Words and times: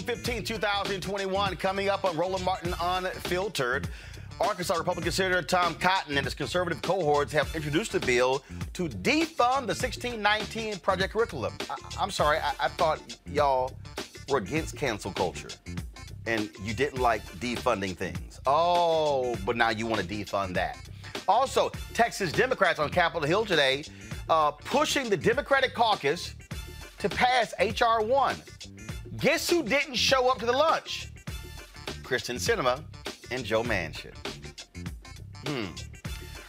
June 0.00 0.16
15, 0.16 0.44
2021. 0.44 1.56
Coming 1.56 1.90
up 1.90 2.04
on 2.06 2.16
Roland 2.16 2.42
Martin 2.42 2.74
Unfiltered. 2.80 3.86
Arkansas 4.40 4.74
Republican 4.74 5.12
Senator 5.12 5.42
Tom 5.42 5.74
Cotton 5.74 6.16
and 6.16 6.24
his 6.24 6.32
conservative 6.32 6.80
cohorts 6.80 7.30
have 7.34 7.54
introduced 7.54 7.94
a 7.94 8.00
bill 8.00 8.42
to 8.72 8.88
defund 8.88 9.66
the 9.66 9.74
1619 9.76 10.78
Project 10.78 11.12
curriculum. 11.12 11.52
I, 11.68 12.02
am 12.02 12.10
sorry, 12.10 12.38
I, 12.38 12.54
I 12.58 12.68
thought 12.68 13.00
y'all 13.26 13.76
were 14.30 14.38
against 14.38 14.74
cancel 14.74 15.12
culture 15.12 15.50
and 16.26 16.48
you 16.64 16.72
didn't 16.72 17.00
like 17.00 17.22
defunding 17.38 17.94
things. 17.94 18.40
Oh, 18.46 19.36
but 19.44 19.54
now 19.54 19.68
you 19.68 19.86
want 19.86 20.00
to 20.00 20.08
defund 20.08 20.54
that. 20.54 20.78
Also, 21.28 21.70
Texas 21.92 22.32
Democrats 22.32 22.78
on 22.78 22.88
Capitol 22.88 23.28
Hill 23.28 23.44
today 23.44 23.84
uh, 24.30 24.52
pushing 24.52 25.10
the 25.10 25.16
Democratic 25.16 25.74
caucus 25.74 26.34
to 27.00 27.08
pass 27.10 27.52
H.R. 27.58 28.02
1. 28.02 28.36
Guess 29.20 29.50
who 29.50 29.62
didn't 29.62 29.96
show 29.96 30.30
up 30.30 30.38
to 30.38 30.46
the 30.46 30.52
lunch? 30.52 31.08
Kyrsten 32.02 32.36
Sinema 32.36 32.82
and 33.30 33.44
Joe 33.44 33.62
Manchin. 33.62 34.14
Hmm. 35.46 35.66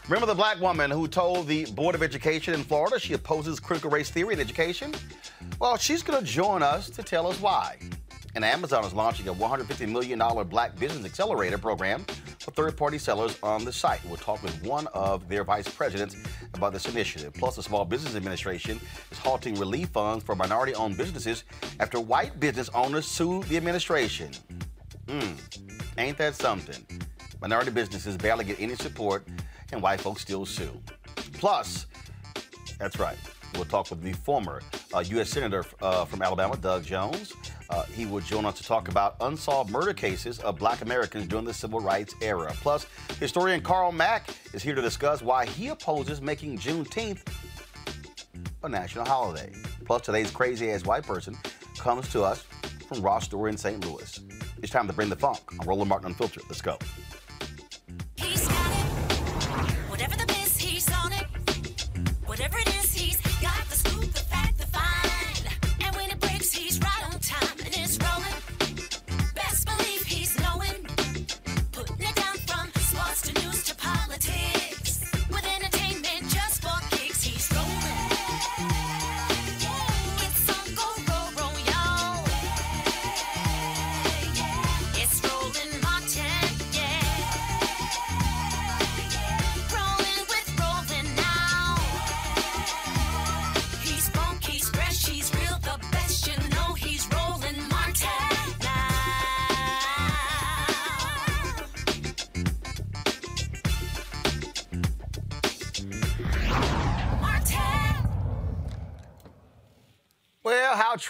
Remember 0.07 0.25
the 0.25 0.35
black 0.35 0.61
woman 0.61 0.89
who 0.89 1.05
told 1.09 1.47
the 1.47 1.65
Board 1.65 1.95
of 1.95 2.01
Education 2.01 2.53
in 2.53 2.63
Florida 2.63 2.97
she 2.97 3.13
opposes 3.13 3.59
critical 3.59 3.89
race 3.89 4.09
theory 4.09 4.35
in 4.35 4.39
education? 4.39 4.93
Well, 5.59 5.75
she's 5.75 6.01
going 6.01 6.23
to 6.23 6.25
join 6.25 6.63
us 6.63 6.89
to 6.91 7.03
tell 7.03 7.27
us 7.27 7.41
why. 7.41 7.77
And 8.35 8.45
Amazon 8.45 8.85
is 8.85 8.93
launching 8.93 9.27
a 9.27 9.33
$150 9.33 9.89
million 9.89 10.19
Black 10.47 10.79
Business 10.79 11.03
Accelerator 11.03 11.57
program 11.57 12.05
for 12.41 12.51
third 12.51 12.75
party 12.75 12.97
sellers 12.97 13.37
on 13.43 13.63
the 13.63 13.71
site. 13.71 14.03
We'll 14.05 14.17
talk 14.17 14.41
with 14.43 14.63
one 14.63 14.87
of 14.87 15.27
their 15.29 15.43
vice 15.43 15.67
presidents 15.67 16.15
about 16.53 16.73
this 16.73 16.87
initiative. 16.87 17.33
Plus, 17.33 17.55
the 17.55 17.63
Small 17.63 17.85
Business 17.85 18.15
Administration 18.15 18.79
is 19.11 19.17
halting 19.17 19.55
relief 19.55 19.89
funds 19.89 20.23
for 20.23 20.35
minority 20.35 20.73
owned 20.75 20.97
businesses 20.97 21.43
after 21.79 21.99
white 21.99 22.39
business 22.39 22.69
owners 22.73 23.05
sued 23.05 23.43
the 23.43 23.57
administration. 23.57 24.31
Hmm, 25.07 25.33
ain't 25.97 26.17
that 26.17 26.35
something? 26.35 26.85
Minority 27.41 27.71
businesses 27.71 28.17
barely 28.17 28.45
get 28.45 28.59
any 28.59 28.75
support, 28.75 29.27
and 29.71 29.81
white 29.81 30.01
folks 30.01 30.21
still 30.21 30.45
sue. 30.45 30.79
Plus, 31.33 31.87
that's 32.79 32.99
right. 32.99 33.17
We'll 33.55 33.65
talk 33.65 33.89
with 33.89 34.01
the 34.01 34.13
former 34.13 34.61
uh, 34.93 35.03
U.S. 35.07 35.29
Senator 35.29 35.65
uh, 35.81 36.05
from 36.05 36.21
Alabama, 36.21 36.55
Doug 36.57 36.83
Jones. 36.83 37.33
Uh, 37.71 37.83
he 37.83 38.05
will 38.05 38.19
join 38.19 38.45
us 38.45 38.57
to 38.57 38.63
talk 38.63 38.89
about 38.89 39.15
unsolved 39.21 39.71
murder 39.71 39.93
cases 39.93 40.39
of 40.39 40.59
black 40.59 40.81
Americans 40.81 41.25
during 41.27 41.45
the 41.45 41.53
civil 41.53 41.79
rights 41.79 42.13
era. 42.21 42.51
Plus, 42.55 42.85
historian 43.19 43.61
Carl 43.61 43.93
Mack 43.93 44.29
is 44.53 44.61
here 44.61 44.75
to 44.75 44.81
discuss 44.81 45.21
why 45.21 45.45
he 45.45 45.69
opposes 45.69 46.21
making 46.21 46.57
Juneteenth 46.57 47.21
a 48.63 48.69
national 48.69 49.05
holiday. 49.05 49.51
Plus, 49.85 50.01
today's 50.01 50.29
crazy 50.29 50.69
ass 50.71 50.85
white 50.85 51.03
person 51.03 51.37
comes 51.77 52.09
to 52.09 52.23
us 52.23 52.43
from 52.87 53.01
Ross 53.01 53.31
in 53.31 53.57
St. 53.57 53.85
Louis. 53.85 54.19
It's 54.61 54.71
time 54.71 54.87
to 54.87 54.93
bring 54.93 55.09
the 55.09 55.15
funk 55.15 55.39
on 55.59 55.65
Roland 55.65 55.89
Martin 55.89 56.07
Unfiltered. 56.09 56.43
Let's 56.49 56.61
go. 56.61 56.77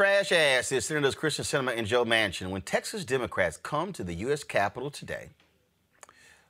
Trash 0.01 0.31
ass 0.31 0.71
is 0.71 0.85
Senators 0.85 1.13
Kyrsten 1.13 1.45
Sinema 1.45 1.77
and 1.77 1.85
Joe 1.85 2.03
Manchin 2.03 2.49
when 2.49 2.63
Texas 2.63 3.05
Democrats 3.05 3.55
come 3.55 3.93
to 3.93 4.03
the 4.03 4.15
U.S. 4.15 4.43
Capitol 4.43 4.89
today 4.89 5.29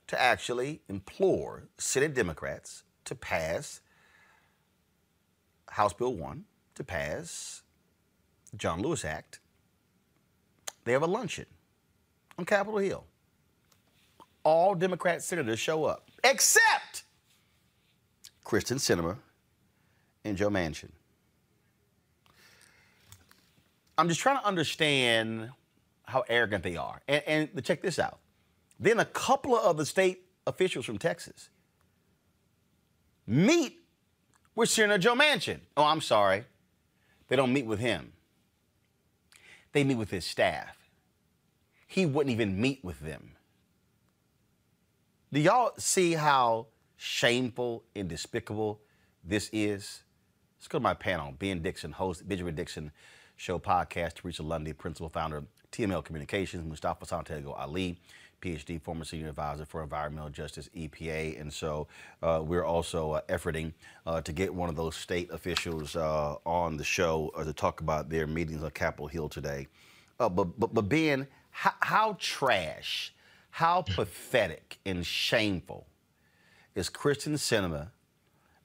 to 0.07 0.21
actually 0.21 0.79
implore 0.87 1.63
Senate 1.77 2.13
Democrats 2.13 2.83
to 3.03 3.13
pass 3.13 3.81
House 5.67 5.91
Bill 5.91 6.15
1, 6.15 6.45
to 6.75 6.83
pass 6.85 7.63
John 8.55 8.81
Lewis 8.81 9.03
Act. 9.03 9.41
They 10.85 10.93
have 10.93 11.03
a 11.03 11.07
luncheon 11.07 11.47
on 12.37 12.45
Capitol 12.45 12.79
Hill. 12.79 13.03
All 14.45 14.75
Democrat 14.75 15.21
senators 15.23 15.59
show 15.59 15.83
up, 15.83 16.09
except 16.23 17.03
Kyrsten 18.45 18.77
Sinema 18.77 19.17
and 20.23 20.37
Joe 20.37 20.49
Manchin. 20.49 20.91
I'm 24.01 24.09
just 24.09 24.19
trying 24.19 24.39
to 24.39 24.45
understand 24.47 25.51
how 26.05 26.23
arrogant 26.27 26.63
they 26.63 26.75
are. 26.75 27.03
And, 27.07 27.23
and 27.53 27.63
check 27.63 27.83
this 27.83 27.99
out. 27.99 28.17
Then 28.79 28.99
a 28.99 29.05
couple 29.05 29.55
of 29.55 29.77
the 29.77 29.85
state 29.85 30.23
officials 30.47 30.87
from 30.87 30.97
Texas 30.97 31.49
meet 33.27 33.77
with 34.55 34.71
Senator 34.71 34.97
Joe 34.97 35.13
Manchin. 35.13 35.59
Oh, 35.77 35.83
I'm 35.83 36.01
sorry. 36.01 36.45
They 37.27 37.35
don't 37.35 37.53
meet 37.53 37.67
with 37.67 37.77
him. 37.77 38.13
They 39.71 39.83
meet 39.83 39.99
with 39.99 40.09
his 40.09 40.25
staff. 40.25 40.75
He 41.85 42.07
wouldn't 42.07 42.33
even 42.33 42.59
meet 42.59 42.83
with 42.83 43.01
them. 43.01 43.33
Do 45.31 45.39
y'all 45.39 45.73
see 45.77 46.13
how 46.13 46.65
shameful 46.97 47.83
and 47.95 48.09
despicable 48.09 48.81
this 49.23 49.47
is? 49.53 50.01
Let's 50.57 50.67
go 50.67 50.79
to 50.79 50.83
my 50.83 50.95
panel. 50.95 51.35
Ben 51.37 51.61
Dixon, 51.61 51.91
host 51.91 52.27
Benjamin 52.27 52.55
Dixon 52.55 52.91
Show 53.41 53.57
podcast, 53.57 54.13
Teresa 54.13 54.43
Lundy, 54.43 54.71
principal 54.71 55.09
founder 55.09 55.37
of 55.37 55.45
TML 55.71 56.05
Communications, 56.05 56.63
Mustafa 56.63 57.07
Santiago 57.07 57.53
Ali, 57.53 57.97
PhD, 58.39 58.79
former 58.79 59.03
senior 59.03 59.29
advisor 59.29 59.65
for 59.65 59.81
environmental 59.81 60.29
justice, 60.29 60.69
EPA. 60.77 61.41
And 61.41 61.51
so 61.51 61.87
uh, 62.21 62.43
we're 62.45 62.63
also 62.63 63.13
uh, 63.13 63.21
efforting 63.29 63.73
uh, 64.05 64.21
to 64.21 64.31
get 64.31 64.53
one 64.53 64.69
of 64.69 64.75
those 64.75 64.95
state 64.95 65.31
officials 65.31 65.95
uh, 65.95 66.35
on 66.45 66.77
the 66.77 66.83
show 66.83 67.31
uh, 67.35 67.43
to 67.43 67.51
talk 67.51 67.81
about 67.81 68.11
their 68.11 68.27
meetings 68.27 68.61
on 68.61 68.69
Capitol 68.69 69.07
Hill 69.07 69.27
today. 69.27 69.65
Uh, 70.19 70.29
but, 70.29 70.59
but, 70.59 70.75
but 70.75 70.87
Ben, 70.87 71.25
how, 71.49 71.73
how 71.79 72.17
trash, 72.19 73.11
how 73.49 73.81
pathetic 73.95 74.77
and 74.85 75.03
shameful 75.03 75.87
is 76.75 76.91
Kyrsten 76.91 77.33
Sinema 77.33 77.87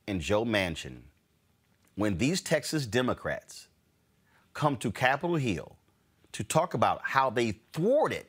and 0.06 0.20
Joe 0.20 0.44
Manchin 0.44 0.98
when 1.94 2.18
these 2.18 2.42
Texas 2.42 2.84
Democrats 2.84 3.68
come 4.56 4.76
to 4.78 4.90
Capitol 4.90 5.36
Hill 5.36 5.76
to 6.32 6.42
talk 6.42 6.74
about 6.74 7.00
how 7.04 7.28
they 7.30 7.52
thwarted 7.72 8.24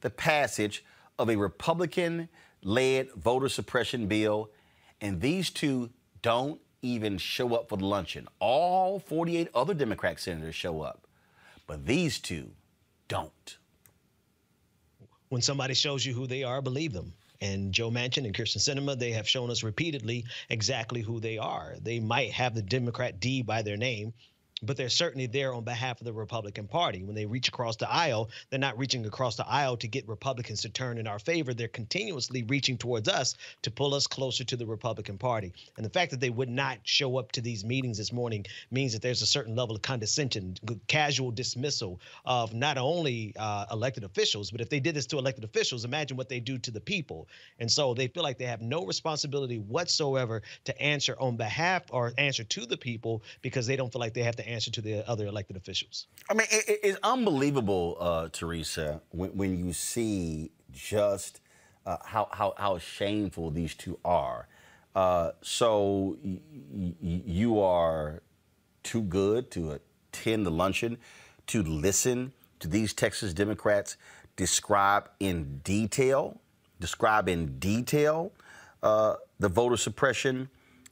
the 0.00 0.10
passage 0.10 0.84
of 1.18 1.30
a 1.30 1.36
Republican 1.36 2.28
led 2.62 3.10
voter 3.12 3.48
suppression 3.48 4.06
bill, 4.08 4.50
and 5.00 5.20
these 5.20 5.50
two 5.50 5.90
don't 6.22 6.60
even 6.82 7.16
show 7.16 7.54
up 7.54 7.68
for 7.68 7.78
the 7.78 7.86
luncheon. 7.86 8.26
All 8.40 8.98
48 8.98 9.48
other 9.54 9.74
Democrat 9.74 10.18
senators 10.18 10.56
show 10.56 10.82
up, 10.82 11.06
but 11.66 11.86
these 11.86 12.18
two 12.18 12.50
don't. 13.06 13.56
When 15.28 15.40
somebody 15.40 15.74
shows 15.74 16.04
you 16.04 16.14
who 16.14 16.26
they 16.26 16.42
are, 16.42 16.60
believe 16.60 16.92
them. 16.92 17.12
And 17.40 17.72
Joe 17.72 17.90
Manchin 17.90 18.24
and 18.24 18.34
Kyrsten 18.34 18.58
Sinema, 18.58 18.98
they 18.98 19.12
have 19.12 19.28
shown 19.28 19.50
us 19.50 19.62
repeatedly 19.62 20.24
exactly 20.48 21.00
who 21.00 21.20
they 21.20 21.38
are. 21.38 21.76
They 21.80 22.00
might 22.00 22.32
have 22.32 22.54
the 22.54 22.62
Democrat 22.62 23.20
D 23.20 23.42
by 23.42 23.62
their 23.62 23.76
name, 23.76 24.14
but 24.62 24.76
they're 24.76 24.88
certainly 24.88 25.26
there 25.26 25.52
on 25.52 25.64
behalf 25.64 26.00
of 26.00 26.04
the 26.04 26.12
Republican 26.12 26.66
Party. 26.66 27.02
When 27.02 27.14
they 27.14 27.26
reach 27.26 27.48
across 27.48 27.76
the 27.76 27.90
aisle, 27.90 28.30
they're 28.50 28.58
not 28.58 28.78
reaching 28.78 29.04
across 29.06 29.36
the 29.36 29.46
aisle 29.46 29.76
to 29.78 29.88
get 29.88 30.08
Republicans 30.08 30.62
to 30.62 30.68
turn 30.68 30.98
in 30.98 31.06
our 31.06 31.18
favor. 31.18 31.52
They're 31.52 31.68
continuously 31.68 32.42
reaching 32.44 32.78
towards 32.78 33.08
us 33.08 33.34
to 33.62 33.70
pull 33.70 33.94
us 33.94 34.06
closer 34.06 34.44
to 34.44 34.56
the 34.56 34.66
Republican 34.66 35.18
Party. 35.18 35.52
And 35.76 35.84
the 35.84 35.90
fact 35.90 36.10
that 36.12 36.20
they 36.20 36.30
would 36.30 36.48
not 36.48 36.78
show 36.84 37.18
up 37.18 37.32
to 37.32 37.40
these 37.40 37.64
meetings 37.64 37.98
this 37.98 38.12
morning 38.12 38.46
means 38.70 38.92
that 38.92 39.02
there's 39.02 39.22
a 39.22 39.26
certain 39.26 39.56
level 39.56 39.76
of 39.76 39.82
condescension, 39.82 40.56
casual 40.86 41.30
dismissal 41.30 42.00
of 42.24 42.54
not 42.54 42.78
only 42.78 43.34
uh, 43.38 43.66
elected 43.70 44.04
officials, 44.04 44.50
but 44.50 44.60
if 44.60 44.68
they 44.68 44.80
did 44.80 44.94
this 44.94 45.06
to 45.06 45.18
elected 45.18 45.44
officials, 45.44 45.84
imagine 45.84 46.16
what 46.16 46.28
they 46.28 46.40
do 46.40 46.58
to 46.58 46.70
the 46.70 46.80
people. 46.80 47.28
And 47.58 47.70
so 47.70 47.94
they 47.94 48.08
feel 48.08 48.22
like 48.22 48.38
they 48.38 48.44
have 48.46 48.62
no 48.62 48.84
responsibility 48.84 49.58
whatsoever 49.58 50.42
to 50.64 50.80
answer 50.80 51.16
on 51.18 51.36
behalf 51.36 51.82
or 51.90 52.12
answer 52.18 52.44
to 52.44 52.66
the 52.66 52.76
people 52.76 53.22
because 53.42 53.66
they 53.66 53.76
don't 53.76 53.92
feel 53.92 54.00
like 54.00 54.14
they 54.14 54.22
have 54.22 54.36
to 54.36 54.43
answer 54.46 54.70
to 54.70 54.80
the 54.80 55.08
other 55.08 55.26
elected 55.26 55.56
officials. 55.56 56.06
I 56.30 56.34
mean, 56.34 56.46
it, 56.50 56.80
it's 56.82 56.98
unbelievable, 57.02 57.96
uh, 58.00 58.28
Teresa, 58.32 59.00
when, 59.10 59.30
when, 59.30 59.66
you 59.66 59.72
see 59.72 60.50
just 60.72 61.40
uh, 61.86 61.98
how, 62.04 62.28
how, 62.32 62.54
how 62.56 62.78
shameful 62.78 63.50
these 63.50 63.74
two 63.74 63.98
are. 64.04 64.48
Uh, 64.94 65.32
so 65.42 66.16
y- 66.22 66.38
y- 66.72 66.94
you 67.00 67.60
are 67.60 68.22
too 68.82 69.02
good 69.02 69.50
to 69.50 69.72
attend 69.72 70.46
the 70.46 70.50
luncheon, 70.50 70.98
to 71.48 71.62
listen 71.62 72.32
to 72.60 72.68
these 72.68 72.94
Texas 72.94 73.34
Democrats 73.34 73.96
describe 74.36 75.10
in 75.20 75.58
detail, 75.64 76.40
describe 76.80 77.28
in 77.28 77.58
detail 77.58 78.32
uh, 78.82 79.14
the 79.38 79.48
voter 79.48 79.76
suppression 79.76 80.48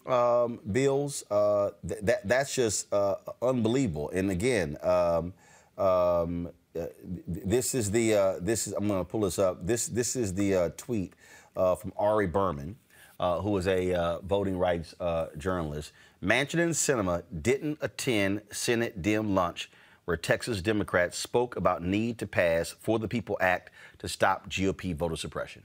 um, 0.06 0.60
bills, 0.70 1.24
uh, 1.30 1.70
th- 1.86 2.00
that 2.02 2.28
that's 2.28 2.54
just 2.54 2.92
uh, 2.92 3.16
unbelievable. 3.40 4.10
And 4.10 4.30
again, 4.30 4.76
um, 4.82 5.32
um, 5.78 6.50
uh, 6.78 6.86
this 7.26 7.74
is 7.74 7.90
the 7.90 8.14
uh, 8.14 8.34
this 8.40 8.66
is 8.66 8.72
I'm 8.72 8.88
going 8.88 9.00
to 9.00 9.10
pull 9.10 9.20
this 9.20 9.38
up. 9.38 9.66
This 9.66 9.86
this 9.86 10.16
is 10.16 10.34
the 10.34 10.54
uh, 10.54 10.68
tweet 10.76 11.14
uh, 11.56 11.74
from 11.74 11.92
Ari 11.96 12.26
Berman, 12.26 12.76
who 13.18 13.56
is 13.56 13.66
a 13.66 14.20
voting 14.24 14.58
rights 14.58 14.94
journalist. 15.38 15.92
Manchin 16.22 16.60
and 16.60 16.72
Sinema 16.72 17.24
didn't 17.42 17.78
attend 17.80 18.42
Senate 18.50 19.02
Dem 19.02 19.34
lunch 19.34 19.70
where 20.04 20.16
Texas 20.16 20.60
Democrats 20.62 21.16
spoke 21.16 21.56
about 21.56 21.82
need 21.82 22.18
to 22.18 22.26
pass 22.26 22.74
For 22.80 22.98
the 22.98 23.08
People 23.08 23.36
Act 23.40 23.70
to 23.98 24.08
stop 24.08 24.48
GOP 24.48 24.94
voter 24.94 25.16
suppression. 25.16 25.62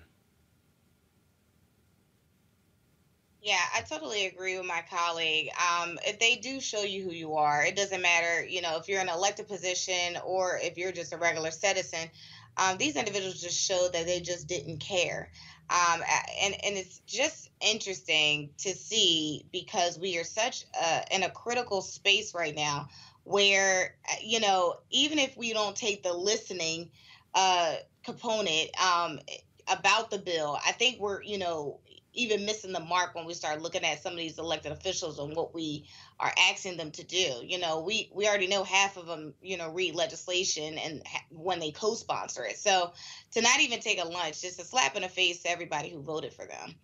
Yeah, 3.48 3.62
I 3.74 3.82
totally 3.82 4.26
agree 4.26 4.58
with 4.58 4.66
my 4.68 4.84
colleague. 4.90 5.50
Um, 5.58 5.98
if 6.06 6.20
they 6.20 6.36
do 6.36 6.60
show 6.60 6.82
you 6.82 7.04
who 7.04 7.12
you 7.12 7.36
are, 7.36 7.64
it 7.64 7.78
doesn't 7.78 8.02
matter, 8.02 8.44
you 8.46 8.62
know, 8.62 8.76
if 8.78 8.90
you're 8.90 9.00
in 9.00 9.08
an 9.08 9.16
elected 9.16 9.48
position 9.48 10.18
or 10.26 10.60
if 10.62 10.78
you're 10.78 10.92
just 10.92 11.14
a 11.14 11.18
regular 11.18 11.52
citizen. 11.52 12.10
Um, 12.58 12.78
these 12.78 12.98
individuals 12.98 13.40
just 13.40 13.58
showed 13.58 13.94
that 13.94 14.06
they 14.06 14.20
just 14.20 14.48
didn't 14.48 14.80
care. 14.80 15.32
Um, 15.70 16.02
and 16.42 16.56
and 16.66 16.76
it's 16.78 17.00
just 17.08 17.50
interesting 17.62 18.50
to 18.60 18.76
see 18.76 19.46
because 19.54 19.98
we 19.98 20.18
are 20.18 20.26
such 20.26 20.66
a, 20.82 21.04
in 21.16 21.24
a 21.24 21.30
critical 21.30 21.82
space 21.82 22.34
right 22.36 22.56
now 22.56 22.90
where 23.24 23.96
uh, 24.10 24.16
you 24.24 24.40
know 24.42 24.76
even 24.90 25.20
if 25.20 25.38
we 25.38 25.54
don't 25.54 25.76
take 25.76 26.04
the 26.04 26.14
listening 26.14 26.90
uh, 27.36 27.76
component 28.04 28.70
um, 28.82 29.20
about 29.68 30.10
the 30.10 30.18
bill, 30.18 30.58
I 30.66 30.72
think 30.72 31.00
we're 31.00 31.22
you 31.22 31.38
know 31.38 31.80
even 32.18 32.46
missing 32.46 32.74
the 32.74 32.80
mark 32.80 33.16
when 33.16 33.26
we 33.26 33.34
start 33.34 33.62
looking 33.62 33.84
at 33.84 34.02
some 34.02 34.14
of 34.14 34.18
these 34.18 34.38
elected 34.38 34.72
officials 34.72 35.20
and 35.20 35.36
what 35.36 35.54
we 35.54 35.86
are 36.20 36.34
asking 36.50 36.76
them 36.76 36.92
to 36.92 37.04
do. 37.04 37.42
You 37.44 37.60
know, 37.60 37.80
we 37.82 38.10
we 38.14 38.28
already 38.28 38.48
know 38.48 38.64
half 38.64 38.98
of 38.98 39.06
them, 39.06 39.34
you 39.42 39.58
know, 39.58 39.72
read 39.72 39.96
legislation 39.96 40.78
and 40.78 41.02
ha- 41.06 41.26
when 41.32 41.60
they 41.60 41.72
co-sponsor 41.72 42.44
it. 42.44 42.58
So 42.58 42.92
to 43.32 43.42
not 43.42 43.60
even 43.62 43.80
take 43.80 44.04
a 44.04 44.08
lunch, 44.08 44.42
just 44.42 44.60
a 44.60 44.66
slap 44.66 44.96
in 44.96 45.04
the 45.04 45.10
face 45.10 45.44
to 45.44 45.52
everybody 45.52 45.90
who 45.90 46.02
voted 46.02 46.34
for 46.34 46.46
them. 46.46 46.76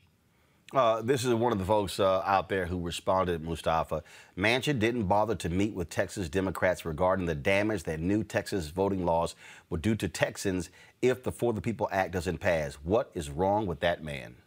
Uh, 0.74 1.04
this 1.04 1.24
is 1.24 1.32
one 1.36 1.52
of 1.52 1.60
the 1.60 1.66
folks 1.66 2.00
uh, 2.00 2.24
out 2.26 2.50
there 2.50 2.66
who 2.66 2.80
responded, 2.80 3.44
Mustafa. 3.44 4.02
Manchin 4.36 4.80
didn't 4.80 5.04
bother 5.04 5.36
to 5.36 5.48
meet 5.48 5.76
with 5.76 5.90
Texas 5.90 6.30
Democrats 6.30 6.84
regarding 6.84 7.28
the 7.28 7.36
damage 7.36 7.84
that 7.84 8.00
new 8.00 8.24
Texas 8.24 8.70
voting 8.70 9.06
laws 9.06 9.36
would 9.70 9.84
do 9.84 9.94
to 9.94 10.08
Texans 10.08 10.72
if 11.00 11.22
the 11.22 11.32
For 11.32 11.54
the 11.54 11.62
People 11.62 11.88
Act 11.92 12.12
doesn't 12.12 12.40
pass. 12.40 12.76
What 12.76 13.12
is 13.14 13.30
wrong 13.30 13.68
with 13.68 13.82
that 13.82 14.04
man? 14.04 14.38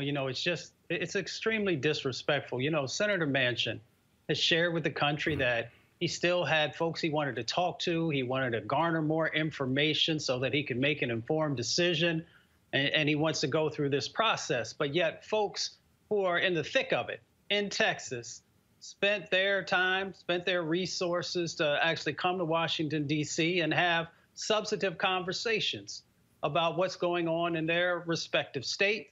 You 0.00 0.12
know, 0.12 0.28
it's 0.28 0.42
just, 0.42 0.72
it's 0.88 1.16
extremely 1.16 1.76
disrespectful. 1.76 2.60
You 2.60 2.70
know, 2.70 2.86
Senator 2.86 3.26
Manchin 3.26 3.80
has 4.28 4.38
shared 4.38 4.74
with 4.74 4.84
the 4.84 4.90
country 4.90 5.34
mm-hmm. 5.34 5.40
that 5.40 5.70
he 6.00 6.06
still 6.06 6.44
had 6.44 6.76
folks 6.76 7.00
he 7.00 7.10
wanted 7.10 7.36
to 7.36 7.42
talk 7.42 7.78
to. 7.80 8.10
He 8.10 8.22
wanted 8.22 8.52
to 8.52 8.60
garner 8.60 9.02
more 9.02 9.28
information 9.28 10.20
so 10.20 10.38
that 10.38 10.54
he 10.54 10.62
could 10.62 10.76
make 10.76 11.02
an 11.02 11.10
informed 11.10 11.56
decision. 11.56 12.24
And, 12.72 12.88
and, 12.88 13.08
he 13.08 13.14
wants 13.14 13.40
to 13.40 13.46
go 13.46 13.68
through 13.68 13.90
this 13.90 14.08
process. 14.08 14.72
But 14.72 14.94
yet, 14.94 15.24
folks 15.24 15.78
who 16.10 16.24
are 16.24 16.38
in 16.38 16.54
the 16.54 16.62
thick 16.62 16.92
of 16.92 17.08
it 17.08 17.20
in 17.50 17.70
Texas 17.70 18.42
spent 18.80 19.30
their 19.30 19.64
time, 19.64 20.14
spent 20.14 20.44
their 20.44 20.62
resources 20.62 21.54
to 21.56 21.78
actually 21.82 22.12
come 22.12 22.38
to 22.38 22.44
Washington, 22.44 23.06
D.C., 23.06 23.60
and 23.60 23.72
have 23.72 24.08
substantive 24.34 24.98
conversations 24.98 26.02
about 26.42 26.76
what's 26.76 26.94
going 26.94 27.26
on 27.26 27.56
in 27.56 27.66
their 27.66 28.04
respective 28.06 28.64
state 28.64 29.10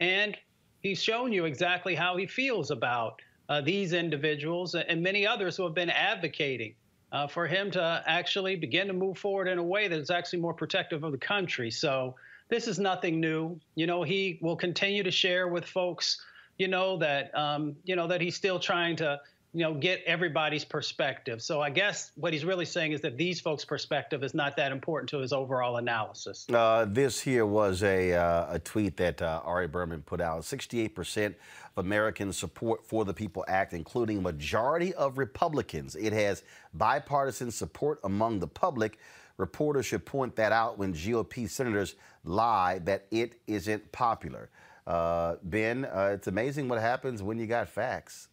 and 0.00 0.36
he's 0.80 1.02
shown 1.02 1.32
you 1.32 1.44
exactly 1.44 1.94
how 1.94 2.16
he 2.16 2.26
feels 2.26 2.70
about 2.70 3.20
uh, 3.48 3.60
these 3.60 3.92
individuals 3.92 4.74
and 4.74 5.02
many 5.02 5.26
others 5.26 5.56
who 5.56 5.64
have 5.64 5.74
been 5.74 5.90
advocating 5.90 6.74
uh, 7.12 7.26
for 7.26 7.46
him 7.46 7.70
to 7.70 8.02
actually 8.06 8.56
begin 8.56 8.86
to 8.88 8.92
move 8.92 9.16
forward 9.16 9.48
in 9.48 9.58
a 9.58 9.62
way 9.62 9.88
that's 9.88 10.10
actually 10.10 10.40
more 10.40 10.54
protective 10.54 11.04
of 11.04 11.12
the 11.12 11.18
country. 11.18 11.70
So 11.70 12.16
this 12.48 12.68
is 12.68 12.78
nothing 12.78 13.20
new. 13.20 13.58
You 13.74 13.86
know, 13.86 14.02
he 14.02 14.38
will 14.42 14.56
continue 14.56 15.02
to 15.02 15.10
share 15.10 15.48
with 15.48 15.64
folks, 15.64 16.20
you 16.58 16.68
know, 16.68 16.98
that 16.98 17.36
um, 17.36 17.76
you 17.84 17.96
know 17.96 18.06
that 18.08 18.20
he's 18.20 18.36
still 18.36 18.58
trying 18.58 18.96
to 18.96 19.20
you 19.56 19.62
know 19.62 19.72
get 19.72 20.02
everybody's 20.04 20.66
perspective. 20.66 21.40
So 21.40 21.62
I 21.62 21.70
guess 21.70 22.12
what 22.16 22.34
he's 22.34 22.44
really 22.44 22.66
saying 22.66 22.92
is 22.92 23.00
that 23.00 23.16
these 23.16 23.40
folks' 23.40 23.64
perspective 23.64 24.22
is 24.22 24.34
not 24.34 24.54
that 24.58 24.70
important 24.70 25.08
to 25.10 25.18
his 25.18 25.32
overall 25.32 25.78
analysis. 25.78 26.46
Uh, 26.52 26.84
this 26.86 27.18
here 27.18 27.46
was 27.46 27.82
a, 27.82 28.12
uh, 28.12 28.54
a 28.56 28.58
tweet 28.58 28.98
that 28.98 29.22
uh, 29.22 29.40
Ari 29.44 29.68
Berman 29.68 30.02
put 30.02 30.20
out. 30.20 30.42
68% 30.42 31.34
of 31.74 31.86
Americans 31.86 32.36
support 32.36 32.86
For 32.86 33.06
the 33.06 33.14
People 33.14 33.46
Act, 33.48 33.72
including 33.72 34.22
majority 34.22 34.92
of 34.92 35.16
Republicans. 35.16 35.96
It 35.96 36.12
has 36.12 36.42
bipartisan 36.74 37.50
support 37.50 37.98
among 38.04 38.40
the 38.40 38.48
public. 38.48 38.98
Reporters 39.38 39.86
should 39.86 40.04
point 40.04 40.36
that 40.36 40.52
out 40.52 40.76
when 40.76 40.92
GOP 40.92 41.48
senators 41.48 41.94
lie 42.24 42.78
that 42.80 43.06
it 43.10 43.40
isn't 43.46 43.90
popular. 43.90 44.50
Uh, 44.86 45.36
ben, 45.44 45.86
uh, 45.86 46.10
it's 46.12 46.26
amazing 46.26 46.68
what 46.68 46.78
happens 46.78 47.22
when 47.22 47.38
you 47.38 47.46
got 47.46 47.70
facts. 47.70 48.28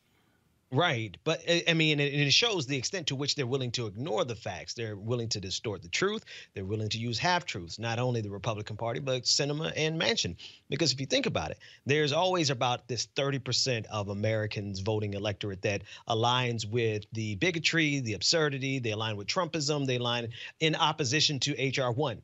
Right. 0.73 1.15
But 1.23 1.41
eh, 1.45 1.61
I 1.67 1.73
mean, 1.75 1.99
it 1.99 2.33
shows 2.33 2.65
the 2.65 2.77
extent 2.77 3.07
to 3.07 3.15
which 3.15 3.35
they're 3.35 3.45
willing 3.45 3.71
to 3.73 3.85
ignore 3.85 4.25
the 4.25 4.35
facts. 4.35 4.73
They're 4.73 4.95
willing 4.95 5.29
to 5.29 5.39
distort 5.39 5.83
the 5.83 5.87
truth. 5.87 6.25
They're 6.55 6.65
willing 6.65 6.89
to 6.89 6.97
use 6.97 7.19
half 7.19 7.45
truths, 7.45 7.77
not 7.77 7.99
only 7.99 8.21
the 8.21 8.31
Republican 8.31 8.75
Party, 8.75 8.99
but 8.99 9.23
Sinema 9.23 9.71
and 9.75 10.01
Manchin. 10.01 10.35
Because 10.69 10.91
if 10.91 10.99
you 10.99 11.05
think 11.05 11.27
about 11.27 11.51
it, 11.51 11.59
there's 11.85 12.11
always 12.11 12.49
about 12.49 12.87
this 12.87 13.07
30% 13.15 13.85
of 13.85 14.09
Americans 14.09 14.79
voting 14.79 15.13
electorate 15.13 15.61
that 15.61 15.83
aligns 16.09 16.67
with 16.67 17.05
the 17.13 17.35
bigotry, 17.35 17.99
the 17.99 18.13
absurdity, 18.13 18.79
they 18.79 18.91
align 18.91 19.15
with 19.15 19.27
Trumpism, 19.27 19.85
they 19.85 19.97
align 19.97 20.29
in 20.59 20.75
opposition 20.75 21.39
to 21.41 21.55
H.R. 21.55 21.91
1. 21.91 22.19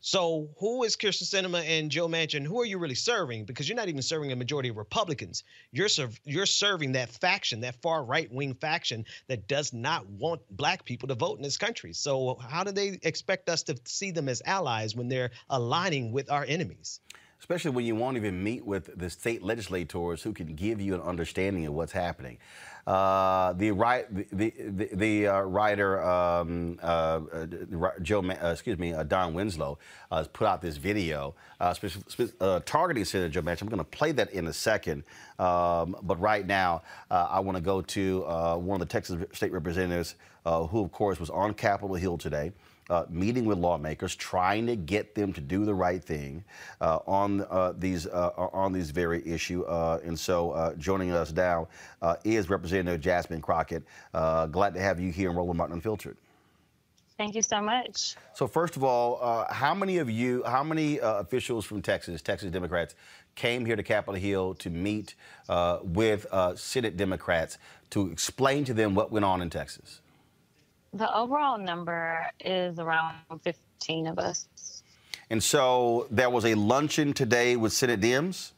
So 0.00 0.50
who 0.58 0.84
is 0.84 0.96
Kyrsten 0.96 1.24
Sinema 1.24 1.64
and 1.64 1.90
Joe 1.90 2.06
Manchin? 2.06 2.46
Who 2.46 2.60
are 2.60 2.64
you 2.64 2.78
really 2.78 2.94
serving? 2.94 3.46
Because 3.46 3.68
you're 3.68 3.76
not 3.76 3.88
even 3.88 4.02
serving 4.02 4.30
a 4.30 4.36
majority 4.36 4.68
of 4.68 4.76
Republicans. 4.76 5.42
You're 5.72 5.88
serv- 5.88 6.20
you're 6.24 6.46
serving 6.46 6.92
that 6.92 7.10
faction, 7.10 7.60
that 7.62 7.82
far 7.82 8.04
right 8.04 8.30
wing 8.32 8.54
faction 8.54 9.06
that 9.26 9.48
does 9.48 9.72
not 9.72 10.06
want 10.06 10.42
black 10.50 10.84
people 10.84 11.08
to 11.08 11.16
vote 11.16 11.38
in 11.38 11.42
this 11.42 11.58
country. 11.58 11.92
So 11.94 12.36
how 12.36 12.62
do 12.62 12.70
they 12.70 12.98
expect 13.02 13.48
us 13.48 13.64
to 13.64 13.78
see 13.86 14.12
them 14.12 14.28
as 14.28 14.40
allies 14.44 14.94
when 14.94 15.08
they're 15.08 15.32
aligning 15.50 16.12
with 16.12 16.30
our 16.30 16.44
enemies? 16.44 17.00
Especially 17.38 17.70
when 17.70 17.84
you 17.84 17.94
won't 17.94 18.16
even 18.16 18.42
meet 18.42 18.64
with 18.66 18.98
the 18.98 19.08
state 19.08 19.42
legislators 19.42 20.22
who 20.22 20.32
can 20.32 20.54
give 20.54 20.80
you 20.80 20.94
an 20.94 21.00
understanding 21.00 21.66
of 21.66 21.72
what's 21.72 21.92
happening. 21.92 22.38
Uh, 22.88 23.52
the, 23.52 23.70
the, 24.32 24.52
the, 24.56 24.88
the 24.94 25.26
uh, 25.26 25.40
writer 25.42 26.02
um, 26.02 26.78
uh, 26.82 27.20
uh 27.32 27.46
Joe, 28.00 28.24
uh, 28.24 28.50
excuse 28.50 28.78
me, 28.78 28.94
uh, 28.94 29.02
Don 29.02 29.34
Winslow 29.34 29.78
has 30.10 30.26
put 30.26 30.46
out 30.46 30.62
this 30.62 30.78
video 30.78 31.34
targeting 32.64 33.04
Senator 33.04 33.28
Joe 33.28 33.42
Manchin. 33.42 33.60
I'm 33.60 33.68
going 33.68 33.76
to 33.76 33.84
play 33.84 34.12
that 34.12 34.32
in 34.32 34.46
a 34.46 34.54
second, 34.54 35.04
um, 35.38 35.96
but 36.02 36.18
right 36.18 36.46
now 36.46 36.80
I 37.10 37.40
want 37.40 37.56
to 37.56 37.62
go 37.62 37.82
to 37.82 38.20
one 38.56 38.80
of 38.80 38.88
the 38.88 38.90
Texas 38.90 39.22
state 39.34 39.52
representatives, 39.52 40.14
who 40.46 40.82
of 40.82 40.90
course 40.90 41.20
was 41.20 41.28
on 41.28 41.52
Capitol 41.52 41.94
Hill 41.94 42.16
today 42.16 42.52
uh, 42.90 43.04
meeting 43.08 43.44
with 43.44 43.58
lawmakers, 43.58 44.14
trying 44.16 44.66
to 44.66 44.76
get 44.76 45.14
them 45.14 45.32
to 45.32 45.40
do 45.40 45.64
the 45.64 45.74
right 45.74 46.02
thing 46.02 46.44
uh, 46.80 46.98
on 47.06 47.42
uh, 47.50 47.72
these 47.76 48.06
uh, 48.06 48.30
on 48.52 48.72
these 48.72 48.90
very 48.90 49.26
issue. 49.26 49.62
Uh, 49.64 50.00
and 50.04 50.18
so, 50.18 50.52
uh, 50.52 50.74
joining 50.74 51.12
us 51.12 51.32
now 51.32 51.68
is 52.24 52.48
Representative 52.48 53.00
Jasmine 53.00 53.42
Crockett. 53.42 53.84
glad 54.12 54.74
to 54.74 54.80
have 54.80 55.00
you 55.00 55.12
here 55.12 55.30
in 55.30 55.36
Roland 55.36 55.58
Martin 55.58 55.76
Unfiltered. 55.76 56.16
Thank 57.16 57.34
you 57.34 57.42
so 57.42 57.60
much. 57.60 58.14
So, 58.34 58.46
first 58.46 58.76
of 58.76 58.84
all, 58.84 59.46
how 59.50 59.74
many 59.74 59.98
of 59.98 60.08
you, 60.08 60.44
how 60.44 60.62
many 60.62 60.98
officials 61.02 61.64
from 61.64 61.82
Texas, 61.82 62.22
Texas 62.22 62.50
Democrats, 62.50 62.94
came 63.34 63.66
here 63.66 63.76
to 63.76 63.82
Capitol 63.82 64.14
Hill 64.14 64.54
to 64.54 64.70
meet 64.70 65.14
with 65.82 66.26
Senate 66.54 66.96
Democrats 66.96 67.58
to 67.90 68.10
explain 68.10 68.64
to 68.64 68.74
them 68.74 68.94
what 68.94 69.10
went 69.10 69.24
on 69.24 69.42
in 69.42 69.50
Texas? 69.50 70.00
The 70.92 71.14
overall 71.14 71.58
number 71.58 72.26
is 72.40 72.78
around 72.78 73.16
15 73.42 74.06
of 74.06 74.18
us. 74.18 74.48
And 75.30 75.42
so 75.42 76.06
there 76.10 76.30
was 76.30 76.44
a 76.46 76.54
luncheon 76.54 77.12
today 77.12 77.56
with 77.56 77.72
Senate 77.72 78.00
Dems? 78.00 78.52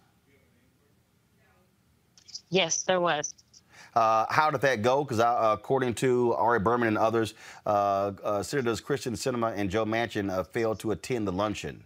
Yes, 2.50 2.82
there 2.82 3.00
was. 3.00 3.34
Uh, 3.94 4.26
how 4.28 4.50
did 4.50 4.60
that 4.60 4.82
go? 4.82 5.02
Because 5.02 5.18
uh, 5.18 5.56
according 5.58 5.94
to 5.94 6.32
Ari 6.34 6.60
Berman 6.60 6.88
and 6.88 6.98
others, 6.98 7.34
uh, 7.66 8.12
uh 8.22 8.42
Senators 8.42 8.80
Kyrsten 8.80 9.12
Sinema 9.12 9.52
and 9.56 9.68
Joe 9.68 9.84
Manchin 9.84 10.30
uh, 10.30 10.44
failed 10.44 10.78
to 10.80 10.92
attend 10.92 11.26
the 11.26 11.32
luncheon. 11.32 11.82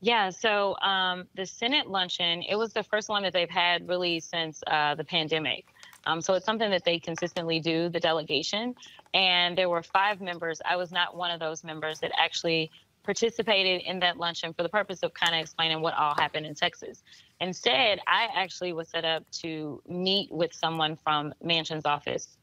Yeah, 0.00 0.30
so 0.30 0.76
um, 0.80 1.26
the 1.34 1.44
Senate 1.44 1.88
luncheon, 1.88 2.42
it 2.48 2.56
was 2.56 2.72
the 2.72 2.84
first 2.84 3.08
one 3.08 3.22
that 3.24 3.32
they've 3.32 3.50
had 3.50 3.88
really 3.88 4.20
since 4.20 4.62
uh, 4.66 4.94
the 4.94 5.04
pandemic. 5.04 5.66
Um, 6.06 6.20
so 6.20 6.34
it's 6.34 6.46
something 6.46 6.70
that 6.70 6.84
they 6.84 6.98
consistently 6.98 7.60
do, 7.60 7.88
the 7.88 8.00
delegation. 8.00 8.74
And 9.14 9.56
there 9.56 9.68
were 9.68 9.82
five 9.82 10.20
members. 10.20 10.60
I 10.64 10.76
was 10.76 10.92
not 10.92 11.16
one 11.16 11.30
of 11.30 11.40
those 11.40 11.64
members 11.64 12.00
that 12.00 12.12
actually 12.18 12.70
participated 13.08 13.80
in 13.82 14.00
that 14.00 14.18
luncheon 14.18 14.52
for 14.52 14.62
the 14.62 14.68
purpose 14.68 15.02
of 15.02 15.14
kind 15.14 15.34
of 15.34 15.40
explaining 15.40 15.80
what 15.80 15.94
all 15.94 16.14
happened 16.14 16.44
in 16.44 16.54
Texas. 16.54 17.02
Instead, 17.40 18.00
I 18.06 18.28
actually 18.34 18.74
was 18.74 18.90
set 18.90 19.06
up 19.06 19.24
to 19.40 19.82
meet 19.88 20.30
with 20.30 20.52
someone 20.52 20.96
from 20.96 21.32
Manchin's 21.42 21.86
office, 21.86 22.36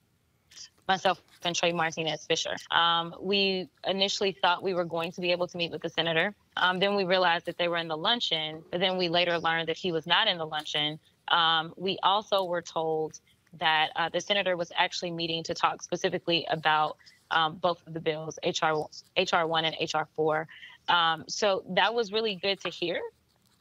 myself 0.88 1.22
and 1.44 1.56
Trey 1.56 1.72
Martinez 1.72 2.26
Fischer. 2.26 2.56
Um, 2.72 3.14
we 3.22 3.70
initially 3.86 4.32
thought 4.42 4.64
we 4.64 4.74
were 4.74 4.86
going 4.86 5.12
to 5.12 5.22
be 5.22 5.32
able 5.32 5.48
to 5.48 5.58
meet 5.58 5.72
with 5.72 5.84
the 5.84 5.90
senator. 5.90 6.34
Um, 6.58 6.80
then 6.80 6.96
we 6.96 7.04
realized 7.04 7.46
that 7.46 7.60
they 7.60 7.68
were 7.68 7.78
in 7.78 7.88
the 7.88 7.98
luncheon, 7.98 8.64
but 8.72 8.80
then 8.80 8.98
we 8.98 9.08
later 9.08 9.38
learned 9.38 9.68
that 9.68 9.78
he 9.78 9.92
was 9.92 10.08
not 10.08 10.28
in 10.28 10.40
the 10.40 10.48
luncheon. 10.48 11.00
Um, 11.28 11.74
we 11.78 12.00
also 12.02 12.44
were 12.44 12.64
told 12.64 13.20
that 13.60 13.90
uh, 13.96 14.10
the 14.10 14.22
senator 14.22 14.58
was 14.58 14.72
actually 14.76 15.12
meeting 15.12 15.44
to 15.44 15.54
talk 15.54 15.82
specifically 15.82 16.46
about 16.50 16.98
um, 17.32 17.56
both 17.56 17.86
of 17.88 17.94
the 17.94 18.00
bills, 18.00 18.38
HR 18.46 18.88
HR 19.18 19.46
one 19.46 19.66
and 19.66 19.76
HR 19.82 20.04
four. 20.16 20.48
Um, 20.88 21.26
so 21.28 21.64
that 21.70 21.94
was 21.94 22.12
really 22.12 22.36
good 22.36 22.60
to 22.62 22.70
hear 22.70 23.02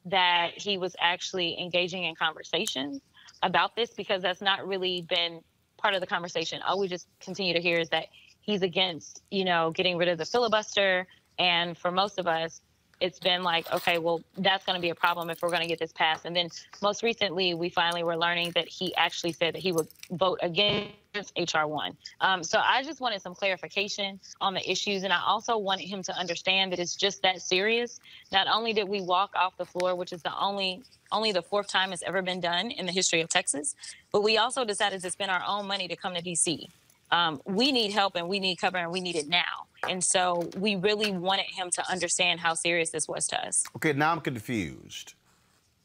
that 0.06 0.50
he 0.54 0.76
was 0.76 0.94
actually 1.00 1.58
engaging 1.58 2.04
in 2.04 2.14
conversations 2.14 3.00
about 3.42 3.74
this 3.74 3.90
because 3.90 4.22
that's 4.22 4.42
not 4.42 4.66
really 4.66 5.02
been 5.02 5.40
part 5.78 5.94
of 5.94 6.00
the 6.00 6.06
conversation. 6.06 6.60
All 6.62 6.78
we 6.78 6.88
just 6.88 7.06
continue 7.20 7.54
to 7.54 7.60
hear 7.60 7.78
is 7.78 7.88
that 7.90 8.06
he's 8.40 8.62
against, 8.62 9.22
you 9.30 9.44
know, 9.44 9.70
getting 9.70 9.96
rid 9.96 10.08
of 10.08 10.18
the 10.18 10.26
filibuster. 10.26 11.06
And 11.38 11.76
for 11.76 11.90
most 11.90 12.18
of 12.18 12.26
us, 12.26 12.60
it's 13.00 13.18
been 13.18 13.42
like, 13.42 13.70
okay, 13.72 13.98
well, 13.98 14.22
that's 14.38 14.64
going 14.64 14.76
to 14.76 14.82
be 14.82 14.90
a 14.90 14.94
problem 14.94 15.30
if 15.30 15.42
we're 15.42 15.50
going 15.50 15.62
to 15.62 15.68
get 15.68 15.78
this 15.78 15.92
passed. 15.92 16.24
And 16.24 16.34
then 16.34 16.48
most 16.82 17.02
recently, 17.02 17.54
we 17.54 17.68
finally 17.68 18.02
were 18.02 18.16
learning 18.16 18.52
that 18.54 18.68
he 18.68 18.94
actually 18.96 19.32
said 19.32 19.54
that 19.54 19.60
he 19.60 19.72
would 19.72 19.88
vote 20.10 20.38
against 20.42 20.92
HR 21.38 21.66
one. 21.66 21.96
Um, 22.20 22.42
so 22.42 22.60
I 22.62 22.82
just 22.82 23.00
wanted 23.00 23.22
some 23.22 23.34
clarification 23.34 24.18
on 24.40 24.54
the 24.54 24.70
issues, 24.70 25.04
and 25.04 25.12
I 25.12 25.20
also 25.24 25.56
wanted 25.58 25.86
him 25.86 26.02
to 26.04 26.12
understand 26.16 26.72
that 26.72 26.78
it's 26.78 26.96
just 26.96 27.22
that 27.22 27.40
serious. 27.40 28.00
Not 28.32 28.46
only 28.48 28.72
did 28.72 28.88
we 28.88 29.00
walk 29.00 29.30
off 29.36 29.56
the 29.56 29.66
floor, 29.66 29.94
which 29.94 30.12
is 30.12 30.22
the 30.22 30.36
only 30.38 30.82
only 31.12 31.30
the 31.30 31.42
fourth 31.42 31.68
time 31.68 31.92
it's 31.92 32.02
ever 32.02 32.22
been 32.22 32.40
done 32.40 32.72
in 32.72 32.86
the 32.86 32.92
history 32.92 33.20
of 33.20 33.28
Texas, 33.28 33.76
but 34.10 34.22
we 34.22 34.36
also 34.36 34.64
decided 34.64 35.00
to 35.00 35.10
spend 35.10 35.30
our 35.30 35.42
own 35.46 35.64
money 35.64 35.86
to 35.86 35.94
come 35.94 36.12
to 36.14 36.20
DC. 36.20 36.68
Um, 37.10 37.40
we 37.44 37.72
need 37.72 37.92
help 37.92 38.16
and 38.16 38.28
we 38.28 38.40
need 38.40 38.56
cover 38.56 38.78
and 38.78 38.90
we 38.90 39.00
need 39.00 39.16
it 39.16 39.28
now. 39.28 39.66
And 39.88 40.02
so 40.02 40.48
we 40.56 40.76
really 40.76 41.12
wanted 41.12 41.46
him 41.46 41.70
to 41.70 41.90
understand 41.90 42.40
how 42.40 42.54
serious 42.54 42.90
this 42.90 43.06
was 43.06 43.26
to 43.28 43.46
us. 43.46 43.64
Okay, 43.76 43.92
now 43.92 44.12
I'm 44.12 44.20
confused. 44.20 45.14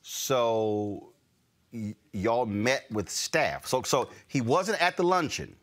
So 0.01 1.11
y- 1.73 1.95
y'all 2.13 2.45
met 2.45 2.85
with 2.91 3.09
staff. 3.09 3.67
So 3.67 3.81
so 3.83 4.09
he 4.27 4.41
wasn't 4.41 4.81
at 4.81 4.97
the 4.97 5.03
luncheon. 5.03 5.55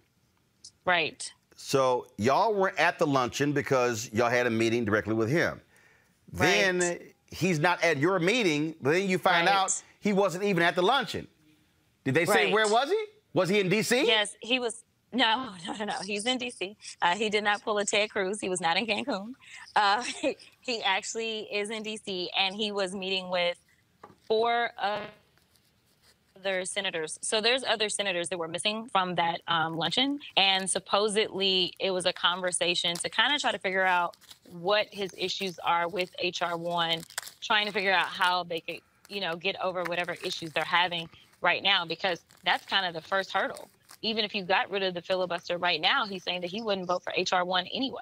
Right. 0.84 1.32
So 1.56 2.06
y'all 2.18 2.54
were 2.54 2.74
at 2.78 2.98
the 2.98 3.06
luncheon 3.06 3.52
because 3.52 4.10
y'all 4.12 4.30
had 4.30 4.46
a 4.46 4.50
meeting 4.50 4.84
directly 4.84 5.14
with 5.14 5.30
him. 5.30 5.60
Right. 6.32 6.46
Then 6.46 6.98
he's 7.30 7.58
not 7.58 7.82
at 7.82 7.96
your 7.96 8.18
meeting, 8.18 8.74
but 8.80 8.92
then 8.92 9.08
you 9.08 9.18
find 9.18 9.46
right. 9.46 9.54
out 9.54 9.82
he 10.00 10.12
wasn't 10.12 10.44
even 10.44 10.62
at 10.62 10.76
the 10.76 10.82
luncheon. 10.82 11.26
Did 12.04 12.14
they 12.14 12.24
say 12.24 12.44
right. 12.44 12.52
where 12.52 12.68
was 12.68 12.88
he? 12.88 13.04
Was 13.32 13.48
he 13.48 13.60
in 13.60 13.68
D.C.? 13.68 14.06
Yes, 14.06 14.36
he 14.40 14.58
was. 14.58 14.84
No, 15.12 15.50
no, 15.66 15.72
no, 15.78 15.84
no. 15.84 15.94
He's 16.04 16.26
in 16.26 16.38
DC. 16.38 16.76
Uh, 17.00 17.14
he 17.14 17.28
did 17.28 17.44
not 17.44 17.62
pull 17.62 17.78
a 17.78 17.84
Ted 17.84 18.10
Cruz. 18.10 18.40
He 18.40 18.48
was 18.48 18.60
not 18.60 18.76
in 18.76 18.86
Cancun. 18.86 19.32
Uh, 19.74 20.02
he 20.60 20.82
actually 20.82 21.40
is 21.52 21.70
in 21.70 21.82
DC, 21.82 22.28
and 22.38 22.54
he 22.54 22.72
was 22.72 22.94
meeting 22.94 23.30
with 23.30 23.56
four 24.26 24.70
other 24.78 26.64
senators. 26.64 27.18
So 27.22 27.40
there's 27.40 27.64
other 27.64 27.88
senators 27.88 28.28
that 28.28 28.38
were 28.38 28.48
missing 28.48 28.88
from 28.88 29.14
that 29.14 29.40
um, 29.48 29.76
luncheon, 29.76 30.20
and 30.36 30.68
supposedly 30.68 31.72
it 31.78 31.90
was 31.90 32.06
a 32.06 32.12
conversation 32.12 32.94
to 32.96 33.08
kind 33.08 33.34
of 33.34 33.40
try 33.40 33.52
to 33.52 33.58
figure 33.58 33.84
out 33.84 34.16
what 34.50 34.86
his 34.90 35.14
issues 35.16 35.58
are 35.60 35.88
with 35.88 36.10
HR 36.22 36.56
one, 36.56 37.02
trying 37.40 37.66
to 37.66 37.72
figure 37.72 37.92
out 37.92 38.06
how 38.06 38.42
they 38.44 38.60
could, 38.60 38.80
you 39.08 39.20
know, 39.20 39.36
get 39.36 39.56
over 39.62 39.82
whatever 39.84 40.16
issues 40.24 40.52
they're 40.52 40.64
having 40.64 41.08
right 41.40 41.62
now 41.62 41.84
because 41.84 42.22
that's 42.44 42.64
kind 42.66 42.86
of 42.86 42.94
the 42.94 43.00
first 43.00 43.32
hurdle. 43.32 43.68
Even 44.02 44.24
if 44.24 44.34
you 44.34 44.44
got 44.44 44.70
rid 44.70 44.82
of 44.82 44.94
the 44.94 45.02
filibuster 45.02 45.58
right 45.58 45.80
now, 45.80 46.06
he's 46.06 46.22
saying 46.22 46.40
that 46.42 46.50
he 46.50 46.62
wouldn't 46.62 46.86
vote 46.86 47.02
for 47.02 47.12
HR 47.16 47.44
one 47.44 47.66
anyway. 47.72 48.00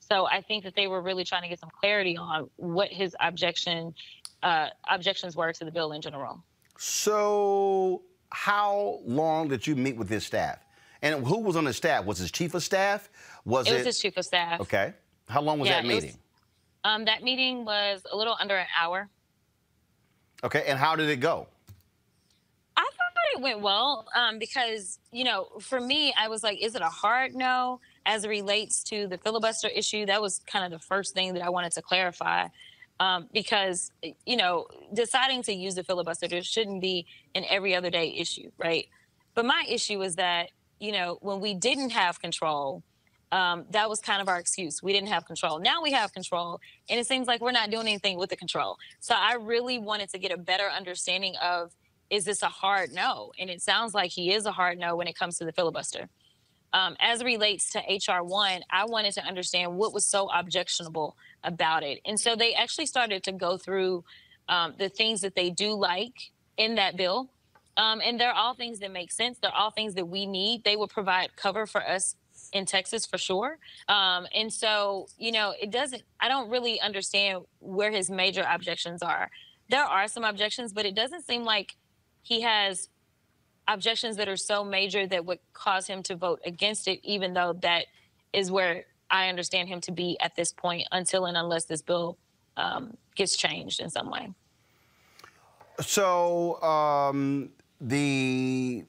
So 0.00 0.26
I 0.26 0.40
think 0.40 0.64
that 0.64 0.74
they 0.74 0.86
were 0.86 1.00
really 1.00 1.24
trying 1.24 1.42
to 1.42 1.48
get 1.48 1.58
some 1.58 1.70
clarity 1.80 2.16
on 2.16 2.48
what 2.56 2.88
his 2.88 3.16
objection 3.20 3.94
uh, 4.42 4.68
objections 4.90 5.34
were 5.36 5.52
to 5.52 5.64
the 5.64 5.70
bill 5.70 5.92
in 5.92 6.00
general. 6.02 6.42
So, 6.78 8.02
how 8.30 9.00
long 9.04 9.48
did 9.48 9.66
you 9.66 9.74
meet 9.74 9.96
with 9.96 10.08
his 10.08 10.26
staff? 10.26 10.58
And 11.02 11.24
who 11.26 11.40
was 11.40 11.56
on 11.56 11.64
the 11.64 11.72
staff? 11.72 12.04
Was 12.04 12.18
his 12.18 12.30
chief 12.30 12.54
of 12.54 12.62
staff? 12.62 13.08
Was 13.44 13.66
it 13.66 13.72
it? 13.72 13.76
was 13.78 13.86
his 13.86 13.98
chief 13.98 14.16
of 14.16 14.24
staff. 14.24 14.60
Okay. 14.60 14.92
How 15.28 15.40
long 15.40 15.58
was 15.58 15.68
Yeah, 15.68 15.80
that 15.80 15.88
it 15.88 15.94
was- 15.94 16.04
meeting? 16.04 16.18
Um, 16.84 17.04
that 17.06 17.22
meeting 17.24 17.64
was 17.64 18.02
a 18.12 18.16
little 18.16 18.36
under 18.40 18.56
an 18.56 18.66
hour. 18.78 19.08
Okay. 20.44 20.64
And 20.66 20.78
how 20.78 20.94
did 20.94 21.08
it 21.08 21.16
go? 21.16 21.48
It 23.36 23.42
went 23.42 23.60
well 23.60 24.06
um, 24.14 24.38
because, 24.38 24.98
you 25.12 25.24
know, 25.24 25.48
for 25.60 25.78
me, 25.78 26.14
I 26.16 26.28
was 26.28 26.42
like, 26.42 26.62
is 26.62 26.74
it 26.74 26.80
a 26.80 26.88
hard 26.88 27.34
no 27.34 27.80
as 28.06 28.24
it 28.24 28.28
relates 28.28 28.82
to 28.84 29.06
the 29.06 29.18
filibuster 29.18 29.68
issue? 29.68 30.06
That 30.06 30.22
was 30.22 30.40
kind 30.46 30.64
of 30.64 30.70
the 30.70 30.84
first 30.84 31.12
thing 31.12 31.34
that 31.34 31.42
I 31.42 31.50
wanted 31.50 31.72
to 31.72 31.82
clarify. 31.82 32.48
Um, 32.98 33.28
because, 33.34 33.92
you 34.24 34.38
know, 34.38 34.66
deciding 34.94 35.42
to 35.42 35.52
use 35.52 35.74
the 35.74 35.84
filibuster 35.84 36.42
shouldn't 36.42 36.80
be 36.80 37.04
an 37.34 37.44
every 37.50 37.74
other 37.74 37.90
day 37.90 38.14
issue, 38.16 38.50
right? 38.56 38.88
But 39.34 39.44
my 39.44 39.64
issue 39.68 40.00
is 40.00 40.16
that, 40.16 40.48
you 40.80 40.92
know, 40.92 41.18
when 41.20 41.40
we 41.40 41.52
didn't 41.52 41.90
have 41.90 42.18
control, 42.22 42.82
um, 43.32 43.66
that 43.70 43.90
was 43.90 44.00
kind 44.00 44.22
of 44.22 44.28
our 44.28 44.38
excuse. 44.38 44.82
We 44.82 44.94
didn't 44.94 45.08
have 45.08 45.26
control. 45.26 45.58
Now 45.58 45.82
we 45.82 45.92
have 45.92 46.14
control, 46.14 46.60
and 46.88 46.98
it 46.98 47.06
seems 47.06 47.26
like 47.26 47.42
we're 47.42 47.52
not 47.52 47.70
doing 47.70 47.86
anything 47.86 48.16
with 48.16 48.30
the 48.30 48.36
control. 48.36 48.78
So 49.00 49.14
I 49.14 49.34
really 49.34 49.78
wanted 49.78 50.08
to 50.10 50.18
get 50.18 50.32
a 50.32 50.38
better 50.38 50.68
understanding 50.74 51.34
of 51.42 51.72
is 52.10 52.24
this 52.24 52.42
a 52.42 52.48
hard 52.48 52.92
no? 52.92 53.32
And 53.38 53.50
it 53.50 53.62
sounds 53.62 53.94
like 53.94 54.10
he 54.10 54.32
is 54.32 54.46
a 54.46 54.52
hard 54.52 54.78
no 54.78 54.96
when 54.96 55.08
it 55.08 55.18
comes 55.18 55.38
to 55.38 55.44
the 55.44 55.52
filibuster. 55.52 56.08
Um, 56.72 56.96
as 57.00 57.20
it 57.20 57.24
relates 57.24 57.70
to 57.70 57.78
HR 57.78 58.22
one, 58.22 58.62
I 58.70 58.84
wanted 58.84 59.14
to 59.14 59.24
understand 59.24 59.76
what 59.76 59.94
was 59.94 60.04
so 60.04 60.28
objectionable 60.30 61.16
about 61.42 61.82
it. 61.82 62.00
And 62.04 62.18
so 62.18 62.36
they 62.36 62.54
actually 62.54 62.86
started 62.86 63.22
to 63.24 63.32
go 63.32 63.56
through 63.56 64.04
um, 64.48 64.74
the 64.78 64.88
things 64.88 65.22
that 65.22 65.34
they 65.34 65.50
do 65.50 65.72
like 65.72 66.32
in 66.56 66.74
that 66.76 66.96
bill. 66.96 67.30
Um, 67.76 68.00
and 68.04 68.18
they're 68.18 68.32
all 68.32 68.54
things 68.54 68.78
that 68.80 68.90
make 68.90 69.12
sense. 69.12 69.38
They're 69.38 69.54
all 69.54 69.70
things 69.70 69.94
that 69.94 70.06
we 70.06 70.26
need. 70.26 70.64
They 70.64 70.76
would 70.76 70.90
provide 70.90 71.36
cover 71.36 71.66
for 71.66 71.86
us 71.86 72.16
in 72.52 72.64
Texas 72.66 73.06
for 73.06 73.18
sure. 73.18 73.58
Um, 73.88 74.26
and 74.34 74.52
so, 74.52 75.08
you 75.18 75.32
know, 75.32 75.54
it 75.60 75.70
doesn't, 75.70 76.02
I 76.20 76.28
don't 76.28 76.50
really 76.50 76.80
understand 76.80 77.44
where 77.60 77.90
his 77.90 78.10
major 78.10 78.46
objections 78.48 79.02
are. 79.02 79.30
There 79.68 79.84
are 79.84 80.08
some 80.08 80.24
objections, 80.24 80.72
but 80.72 80.86
it 80.86 80.94
doesn't 80.94 81.26
seem 81.26 81.44
like 81.44 81.76
he 82.26 82.40
has 82.40 82.88
objections 83.68 84.16
that 84.16 84.28
are 84.28 84.36
so 84.36 84.64
major 84.64 85.06
that 85.06 85.24
would 85.24 85.38
cause 85.52 85.86
him 85.86 86.02
to 86.02 86.16
vote 86.16 86.40
against 86.44 86.88
it, 86.88 86.98
even 87.04 87.34
though 87.34 87.52
that 87.62 87.86
is 88.32 88.50
where 88.50 88.84
I 89.08 89.28
understand 89.28 89.68
him 89.68 89.80
to 89.82 89.92
be 89.92 90.18
at 90.18 90.34
this 90.34 90.52
point 90.52 90.88
until 90.90 91.26
and 91.26 91.36
unless 91.36 91.66
this 91.66 91.82
bill 91.82 92.18
um, 92.56 92.96
gets 93.14 93.36
changed 93.36 93.78
in 93.78 93.90
some 93.90 94.10
way. 94.10 94.30
So, 95.80 96.60
um, 96.62 97.50
the 97.80 98.84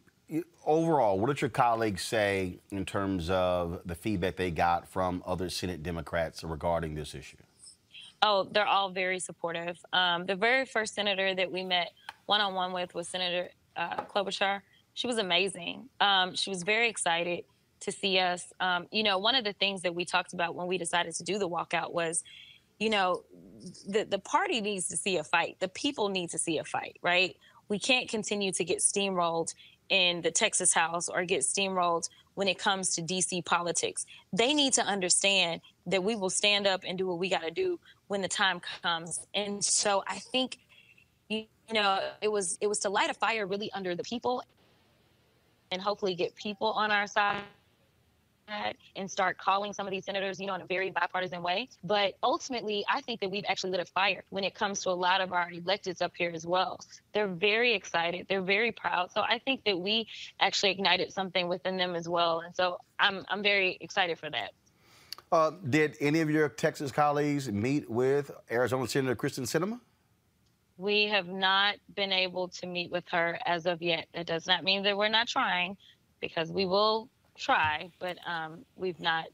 overall, 0.66 1.20
what 1.20 1.28
did 1.28 1.40
your 1.40 1.52
colleagues 1.52 2.02
say 2.02 2.58
in 2.72 2.86
terms 2.86 3.30
of 3.30 3.82
the 3.86 3.94
feedback 3.94 4.38
they 4.38 4.50
got 4.50 4.88
from 4.88 5.22
other 5.28 5.52
Senate 5.52 5.84
Democrats 5.84 6.44
regarding 6.44 6.96
this 6.96 7.14
issue? 7.14 7.38
Oh, 8.22 8.48
they're 8.52 8.66
all 8.66 8.90
very 8.90 9.20
supportive. 9.20 9.78
Um, 9.94 10.26
the 10.26 10.36
very 10.36 10.66
first 10.66 10.96
senator 10.96 11.36
that 11.36 11.52
we 11.52 11.64
met 11.64 11.92
one 12.26 12.42
on 12.42 12.54
one 12.54 12.74
with 12.74 12.96
was 12.96 13.08
Senator 13.08 13.50
uh, 13.76 14.04
Klobuchar. 14.06 14.62
She 14.94 15.08
was 15.08 15.18
amazing. 15.18 15.90
Um, 16.00 16.36
she 16.36 16.50
was 16.50 16.64
very 16.64 16.90
excited 16.90 17.46
to 17.82 17.92
see 17.92 18.18
us. 18.18 18.52
Um, 18.60 18.88
you 18.92 19.04
know, 19.04 19.20
one 19.20 19.36
of 19.36 19.44
the 19.44 19.54
things 19.54 19.84
that 19.84 19.94
we 19.94 20.06
talked 20.06 20.34
about 20.34 20.56
when 20.56 20.68
we 20.68 20.78
decided 20.78 21.14
to 21.16 21.24
do 21.24 21.38
the 21.38 21.48
walkout 21.48 21.94
was, 21.94 22.24
you 22.80 22.90
know, 22.90 23.24
the 23.88 24.04
the 24.04 24.20
party 24.20 24.62
needs 24.62 24.88
to 24.88 24.98
see 24.98 25.18
a 25.18 25.24
fight. 25.24 25.58
The 25.60 25.68
people 25.68 26.10
need 26.10 26.32
to 26.32 26.40
see 26.40 26.58
a 26.58 26.64
fight, 26.64 26.98
right? 27.04 27.36
We 27.70 27.78
can't 27.80 28.10
continue 28.10 28.52
to 28.54 28.64
get 28.64 28.80
steamrolled 28.80 29.54
in 29.90 30.22
the 30.22 30.32
Texas 30.32 30.74
House 30.74 31.10
or 31.10 31.24
get 31.24 31.42
steamrolled 31.42 32.10
when 32.36 32.48
it 32.48 32.58
comes 32.60 32.96
to 32.96 33.02
DC 33.02 33.44
politics. 33.46 34.06
They 34.34 34.54
need 34.54 34.74
to 34.74 34.84
understand 34.84 35.62
that 35.86 36.04
we 36.04 36.16
will 36.16 36.30
stand 36.30 36.68
up 36.68 36.84
and 36.86 36.98
do 36.98 37.08
what 37.08 37.20
we 37.20 37.30
got 37.30 37.42
to 37.42 37.52
do 37.52 37.80
when 38.08 38.22
the 38.22 38.28
time 38.28 38.62
comes. 38.82 39.20
And 39.34 39.64
so 39.64 40.04
I 40.08 40.20
think 40.20 40.58
you, 41.30 41.46
know 41.74 42.00
it 42.22 42.32
was 42.32 42.58
it 42.62 42.68
was 42.68 42.80
to 42.80 42.90
light 42.90 43.10
a 43.10 43.14
fire 43.14 43.46
really 43.46 43.72
under 43.74 43.96
the 43.96 44.04
people 44.04 44.42
and 45.72 45.82
hopefully 45.82 46.16
get 46.16 46.36
people 46.36 46.68
on 46.68 46.92
our 46.92 47.08
side 47.08 47.44
and 48.96 49.12
start 49.12 49.38
calling 49.38 49.74
some 49.74 49.86
of 49.86 49.92
these 49.92 50.06
senators, 50.06 50.40
you 50.40 50.48
know, 50.48 50.56
in 50.56 50.62
a 50.62 50.66
very 50.66 50.90
bipartisan 50.90 51.44
way. 51.44 51.68
But 51.84 52.16
ultimately, 52.24 52.86
I 52.90 53.02
think 53.02 53.20
that 53.20 53.30
we've 53.30 53.44
actually 53.48 53.72
lit 53.72 53.82
a 53.82 53.86
fire 53.86 54.24
when 54.30 54.44
it 54.44 54.56
comes 54.56 54.82
to 54.84 54.90
a 54.90 54.92
lot 54.92 55.22
of 55.22 55.34
our 55.34 55.52
electeds 55.52 56.02
up 56.02 56.14
here 56.18 56.32
as 56.34 56.46
well. 56.46 56.80
They're 57.14 57.28
very 57.28 57.74
excited. 57.74 58.28
They're 58.30 58.42
very 58.42 58.72
proud. 58.72 59.12
So 59.12 59.22
I 59.22 59.40
think 59.40 59.66
that 59.66 59.78
we 59.78 60.08
actually 60.40 60.72
ignited 60.72 61.12
something 61.12 61.48
within 61.48 61.78
them 61.78 61.96
as 61.96 62.08
well. 62.08 62.40
And 62.40 62.56
so 62.56 62.80
I'm 63.00 63.26
I'm 63.30 63.44
very 63.44 63.78
excited 63.82 64.18
for 64.18 64.30
that. 64.30 64.52
Uh, 65.32 65.52
did 65.70 65.98
any 66.00 66.22
of 66.22 66.30
your 66.30 66.48
Texas 66.50 66.92
colleagues 66.92 67.52
meet 67.52 67.90
with 67.90 68.32
Arizona 68.50 68.88
Senator 68.88 69.16
Kyrsten 69.16 69.44
Sinema? 69.44 69.80
We 70.78 71.08
have 71.08 71.28
not 71.28 71.76
been 71.96 72.12
able 72.12 72.48
to 72.50 72.68
meet 72.68 72.92
with 72.92 73.04
her 73.12 73.38
as 73.46 73.66
of 73.66 73.82
yet. 73.82 74.08
That 74.14 74.28
does 74.28 74.48
not 74.48 74.64
mean 74.64 74.84
that 74.84 74.96
we're 74.96 75.10
not 75.10 75.28
trying, 75.28 75.76
because 76.22 76.52
we 76.52 76.66
will 76.66 77.10
try, 77.36 77.90
but 78.00 78.18
um, 78.26 78.64
we've 78.76 79.00
not 79.00 79.26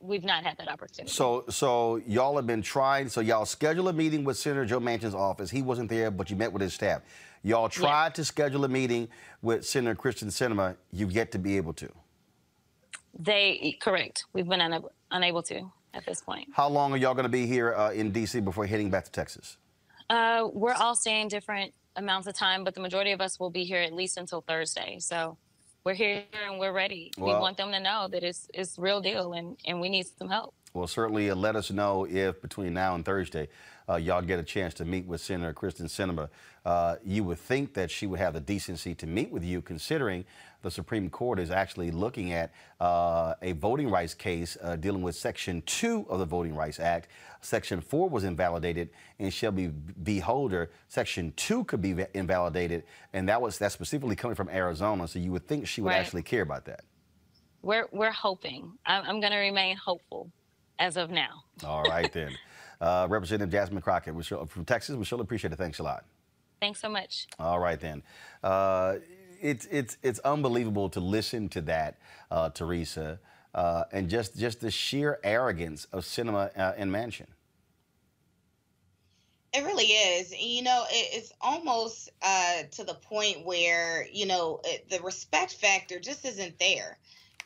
we've 0.00 0.24
not 0.24 0.44
had 0.44 0.58
that 0.58 0.68
opportunity. 0.68 1.10
So, 1.10 1.44
so 1.48 1.96
y'all 2.06 2.36
have 2.36 2.46
been 2.46 2.60
trying. 2.60 3.08
So 3.08 3.20
y'all 3.22 3.46
schedule 3.46 3.88
a 3.88 3.92
meeting 3.92 4.22
with 4.24 4.36
Senator 4.36 4.66
Joe 4.66 4.80
Manchin's 4.80 5.14
office. 5.14 5.50
He 5.50 5.62
wasn't 5.62 5.88
there, 5.88 6.10
but 6.10 6.28
you 6.28 6.36
met 6.36 6.52
with 6.52 6.60
his 6.60 6.74
staff. 6.74 7.02
Y'all 7.42 7.68
tried 7.68 8.14
to 8.16 8.24
schedule 8.24 8.64
a 8.64 8.68
meeting 8.68 9.08
with 9.42 9.64
Senator 9.64 9.94
Kyrsten 9.94 10.28
Sinema. 10.28 10.76
You've 10.92 11.12
yet 11.12 11.32
to 11.32 11.38
be 11.38 11.56
able 11.56 11.72
to. 11.74 11.90
They 13.18 13.78
correct. 13.80 14.24
We've 14.32 14.48
been 14.48 14.60
unable, 14.60 14.92
unable 15.14 15.42
to 15.44 15.72
at 15.94 16.04
this 16.04 16.20
point. 16.20 16.48
How 16.52 16.68
long 16.68 16.92
are 16.92 16.96
y'all 16.96 17.14
going 17.14 17.24
to 17.24 17.30
be 17.30 17.46
here 17.46 17.72
uh, 17.74 17.92
in 17.92 18.10
D.C. 18.10 18.40
before 18.40 18.66
heading 18.66 18.90
back 18.90 19.04
to 19.06 19.10
Texas? 19.10 19.56
Uh, 20.10 20.48
we're 20.52 20.74
all 20.74 20.94
staying 20.94 21.28
different 21.28 21.72
amounts 21.96 22.26
of 22.26 22.34
time, 22.34 22.64
but 22.64 22.74
the 22.74 22.80
majority 22.80 23.12
of 23.12 23.20
us 23.20 23.40
will 23.40 23.50
be 23.50 23.64
here 23.64 23.80
at 23.80 23.94
least 23.94 24.18
until 24.18 24.42
Thursday. 24.42 24.98
So 24.98 25.38
we're 25.84 25.94
here 25.94 26.24
and 26.46 26.58
we're 26.58 26.72
ready. 26.72 27.12
we 27.16 27.24
want 27.24 27.56
them 27.56 27.70
to 27.70 27.80
know 27.80 28.08
that 28.10 28.22
it's 28.22 28.48
it's 28.52 28.78
real 28.78 29.00
deal 29.00 29.32
and 29.32 29.56
and 29.64 29.80
we 29.80 29.88
need 29.88 30.06
some 30.18 30.28
help. 30.28 30.54
Well, 30.74 30.88
certainly 30.88 31.30
uh, 31.30 31.36
let 31.36 31.54
us 31.54 31.70
know 31.70 32.04
if 32.04 32.42
between 32.42 32.74
now 32.74 32.96
and 32.96 33.04
Thursday 33.04 33.48
uh, 33.88 33.96
y'all 33.96 34.22
get 34.22 34.40
a 34.40 34.42
chance 34.42 34.74
to 34.74 34.84
meet 34.84 35.06
with 35.06 35.20
Senator 35.20 35.52
Kyrsten 35.52 35.86
Sinema. 35.86 36.28
Uh, 36.64 36.96
you 37.04 37.22
would 37.24 37.38
think 37.38 37.74
that 37.74 37.90
she 37.90 38.06
would 38.06 38.18
have 38.18 38.34
the 38.34 38.40
decency 38.40 38.94
to 38.96 39.06
meet 39.06 39.30
with 39.30 39.44
you, 39.44 39.62
considering 39.62 40.24
the 40.64 40.70
Supreme 40.70 41.08
Court 41.10 41.38
is 41.38 41.50
actually 41.50 41.90
looking 41.90 42.32
at 42.32 42.52
uh, 42.80 43.34
a 43.42 43.52
voting 43.52 43.90
rights 43.90 44.14
case 44.14 44.56
uh, 44.62 44.74
dealing 44.76 45.02
with 45.02 45.14
Section 45.14 45.62
2 45.66 46.06
of 46.08 46.18
the 46.18 46.24
Voting 46.24 46.56
Rights 46.56 46.80
Act. 46.80 47.08
Section 47.42 47.80
4 47.82 48.08
was 48.08 48.24
invalidated 48.24 48.88
in 49.18 49.28
Shelby 49.30 49.70
v. 49.98 50.18
Holder. 50.18 50.70
Section 50.88 51.32
2 51.36 51.64
could 51.64 51.82
be 51.82 51.94
invalidated, 52.14 52.84
and 53.12 53.28
that 53.28 53.40
was 53.40 53.58
that's 53.58 53.74
specifically 53.74 54.16
coming 54.16 54.34
from 54.34 54.48
Arizona. 54.48 55.06
So 55.06 55.18
you 55.18 55.30
would 55.32 55.46
think 55.46 55.68
she 55.68 55.82
would 55.82 55.90
Right. 55.90 55.98
actually 56.00 56.22
care 56.22 56.42
about 56.42 56.64
that. 56.64 56.80
We're 57.62 57.86
we're 57.92 58.10
hoping. 58.10 58.72
I'm, 58.86 59.04
I'm 59.04 59.20
going 59.20 59.32
to 59.32 59.38
remain 59.38 59.76
hopeful 59.76 60.30
as 60.78 60.96
of 60.96 61.10
now. 61.10 61.44
All 61.64 61.84
right 61.84 62.12
then. 62.12 62.32
Uh, 62.80 63.06
Representative 63.08 63.50
Jasmine 63.50 63.80
Crockett 63.80 64.14
we 64.14 64.22
sure- 64.24 64.44
from 64.46 64.64
Texas. 64.64 64.96
We 64.96 65.04
surely 65.04 65.22
appreciate 65.22 65.52
it. 65.52 65.56
Thanks 65.56 65.78
a 65.78 65.82
lot. 65.82 66.04
Thanks 66.60 66.80
so 66.80 66.88
much. 66.88 67.28
All 67.38 67.58
right 67.60 67.80
then. 67.80 68.02
Uh, 68.42 68.96
it's 69.44 69.66
it's 69.70 69.98
it's 70.02 70.18
unbelievable 70.20 70.88
to 70.88 71.00
listen 71.00 71.50
to 71.50 71.60
that, 71.62 71.98
uh, 72.30 72.48
Teresa, 72.48 73.20
uh, 73.54 73.84
and 73.92 74.08
just 74.08 74.36
just 74.38 74.60
the 74.60 74.70
sheer 74.70 75.20
arrogance 75.22 75.86
of 75.92 76.04
Sinema 76.04 76.50
uh, 76.58 76.72
and 76.76 76.90
Manchin. 76.90 77.26
It 79.52 79.64
really 79.64 79.84
is. 79.84 80.32
And, 80.32 80.40
You 80.40 80.62
know, 80.62 80.84
it, 80.90 81.16
it's 81.16 81.32
almost 81.40 82.10
uh, 82.22 82.62
to 82.72 82.84
the 82.84 82.94
point 82.94 83.44
where, 83.44 84.06
you 84.10 84.26
know, 84.26 84.60
it, 84.64 84.88
the 84.88 85.00
respect 85.00 85.52
factor 85.52 86.00
just 86.00 86.24
isn't 86.24 86.58
there. 86.58 86.98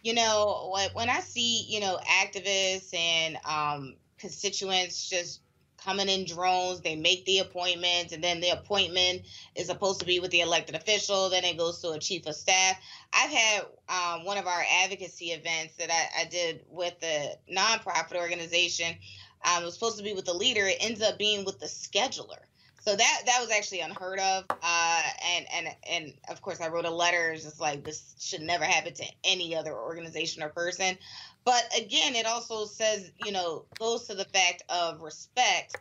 You 0.02 0.14
know, 0.14 0.72
when, 0.94 1.10
I 1.10 1.18
see, 1.20 1.64
you 1.68 1.80
know, 1.80 1.98
activists 2.06 2.94
and 2.94 3.36
um, 3.44 3.96
constituents 4.18 5.10
just 5.10 5.40
coming 5.82 6.08
in 6.08 6.24
drones, 6.24 6.80
they 6.80 6.96
make 6.96 7.24
the 7.24 7.38
appointment, 7.38 8.12
and 8.12 8.22
then 8.22 8.40
the 8.40 8.50
appointment 8.50 9.22
is 9.54 9.66
supposed 9.66 10.00
to 10.00 10.06
be 10.06 10.20
with 10.20 10.30
the 10.30 10.40
elected 10.40 10.74
official, 10.74 11.30
then 11.30 11.44
it 11.44 11.56
goes 11.56 11.80
to 11.80 11.90
a 11.90 11.98
chief 11.98 12.26
of 12.26 12.34
staff. 12.34 12.76
I've 13.12 13.30
had 13.30 13.66
um, 13.88 14.24
one 14.24 14.38
of 14.38 14.46
our 14.46 14.64
advocacy 14.82 15.26
events 15.26 15.76
that 15.76 15.90
I, 15.90 16.22
I 16.22 16.24
did 16.24 16.64
with 16.70 16.98
the 17.00 17.36
nonprofit 17.50 18.16
organization 18.16 18.96
um, 19.44 19.62
it 19.62 19.66
was 19.66 19.74
supposed 19.74 19.98
to 19.98 20.04
be 20.04 20.14
with 20.14 20.24
the 20.24 20.34
leader. 20.34 20.66
It 20.66 20.78
ends 20.80 21.02
up 21.02 21.18
being 21.18 21.44
with 21.44 21.60
the 21.60 21.66
scheduler. 21.66 22.40
So 22.88 22.96
that 22.96 23.22
that 23.26 23.38
was 23.38 23.50
actually 23.50 23.80
unheard 23.80 24.18
of. 24.18 24.44
Uh, 24.50 25.02
and 25.36 25.46
and 25.52 25.68
and 25.90 26.14
of 26.30 26.40
course, 26.40 26.62
I 26.62 26.68
wrote 26.68 26.86
a 26.86 26.90
letter 26.90 27.34
just 27.34 27.60
like 27.60 27.84
this 27.84 28.14
should 28.18 28.40
never 28.40 28.64
happen 28.64 28.94
to 28.94 29.04
any 29.24 29.54
other 29.54 29.74
organization 29.74 30.42
or 30.42 30.48
person. 30.48 30.96
But 31.44 31.64
again, 31.78 32.14
it 32.14 32.24
also 32.24 32.64
says 32.64 33.10
you 33.22 33.32
know 33.32 33.66
goes 33.78 34.06
to 34.06 34.14
the 34.14 34.24
fact 34.24 34.62
of 34.70 35.02
respect 35.02 35.76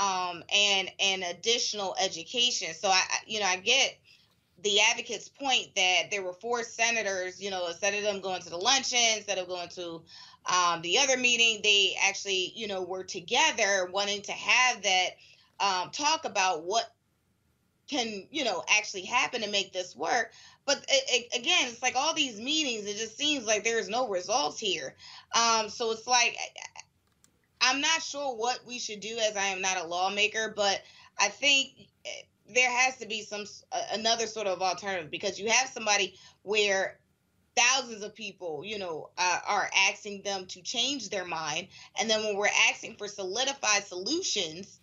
um, 0.00 0.42
and 0.50 0.90
and 0.98 1.24
additional 1.24 1.94
education. 2.00 2.72
So 2.72 2.88
I 2.88 3.02
you 3.26 3.40
know 3.40 3.46
I 3.46 3.56
get 3.56 3.98
the 4.62 4.80
advocate's 4.80 5.28
point 5.28 5.74
that 5.76 6.04
there 6.10 6.22
were 6.22 6.32
four 6.32 6.62
senators, 6.62 7.38
you 7.38 7.50
know, 7.50 7.68
instead 7.68 7.92
of 7.92 8.02
them 8.02 8.22
going 8.22 8.40
to 8.40 8.48
the 8.48 8.56
luncheon, 8.56 9.18
instead 9.18 9.36
of 9.36 9.46
going 9.46 9.68
to 9.68 10.00
um, 10.46 10.80
the 10.80 10.98
other 10.98 11.18
meeting, 11.18 11.60
they 11.62 11.94
actually, 12.02 12.54
you 12.56 12.66
know, 12.66 12.82
were 12.82 13.04
together 13.04 13.90
wanting 13.92 14.22
to 14.22 14.32
have 14.32 14.80
that 14.82 15.10
um, 15.60 15.90
talk 15.90 16.24
about 16.24 16.64
what 16.64 16.84
can, 17.88 18.26
you 18.30 18.44
know, 18.44 18.64
actually 18.68 19.02
happen 19.02 19.42
to 19.42 19.50
make 19.50 19.72
this 19.72 19.94
work. 19.94 20.32
But 20.64 20.78
it, 20.88 21.04
it, 21.08 21.38
again, 21.38 21.68
it's 21.68 21.82
like 21.82 21.94
all 21.94 22.14
these 22.14 22.40
meetings, 22.40 22.86
it 22.86 22.96
just 22.96 23.16
seems 23.16 23.46
like 23.46 23.62
there's 23.62 23.88
no 23.88 24.08
results 24.08 24.58
here. 24.58 24.94
Um, 25.34 25.68
so 25.68 25.92
it's 25.92 26.06
like, 26.06 26.36
I'm 27.60 27.80
not 27.80 28.02
sure 28.02 28.34
what 28.34 28.60
we 28.66 28.78
should 28.78 29.00
do 29.00 29.16
as 29.18 29.36
I 29.36 29.46
am 29.46 29.60
not 29.60 29.78
a 29.78 29.86
lawmaker, 29.86 30.52
but 30.54 30.82
I 31.18 31.28
think 31.28 31.72
eh, 32.04 32.22
there 32.54 32.70
has 32.70 32.98
to 32.98 33.06
be 33.06 33.22
some 33.22 33.44
another 33.92 34.26
sort 34.26 34.46
of 34.46 34.60
alternative 34.60 35.10
because 35.10 35.38
you 35.38 35.50
have 35.50 35.68
somebody 35.68 36.14
where 36.42 36.98
thousands 37.56 38.02
of 38.02 38.14
people, 38.14 38.62
you 38.64 38.78
know, 38.78 39.10
uh, 39.16 39.38
are 39.46 39.70
asking 39.88 40.22
them 40.22 40.46
to 40.46 40.60
change 40.60 41.08
their 41.08 41.24
mind, 41.24 41.68
and 41.98 42.08
then 42.08 42.22
when 42.22 42.36
we're 42.36 42.48
asking 42.68 42.96
for 42.96 43.08
solidified 43.08 43.84
solutions, 43.84 44.78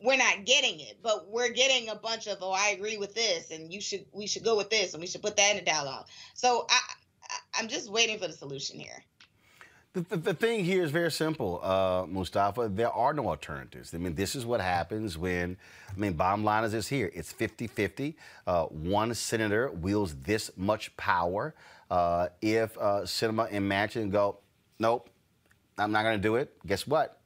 we're 0.00 0.16
not 0.16 0.44
getting 0.44 0.80
it. 0.80 0.98
But 1.02 1.28
we're 1.28 1.52
getting 1.52 1.88
a 1.88 1.94
bunch 1.94 2.26
of, 2.26 2.38
oh, 2.40 2.52
I 2.52 2.68
agree 2.68 2.96
with 2.96 3.14
this, 3.14 3.50
and 3.50 3.72
you 3.72 3.80
should, 3.80 4.04
we 4.12 4.26
should 4.26 4.44
go 4.44 4.56
with 4.56 4.70
this, 4.70 4.94
and 4.94 5.00
we 5.00 5.06
should 5.06 5.22
put 5.22 5.36
that 5.36 5.50
in 5.52 5.56
the 5.56 5.70
dialogue. 5.70 6.06
So 6.34 6.66
I, 6.68 6.80
I 7.22 7.60
I'm 7.60 7.68
just 7.68 7.90
waiting 7.90 8.18
for 8.18 8.26
the 8.26 8.32
solution 8.32 8.78
here. 8.78 9.04
The, 9.94 10.00
the, 10.00 10.16
the, 10.16 10.34
thing 10.34 10.64
here 10.64 10.82
is 10.82 10.90
very 10.90 11.10
simple, 11.12 11.60
uh, 11.62 12.04
Mustafa. 12.08 12.68
There 12.68 12.90
are 12.90 13.14
no 13.14 13.28
alternatives. 13.28 13.94
I 13.94 13.98
mean, 13.98 14.16
this 14.16 14.34
is 14.34 14.44
what 14.44 14.60
happens 14.60 15.16
when, 15.16 15.56
I 15.88 15.96
mean, 15.96 16.14
bottom 16.14 16.42
line 16.42 16.64
is 16.64 16.72
this 16.72 16.88
here 16.88 17.12
it's 17.14 17.30
50 17.30 17.68
50. 17.68 18.16
Uh, 18.44 18.64
one 18.64 19.14
senator 19.14 19.70
wields 19.70 20.16
this 20.16 20.50
much 20.56 20.96
power. 20.96 21.54
Uh, 21.88 22.26
if 22.42 22.76
uh, 22.78 23.02
Sinema 23.02 23.46
and 23.52 23.70
Manchin 23.70 24.10
go, 24.10 24.38
nope, 24.80 25.08
I'm 25.78 25.92
not 25.92 26.02
going 26.02 26.16
to 26.16 26.22
do 26.22 26.34
it, 26.36 26.52
guess 26.66 26.88
what? 26.88 27.20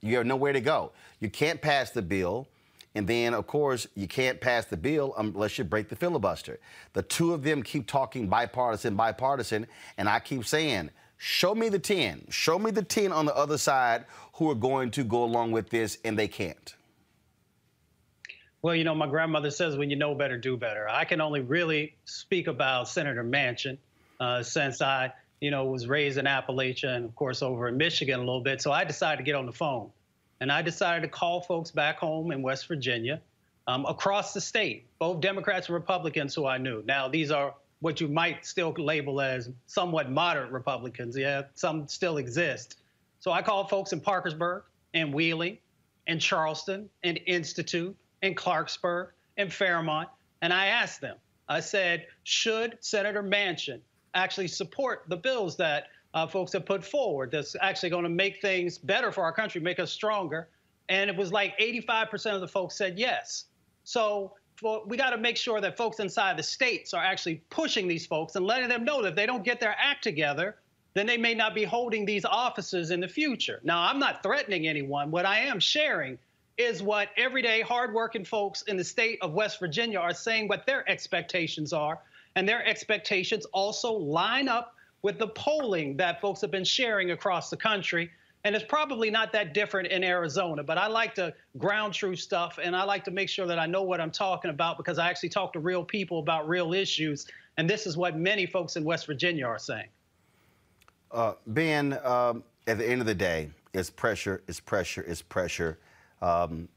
You 0.00 0.16
have 0.16 0.26
nowhere 0.26 0.52
to 0.52 0.60
go. 0.60 0.92
You 1.20 1.30
can't 1.30 1.60
pass 1.60 1.90
the 1.90 2.02
bill. 2.02 2.48
And 2.94 3.06
then, 3.06 3.34
of 3.34 3.46
course, 3.46 3.86
you 3.94 4.08
can't 4.08 4.40
pass 4.40 4.64
the 4.64 4.76
bill 4.76 5.14
unless 5.18 5.58
you 5.58 5.64
break 5.64 5.88
the 5.88 5.96
filibuster. 5.96 6.58
The 6.94 7.02
two 7.02 7.32
of 7.32 7.42
them 7.42 7.62
keep 7.62 7.86
talking 7.86 8.28
bipartisan, 8.28 8.96
bipartisan, 8.96 9.66
and 9.98 10.08
I 10.08 10.20
keep 10.20 10.44
saying, 10.44 10.90
Show 11.20 11.54
me 11.54 11.68
the 11.68 11.80
10. 11.80 12.26
Show 12.30 12.58
me 12.58 12.70
the 12.70 12.82
10 12.82 13.12
on 13.12 13.26
the 13.26 13.36
other 13.36 13.58
side 13.58 14.04
who 14.34 14.48
are 14.50 14.54
going 14.54 14.92
to 14.92 15.04
go 15.04 15.24
along 15.24 15.50
with 15.50 15.68
this, 15.68 15.98
and 16.04 16.16
they 16.16 16.28
can't. 16.28 16.74
Well, 18.62 18.74
you 18.74 18.84
know, 18.84 18.94
my 18.94 19.08
grandmother 19.08 19.50
says 19.50 19.76
when 19.76 19.90
you 19.90 19.96
know 19.96 20.14
better, 20.14 20.38
do 20.38 20.56
better. 20.56 20.88
I 20.88 21.04
can 21.04 21.20
only 21.20 21.40
really 21.40 21.96
speak 22.04 22.46
about 22.46 22.88
Senator 22.88 23.22
Manchin 23.22 23.78
uh, 24.20 24.42
since 24.42 24.80
I, 24.80 25.12
you 25.40 25.50
know, 25.50 25.66
was 25.66 25.86
raised 25.86 26.18
in 26.18 26.24
Appalachia 26.24 26.96
and, 26.96 27.04
of 27.04 27.14
course, 27.14 27.42
over 27.42 27.68
in 27.68 27.76
Michigan 27.76 28.16
a 28.16 28.22
little 28.22 28.40
bit. 28.40 28.60
So 28.60 28.72
I 28.72 28.84
decided 28.84 29.18
to 29.18 29.22
get 29.22 29.34
on 29.34 29.46
the 29.46 29.52
phone. 29.52 29.90
And 30.40 30.52
I 30.52 30.62
decided 30.62 31.02
to 31.02 31.08
call 31.08 31.40
folks 31.40 31.70
back 31.70 31.98
home 31.98 32.30
in 32.30 32.42
West 32.42 32.68
Virginia, 32.68 33.20
um, 33.66 33.84
across 33.86 34.32
the 34.32 34.40
state, 34.40 34.86
both 34.98 35.20
Democrats 35.20 35.66
and 35.66 35.74
Republicans 35.74 36.34
who 36.34 36.46
I 36.46 36.58
knew. 36.58 36.82
Now, 36.86 37.08
these 37.08 37.30
are 37.30 37.54
what 37.80 38.00
you 38.00 38.08
might 38.08 38.46
still 38.46 38.74
label 38.76 39.20
as 39.20 39.50
somewhat 39.66 40.10
moderate 40.10 40.50
Republicans. 40.50 41.16
Yeah, 41.16 41.42
some 41.54 41.86
still 41.88 42.16
exist. 42.16 42.76
So 43.20 43.30
I 43.30 43.42
called 43.42 43.68
folks 43.68 43.92
in 43.92 44.00
Parkersburg 44.00 44.62
and 44.94 45.12
Wheeling 45.12 45.58
and 46.06 46.20
Charleston 46.20 46.88
and 47.02 47.20
Institute 47.26 47.96
and 48.22 48.36
Clarksburg 48.36 49.08
and 49.36 49.52
Fairmont, 49.52 50.08
and 50.42 50.52
I 50.52 50.66
asked 50.66 51.00
them, 51.00 51.16
I 51.48 51.60
said, 51.60 52.06
should 52.24 52.78
Senator 52.80 53.22
Manchin 53.22 53.80
actually 54.14 54.48
support 54.48 55.04
the 55.08 55.16
bills 55.16 55.56
that 55.56 55.88
uh, 56.14 56.26
folks 56.26 56.52
have 56.52 56.64
put 56.64 56.84
forward 56.84 57.30
that's 57.30 57.54
actually 57.60 57.90
going 57.90 58.04
to 58.04 58.10
make 58.10 58.40
things 58.40 58.78
better 58.78 59.12
for 59.12 59.22
our 59.24 59.32
country, 59.32 59.60
make 59.60 59.78
us 59.78 59.92
stronger? 59.92 60.48
And 60.88 61.10
it 61.10 61.16
was 61.16 61.32
like 61.32 61.58
85% 61.58 62.34
of 62.34 62.40
the 62.40 62.48
folks 62.48 62.76
said 62.76 62.98
yes. 62.98 63.44
So 63.84 64.32
for, 64.56 64.82
we 64.86 64.96
got 64.96 65.10
to 65.10 65.18
make 65.18 65.36
sure 65.36 65.60
that 65.60 65.76
folks 65.76 66.00
inside 66.00 66.36
the 66.36 66.42
states 66.42 66.94
are 66.94 67.04
actually 67.04 67.42
pushing 67.50 67.86
these 67.86 68.06
folks 68.06 68.36
and 68.36 68.44
letting 68.44 68.68
them 68.68 68.84
know 68.84 69.02
that 69.02 69.10
if 69.10 69.14
they 69.14 69.26
don't 69.26 69.44
get 69.44 69.60
their 69.60 69.76
act 69.78 70.02
together, 70.02 70.56
then 70.94 71.06
they 71.06 71.16
may 71.16 71.34
not 71.34 71.54
be 71.54 71.64
holding 71.64 72.04
these 72.04 72.24
offices 72.24 72.90
in 72.90 73.00
the 73.00 73.08
future. 73.08 73.60
Now, 73.62 73.82
I'm 73.82 73.98
not 73.98 74.22
threatening 74.22 74.66
anyone. 74.66 75.10
What 75.10 75.26
I 75.26 75.40
am 75.40 75.60
sharing 75.60 76.18
is 76.56 76.82
what 76.82 77.10
everyday 77.16 77.60
hardworking 77.60 78.24
folks 78.24 78.62
in 78.62 78.76
the 78.76 78.82
state 78.84 79.18
of 79.22 79.32
West 79.32 79.60
Virginia 79.60 80.00
are 80.00 80.12
saying 80.12 80.48
what 80.48 80.66
their 80.66 80.88
expectations 80.90 81.72
are. 81.72 82.00
And 82.38 82.48
their 82.48 82.64
expectations 82.64 83.46
also 83.46 83.92
line 83.92 84.46
up 84.46 84.76
with 85.02 85.18
the 85.18 85.26
polling 85.26 85.96
that 85.96 86.20
folks 86.20 86.40
have 86.40 86.52
been 86.52 86.62
sharing 86.62 87.10
across 87.10 87.50
the 87.50 87.56
country. 87.56 88.12
And 88.44 88.54
it's 88.54 88.64
probably 88.64 89.10
not 89.10 89.32
that 89.32 89.54
different 89.54 89.88
in 89.88 90.04
Arizona, 90.04 90.62
but 90.62 90.78
I 90.78 90.86
like 90.86 91.16
to 91.16 91.34
ground 91.56 91.94
truth 91.94 92.20
stuff 92.20 92.60
and 92.62 92.76
I 92.76 92.84
like 92.84 93.02
to 93.06 93.10
make 93.10 93.28
sure 93.28 93.48
that 93.48 93.58
I 93.58 93.66
know 93.66 93.82
what 93.82 94.00
I'm 94.00 94.12
talking 94.12 94.52
about 94.52 94.76
because 94.76 95.00
I 95.00 95.10
actually 95.10 95.30
talk 95.30 95.52
to 95.54 95.58
real 95.58 95.82
people 95.82 96.20
about 96.20 96.48
real 96.48 96.74
issues. 96.74 97.26
And 97.56 97.68
this 97.68 97.88
is 97.88 97.96
what 97.96 98.16
many 98.16 98.46
folks 98.46 98.76
in 98.76 98.84
West 98.84 99.06
Virginia 99.06 99.44
are 99.44 99.58
saying. 99.58 99.88
Uh, 101.10 101.32
ben, 101.48 101.98
um, 102.04 102.44
at 102.68 102.78
the 102.78 102.88
end 102.88 103.00
of 103.00 103.08
the 103.08 103.16
day, 103.16 103.50
it's 103.74 103.90
pressure, 103.90 104.44
it's 104.46 104.60
pressure, 104.60 105.04
it's 105.08 105.22
pressure. 105.22 105.80
Um, 106.22 106.68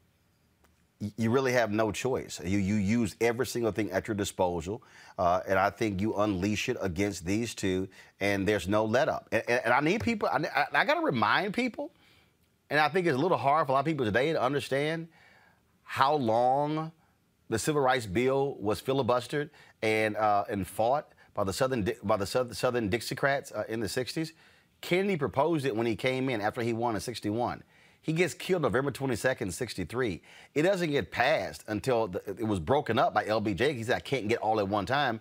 you 1.16 1.30
really 1.30 1.52
have 1.52 1.72
no 1.72 1.90
choice. 1.90 2.40
You 2.44 2.58
you 2.58 2.76
use 2.76 3.16
every 3.20 3.46
single 3.46 3.72
thing 3.72 3.90
at 3.90 4.06
your 4.06 4.14
disposal, 4.14 4.82
uh, 5.18 5.40
and 5.48 5.58
I 5.58 5.70
think 5.70 6.00
you 6.00 6.14
unleash 6.14 6.68
it 6.68 6.76
against 6.80 7.26
these 7.26 7.54
two, 7.54 7.88
and 8.20 8.46
there's 8.46 8.68
no 8.68 8.84
let 8.84 9.08
up. 9.08 9.28
And, 9.32 9.42
and 9.48 9.74
I 9.74 9.80
need 9.80 10.02
people. 10.02 10.28
I, 10.28 10.66
I, 10.72 10.84
got 10.84 10.94
to 10.94 11.00
remind 11.00 11.54
people, 11.54 11.90
and 12.70 12.78
I 12.78 12.88
think 12.88 13.06
it's 13.06 13.16
a 13.16 13.20
little 13.20 13.36
hard 13.36 13.66
for 13.66 13.72
a 13.72 13.74
lot 13.74 13.80
of 13.80 13.86
people 13.86 14.06
today 14.06 14.32
to 14.32 14.40
understand 14.40 15.08
how 15.82 16.14
long 16.14 16.92
the 17.48 17.58
civil 17.58 17.82
rights 17.82 18.06
bill 18.06 18.56
was 18.60 18.80
filibustered 18.80 19.50
and 19.82 20.16
uh, 20.16 20.44
and 20.48 20.66
fought 20.66 21.12
by 21.34 21.42
the 21.42 21.52
southern 21.52 21.88
by 22.04 22.16
the 22.16 22.26
southern 22.26 22.90
Dixiecrats 22.90 23.56
uh, 23.56 23.64
in 23.68 23.80
the 23.80 23.88
'60s. 23.88 24.32
Kennedy 24.80 25.16
proposed 25.16 25.64
it 25.64 25.74
when 25.74 25.86
he 25.86 25.96
came 25.96 26.28
in 26.28 26.40
after 26.40 26.60
he 26.60 26.72
won 26.72 26.94
in 26.94 27.00
'61. 27.00 27.64
He 28.02 28.12
gets 28.12 28.34
killed 28.34 28.62
November 28.62 28.90
22nd, 28.90 29.52
63. 29.52 30.20
It 30.54 30.62
doesn't 30.62 30.90
get 30.90 31.12
passed 31.12 31.64
until 31.68 32.08
the, 32.08 32.20
it 32.26 32.46
was 32.46 32.58
broken 32.58 32.98
up 32.98 33.14
by 33.14 33.24
LBJ. 33.24 33.76
He 33.76 33.84
said, 33.84 33.96
I 33.96 34.00
can't 34.00 34.28
get 34.28 34.38
all 34.38 34.58
at 34.58 34.68
one 34.68 34.86
time. 34.86 35.20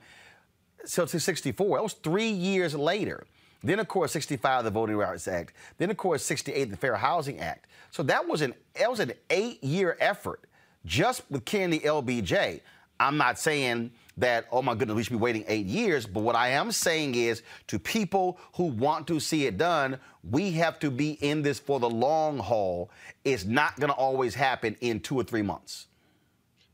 So 0.83 1.05
to 1.05 1.19
64. 1.19 1.77
That 1.77 1.83
was 1.83 1.93
three 1.93 2.29
years 2.29 2.73
later. 2.73 3.25
Then, 3.63 3.79
of 3.79 3.87
course, 3.87 4.11
65, 4.11 4.63
the 4.63 4.71
Voting 4.71 4.95
Rights 4.95 5.27
Act. 5.27 5.53
Then, 5.77 5.91
of 5.91 5.97
course, 5.97 6.23
68, 6.23 6.71
the 6.71 6.77
Fair 6.77 6.95
Housing 6.95 7.39
Act. 7.39 7.67
So 7.91 8.01
that 8.03 8.27
was 8.27 8.41
an 8.41 8.55
that 8.73 8.89
was 8.89 8.99
an 8.99 9.13
eight-year 9.29 9.97
effort 9.99 10.45
just 10.85 11.21
with 11.29 11.45
Kennedy 11.45 11.85
LBJ. 11.85 12.61
I'm 12.99 13.17
not 13.17 13.37
saying 13.37 13.91
that, 14.17 14.45
oh 14.51 14.61
my 14.61 14.75
goodness, 14.75 14.95
we 14.95 15.03
should 15.03 15.13
be 15.13 15.17
waiting 15.17 15.43
eight 15.47 15.65
years. 15.65 16.05
But 16.05 16.23
what 16.23 16.35
I 16.35 16.49
am 16.49 16.71
saying 16.71 17.15
is 17.15 17.43
to 17.67 17.79
people 17.79 18.39
who 18.53 18.65
want 18.65 19.07
to 19.07 19.19
see 19.19 19.45
it 19.45 19.57
done, 19.57 19.97
we 20.29 20.51
have 20.51 20.79
to 20.79 20.91
be 20.91 21.11
in 21.21 21.41
this 21.41 21.59
for 21.59 21.79
the 21.79 21.89
long 21.89 22.37
haul. 22.37 22.89
It's 23.23 23.45
not 23.45 23.79
going 23.79 23.89
to 23.89 23.95
always 23.95 24.35
happen 24.35 24.75
in 24.81 24.99
two 24.99 25.15
or 25.15 25.23
three 25.23 25.41
months. 25.41 25.87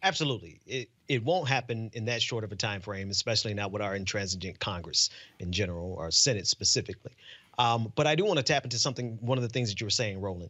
Absolutely. 0.03 0.59
It, 0.67 0.89
it 1.07 1.23
won't 1.23 1.47
happen 1.47 1.89
in 1.93 2.05
that 2.05 2.21
short 2.21 2.43
of 2.43 2.51
a 2.51 2.55
time 2.55 2.81
frame, 2.81 3.09
especially 3.09 3.53
not 3.53 3.71
with 3.71 3.81
our 3.81 3.95
intransigent 3.95 4.59
Congress 4.59 5.09
in 5.39 5.51
general 5.51 5.93
or 5.93 6.11
Senate 6.11 6.47
specifically. 6.47 7.13
Um, 7.57 7.91
but 7.95 8.05
I 8.05 8.15
do 8.15 8.25
want 8.25 8.37
to 8.37 8.43
tap 8.43 8.63
into 8.63 8.77
something, 8.77 9.17
one 9.21 9.37
of 9.37 9.41
the 9.41 9.49
things 9.49 9.69
that 9.69 9.81
you 9.81 9.85
were 9.85 9.91
saying, 9.91 10.21
Roland. 10.21 10.49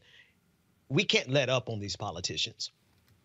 We 0.89 1.03
can't 1.03 1.29
let 1.29 1.49
up 1.49 1.69
on 1.69 1.79
these 1.79 1.95
politicians 1.95 2.71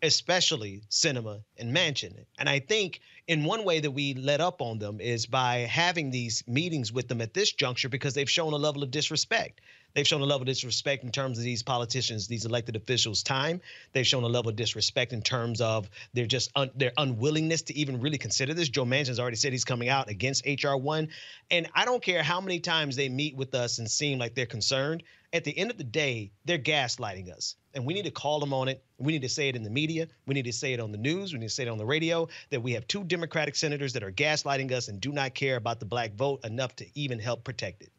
especially 0.03 0.81
Sinema 0.89 1.41
and 1.57 1.75
Manchin. 1.75 2.25
And 2.37 2.49
I 2.49 2.59
think 2.59 2.99
in 3.25 3.45
one 3.45 3.63
way 3.63 3.79
that 3.79 3.91
we 3.91 4.13
let 4.13 4.41
up 4.41 4.61
on 4.61 4.77
them 4.77 4.99
is 4.99 5.25
by 5.25 5.59
having 5.59 6.11
these 6.11 6.43
meetings 6.45 6.91
with 6.91 7.07
them 7.07 7.21
at 7.21 7.33
this 7.33 7.53
juncture 7.53 7.87
because 7.89 8.13
they've 8.13 8.29
shown 8.29 8.51
a 8.51 8.57
level 8.57 8.83
of 8.83 8.91
disrespect. 8.91 9.61
They've 9.93 10.07
shown 10.07 10.21
a 10.21 10.25
level 10.25 10.41
of 10.41 10.47
disrespect 10.47 11.03
in 11.03 11.11
terms 11.11 11.37
of 11.37 11.43
these 11.43 11.61
politicians, 11.61 12.27
these 12.27 12.45
elected 12.45 12.75
officials' 12.75 13.21
time. 13.21 13.61
They've 13.91 14.07
shown 14.07 14.23
a 14.23 14.27
level 14.27 14.49
of 14.49 14.55
disrespect 14.55 15.13
in 15.13 15.21
terms 15.21 15.61
of 15.61 15.87
their 16.13 16.25
just 16.25 16.49
un- 16.55 16.71
their 16.75 16.93
unwillingness 16.97 17.61
to 17.63 17.75
even 17.75 18.01
really 18.01 18.17
consider 18.17 18.55
this. 18.55 18.69
Joe 18.69 18.85
Manchin's 18.85 19.19
already 19.19 19.35
said 19.35 19.51
he's 19.51 19.65
coming 19.65 19.89
out 19.89 20.09
against 20.09 20.45
HR 20.47 20.75
one, 20.75 21.09
and 21.51 21.69
I 21.75 21.85
don't 21.85 22.01
care 22.01 22.23
how 22.23 22.41
many 22.41 22.59
times 22.59 22.95
they 22.95 23.07
meet 23.07 23.35
with 23.35 23.53
us 23.53 23.77
and 23.77 23.89
seem 23.89 24.17
like 24.17 24.33
they're 24.33 24.47
concerned. 24.47 25.03
At 25.31 25.43
the 25.43 25.57
end 25.57 25.71
of 25.71 25.77
the 25.77 25.83
day, 25.83 26.31
they're 26.45 26.59
gaslighting 26.59 27.31
us, 27.31 27.55
and 27.73 27.85
we 27.85 27.93
need 27.93 28.05
to 28.05 28.11
call 28.11 28.39
them 28.39 28.53
on 28.53 28.67
it. 28.69 28.83
We 28.97 29.13
need 29.13 29.23
to 29.23 29.29
say 29.29 29.49
it 29.49 29.55
in 29.55 29.63
the 29.63 29.69
media. 29.69 30.07
We 30.25 30.33
need 30.33 30.45
to 30.45 30.53
say 30.53 30.73
it 30.73 30.79
on 30.79 30.91
the 30.91 30.97
news. 30.97 31.33
We 31.33 31.39
need 31.39 31.49
to 31.49 31.53
say 31.53 31.63
it 31.63 31.69
on 31.69 31.77
the 31.77 31.85
radio 31.85 32.29
that 32.49 32.61
we 32.61 32.73
have 32.73 32.87
two 32.87 33.03
Democratic 33.03 33.55
senators 33.55 33.93
that 33.93 34.03
are 34.03 34.11
gaslighting 34.11 34.71
us 34.71 34.87
and 34.87 34.99
do 34.99 35.11
not 35.11 35.35
care 35.35 35.55
about 35.55 35.79
the 35.79 35.85
black 35.85 36.13
vote 36.13 36.45
enough 36.45 36.75
to 36.77 36.85
even 36.95 37.19
help 37.19 37.43
protect 37.43 37.81
it. 37.81 37.91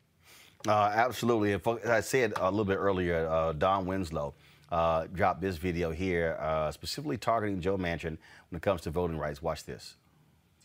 Uh, 0.67 0.91
absolutely. 0.95 1.53
And 1.53 1.67
as 1.83 1.91
I 1.91 2.01
said 2.01 2.33
a 2.37 2.51
little 2.51 2.65
bit 2.65 2.77
earlier, 2.77 3.29
uh, 3.29 3.53
Don 3.53 3.87
Winslow 3.87 4.35
uh, 4.73 5.07
dropped 5.13 5.41
this 5.41 5.57
video 5.57 5.91
here, 5.91 6.37
uh, 6.41 6.71
specifically 6.73 7.19
targeting 7.19 7.61
Joe 7.61 7.77
Manchin 7.77 8.17
when 8.49 8.57
it 8.57 8.63
comes 8.63 8.81
to 8.83 8.91
voting 8.91 9.19
rights. 9.19 9.43
Watch 9.43 9.65
this. 9.65 9.97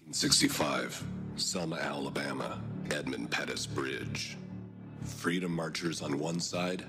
1965, 0.05 1.03
Selma, 1.35 1.75
Alabama, 1.75 2.59
Edmund 2.89 3.29
Pettus 3.29 3.67
Bridge. 3.67 4.37
Freedom 5.03 5.51
marchers 5.51 6.01
on 6.01 6.17
one 6.17 6.39
side, 6.39 6.83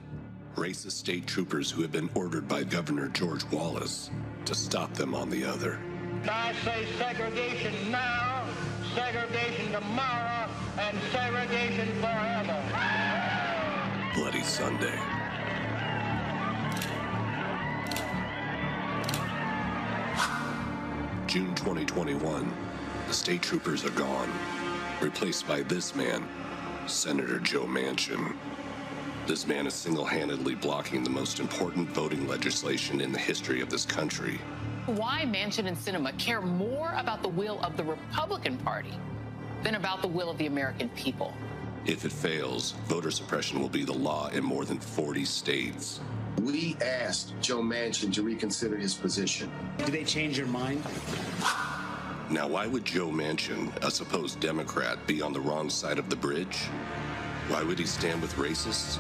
racist 0.56 0.92
state 0.92 1.26
troopers 1.26 1.70
who 1.70 1.82
had 1.82 1.92
been 1.92 2.08
ordered 2.14 2.48
by 2.48 2.62
Governor 2.62 3.08
George 3.08 3.44
Wallace 3.50 4.10
to 4.46 4.54
stop 4.54 4.94
them 4.94 5.14
on 5.14 5.28
the 5.28 5.44
other. 5.44 5.78
I 6.28 6.54
say 6.64 6.86
segregation 6.98 7.90
now, 7.90 8.29
segregation 8.94 9.72
tomorrow, 9.72 10.48
and 10.78 10.98
segregation 11.12 11.88
forever. 12.00 12.62
Bloody 14.14 14.42
Sunday. 14.42 14.98
June 21.26 21.54
2021, 21.54 22.52
the 23.06 23.14
state 23.14 23.40
troopers 23.42 23.84
are 23.84 23.90
gone, 23.90 24.28
replaced 25.00 25.46
by 25.46 25.62
this 25.62 25.94
man, 25.94 26.26
Senator 26.88 27.38
Joe 27.38 27.66
Manchin. 27.66 28.34
This 29.28 29.46
man 29.46 29.68
is 29.68 29.74
single 29.74 30.04
handedly 30.04 30.56
blocking 30.56 31.04
the 31.04 31.10
most 31.10 31.38
important 31.38 31.88
voting 31.90 32.26
legislation 32.26 33.00
in 33.00 33.12
the 33.12 33.18
history 33.18 33.60
of 33.60 33.70
this 33.70 33.86
country. 33.86 34.40
Why 34.86 35.24
Manchin 35.26 35.66
and 35.66 35.76
Sinema 35.76 36.16
care 36.18 36.40
more 36.40 36.94
about 36.96 37.22
the 37.22 37.28
will 37.28 37.60
of 37.60 37.76
the 37.76 37.84
Republican 37.84 38.56
Party 38.58 38.94
than 39.62 39.74
about 39.74 40.02
the 40.02 40.08
will 40.08 40.30
of 40.30 40.38
the 40.38 40.46
American 40.46 40.88
people. 40.90 41.34
If 41.86 42.04
it 42.04 42.12
fails, 42.12 42.72
voter 42.86 43.10
suppression 43.10 43.60
will 43.60 43.68
be 43.68 43.84
the 43.84 43.92
law 43.92 44.28
in 44.28 44.44
more 44.44 44.64
than 44.64 44.78
40 44.78 45.24
states. 45.24 46.00
We 46.40 46.76
asked 46.82 47.34
Joe 47.40 47.60
Manchin 47.60 48.12
to 48.14 48.22
reconsider 48.22 48.76
his 48.76 48.94
position. 48.94 49.50
Did 49.78 49.88
they 49.88 50.04
change 50.04 50.38
your 50.38 50.46
mind? 50.46 50.82
Now, 52.30 52.48
why 52.48 52.66
would 52.66 52.84
Joe 52.84 53.08
Manchin, 53.08 53.74
a 53.84 53.90
supposed 53.90 54.40
Democrat, 54.40 55.04
be 55.06 55.20
on 55.20 55.32
the 55.32 55.40
wrong 55.40 55.68
side 55.68 55.98
of 55.98 56.08
the 56.08 56.16
bridge? 56.16 56.68
Why 57.48 57.62
would 57.62 57.78
he 57.78 57.86
stand 57.86 58.22
with 58.22 58.34
racists? 58.36 58.96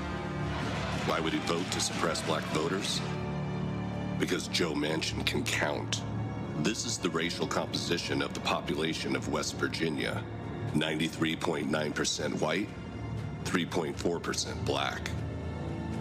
Why 1.06 1.20
would 1.20 1.32
he 1.32 1.38
vote 1.40 1.70
to 1.70 1.80
suppress 1.80 2.20
black 2.22 2.42
voters? 2.46 3.00
Because 4.20 4.48
Joe 4.48 4.74
Manchin 4.74 5.24
can 5.24 5.42
count. 5.42 6.02
This 6.58 6.84
is 6.84 6.98
the 6.98 7.08
racial 7.08 7.46
composition 7.46 8.20
of 8.20 8.34
the 8.34 8.40
population 8.40 9.16
of 9.16 9.30
West 9.30 9.56
Virginia 9.56 10.22
93.9% 10.74 12.40
white, 12.40 12.68
3.4% 13.44 14.64
black. 14.64 15.10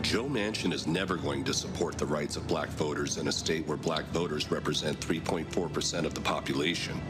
Joe 0.01 0.25
Manchin 0.25 0.73
is 0.73 0.85
never 0.85 1.15
going 1.15 1.43
to 1.45 1.53
support 1.53 1.97
the 1.97 2.05
rights 2.05 2.35
of 2.35 2.47
black 2.47 2.69
voters 2.69 3.17
in 3.17 3.27
a 3.29 3.31
state 3.31 3.65
where 3.67 3.77
black 3.77 4.05
voters 4.07 4.51
represent 4.51 4.99
3.4% 4.99 6.05
of 6.05 6.13
the 6.13 6.21
population. 6.21 7.01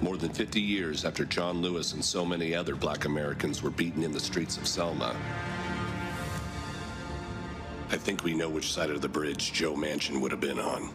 More 0.00 0.16
than 0.16 0.32
50 0.32 0.60
years 0.60 1.04
after 1.04 1.24
John 1.24 1.62
Lewis 1.62 1.92
and 1.92 2.04
so 2.04 2.24
many 2.24 2.54
other 2.54 2.74
black 2.76 3.04
Americans 3.04 3.62
were 3.62 3.70
beaten 3.70 4.02
in 4.02 4.12
the 4.12 4.20
streets 4.20 4.56
of 4.56 4.66
Selma, 4.66 5.14
I 7.88 7.96
think 7.96 8.24
we 8.24 8.34
know 8.34 8.48
which 8.48 8.72
side 8.72 8.90
of 8.90 9.00
the 9.00 9.08
bridge 9.08 9.52
Joe 9.52 9.74
Manchin 9.74 10.20
would 10.20 10.32
have 10.32 10.40
been 10.40 10.58
on. 10.58 10.90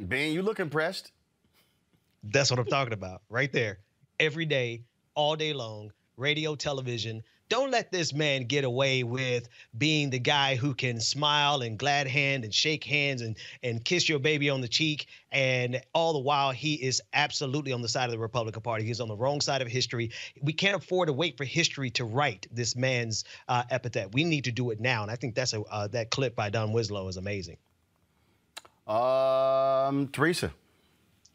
Ben, 0.00 0.32
you 0.32 0.42
look 0.42 0.60
impressed. 0.60 1.12
That's 2.24 2.50
what 2.50 2.58
I'm 2.58 2.66
talking 2.66 2.92
about 2.92 3.22
right 3.28 3.52
there. 3.52 3.78
Every 4.18 4.44
day, 4.44 4.82
all 5.14 5.36
day 5.36 5.52
long, 5.52 5.92
radio, 6.16 6.54
television. 6.54 7.22
Don't 7.48 7.70
let 7.70 7.92
this 7.92 8.12
man 8.12 8.44
get 8.44 8.64
away 8.64 9.04
with 9.04 9.48
being 9.78 10.10
the 10.10 10.18
guy 10.18 10.56
who 10.56 10.74
can 10.74 11.00
smile 11.00 11.62
and 11.62 11.78
glad 11.78 12.08
hand 12.08 12.42
and 12.42 12.52
shake 12.52 12.82
hands 12.82 13.22
and 13.22 13.36
and 13.62 13.84
kiss 13.84 14.08
your 14.08 14.18
baby 14.18 14.50
on 14.50 14.60
the 14.60 14.68
cheek 14.68 15.06
and 15.30 15.80
all 15.94 16.12
the 16.12 16.18
while 16.18 16.50
he 16.50 16.74
is 16.74 17.00
absolutely 17.12 17.72
on 17.72 17.82
the 17.82 17.88
side 17.88 18.06
of 18.06 18.10
the 18.10 18.18
Republican 18.18 18.62
Party. 18.62 18.84
He's 18.84 19.00
on 19.00 19.08
the 19.08 19.16
wrong 19.16 19.40
side 19.40 19.62
of 19.62 19.68
history. 19.68 20.10
We 20.42 20.52
can't 20.52 20.76
afford 20.76 21.06
to 21.06 21.12
wait 21.12 21.36
for 21.36 21.44
history 21.44 21.90
to 21.90 22.04
write 22.04 22.46
this 22.50 22.74
man's 22.74 23.24
uh, 23.48 23.62
epithet. 23.70 24.12
We 24.12 24.24
need 24.24 24.44
to 24.44 24.52
do 24.52 24.70
it 24.70 24.80
now, 24.80 25.02
and 25.02 25.10
I 25.10 25.16
think 25.16 25.34
that's 25.34 25.52
a 25.52 25.62
uh, 25.62 25.86
that 25.88 26.10
clip 26.10 26.34
by 26.34 26.50
Don 26.50 26.72
Winslow 26.72 27.06
is 27.08 27.16
amazing. 27.16 27.58
Um, 28.88 30.08
Teresa. 30.08 30.52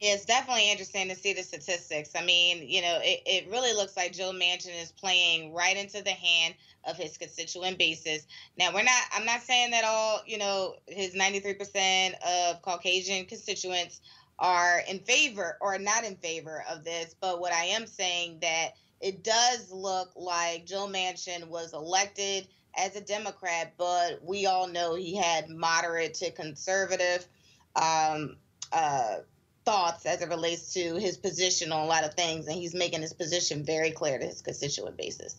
It's 0.03 0.25
definitely 0.25 0.71
interesting 0.71 1.09
to 1.09 1.15
see 1.15 1.33
the 1.33 1.43
statistics. 1.43 2.09
I 2.15 2.25
mean, 2.25 2.67
you 2.67 2.81
know, 2.81 2.99
it, 3.03 3.21
it 3.27 3.51
really 3.51 3.71
looks 3.73 3.95
like 3.95 4.13
Joe 4.13 4.31
Manchin 4.31 4.81
is 4.81 4.91
playing 4.91 5.53
right 5.53 5.77
into 5.77 6.01
the 6.01 6.09
hand 6.09 6.55
of 6.85 6.97
his 6.97 7.19
constituent 7.19 7.77
bases. 7.77 8.25
Now, 8.57 8.73
we're 8.73 8.81
not, 8.81 9.03
I'm 9.15 9.25
not 9.25 9.41
saying 9.41 9.69
that 9.71 9.83
all, 9.85 10.21
you 10.25 10.39
know, 10.39 10.77
his 10.87 11.13
93% 11.13 12.13
of 12.27 12.63
Caucasian 12.63 13.27
constituents 13.27 14.01
are 14.39 14.81
in 14.89 14.97
favor 15.01 15.59
or 15.61 15.77
not 15.77 16.03
in 16.03 16.15
favor 16.15 16.63
of 16.67 16.83
this, 16.83 17.15
but 17.21 17.39
what 17.39 17.53
I 17.53 17.65
am 17.65 17.85
saying 17.85 18.39
that 18.41 18.69
it 19.01 19.23
does 19.23 19.71
look 19.71 20.09
like 20.15 20.65
Joe 20.65 20.87
Manchin 20.87 21.47
was 21.47 21.73
elected 21.73 22.47
as 22.75 22.95
a 22.95 23.01
Democrat, 23.01 23.73
but 23.77 24.19
we 24.23 24.47
all 24.47 24.67
know 24.67 24.95
he 24.95 25.15
had 25.15 25.47
moderate 25.49 26.15
to 26.15 26.31
conservative 26.31 27.27
um, 27.75 28.37
uh, 28.71 29.17
thoughts 29.65 30.05
as 30.05 30.21
it 30.21 30.29
relates 30.29 30.73
to 30.73 30.95
his 30.95 31.17
position 31.17 31.71
on 31.71 31.81
a 31.81 31.85
lot 31.85 32.03
of 32.03 32.13
things, 32.13 32.47
and 32.47 32.55
he's 32.55 32.73
making 32.73 33.01
his 33.01 33.13
position 33.13 33.63
very 33.63 33.91
clear 33.91 34.17
to 34.17 34.25
his 34.25 34.41
constituent 34.41 34.97
basis. 34.97 35.35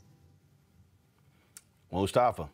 Mustafa. 1.90 2.48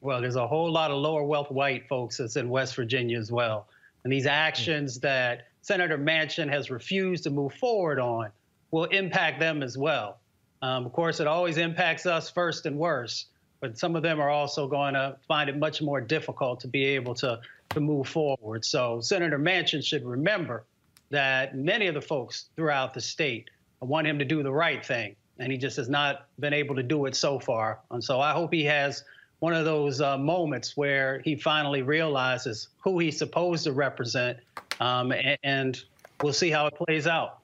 Well, 0.00 0.20
there's 0.20 0.36
a 0.36 0.46
whole 0.46 0.70
lot 0.70 0.90
of 0.90 0.98
lower 0.98 1.22
wealth 1.22 1.50
white 1.50 1.88
folks 1.88 2.18
that's 2.18 2.36
in 2.36 2.48
West 2.48 2.74
Virginia 2.74 3.18
as 3.18 3.32
well. 3.32 3.68
And 4.04 4.12
these 4.12 4.26
actions 4.26 5.00
that 5.00 5.48
Senator 5.62 5.98
Manchin 5.98 6.48
has 6.48 6.70
refused 6.70 7.24
to 7.24 7.30
move 7.30 7.54
forward 7.54 7.98
on 7.98 8.30
will 8.70 8.84
impact 8.84 9.40
them 9.40 9.62
as 9.62 9.76
well. 9.76 10.18
Um, 10.62 10.86
of 10.86 10.92
course, 10.92 11.20
it 11.20 11.26
always 11.26 11.56
impacts 11.56 12.06
us 12.06 12.30
first 12.30 12.66
and 12.66 12.78
worst, 12.78 13.26
but 13.60 13.78
some 13.78 13.96
of 13.96 14.02
them 14.02 14.20
are 14.20 14.30
also 14.30 14.68
going 14.68 14.94
to 14.94 15.16
find 15.26 15.50
it 15.50 15.56
much 15.56 15.82
more 15.82 16.00
difficult 16.00 16.60
to 16.60 16.68
be 16.68 16.84
able 16.84 17.14
to, 17.16 17.40
to 17.70 17.80
move 17.80 18.08
forward. 18.08 18.64
So 18.64 19.00
Senator 19.00 19.38
Manchin 19.38 19.84
should 19.84 20.04
remember 20.04 20.64
that 21.10 21.56
many 21.56 21.86
of 21.86 21.94
the 21.94 22.00
folks 22.00 22.46
throughout 22.56 22.94
the 22.94 23.00
state 23.00 23.48
want 23.80 24.06
him 24.06 24.18
to 24.18 24.24
do 24.24 24.42
the 24.42 24.52
right 24.52 24.84
thing, 24.84 25.16
and 25.38 25.52
he 25.52 25.58
just 25.58 25.76
has 25.76 25.88
not 25.88 26.28
been 26.38 26.52
able 26.52 26.74
to 26.76 26.82
do 26.82 27.06
it 27.06 27.14
so 27.14 27.38
far. 27.38 27.80
And 27.90 28.02
so 28.02 28.20
I 28.20 28.32
hope 28.32 28.52
he 28.52 28.64
has 28.64 29.04
one 29.38 29.52
of 29.52 29.64
those 29.64 30.00
uh, 30.00 30.16
moments 30.16 30.76
where 30.76 31.20
he 31.20 31.36
finally 31.36 31.82
realizes 31.82 32.68
who 32.78 32.98
he's 32.98 33.18
supposed 33.18 33.64
to 33.64 33.72
represent, 33.72 34.38
um, 34.80 35.12
and, 35.12 35.38
and 35.44 35.84
we'll 36.22 36.32
see 36.32 36.50
how 36.50 36.66
it 36.66 36.74
plays 36.74 37.06
out. 37.06 37.40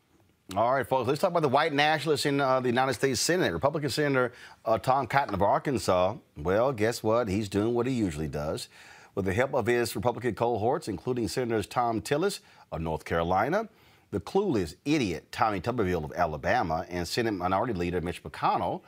All 0.56 0.74
right, 0.74 0.86
folks, 0.86 1.08
let's 1.08 1.20
talk 1.20 1.30
about 1.30 1.42
the 1.42 1.48
white 1.48 1.72
nationalists 1.72 2.26
in 2.26 2.40
uh, 2.40 2.60
the 2.60 2.68
United 2.68 2.94
States 2.94 3.20
Senate. 3.20 3.52
Republican 3.52 3.88
Senator 3.88 4.32
uh, 4.64 4.76
Tom 4.76 5.06
Cotton 5.06 5.34
of 5.34 5.40
Arkansas, 5.40 6.16
well, 6.36 6.72
guess 6.72 7.02
what? 7.02 7.28
He's 7.28 7.48
doing 7.48 7.72
what 7.72 7.86
he 7.86 7.92
usually 7.92 8.28
does. 8.28 8.68
With 9.14 9.26
the 9.26 9.34
help 9.34 9.54
of 9.54 9.66
his 9.66 9.94
Republican 9.94 10.34
cohorts, 10.34 10.88
including 10.88 11.28
Senators 11.28 11.66
Thom 11.66 12.00
Tillis 12.00 12.40
of 12.70 12.80
North 12.80 13.04
Carolina, 13.04 13.68
the 14.10 14.20
clueless 14.20 14.74
idiot 14.84 15.30
Tommy 15.30 15.60
Tuberville 15.60 16.04
of 16.04 16.12
Alabama, 16.12 16.86
and 16.88 17.06
Senate 17.06 17.32
Minority 17.32 17.72
Leader 17.74 18.00
Mitch 18.00 18.22
McConnell, 18.22 18.82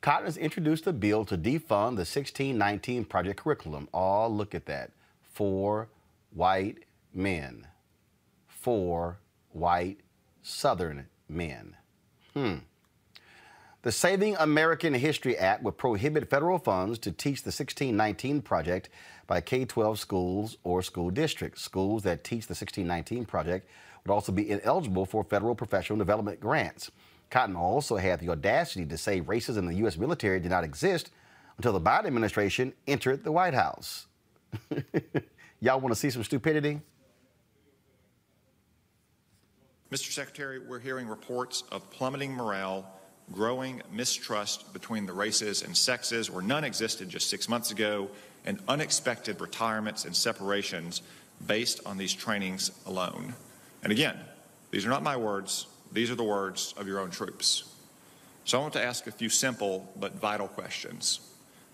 Cotton 0.00 0.26
has 0.26 0.36
introduced 0.36 0.86
a 0.86 0.92
bill 0.92 1.24
to 1.24 1.36
defund 1.36 1.96
the 1.96 2.06
1619 2.06 3.04
Project 3.04 3.42
curriculum. 3.42 3.88
Oh, 3.92 4.28
look 4.28 4.54
at 4.54 4.66
that. 4.66 4.92
For 5.22 5.88
white 6.32 6.84
men. 7.12 7.66
For 8.46 9.18
white 9.52 9.98
Southern 10.42 11.06
men. 11.28 11.76
Hmm. 12.34 12.54
The 13.82 13.92
Saving 13.92 14.36
American 14.36 14.94
History 14.94 15.36
Act 15.36 15.62
would 15.62 15.78
prohibit 15.78 16.30
federal 16.30 16.58
funds 16.58 16.98
to 17.00 17.10
teach 17.10 17.42
the 17.42 17.48
1619 17.48 18.42
Project 18.42 18.88
by 19.28 19.40
K 19.40 19.64
12 19.64 20.00
schools 20.00 20.56
or 20.64 20.82
school 20.82 21.10
districts. 21.10 21.62
Schools 21.62 22.02
that 22.02 22.24
teach 22.24 22.48
the 22.48 22.52
1619 22.52 23.26
Project 23.26 23.68
would 24.04 24.12
also 24.12 24.32
be 24.32 24.50
ineligible 24.50 25.06
for 25.06 25.22
federal 25.22 25.54
professional 25.54 25.98
development 25.98 26.40
grants. 26.40 26.90
Cotton 27.30 27.54
also 27.54 27.96
had 27.96 28.18
the 28.18 28.30
audacity 28.30 28.86
to 28.86 28.96
say 28.96 29.20
racism 29.20 29.58
in 29.58 29.66
the 29.66 29.74
U.S. 29.76 29.98
military 29.98 30.40
did 30.40 30.50
not 30.50 30.64
exist 30.64 31.10
until 31.58 31.72
the 31.72 31.80
Biden 31.80 32.06
administration 32.06 32.72
entered 32.86 33.22
the 33.22 33.30
White 33.30 33.54
House. 33.54 34.06
Y'all 35.60 35.78
want 35.78 35.94
to 35.94 36.00
see 36.00 36.08
some 36.08 36.24
stupidity? 36.24 36.80
Mr. 39.90 40.10
Secretary, 40.10 40.58
we're 40.58 40.78
hearing 40.78 41.06
reports 41.06 41.64
of 41.70 41.90
plummeting 41.90 42.32
morale, 42.32 42.86
growing 43.32 43.82
mistrust 43.92 44.72
between 44.72 45.04
the 45.04 45.12
races 45.12 45.62
and 45.62 45.76
sexes 45.76 46.30
where 46.30 46.42
none 46.42 46.64
existed 46.64 47.08
just 47.08 47.28
six 47.28 47.48
months 47.48 47.70
ago, 47.70 48.08
and 48.44 48.60
unexpected 48.68 49.40
retirements 49.40 50.04
and 50.04 50.14
separations 50.14 51.02
based 51.46 51.80
on 51.86 51.98
these 51.98 52.12
trainings 52.12 52.70
alone. 52.86 53.34
And 53.82 53.92
again, 53.92 54.18
these 54.70 54.84
are 54.86 54.90
not 54.90 55.02
my 55.02 55.16
words, 55.16 55.66
these 55.92 56.10
are 56.10 56.14
the 56.14 56.24
words 56.24 56.74
of 56.76 56.86
your 56.86 57.00
own 57.00 57.10
troops. 57.10 57.64
So 58.44 58.58
I 58.58 58.62
want 58.62 58.72
to 58.74 58.82
ask 58.82 59.06
a 59.06 59.12
few 59.12 59.28
simple 59.28 59.92
but 59.96 60.14
vital 60.14 60.48
questions. 60.48 61.20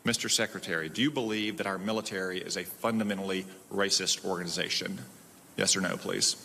Mr. 0.04 0.30
Secretary, 0.30 0.88
do 0.88 1.00
you 1.00 1.10
believe 1.10 1.56
that 1.56 1.66
our 1.66 1.78
military 1.78 2.38
is 2.38 2.56
a 2.56 2.64
fundamentally 2.64 3.46
racist 3.72 4.24
organization? 4.24 5.00
Yes 5.56 5.76
or 5.76 5.80
no, 5.80 5.96
please. 5.96 6.36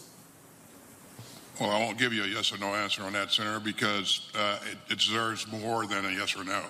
Well, 1.60 1.72
I 1.72 1.80
won't 1.80 1.98
give 1.98 2.14
you 2.14 2.24
a 2.24 2.28
yes 2.28 2.54
or 2.54 2.58
no 2.58 2.74
answer 2.74 3.04
on 3.04 3.14
that, 3.14 3.32
Senator, 3.32 3.60
because 3.60 4.32
uh, 4.34 4.60
it, 4.72 4.94
it 4.94 5.00
deserves 5.00 5.46
more 5.52 5.86
than 5.86 6.06
a 6.06 6.12
yes 6.12 6.38
or 6.38 6.46
no. 6.46 6.64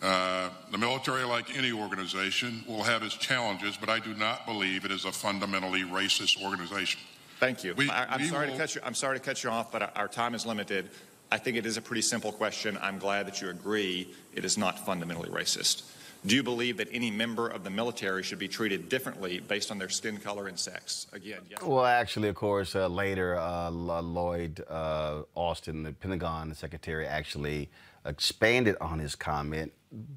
Uh, 0.00 0.48
the 0.70 0.78
military, 0.78 1.24
like 1.24 1.56
any 1.56 1.72
organization, 1.72 2.62
will 2.68 2.84
have 2.84 3.02
its 3.02 3.16
challenges, 3.16 3.76
but 3.76 3.88
I 3.88 3.98
do 3.98 4.14
not 4.14 4.46
believe 4.46 4.84
it 4.84 4.92
is 4.92 5.04
a 5.04 5.12
fundamentally 5.12 5.82
racist 5.82 6.42
organization. 6.44 7.00
Thank 7.40 7.64
you. 7.64 7.74
We- 7.74 7.90
I, 7.90 8.14
am 8.14 8.20
we 8.20 8.28
sorry 8.28 8.46
to 8.46 8.52
will- 8.52 8.58
cut 8.58 8.74
you. 8.74 8.80
I'm 8.84 8.94
sorry 8.94 9.18
to 9.18 9.24
cut 9.24 9.42
you 9.42 9.50
off, 9.50 9.72
but 9.72 9.82
our- 9.82 9.92
our 9.96 10.08
time 10.08 10.34
is 10.34 10.46
limited. 10.46 10.90
I 11.32 11.38
think 11.38 11.56
it 11.56 11.66
is 11.66 11.76
a 11.76 11.82
pretty 11.82 12.02
simple 12.02 12.32
question. 12.32 12.78
I'm 12.80 12.98
glad 12.98 13.26
that 13.26 13.40
you 13.40 13.50
agree 13.50 14.14
it 14.34 14.44
is 14.44 14.56
not 14.56 14.84
fundamentally 14.86 15.28
racist. 15.30 15.82
Do 16.26 16.34
you 16.34 16.42
believe 16.42 16.78
that 16.78 16.88
any 16.90 17.10
member 17.12 17.46
of 17.48 17.62
the 17.62 17.70
military 17.70 18.22
should 18.24 18.40
be 18.40 18.48
treated 18.48 18.88
differently 18.88 19.38
based 19.38 19.70
on 19.70 19.78
their 19.78 19.88
skin 19.88 20.16
color 20.18 20.48
and 20.48 20.58
sex? 20.58 21.06
Again, 21.12 21.42
yes. 21.48 21.62
Well, 21.62 21.84
actually, 21.84 22.28
of 22.28 22.34
course, 22.34 22.74
uh, 22.74 22.88
later, 22.88 23.36
uh, 23.36 23.70
Lloyd 23.70 24.64
uh, 24.68 25.22
Austin, 25.36 25.82
the 25.84 25.92
Pentagon 25.92 26.54
secretary, 26.54 27.06
actually 27.06 27.68
expanded 28.08 28.76
on 28.80 28.98
his 28.98 29.14
comment, 29.14 29.72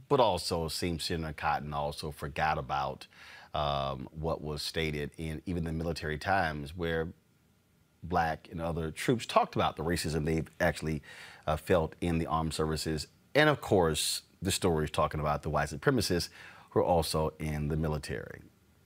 but 0.10 0.20
also 0.20 0.68
seems 0.68 1.04
Senator 1.04 1.34
Cotton 1.34 1.74
also 1.74 2.12
forgot 2.12 2.58
about 2.58 3.08
um, 3.54 4.08
what 4.12 4.42
was 4.42 4.62
stated 4.62 5.12
in 5.18 5.42
even 5.46 5.64
the 5.64 5.72
military 5.72 6.18
times, 6.18 6.76
where 6.76 7.10
black 8.04 8.48
and 8.52 8.62
other 8.62 8.90
troops 8.92 9.26
talked 9.26 9.56
about 9.56 9.76
the 9.76 9.84
racism 9.84 10.26
they've 10.26 10.50
actually 10.60 11.04
uh, 11.46 11.58
felt 11.58 11.96
in 12.02 12.18
the 12.18 12.26
armed 12.26 12.54
services. 12.54 13.08
And 13.36 13.50
of 13.50 13.62
course, 13.62 14.24
the 14.42 14.52
story 14.52 14.86
is 14.86 14.92
talking 14.92 15.20
about 15.20 15.44
the 15.44 15.50
white 15.50 15.70
supremacists 15.70 16.30
who 16.72 16.80
are 16.80 16.84
also 16.84 17.34
in 17.40 17.68
the 17.68 17.78
military. 17.78 18.42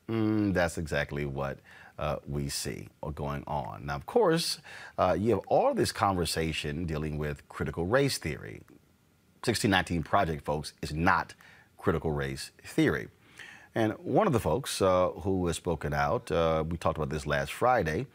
Mm, 0.10 0.54
that's 0.54 0.78
exactly 0.78 1.26
what 1.26 1.60
uh, 1.98 2.18
we 2.28 2.50
see 2.50 2.90
going 3.14 3.44
on. 3.48 3.86
Now, 3.86 3.96
of 3.96 4.06
course, 4.06 4.60
uh, 4.98 5.16
you 5.18 5.32
have 5.32 5.42
all 5.48 5.74
this 5.74 5.92
conversation 5.92 6.86
dealing 6.86 7.18
with 7.18 7.48
critical 7.48 7.86
race 7.86 8.18
theory. 8.18 8.62
1619 9.46 10.02
Project, 10.02 10.44
folks, 10.44 10.74
is 10.82 10.92
not 10.92 11.36
critical 11.78 12.12
race 12.12 12.50
theory. 12.64 13.10
And 13.76 13.94
one 13.94 14.26
of 14.26 14.34
the 14.34 14.40
folks 14.40 14.82
uh, 14.82 15.10
who 15.10 15.46
has 15.46 15.56
spoken 15.56 15.94
out, 15.94 16.32
uh, 16.32 16.64
we 16.68 16.78
talked 16.78 16.98
about 16.98 17.10
this 17.10 17.28
last 17.28 17.54
Friday, 17.54 18.08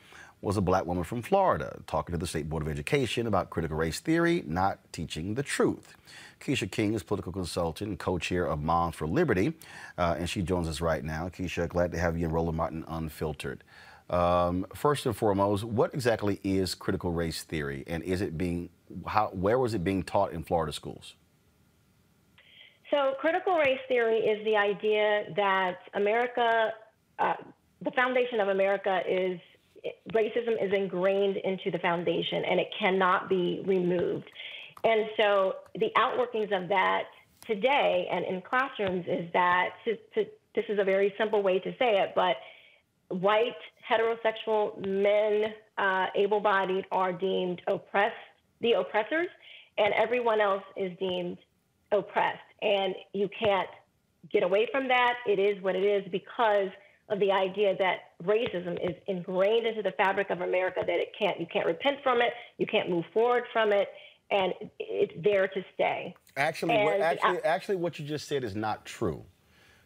was 0.43 0.57
a 0.57 0.61
black 0.61 0.87
woman 0.87 1.05
from 1.05 1.23
Florida 1.23 1.79
talking 1.87 2.13
to 2.15 2.19
the 2.19 2.27
State 2.27 2.49
Board 2.49 2.63
of 2.65 2.69
Education 2.69 3.29
about 3.29 3.51
critical 3.51 3.77
race 3.77 4.01
theory 4.01 4.43
not 4.45 4.81
teaching 4.93 5.35
the 5.35 5.43
truth. 5.45 5.95
Keisha 6.41 6.69
King 6.69 6.95
is 6.95 7.05
political 7.05 7.31
consultant 7.31 7.91
and 7.91 7.99
co-chair 7.99 8.47
of 8.47 8.61
Moms 8.61 8.97
for 8.97 9.07
Liberty, 9.07 9.53
uh, 9.99 10.17
and 10.19 10.29
she 10.29 10.43
joins 10.43 10.67
us 10.67 10.81
right 10.81 11.05
now. 11.05 11.29
Keisha, 11.29 11.69
glad 11.69 11.93
to 11.93 11.99
have 11.99 12.19
you 12.19 12.27
in 12.27 12.33
Roland 12.33 12.57
Martin 12.57 12.85
Unfiltered. 12.89 13.63
Um, 14.09 14.67
first 14.75 15.07
and 15.07 15.15
foremost, 15.15 15.63
what 15.63 15.95
exactly 15.95 16.41
is 16.43 16.75
critical 16.75 17.13
race 17.13 17.45
theory, 17.45 17.85
and 17.87 18.03
is 18.03 18.21
it 18.21 18.37
being 18.37 18.71
how 19.07 19.29
where 19.29 19.59
was 19.59 19.75
it 19.75 19.85
being 19.85 20.03
taught 20.03 20.33
in 20.33 20.43
Florida 20.43 20.73
schools? 20.73 21.15
So, 22.91 23.15
critical 23.21 23.57
race 23.57 23.79
theory 23.87 24.19
is 24.19 24.45
the 24.45 24.57
idea 24.57 25.25
that 25.37 25.79
America, 25.95 26.73
uh, 27.19 27.35
the 27.83 27.93
foundation 27.93 28.41
of 28.41 28.49
America 28.49 29.01
is 29.09 29.39
racism 30.13 30.63
is 30.63 30.73
ingrained 30.75 31.39
into 31.39 31.71
the 31.71 31.79
foundation 31.79 32.45
and 32.45 32.61
it 32.61 32.69
cannot 32.79 33.29
be 33.29 33.63
removed. 33.65 34.29
And 34.85 35.07
so, 35.17 35.57
the 35.75 35.91
outworkings 35.97 36.53
of 36.53 36.69
that 36.69 37.05
today 37.47 38.09
and 38.11 38.25
in 38.25 38.43
classrooms 38.43 39.05
is 39.07 39.31
that 39.33 39.71
to, 39.85 39.97
to, 40.15 40.29
this 40.55 40.65
is 40.69 40.79
a 40.79 40.85
very 40.85 41.15
simple 41.17 41.43
way 41.43 41.59
to 41.61 41.71
say 41.79 42.01
it, 42.01 42.13
but 42.15 42.37
white 43.09 43.57
heterosexual 43.89 44.85
men, 44.87 45.53
uh, 45.79 46.07
able 46.15 46.41
bodied, 46.41 46.87
are 46.91 47.13
deemed 47.13 47.63
oppressed, 47.67 48.15
the 48.61 48.73
oppressors, 48.73 49.29
and 49.79 49.95
everyone 49.95 50.41
else 50.41 50.63
is 50.77 50.97
deemed 50.99 51.39
oppressed. 51.93 52.41
And 52.63 52.95
you 53.13 53.29
can't 53.39 53.69
get 54.31 54.43
away 54.43 54.69
from 54.71 54.89
that. 54.89 55.15
It 55.27 55.39
is 55.39 55.63
what 55.63 55.77
it 55.77 55.85
is 55.85 56.11
because 56.11 56.69
of 57.09 57.19
the 57.19 57.33
idea 57.33 57.77
that 57.77 58.13
racism 58.23 58.79
is 58.83 58.95
ingrained 59.09 59.67
into 59.67 59.83
the 59.83 59.93
fabric 59.93 60.31
of 60.31 60.41
America 60.41 60.81
that 60.87 61.01
it 61.01 61.13
can't 61.19 61.41
you 61.41 61.47
can't 61.53 61.67
repent 61.67 61.99
from 62.03 62.21
it, 62.21 62.33
you 62.59 62.67
can't 62.67 62.89
move 62.89 63.05
forward 63.13 63.45
from 63.53 63.73
it, 63.73 63.89
and 64.31 64.53
it's 64.79 65.13
there 65.17 65.49
to 65.49 65.65
stay. 65.75 66.15
Actually, 66.37 66.77
what, 66.85 66.95
And 66.95 67.03
actually, 67.03 67.39
actually, 67.41 67.77
what 67.77 67.99
you 67.99 68.07
just 68.07 68.29
said 68.29 68.45
is 68.45 68.55
not 68.55 68.85
true. 68.85 69.25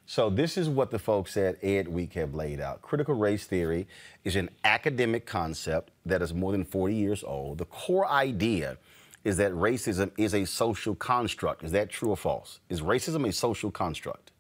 So 0.07 0.29
this 0.29 0.59
is 0.59 0.69
what 0.69 0.91
the 0.91 0.99
folks 0.99 1.35
at 1.39 1.57
Ed 1.65 1.89
Week 1.89 2.13
have 2.13 2.35
laid 2.35 2.61
out. 2.61 2.83
Critical 2.83 3.15
race 3.15 3.47
theory 3.47 3.89
is 4.23 4.37
an 4.37 4.51
academic 4.63 5.25
concept 5.25 5.93
that 6.05 6.21
is 6.21 6.35
more 6.35 6.53
than 6.53 6.65
40 6.65 6.95
years 6.95 7.25
old. 7.25 7.57
The 7.57 7.65
core 7.65 8.07
idea 8.07 8.77
is 9.25 9.39
that 9.39 9.53
racism 9.53 10.11
is 10.19 10.35
a 10.35 10.45
social 10.45 10.95
construct. 10.95 11.65
Is 11.65 11.73
that 11.73 11.91
true 11.91 12.11
or 12.11 12.17
false? 12.17 12.61
Is 12.69 12.83
racism 12.83 13.27
a 13.27 13.33
social 13.33 13.71
construct? 13.71 14.31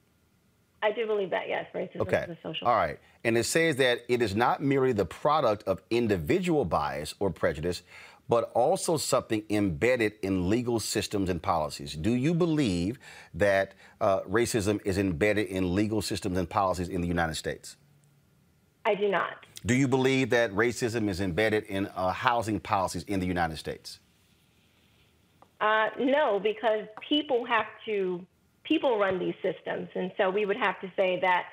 I 0.83 0.93
do 0.93 1.07
believe 1.07 1.31
that, 1.31 1.49
yes, 1.49 1.67
racism 1.75 2.01
Okay. 2.03 2.25
is 2.29 2.31
a 2.31 2.39
social. 2.43 2.69
Okay 2.69 2.73
all 2.73 2.77
right. 2.77 2.99
And 3.25 3.39
it 3.39 3.45
says 3.45 3.77
that 3.77 4.01
it 4.09 4.21
is 4.21 4.37
not 4.37 4.63
merely 4.63 4.93
the 4.93 5.07
product 5.07 5.63
of 5.63 5.83
individual 5.89 6.67
bias 6.67 7.15
or 7.19 7.31
prejudice, 7.31 7.83
but 8.29 8.51
also 8.55 8.99
something 8.99 9.43
embedded 9.49 10.13
in 10.23 10.51
legal 10.51 10.79
systems 10.79 11.31
and 11.31 11.43
policies. 11.43 11.95
Do 11.95 12.13
you 12.13 12.35
believe 12.35 12.99
that 13.33 13.75
uh, 14.01 14.21
racism 14.23 14.81
is 14.85 14.99
embedded 14.99 15.47
in 15.49 15.75
legal 15.75 16.03
systems 16.03 16.37
and 16.37 16.49
policies 16.49 16.89
in 16.89 17.01
the 17.01 17.09
United 17.09 17.35
States? 17.35 17.77
I 18.85 18.95
do 18.95 19.09
not. 19.09 19.47
Do 19.65 19.75
you 19.75 19.89
believe 19.89 20.29
that 20.31 20.53
racism 20.53 21.09
is 21.09 21.21
embedded 21.23 21.65
in 21.65 21.87
uh, 21.97 22.13
housing 22.13 22.61
policies 22.61 23.05
in 23.05 23.21
the 23.21 23.27
United 23.27 23.57
States? 23.57 24.01
Uh, 25.65 25.89
no, 25.99 26.39
because 26.39 26.83
people 27.09 27.41
have 27.47 27.65
to, 27.87 28.21
people 28.65 28.99
run 28.99 29.19
these 29.19 29.35
systems. 29.43 29.89
And 29.95 30.13
so 30.19 30.29
we 30.29 30.45
would 30.45 30.59
have 30.59 30.79
to 30.83 30.89
say 30.95 31.19
that 31.21 31.45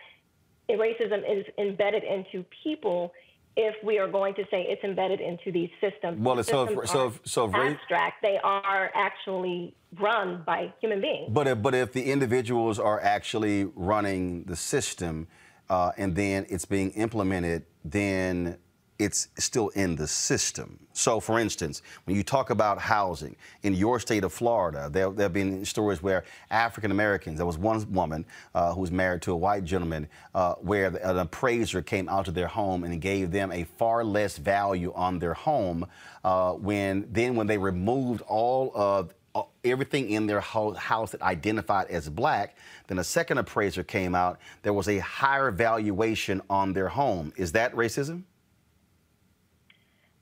racism 0.69 1.19
is 1.35 1.45
embedded 1.57 2.03
into 2.03 2.43
people 2.63 3.13
if 3.55 3.75
we 3.83 3.99
are 3.99 4.09
going 4.09 4.33
to 4.35 4.43
say 4.51 4.59
it's 4.67 4.83
embedded 4.83 5.19
into 5.21 5.51
these 5.51 5.69
systems. 5.79 6.19
Well, 6.19 6.35
The 6.35 6.43
so 6.43 6.63
if- 6.63 6.89
so 6.89 7.07
if- 7.07 7.19
so 7.23 7.45
if 7.45 7.53
ra- 7.53 7.67
abstract, 7.67 8.21
they 8.21 8.37
are 8.43 8.91
actually 8.93 9.75
run 9.97 10.43
by 10.45 10.73
human 10.81 10.99
beings. 11.01 11.29
But 11.31 11.47
if, 11.47 11.61
but 11.61 11.73
if 11.73 11.93
the 11.93 12.11
individuals 12.11 12.79
are 12.79 12.99
actually 13.01 13.65
running 13.75 14.43
the 14.43 14.55
system 14.57 15.27
uh, 15.69 15.91
and 15.97 16.15
then 16.15 16.45
it's 16.49 16.65
being 16.65 16.91
implemented, 16.91 17.65
then 17.85 18.57
it's 19.01 19.29
still 19.39 19.69
in 19.69 19.95
the 19.95 20.07
system. 20.07 20.79
So, 20.93 21.19
for 21.19 21.39
instance, 21.39 21.81
when 22.05 22.15
you 22.15 22.23
talk 22.23 22.51
about 22.51 22.77
housing 22.77 23.35
in 23.63 23.73
your 23.73 23.99
state 23.99 24.23
of 24.23 24.31
Florida, 24.31 24.89
there, 24.91 25.09
there 25.09 25.25
have 25.25 25.33
been 25.33 25.65
stories 25.65 26.03
where 26.03 26.23
African 26.51 26.91
Americans, 26.91 27.37
there 27.37 27.45
was 27.45 27.57
one 27.57 27.91
woman 27.91 28.25
uh, 28.53 28.73
who 28.73 28.81
was 28.81 28.91
married 28.91 29.23
to 29.23 29.31
a 29.31 29.35
white 29.35 29.63
gentleman, 29.63 30.07
uh, 30.35 30.53
where 30.55 30.87
an 30.87 31.17
appraiser 31.17 31.81
came 31.81 32.07
out 32.09 32.25
to 32.25 32.31
their 32.31 32.47
home 32.47 32.83
and 32.83 33.01
gave 33.01 33.31
them 33.31 33.51
a 33.51 33.63
far 33.63 34.03
less 34.03 34.37
value 34.37 34.93
on 34.95 35.17
their 35.17 35.33
home. 35.33 35.87
Uh, 36.23 36.53
when 36.53 37.07
then, 37.11 37.35
when 37.35 37.47
they 37.47 37.57
removed 37.57 38.21
all 38.27 38.71
of 38.75 39.13
uh, 39.33 39.43
everything 39.63 40.09
in 40.09 40.27
their 40.27 40.41
house 40.41 41.11
that 41.11 41.21
identified 41.21 41.87
as 41.87 42.09
black. 42.09 42.57
Then 42.87 42.99
a 42.99 43.03
second 43.03 43.37
appraiser 43.37 43.81
came 43.81 44.13
out. 44.13 44.39
There 44.61 44.73
was 44.73 44.89
a 44.89 44.99
higher 44.99 45.51
valuation 45.51 46.41
on 46.49 46.73
their 46.73 46.89
home. 46.89 47.31
Is 47.37 47.53
that 47.53 47.73
racism? 47.73 48.23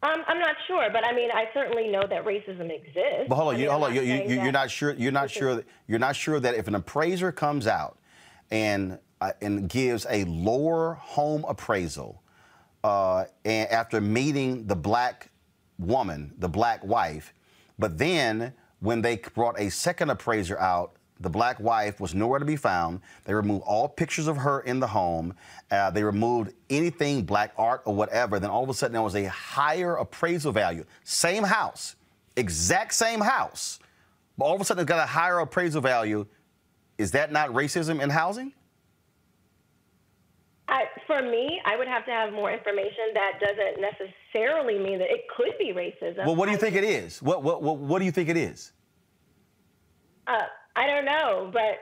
Um, 0.01 0.23
I'm 0.27 0.39
not 0.39 0.55
sure, 0.65 0.89
but 0.93 1.05
I 1.05 1.13
mean, 1.13 1.29
I 1.31 1.49
certainly 1.53 1.89
know 1.89 2.03
that 2.07 2.23
racism 2.23 2.71
exists. 2.73 3.27
But 3.27 3.35
hold 3.35 3.49
I 3.49 3.51
on, 3.51 3.53
mean, 3.55 3.63
you, 3.63 3.71
hold 3.71 3.83
on. 3.83 3.95
You, 3.95 4.01
you, 4.01 4.41
you're 4.43 4.51
not 4.51 4.71
sure. 4.71 4.93
You're 4.93 5.11
not 5.11 5.29
sure. 5.29 5.55
That, 5.55 5.65
you're 5.87 5.99
not 5.99 6.15
sure 6.15 6.39
that 6.39 6.55
if 6.55 6.67
an 6.69 6.75
appraiser 6.75 7.33
comes 7.33 7.67
out 7.67 7.99
and 8.49 8.97
uh, 9.19 9.33
and 9.41 9.67
gives 9.67 10.05
a 10.09 10.23
lower 10.23 10.93
home 10.93 11.43
appraisal 11.47 12.23
uh, 12.83 13.25
and 13.43 13.69
after 13.69 13.99
meeting 13.99 14.67
the 14.67 14.75
black 14.75 15.31
woman, 15.77 16.33
the 16.37 16.49
black 16.49 16.83
wife. 16.83 17.33
But 17.77 17.97
then 17.97 18.53
when 18.79 19.01
they 19.01 19.17
brought 19.17 19.59
a 19.59 19.69
second 19.69 20.09
appraiser 20.09 20.57
out, 20.59 20.93
the 21.19 21.29
black 21.29 21.59
wife 21.59 21.99
was 21.99 22.15
nowhere 22.15 22.39
to 22.39 22.45
be 22.45 22.55
found. 22.55 23.01
They 23.25 23.33
removed 23.33 23.63
all 23.65 23.89
pictures 23.89 24.27
of 24.27 24.37
her 24.37 24.61
in 24.61 24.79
the 24.79 24.87
home. 24.87 25.33
Uh, 25.69 25.89
they 25.91 26.03
removed 26.03 26.53
anything 26.69 27.23
black 27.23 27.53
art 27.57 27.81
or 27.85 27.93
whatever. 27.93 28.39
Then 28.39 28.49
all 28.49 28.63
of 28.63 28.69
a 28.69 28.73
sudden 28.73 28.93
there 28.93 29.01
was 29.01 29.15
a 29.15 29.25
higher 29.25 29.95
appraisal 29.95 30.51
value. 30.51 30.85
Same 31.03 31.43
house, 31.43 31.95
exact 32.35 32.93
same 32.93 33.19
house, 33.19 33.79
but 34.37 34.45
all 34.45 34.55
of 34.55 34.61
a 34.61 34.65
sudden 34.65 34.81
it's 34.81 34.87
got 34.87 35.03
a 35.03 35.07
higher 35.07 35.39
appraisal 35.39 35.81
value. 35.81 36.25
Is 36.97 37.11
that 37.11 37.31
not 37.31 37.49
racism 37.49 38.01
in 38.01 38.09
housing? 38.09 38.53
I, 40.69 40.85
for 41.07 41.21
me, 41.21 41.59
I 41.65 41.75
would 41.75 41.87
have 41.87 42.05
to 42.05 42.11
have 42.11 42.31
more 42.31 42.51
information. 42.51 43.13
That 43.15 43.39
doesn't 43.41 43.81
necessarily 43.81 44.77
mean 44.77 44.99
that 44.99 45.09
it 45.09 45.21
could 45.35 45.57
be 45.57 45.73
racism. 45.73 46.25
Well, 46.25 46.35
what 46.35 46.45
do 46.45 46.51
you 46.51 46.57
think 46.57 46.75
it 46.75 46.83
is? 46.83 47.21
What, 47.21 47.41
what, 47.41 47.63
what, 47.63 47.77
what 47.77 47.99
do 47.99 48.05
you 48.05 48.11
think 48.11 48.29
it 48.29 48.37
is? 48.37 48.71
Uh, 50.27 50.43
I 50.79 50.87
don't 50.87 51.05
know, 51.05 51.49
but 51.51 51.73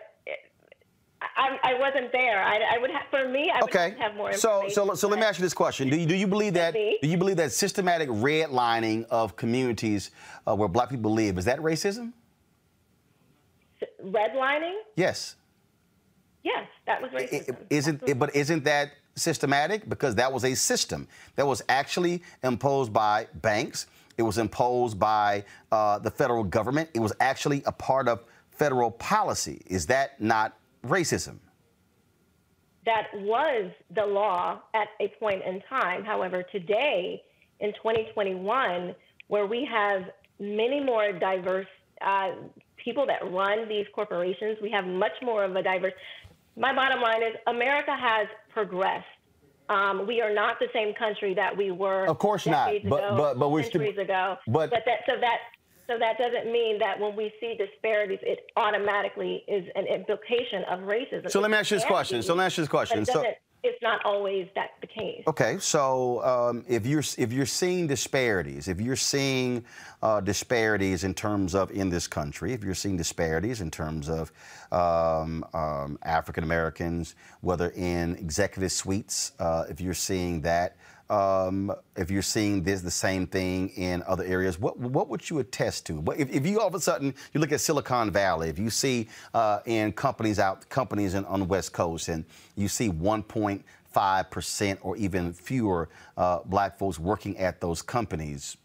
I, 1.22 1.60
I 1.64 1.80
wasn't 1.80 2.12
there. 2.12 2.43
I, 2.43 2.60
I 2.76 2.78
would 2.80 2.89
have, 2.91 3.04
for 3.12 3.28
me, 3.28 3.52
I 3.52 3.58
would 3.62 3.70
Okay. 3.70 3.89
have 3.89 3.98
to 3.98 4.02
have 4.02 4.16
more 4.16 4.34
So, 4.34 4.50
information. 4.64 4.76
so, 4.88 4.93
so 4.95 5.08
let 5.08 5.20
me 5.20 5.26
ask 5.26 5.38
you 5.39 5.43
this 5.43 5.54
question: 5.54 5.89
Do 5.89 5.95
you, 5.95 6.06
do 6.08 6.16
you 6.16 6.28
believe 6.28 6.54
that 6.56 6.74
Me? 6.74 6.98
do 7.02 7.08
you 7.08 7.18
believe 7.18 7.38
that 7.38 7.52
systematic 7.52 8.10
redlining 8.10 9.06
of 9.10 9.36
communities 9.36 10.12
uh, 10.48 10.56
where 10.56 10.68
Black 10.68 10.89
people 10.89 11.12
live 11.14 11.38
is 11.38 11.45
that 11.45 11.60
racism? 11.60 12.12
Redlining? 14.04 14.76
Yes. 14.95 15.36
Yes, 16.43 16.68
that 16.86 17.02
was 17.02 17.12
racism. 17.12 17.58
Isn't 17.70 18.02
it, 18.08 18.18
but 18.18 18.36
isn't 18.36 18.64
that 18.64 18.91
systematic? 19.16 19.88
Because 19.89 20.16
that 20.16 20.32
was 20.32 20.43
a 20.45 20.56
system 20.56 21.08
that 21.36 21.45
was 21.45 21.62
actually 21.70 22.24
imposed 22.43 22.93
by 22.93 23.28
banks. 23.36 23.88
It 24.18 24.24
was 24.24 24.38
imposed 24.39 24.98
by 25.00 25.43
uh, 25.72 26.00
the 26.00 26.10
federal 26.10 26.43
government. 26.43 26.89
It 26.95 27.00
was 27.00 27.14
actually 27.20 27.62
a 27.66 27.72
part 27.72 28.08
of 28.08 28.24
federal 28.58 28.91
policy. 28.91 29.62
Is 29.68 29.86
that 29.88 30.20
not 30.22 30.58
racism? 30.86 31.39
that 32.88 33.08
was 33.16 33.70
the 33.93 34.05
law 34.05 34.62
at 34.74 34.88
a 35.01 35.10
point 35.20 35.43
in 35.45 35.62
time. 35.70 36.05
However, 36.05 36.41
today, 36.41 37.22
in 37.60 37.74
2021, 37.74 38.95
where 39.28 39.45
we 39.45 39.68
have 39.70 40.03
many 40.39 40.80
more 40.80 41.12
diverse 41.12 41.68
uh, 41.99 42.32
people 42.78 43.05
that 43.05 43.30
run 43.30 43.68
these 43.68 43.86
corporations, 43.93 44.58
we 44.62 44.72
have 44.72 44.86
much 44.86 45.12
more 45.22 45.43
of 45.43 45.53
a 45.58 45.62
diverse. 45.62 45.91
My 46.55 46.74
bottom 46.74 47.01
line 47.01 47.24
is 47.24 47.36
America 47.47 47.93
has 47.93 48.28
progressed. 48.53 49.05
Um, 49.68 50.08
we 50.08 50.22
are 50.22 50.34
not 50.34 50.58
the 50.60 50.68
same 50.72 50.93
country 50.93 51.34
that 51.34 51.58
we 51.58 51.72
were. 51.72 52.05
Of 52.08 52.20
course 52.20 52.47
not, 52.47 52.68
decades 52.68 52.86
but- 52.89 53.03
ago, 53.03 53.18
but- 53.18 53.38
but 53.38 53.49
we're 53.49 53.64
still- 53.64 53.82
ago. 53.82 54.38
but- 54.47 54.70
that 54.70 54.86
so 55.05 55.18
that 55.20 55.39
so 55.88 55.97
that 55.97 56.17
doesn't 56.17 56.51
mean 56.51 56.79
that 56.79 56.99
when 56.99 57.15
we 57.15 57.31
see 57.39 57.55
disparities, 57.57 58.19
it 58.21 58.39
automatically 58.57 59.43
is 59.47 59.65
an 59.75 59.88
implication 59.88 60.63
of 60.69 60.81
racism. 60.81 61.31
So 61.31 61.39
let 61.39 61.49
me 61.49 61.57
ask 61.57 61.71
you 61.71 61.77
this 61.77 61.85
question. 61.85 62.21
So 62.21 62.33
let 62.33 62.41
me 62.41 62.45
ask 62.45 62.57
you 62.57 62.63
this 62.63 62.69
question. 62.69 62.99
it 62.99 63.07
So- 63.07 63.23
it's 63.63 63.81
not 63.81 64.05
always 64.05 64.47
that 64.55 64.71
the 64.81 64.88
case. 64.88 65.23
Okay, 65.27 65.57
so 65.59 66.23
um, 66.23 66.63
if 66.67 66.85
you're 66.85 67.03
if 67.17 67.33
you're 67.33 67.45
seeing 67.45 67.88
disparities, 67.88 68.67
if 68.67 68.79
you're 68.79 68.95
seeing 68.95 69.65
uh, 70.01 70.21
disparities 70.21 71.03
in 71.03 71.13
terms 71.13 71.55
of 71.55 71.71
in 71.71 71.89
this 71.89 72.07
country, 72.07 72.53
if 72.53 72.63
you're 72.63 72.75
seeing 72.75 72.97
disparities 72.97 73.61
in 73.61 73.71
terms 73.71 74.09
of 74.09 74.31
um, 74.71 75.43
um, 75.53 75.97
African 76.03 76.43
Americans, 76.43 77.15
whether 77.41 77.69
in 77.69 78.15
executive 78.15 78.71
suites, 78.71 79.33
uh, 79.39 79.65
if 79.69 79.81
you're 79.81 79.93
seeing 79.93 80.41
that, 80.41 80.77
um, 81.10 81.74
if 81.95 82.12
you're 82.12 82.22
seeing 82.22 82.64
this 82.64 82.82
the 82.82 82.91
same 82.91 83.28
thing 83.28 83.70
in 83.70 84.03
other 84.08 84.24
areas, 84.24 84.60
what 84.60 84.78
what 84.78 85.08
would 85.10 85.30
you 85.30 85.39
attest 85.39 85.86
to? 85.88 86.03
If, 86.18 86.30
if 86.30 86.45
you 86.45 86.60
all 86.60 86.68
of 86.68 86.76
a 86.76 86.80
sudden 86.80 87.14
you 87.34 87.39
look 87.39 87.51
at 87.51 87.62
Silicon 87.62 88.12
Valley, 88.12 88.49
if 88.49 88.60
you 88.60 88.70
see 88.70 89.08
uh, 89.34 89.60
in 89.66 89.93
companies 89.93 90.39
out 90.39 90.68
companies 90.70 91.14
in, 91.14 91.26
on 91.26 91.39
the 91.39 91.45
West 91.45 91.74
Coast, 91.74 92.10
and 92.10 92.26
you 92.55 92.68
see 92.68 92.89
1.5 92.89 94.30
percent 94.30 94.80
or 94.82 94.97
even 94.97 95.34
fewer 95.34 95.89
uh, 96.18 96.39
black 96.45 96.78
folks 96.78 96.99
working 96.99 97.38
at 97.38 97.62
those 97.62 97.82
companies, 97.82 98.58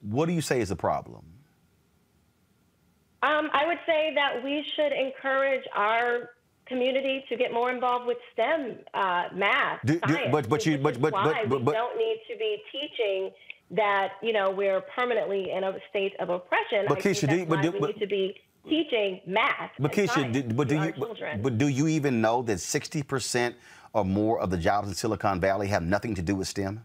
what 0.00 0.26
do 0.26 0.32
you 0.32 0.40
say 0.40 0.60
is 0.60 0.68
the 0.68 0.76
problem? 0.76 1.24
Um, 3.22 3.48
I 3.54 3.66
would 3.66 3.78
say 3.86 4.12
that 4.14 4.44
we 4.44 4.62
should 4.76 4.92
encourage 4.92 5.64
our 5.74 6.30
community 6.66 7.24
to 7.28 7.36
get 7.36 7.52
more 7.52 7.70
involved 7.70 8.06
with 8.06 8.16
STEM, 8.32 8.78
uh, 8.94 9.24
math, 9.34 9.80
Do- 9.84 9.94
do- 10.00 10.14
science. 10.14 10.28
but- 10.32 10.48
but 10.48 10.64
you- 10.66 10.78
but- 10.78 11.00
but- 11.00 11.12
but- 11.12 11.48
we 11.50 11.58
but- 11.58 11.72
don't 11.74 11.96
need 11.98 12.20
to 12.30 12.36
be 12.38 12.62
teaching 12.72 13.30
that 13.70 14.12
you 14.22 14.32
know 14.32 14.50
we're 14.50 14.80
permanently 14.82 15.50
in 15.50 15.64
a 15.64 15.74
state 15.90 16.14
of 16.20 16.30
oppression. 16.30 16.86
But 16.88 16.98
I 16.98 17.00
Keisha, 17.02 17.28
do 17.28 17.36
you- 17.36 17.46
but 17.46 17.62
do- 17.62 17.70
we 17.72 17.80
need 17.80 17.98
to 18.00 18.06
be 18.06 18.40
teaching 18.68 19.20
math. 19.26 19.72
But 19.78 19.92
Keisha, 19.92 20.32
do, 20.32 20.42
but 20.54 20.68
do 20.68 20.76
you 20.82 20.92
but, 20.96 21.42
but 21.42 21.58
do 21.58 21.68
you 21.68 21.86
even 21.88 22.20
know 22.20 22.40
that 22.42 22.60
60 22.60 23.02
percent 23.02 23.56
or 23.92 24.04
more 24.04 24.40
of 24.40 24.50
the 24.50 24.56
jobs 24.56 24.88
in 24.88 24.94
Silicon 24.94 25.40
Valley 25.40 25.68
have 25.68 25.82
nothing 25.82 26.14
to 26.14 26.22
do 26.22 26.34
with 26.34 26.48
STEM? 26.48 26.84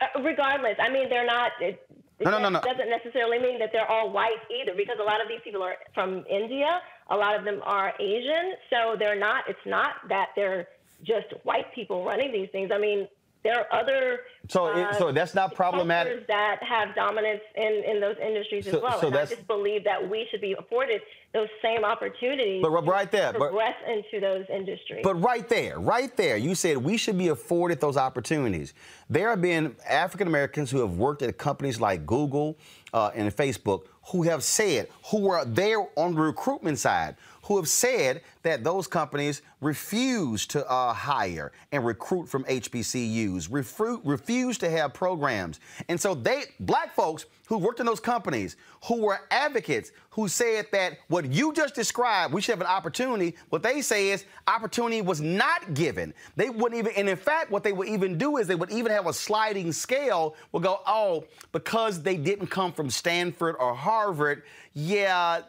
Uh, 0.00 0.06
regardless, 0.22 0.76
I 0.78 0.88
mean, 0.90 1.08
they're 1.08 1.26
not. 1.26 1.52
It, 1.60 1.86
it 2.18 2.24
No, 2.24 2.30
no, 2.32 2.38
no, 2.38 2.48
no. 2.50 2.60
doesn't 2.60 2.88
necessarily 2.88 3.38
mean 3.38 3.58
that 3.58 3.70
they're 3.72 3.90
all 3.90 4.10
white 4.10 4.38
either, 4.50 4.74
because 4.74 4.98
a 4.98 5.02
lot 5.02 5.20
of 5.22 5.28
these 5.28 5.40
people 5.44 5.62
are 5.62 5.76
from 5.94 6.24
India. 6.28 6.80
A 7.10 7.16
lot 7.16 7.36
of 7.36 7.44
them 7.44 7.60
are 7.64 7.92
Asian, 7.98 8.54
so 8.70 8.96
they're 8.98 9.18
not. 9.18 9.44
It's 9.48 9.66
not 9.66 9.94
that 10.08 10.28
they're 10.36 10.68
just 11.02 11.26
white 11.44 11.72
people 11.74 12.04
running 12.04 12.32
these 12.32 12.48
things. 12.50 12.70
I 12.72 12.78
mean, 12.78 13.08
there 13.42 13.58
are 13.58 13.80
other. 13.80 14.20
So 14.48 14.66
uh, 14.66 14.92
so 14.94 15.12
that's 15.12 15.34
not 15.34 15.54
problematic? 15.54 16.26
That 16.26 16.62
have 16.62 16.94
dominance 16.94 17.40
in, 17.56 17.82
in 17.86 18.00
those 18.00 18.16
industries 18.22 18.66
So- 18.66 18.76
as 18.76 18.82
well. 18.82 19.00
so 19.00 19.06
and 19.06 19.16
I 19.16 19.26
just 19.26 19.46
believe 19.46 19.84
that 19.84 20.08
we 20.10 20.26
should 20.30 20.40
be 20.40 20.52
afforded 20.52 21.00
those 21.32 21.48
same 21.62 21.84
opportunities. 21.84 22.60
But 22.60 22.70
right 22.70 23.10
there, 23.10 23.32
to 23.32 23.38
but- 23.38 23.54
into 23.88 24.20
those 24.20 24.44
industries. 24.52 25.00
But 25.02 25.14
right 25.16 25.48
there, 25.48 25.78
right 25.78 26.14
there, 26.16 26.36
you 26.36 26.54
said 26.54 26.76
we 26.78 26.96
should 26.96 27.16
be 27.16 27.28
afforded 27.28 27.80
those 27.80 27.96
opportunities. 27.96 28.74
There 29.08 29.30
have 29.30 29.40
been 29.40 29.76
African 29.88 30.26
Americans 30.26 30.70
who 30.70 30.80
have 30.80 30.96
worked 30.96 31.22
at 31.22 31.38
companies 31.38 31.80
like 31.80 32.04
Google 32.04 32.58
uh, 32.92 33.10
and 33.14 33.34
Facebook 33.34 33.84
who 34.08 34.22
have 34.22 34.42
said, 34.42 34.88
who 35.10 35.20
were 35.20 35.44
there 35.44 35.86
on 35.96 36.14
the 36.14 36.20
recruitment 36.20 36.78
side, 36.78 37.16
who 37.50 37.56
have 37.56 37.68
said 37.68 38.20
that 38.44 38.62
those 38.62 38.86
companies 38.86 39.42
refuse 39.60 40.46
to 40.46 40.64
uh, 40.70 40.92
hire 40.92 41.50
and 41.72 41.84
recruit 41.84 42.28
from 42.28 42.44
HBCUs, 42.44 43.50
refu- 43.50 44.00
refuse 44.04 44.56
to 44.56 44.70
have 44.70 44.94
programs. 44.94 45.58
And 45.88 46.00
so 46.00 46.14
they, 46.14 46.44
black 46.60 46.94
folks 46.94 47.26
who 47.48 47.58
worked 47.58 47.80
in 47.80 47.86
those 47.86 47.98
companies, 47.98 48.54
who 48.84 49.02
were 49.02 49.18
advocates, 49.32 49.90
who 50.10 50.28
said 50.28 50.66
that 50.70 50.98
what 51.08 51.32
you 51.32 51.52
just 51.52 51.74
described, 51.74 52.32
we 52.32 52.40
should 52.40 52.52
have 52.52 52.60
an 52.60 52.68
opportunity. 52.68 53.34
What 53.48 53.64
they 53.64 53.82
say 53.82 54.10
is 54.10 54.26
opportunity 54.46 55.02
was 55.02 55.20
not 55.20 55.74
given. 55.74 56.14
They 56.36 56.50
wouldn't 56.50 56.78
even, 56.78 56.92
and 56.96 57.08
in 57.08 57.16
fact, 57.16 57.50
what 57.50 57.64
they 57.64 57.72
would 57.72 57.88
even 57.88 58.16
do 58.16 58.36
is 58.36 58.46
they 58.46 58.54
would 58.54 58.70
even 58.70 58.92
have 58.92 59.08
a 59.08 59.12
sliding 59.12 59.72
scale, 59.72 60.36
would 60.52 60.62
go, 60.62 60.82
oh, 60.86 61.24
because 61.50 62.00
they 62.00 62.16
didn't 62.16 62.46
come 62.46 62.72
from 62.72 62.90
Stanford 62.90 63.56
or 63.58 63.74
Harvard, 63.74 64.44
yeah, 64.72 65.40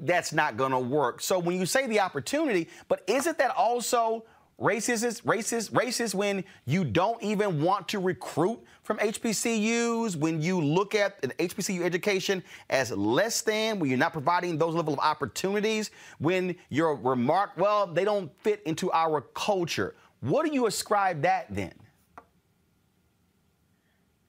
that's 0.00 0.32
not 0.32 0.56
gonna 0.56 0.80
work. 0.80 1.20
So 1.20 1.38
when 1.38 1.58
you 1.58 1.66
say 1.66 1.86
the 1.86 2.00
opportunity, 2.00 2.68
but 2.88 3.02
isn't 3.06 3.38
that 3.38 3.54
also 3.56 4.24
racist, 4.60 5.22
racist, 5.22 5.70
racist 5.70 6.14
when 6.14 6.44
you 6.66 6.84
don't 6.84 7.22
even 7.22 7.62
want 7.62 7.88
to 7.88 7.98
recruit 7.98 8.60
from 8.82 8.98
HBCUs, 8.98 10.16
when 10.16 10.42
you 10.42 10.60
look 10.60 10.94
at 10.94 11.18
an 11.24 11.32
HBCU 11.38 11.82
education 11.82 12.42
as 12.68 12.90
less 12.90 13.40
than, 13.40 13.78
when 13.78 13.88
you're 13.88 13.98
not 13.98 14.12
providing 14.12 14.58
those 14.58 14.74
level 14.74 14.92
of 14.92 15.00
opportunities, 15.00 15.90
when 16.18 16.54
your 16.68 16.94
remark, 16.96 17.52
well, 17.56 17.86
they 17.86 18.04
don't 18.04 18.30
fit 18.42 18.62
into 18.66 18.92
our 18.92 19.22
culture. 19.22 19.94
What 20.20 20.44
do 20.44 20.52
you 20.52 20.66
ascribe 20.66 21.22
that 21.22 21.46
then? 21.48 21.72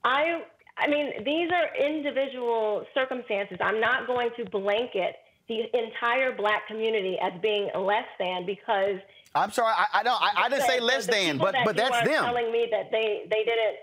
I 0.04 0.42
I 0.78 0.88
mean, 0.88 1.22
these 1.24 1.50
are 1.52 1.76
individual 1.76 2.86
circumstances. 2.94 3.58
I'm 3.60 3.78
not 3.78 4.06
going 4.06 4.30
to 4.38 4.44
blanket 4.46 5.16
the 5.48 5.62
entire 5.76 6.34
black 6.36 6.66
community 6.66 7.18
as 7.22 7.32
being 7.40 7.70
less 7.74 8.06
than 8.18 8.46
because 8.46 8.96
I'm 9.34 9.50
sorry, 9.50 9.72
I, 9.74 10.00
I 10.00 10.02
know 10.02 10.12
I, 10.12 10.30
I 10.44 10.48
didn't 10.50 10.66
say 10.66 10.78
less 10.78 11.06
than, 11.06 11.38
but 11.38 11.52
that 11.52 11.64
but 11.64 11.74
that's 11.74 12.06
them. 12.06 12.22
telling 12.24 12.52
me 12.52 12.68
that 12.70 12.90
they 12.90 13.24
they 13.30 13.44
didn't 13.44 13.78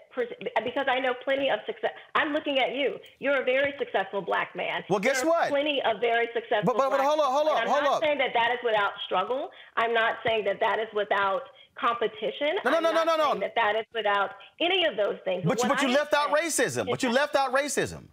because 0.64 0.86
I 0.88 1.00
know 1.00 1.14
plenty 1.24 1.50
of 1.50 1.60
success. 1.66 1.92
I'm 2.14 2.34
looking 2.34 2.60
at 2.60 2.76
you. 2.76 2.98
You're 3.18 3.42
a 3.42 3.44
very 3.44 3.74
successful 3.80 4.22
black 4.22 4.56
man. 4.56 4.84
Well, 4.90 5.00
guess 5.00 5.24
what? 5.26 5.50
Plenty 5.50 5.82
of 5.84 6.00
very 6.02 6.28
successful. 6.34 6.66
But- 6.74 6.78
but- 6.78 6.90
but 6.92 7.00
hold 7.02 7.20
up, 7.20 7.32
hold 7.32 7.48
up, 7.48 7.64
hold 7.66 7.78
I'm 7.78 7.84
not 7.84 7.94
up. 7.96 8.04
saying 8.04 8.18
that 8.20 8.34
that 8.34 8.52
is 8.52 8.60
without 8.64 8.92
struggle. 9.06 9.50
I'm 9.76 9.94
not 9.94 10.18
saying 10.26 10.46
that 10.46 10.60
that 10.60 10.78
is 10.80 10.88
without 10.94 11.44
competition. 11.80 12.58
No, 12.64 12.72
no, 12.72 12.78
I'm 12.78 12.84
no, 12.84 12.92
no, 12.92 13.04
no, 13.06 13.34
no. 13.34 13.40
That 13.40 13.56
that 13.56 13.76
is 13.76 13.86
without 13.94 14.32
any 14.60 14.86
of 14.86 14.98
those 14.98 15.18
things. 15.26 15.44
But, 15.46 15.60
what 15.60 15.70
but 15.70 15.82
you 15.82 15.90
I 15.90 15.94
left 15.94 16.14
out 16.14 16.30
racism. 16.32 16.90
But 16.90 17.02
you 17.02 17.10
left 17.10 17.36
out 17.36 17.54
racism. 17.54 18.04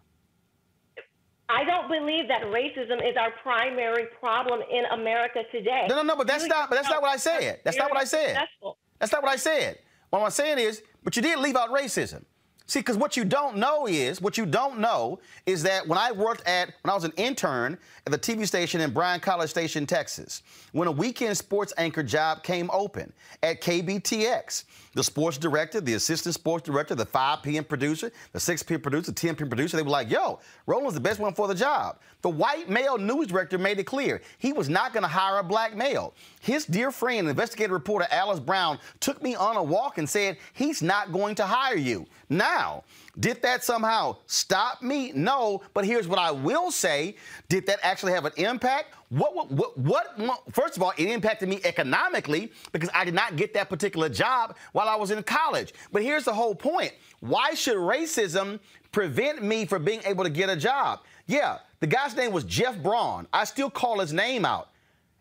I 1.49 1.65
don't 1.65 1.89
believe 1.89 2.29
that 2.29 2.43
racism 2.43 3.09
is 3.09 3.17
our 3.17 3.31
primary 3.43 4.07
problem 4.21 4.63
in 4.71 4.85
America 4.87 5.43
today. 5.53 5.87
No, 5.89 5.97
no, 5.97 6.03
no, 6.03 6.17
but 6.17 6.27
that's 6.27 6.47
not. 6.47 6.69
But 6.69 6.77
that's 6.77 6.91
not 6.91 7.03
what 7.03 7.11
I 7.11 7.17
said. 7.17 7.61
That's 7.65 7.77
not 7.77 7.91
what 7.91 8.01
I 8.01 8.05
said. 8.05 8.37
Successful. 8.37 8.79
That's 8.99 9.13
not 9.13 9.23
what 9.23 9.33
I 9.33 9.37
said. 9.37 9.79
What 10.11 10.23
I'm 10.23 10.31
saying 10.31 10.59
is, 10.59 10.83
but 11.05 11.15
you 11.15 11.23
did 11.23 11.39
leave 11.39 11.57
out 11.57 11.71
racism. 11.71 12.25
See, 12.69 12.81
because 12.81 12.97
what 12.97 13.17
you 13.17 13.25
don't 13.25 13.59
know 13.59 13.87
is, 13.87 14.21
what 14.21 14.37
you 14.37 14.45
don't 14.45 14.81
know 14.81 15.21
is 15.47 15.63
that 15.63 15.87
when 15.87 15.99
I 15.99 16.11
worked 16.11 16.47
at, 16.49 16.73
when 16.83 16.91
I 16.91 16.95
was 16.95 17.05
an 17.05 17.13
intern 17.17 17.79
at 18.05 18.13
the 18.13 18.19
TV 18.19 18.45
station 18.45 18.81
in 18.81 18.93
Bryan 18.93 19.21
College 19.21 19.51
Station, 19.51 19.87
Texas, 19.87 20.43
when 20.73 20.89
a 20.89 20.93
weekend 20.93 21.37
sports 21.39 21.73
anchor 21.79 22.03
job 22.03 22.43
came 22.43 22.69
open 22.73 23.13
at 23.45 23.63
KBTX, 23.63 24.65
the 24.97 25.05
sports 25.05 25.37
director, 25.37 25.79
the 25.79 25.93
assistant 25.93 26.35
sports 26.35 26.65
director, 26.65 26.95
the 26.95 27.05
5 27.05 27.43
p.m. 27.43 27.65
producer, 27.65 28.11
the 28.33 28.41
6 28.41 28.63
p.m. 28.63 28.81
producer, 28.81 29.13
the 29.13 29.15
10 29.15 29.37
p.m. 29.37 29.49
producer, 29.51 29.77
they 29.77 29.83
were 29.83 29.91
like, 29.91 30.11
yo, 30.11 30.41
Roland's 30.65 30.95
the 30.95 31.01
best 31.01 31.21
one 31.21 31.35
for 31.35 31.47
the 31.47 31.55
job. 31.55 31.99
The 32.23 32.31
white 32.31 32.71
male 32.71 32.97
news 32.97 33.27
director 33.27 33.59
made 33.59 33.79
it 33.79 33.85
clear 33.85 34.23
he 34.39 34.55
was 34.55 34.71
not 34.71 34.95
going 34.95 35.03
to 35.03 35.09
hire 35.09 35.39
a 35.39 35.45
black 35.45 35.77
male. 35.77 36.15
His 36.41 36.65
dear 36.65 36.91
friend, 36.91 37.29
investigative 37.29 37.73
reporter 37.73 38.07
Alice 38.11 38.41
Brown, 38.41 38.79
took 39.01 39.23
me 39.23 39.35
on 39.35 39.59
a 39.59 39.63
walk 39.63 39.99
and 39.99 40.09
said 40.09 40.39
he's 40.55 40.81
not 40.81 41.13
going 41.13 41.35
to 41.35 41.45
hire 41.45 41.77
you. 41.77 42.07
Now, 42.31 42.83
did 43.19 43.41
that 43.43 43.65
somehow 43.65 44.17
stop 44.27 44.83
me? 44.83 45.13
No, 45.15 45.63
but 45.73 45.85
here's 45.85 46.07
what 46.07 46.19
I 46.19 46.31
will 46.31 46.71
say. 46.71 47.17
Did 47.49 47.67
that 47.67 47.79
actually 47.83 48.13
have 48.13 48.27
an 48.27 48.33
impact? 48.37 48.95
What, 49.09 49.35
what, 49.35 49.79
what, 49.79 50.19
what, 50.19 50.43
first 50.53 50.77
of 50.77 50.83
all, 50.83 50.93
it 50.99 51.09
impacted 51.09 51.49
me 51.49 51.61
economically 51.65 52.53
because 52.73 52.91
I 52.93 53.05
did 53.05 53.15
not 53.15 53.37
get 53.37 53.55
that 53.55 53.71
particular 53.71 54.09
job 54.09 54.57
while 54.73 54.89
I 54.89 54.97
was 54.97 55.11
in 55.11 55.23
college. 55.23 55.73
But 55.93 56.03
here's 56.03 56.25
the 56.25 56.35
whole 56.35 56.55
point. 56.55 56.93
Why 57.21 57.55
should 57.55 57.77
racism 57.77 58.61
prevent 58.93 59.43
me 59.43 59.65
from 59.65 59.85
being 59.85 60.01
able 60.05 60.25
to 60.25 60.31
get 60.31 60.51
a 60.51 60.57
job? 60.57 61.01
Yeah, 61.27 61.59
the 61.81 61.87
guy's 61.87 62.15
name 62.15 62.33
was 62.33 62.45
Jeff 62.45 62.81
Braun. 62.83 63.27
I 63.33 63.45
still 63.45 63.71
call 63.71 64.01
his 64.01 64.13
name 64.13 64.45
out. 64.45 64.69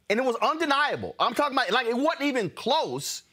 And 0.09 0.19
it 0.19 0.23
was 0.23 0.35
undeniable. 0.41 1.15
I'm 1.19 1.33
talking 1.33 1.57
about, 1.57 1.71
like, 1.71 1.87
it 1.87 1.97
wasn't 1.97 2.23
even 2.23 2.49
close 2.49 3.23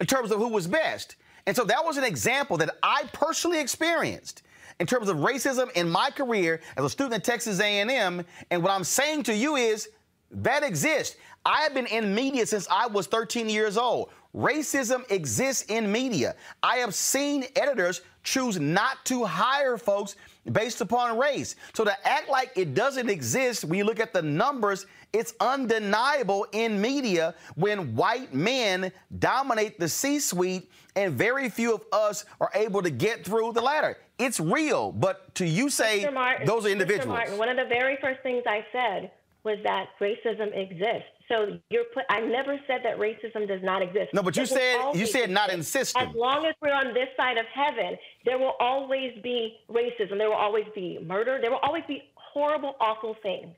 in 0.00 0.06
terms 0.06 0.30
of 0.30 0.38
who 0.38 0.48
was 0.48 0.66
best. 0.66 1.16
And 1.46 1.54
so 1.54 1.64
that 1.64 1.84
was 1.84 1.96
an 1.96 2.04
example 2.04 2.56
that 2.58 2.76
I 2.82 3.04
personally 3.12 3.60
experienced 3.60 4.42
in 4.80 4.86
terms 4.86 5.08
of 5.08 5.18
racism 5.18 5.70
in 5.72 5.88
my 5.88 6.10
career 6.10 6.60
as 6.76 6.84
a 6.84 6.90
student 6.90 7.14
at 7.14 7.24
Texas 7.24 7.60
A&M. 7.60 8.24
And 8.50 8.62
what 8.62 8.72
I'm 8.72 8.84
saying 8.84 9.24
to 9.24 9.34
you 9.34 9.56
is 9.56 9.88
that 10.30 10.62
exists. 10.62 11.16
I 11.46 11.60
have 11.60 11.74
been 11.74 11.86
in 11.86 12.14
media 12.14 12.46
since 12.46 12.66
I 12.70 12.86
was 12.86 13.06
13 13.06 13.48
years 13.48 13.76
old. 13.76 14.10
Racism 14.34 15.08
exists 15.12 15.64
in 15.68 15.90
media. 15.92 16.34
I 16.62 16.76
have 16.76 16.94
seen 16.94 17.44
editors 17.54 18.00
choose 18.24 18.58
not 18.58 19.04
to 19.04 19.24
hire 19.24 19.76
folks 19.76 20.16
based 20.50 20.80
upon 20.80 21.18
race. 21.18 21.54
So 21.72 21.84
to 21.84 22.08
act 22.08 22.28
like 22.28 22.50
it 22.56 22.74
doesn't 22.74 23.08
exist 23.08 23.64
when 23.64 23.78
you 23.78 23.84
look 23.84 24.00
at 24.00 24.12
the 24.12 24.22
numbers, 24.22 24.86
it's 25.12 25.34
undeniable 25.38 26.46
in 26.52 26.80
media 26.80 27.34
when 27.54 27.94
white 27.94 28.34
men 28.34 28.90
dominate 29.18 29.78
the 29.78 29.88
C 29.88 30.18
suite 30.18 30.68
and 30.96 31.14
very 31.14 31.48
few 31.48 31.74
of 31.74 31.82
us 31.92 32.24
are 32.40 32.50
able 32.54 32.82
to 32.82 32.90
get 32.90 33.24
through 33.24 33.52
the 33.52 33.60
ladder. 33.60 33.96
It's 34.18 34.38
real, 34.38 34.92
but 34.92 35.34
to 35.36 35.46
you 35.46 35.68
say 35.70 36.08
Martin, 36.10 36.46
those 36.46 36.64
are 36.64 36.68
Mr. 36.68 36.72
individuals. 36.72 37.08
Martin, 37.08 37.38
one 37.38 37.48
of 37.48 37.56
the 37.56 37.64
very 37.64 37.98
first 38.00 38.20
things 38.22 38.44
I 38.46 38.64
said 38.72 39.10
was 39.42 39.58
that 39.64 39.88
racism 40.00 40.56
exists. 40.56 41.08
So 41.28 41.58
you're 41.70 41.84
put. 41.94 42.04
I 42.10 42.20
never 42.20 42.58
said 42.66 42.80
that 42.84 42.98
racism 42.98 43.48
does 43.48 43.62
not 43.62 43.82
exist. 43.82 44.12
No, 44.12 44.22
but 44.22 44.36
you 44.36 44.42
will 44.42 44.46
said 44.46 44.94
you 44.94 45.06
said 45.06 45.30
not 45.30 45.50
in 45.50 45.62
system. 45.62 46.08
As 46.08 46.14
long 46.14 46.44
as 46.44 46.54
we're 46.60 46.72
on 46.72 46.92
this 46.92 47.08
side 47.16 47.38
of 47.38 47.46
heaven, 47.46 47.96
there 48.24 48.38
will 48.38 48.54
always 48.60 49.12
be 49.22 49.56
racism. 49.70 50.18
There 50.18 50.28
will 50.28 50.36
always 50.36 50.66
be 50.74 50.98
murder. 51.04 51.38
There 51.40 51.50
will 51.50 51.58
always 51.62 51.84
be 51.88 52.02
horrible, 52.14 52.76
awful 52.80 53.16
things. 53.22 53.54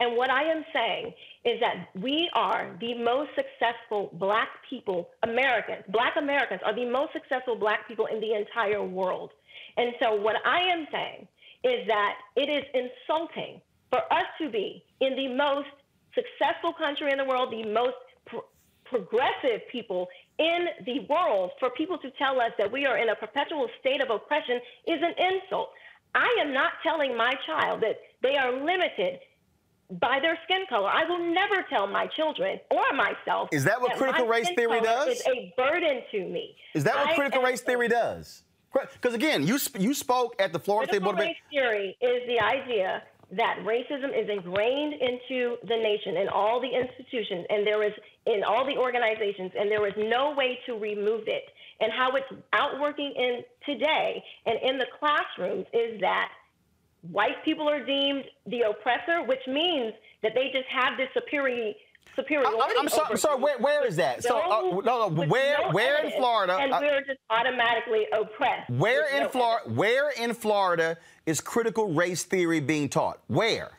And 0.00 0.16
what 0.16 0.30
I 0.30 0.44
am 0.44 0.64
saying 0.72 1.14
is 1.44 1.60
that 1.60 1.88
we 1.94 2.28
are 2.34 2.76
the 2.80 2.94
most 2.94 3.30
successful 3.36 4.10
black 4.14 4.48
people, 4.68 5.10
Americans, 5.22 5.84
black 5.88 6.14
Americans 6.16 6.60
are 6.64 6.74
the 6.74 6.84
most 6.84 7.12
successful 7.12 7.56
black 7.56 7.86
people 7.86 8.06
in 8.06 8.20
the 8.20 8.34
entire 8.34 8.82
world. 8.82 9.30
And 9.76 9.92
so 10.02 10.14
what 10.14 10.36
I 10.44 10.60
am 10.60 10.86
saying 10.90 11.28
is 11.62 11.86
that 11.86 12.16
it 12.36 12.48
is 12.48 12.64
insulting 12.74 13.60
for 13.90 14.00
us 14.12 14.26
to 14.40 14.50
be 14.50 14.84
in 15.00 15.16
the 15.16 15.28
most 15.28 15.68
successful 16.14 16.72
country 16.72 17.10
in 17.10 17.18
the 17.18 17.24
world, 17.24 17.52
the 17.52 17.64
most 17.64 17.96
pro- 18.26 18.44
progressive 18.84 19.60
people 19.70 20.08
in 20.38 20.66
the 20.84 21.00
world, 21.08 21.52
for 21.60 21.70
people 21.70 21.98
to 21.98 22.10
tell 22.18 22.40
us 22.40 22.50
that 22.58 22.70
we 22.70 22.86
are 22.86 22.98
in 22.98 23.08
a 23.08 23.14
perpetual 23.14 23.68
state 23.80 24.02
of 24.02 24.10
oppression 24.10 24.60
is 24.86 25.00
an 25.00 25.14
insult. 25.32 25.70
I 26.14 26.36
am 26.40 26.52
not 26.52 26.72
telling 26.82 27.16
my 27.16 27.34
child 27.46 27.82
that 27.82 27.98
they 28.22 28.36
are 28.36 28.52
limited 28.52 29.20
by 30.00 30.18
their 30.20 30.38
skin 30.44 30.62
color. 30.68 30.88
I 30.88 31.04
will 31.04 31.32
never 31.32 31.64
tell 31.68 31.86
my 31.86 32.06
children 32.06 32.58
or 32.70 32.84
myself. 32.94 33.48
Is 33.52 33.64
that 33.64 33.80
what 33.80 33.96
critical 33.96 34.26
my 34.26 34.30
race 34.30 34.48
theory 34.56 34.80
does? 34.80 35.08
Is 35.08 35.26
a 35.26 35.52
burden 35.56 36.02
to 36.10 36.26
me. 36.26 36.56
Is 36.74 36.84
that 36.84 36.96
what 36.96 37.08
I 37.10 37.14
critical 37.14 37.42
race 37.42 37.60
theory 37.60 37.88
does? 37.88 38.42
Because 38.72 39.14
again, 39.14 39.46
you 39.46 39.58
sp- 39.58 39.78
you 39.78 39.94
spoke 39.94 40.34
at 40.40 40.52
the 40.52 40.58
Florida 40.58 40.90
State 40.92 41.02
Board 41.02 41.14
of 41.16 41.20
race 41.20 41.36
theory 41.50 41.96
is 42.00 42.26
the 42.26 42.40
idea 42.40 43.02
that 43.32 43.58
racism 43.64 44.10
is 44.16 44.28
ingrained 44.28 44.94
into 44.94 45.56
the 45.62 45.76
nation 45.76 46.16
in 46.16 46.28
all 46.28 46.60
the 46.60 46.68
institutions 46.68 47.46
and 47.50 47.66
there 47.66 47.82
is 47.82 47.92
in 48.26 48.42
all 48.44 48.66
the 48.66 48.76
organizations 48.76 49.52
and 49.58 49.70
there 49.70 49.86
is 49.86 49.94
no 49.96 50.34
way 50.34 50.58
to 50.66 50.74
remove 50.74 51.24
it. 51.26 51.44
And 51.80 51.92
how 51.92 52.12
it's 52.12 52.26
outworking 52.52 53.12
in 53.16 53.42
today 53.66 54.22
and 54.46 54.58
in 54.62 54.78
the 54.78 54.86
classrooms 54.98 55.66
is 55.72 56.00
that 56.00 56.30
white 57.10 57.44
people 57.44 57.68
are 57.68 57.84
deemed 57.84 58.24
the 58.46 58.62
oppressor, 58.62 59.22
which 59.22 59.46
means 59.46 59.92
that 60.22 60.32
they 60.34 60.50
just 60.52 60.68
have 60.68 60.96
this 60.96 61.08
superiority. 61.14 61.76
Superiority 62.16 62.56
I'm, 62.62 62.78
I'm 62.78 62.88
sorry. 62.88 63.08
I'm 63.10 63.16
sorry. 63.16 63.40
Where, 63.42 63.58
where 63.58 63.86
is 63.86 63.96
that? 63.96 64.22
So 64.22 64.38
uh, 64.38 64.48
no- 64.48 64.80
no, 64.80 65.08
no. 65.08 65.24
Where 65.26 65.58
no 65.60 65.70
where 65.70 66.04
in 66.04 66.12
Florida? 66.12 66.56
And 66.60 66.72
uh, 66.72 66.78
we're 66.80 67.00
just 67.00 67.18
automatically 67.28 68.06
oppressed. 68.12 68.70
where 68.70 69.12
in 69.16 69.24
no 69.24 69.28
Florida? 69.28 69.68
Where 69.70 70.10
in 70.10 70.32
Florida 70.32 70.96
is 71.26 71.40
critical 71.40 71.92
race 71.92 72.22
theory 72.22 72.60
being 72.60 72.88
taught? 72.88 73.18
Where? 73.26 73.72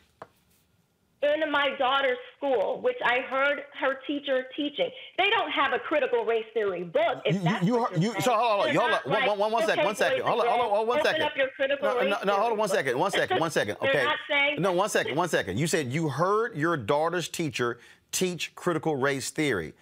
In 1.22 1.50
my 1.50 1.70
daughter's 1.78 2.18
school, 2.36 2.80
which 2.82 2.96
I 3.04 3.20
heard 3.20 3.60
her 3.80 3.98
teacher 4.06 4.44
teaching. 4.56 4.90
They 5.18 5.30
don't 5.30 5.50
have 5.50 5.72
a 5.72 5.78
critical 5.78 6.24
race 6.24 6.44
theory 6.54 6.84
book. 6.84 7.22
If 7.24 7.34
You, 7.36 7.40
that's 7.40 7.64
you, 7.64 7.76
what 7.78 8.00
you, 8.00 8.12
you 8.14 8.20
so 8.20 8.34
hold 8.34 8.66
on, 8.68 8.74
hold 8.74 8.76
on, 8.76 8.90
not 8.90 9.02
hold 9.02 9.06
on. 9.06 9.12
like, 9.12 9.28
One, 9.28 9.38
one, 9.38 9.52
one 9.52 9.66
second, 9.66 9.84
one 9.84 9.96
second. 9.96 10.22
Hold 10.22 10.40
on, 10.42 10.46
hold 10.48 10.72
on, 10.80 10.86
one 10.86 11.02
second. 11.02 11.22
Open 11.22 11.26
up 11.32 11.36
your 11.36 11.48
critical 11.56 11.88
No, 11.88 11.98
race 11.98 12.10
no, 12.10 12.18
no, 12.26 12.40
hold 12.40 12.52
on 12.52 12.58
one 12.58 12.68
second, 12.68 12.98
one 12.98 13.10
second, 13.20 13.40
one 13.40 13.50
second. 13.50 13.76
They're 13.80 13.90
Okay. 13.90 14.04
not 14.04 14.16
saying- 14.28 14.56
No, 14.62 14.72
one 14.72 14.88
second, 14.88 15.16
one 15.16 15.28
second. 15.28 15.58
You 15.58 15.66
said 15.66 15.90
you 15.92 16.08
heard 16.10 16.56
your 16.56 16.76
daughter's 16.76 17.28
teacher 17.28 17.78
teach 18.12 18.54
critical 18.54 18.96
race 18.96 19.30
theory. 19.30 19.72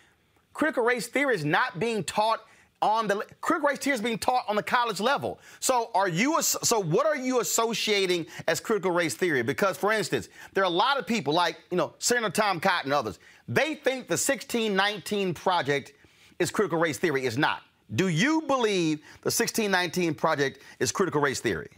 Critical 0.53 0.85
race 0.85 1.09
theory 1.09 1.35
is 1.35 1.45
not 1.45 1.79
being 1.81 2.05
taught 2.05 2.41
on 2.85 3.07
the 3.07 3.25
critical 3.41 3.71
race 3.71 3.79
theory 3.79 3.95
is 3.95 4.03
being 4.03 4.19
taught 4.19 4.45
on 4.47 4.57
the 4.57 4.63
college 4.63 5.01
level. 5.01 5.41
So 5.59 5.91
are 5.95 6.09
you 6.09 6.43
so 6.43 6.79
what 6.79 7.07
are 7.07 7.17
you 7.17 7.41
associating 7.41 8.27
as 8.47 8.61
critical 8.61 8.91
race 8.91 9.15
theory? 9.15 9.43
Because 9.43 9.79
for 9.79 9.91
instance, 9.91 10.29
there 10.53 10.63
are 10.63 10.67
a 10.67 10.77
lot 10.85 10.99
of 10.99 11.07
people 11.07 11.33
like, 11.33 11.57
you 11.71 11.79
know, 11.79 11.95
Senator 11.99 12.29
Tom 12.29 12.61
Cotton 12.61 12.93
and 12.93 12.93
others. 12.93 13.19
They 13.49 13.75
think 13.75 14.07
the 14.07 14.19
1619 14.21 15.33
project 15.33 15.95
is 16.39 16.51
critical 16.51 16.79
race 16.79 16.99
theory. 16.99 17.25
It's 17.25 17.39
not. 17.39 17.63
Do 17.95 18.09
you 18.09 18.43
believe 18.43 18.99
the 19.23 19.33
1619 19.33 20.15
project 20.15 20.59
is 20.79 20.93
critical 20.93 21.23
race 21.23 21.41
theory? 21.41 21.71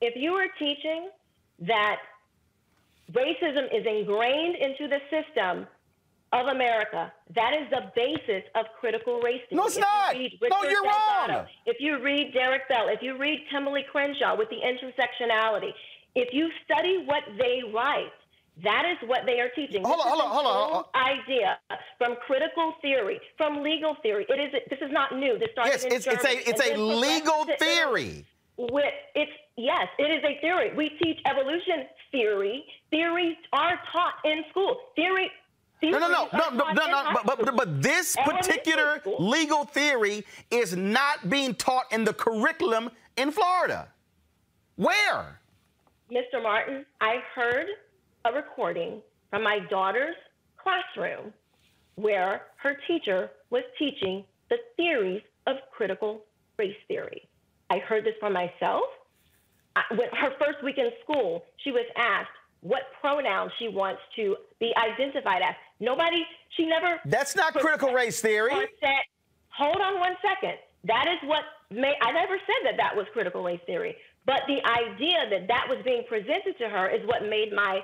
If 0.00 0.16
you 0.16 0.32
are 0.32 0.48
teaching 0.58 1.10
that 1.60 1.96
racism 3.12 3.64
is 3.74 3.84
ingrained 3.86 4.56
into 4.56 4.88
the 4.88 5.00
system 5.10 5.66
of 6.32 6.46
America, 6.48 7.12
that 7.34 7.52
is 7.54 7.68
the 7.70 7.90
basis 7.96 8.44
of 8.54 8.66
critical 8.78 9.20
race 9.20 9.42
theory. 9.48 9.56
No, 9.60 9.66
it's 9.66 9.76
If 9.76 9.82
you 9.82 9.82
not. 9.82 10.14
read 10.14 10.38
No, 10.50 10.62
you're 10.64 10.82
Delgado, 10.82 11.34
wrong. 11.34 11.46
If 11.66 11.76
you 11.80 12.02
read 12.02 12.32
Derek 12.34 12.68
Bell, 12.68 12.88
if 12.88 13.02
you 13.02 13.18
read 13.18 13.40
Kimberlé 13.52 13.86
Crenshaw 13.90 14.36
with 14.36 14.48
the 14.50 14.56
intersectionality, 14.62 15.70
if 16.14 16.28
you 16.32 16.48
study 16.64 17.04
what 17.06 17.22
they 17.38 17.62
write, 17.74 18.12
that 18.62 18.84
is 18.90 19.08
what 19.08 19.22
they 19.26 19.40
are 19.40 19.48
teaching. 19.56 19.82
Hold 19.84 19.98
This 19.98 20.06
on, 20.06 20.12
hold 20.12 20.22
on, 20.22 20.30
hold 20.30 20.46
on, 20.46 20.72
old 20.76 20.84
Idea 20.94 21.58
from 21.98 22.16
critical 22.26 22.74
theory, 22.82 23.20
from 23.36 23.62
legal 23.62 23.96
theory. 24.02 24.26
It 24.28 24.40
is. 24.40 24.52
This 24.70 24.80
is 24.82 24.92
not 24.92 25.14
new. 25.16 25.38
This 25.38 25.48
started 25.52 25.72
Yes, 25.72 25.84
in 25.84 25.92
it's, 25.92 26.06
it's 26.06 26.24
a 26.24 26.48
it's 26.50 26.60
a 26.60 26.76
legal 26.76 27.44
progressed 27.44 27.60
to 27.60 27.66
Italy 27.66 27.74
theory. 27.74 28.26
with 28.58 28.94
it's 29.14 29.32
yes, 29.56 29.88
it 29.98 30.10
is 30.10 30.22
a 30.24 30.40
theory. 30.40 30.74
We 30.76 30.90
teach 31.02 31.18
evolution 31.26 31.86
theory. 32.12 32.64
Theories 32.90 33.36
are 33.52 33.80
taught 33.92 34.14
in 34.24 34.44
school. 34.50 34.76
Theory. 34.96 35.30
No, 35.82 35.98
no, 35.98 36.08
no, 36.08 36.28
no, 36.32 36.50
no, 36.50 36.72
no, 36.72 36.86
no. 36.86 37.20
But, 37.24 37.44
but, 37.44 37.56
but 37.56 37.82
this 37.82 38.16
particular 38.24 39.02
legal 39.18 39.64
theory 39.64 40.26
is 40.50 40.76
not 40.76 41.28
being 41.28 41.54
taught 41.54 41.90
in 41.90 42.04
the 42.04 42.12
curriculum 42.12 42.90
in 43.16 43.30
Florida. 43.32 43.88
Where? 44.76 45.40
Mr. 46.10 46.42
Martin, 46.42 46.84
I 47.00 47.18
heard 47.34 47.66
a 48.24 48.32
recording 48.32 49.00
from 49.30 49.42
my 49.42 49.60
daughter's 49.70 50.16
classroom 50.62 51.32
where 51.94 52.42
her 52.56 52.76
teacher 52.86 53.30
was 53.50 53.62
teaching 53.78 54.24
the 54.48 54.56
theories 54.76 55.22
of 55.46 55.56
critical 55.70 56.22
race 56.58 56.76
theory. 56.88 57.28
I 57.70 57.78
heard 57.78 58.04
this 58.04 58.14
for 58.20 58.30
myself. 58.30 58.82
I, 59.76 59.82
when 59.94 60.08
her 60.12 60.32
first 60.38 60.62
week 60.64 60.78
in 60.78 60.90
school, 61.04 61.44
she 61.58 61.70
was 61.70 61.86
asked 61.96 62.30
what 62.62 62.82
pronoun 63.00 63.50
she 63.58 63.68
wants 63.68 64.00
to 64.16 64.36
be 64.58 64.72
identified 64.76 65.42
as. 65.42 65.54
Nobody, 65.80 66.24
she 66.50 66.66
never. 66.66 67.00
That's 67.06 67.34
not 67.34 67.54
critical 67.54 67.92
race 67.92 68.20
theory. 68.20 68.52
said, 68.80 69.02
hold 69.48 69.80
on 69.80 69.98
one 69.98 70.16
second. 70.22 70.58
That 70.84 71.06
is 71.08 71.28
what 71.28 71.42
may, 71.70 71.94
I 72.00 72.12
never 72.12 72.36
said 72.38 72.70
that 72.70 72.76
that 72.76 72.96
was 72.96 73.06
critical 73.12 73.42
race 73.42 73.60
theory, 73.66 73.96
but 74.26 74.42
the 74.46 74.64
idea 74.64 75.28
that 75.30 75.48
that 75.48 75.66
was 75.68 75.78
being 75.84 76.04
presented 76.08 76.56
to 76.58 76.68
her 76.68 76.88
is 76.88 77.06
what 77.06 77.22
made 77.28 77.52
my 77.52 77.80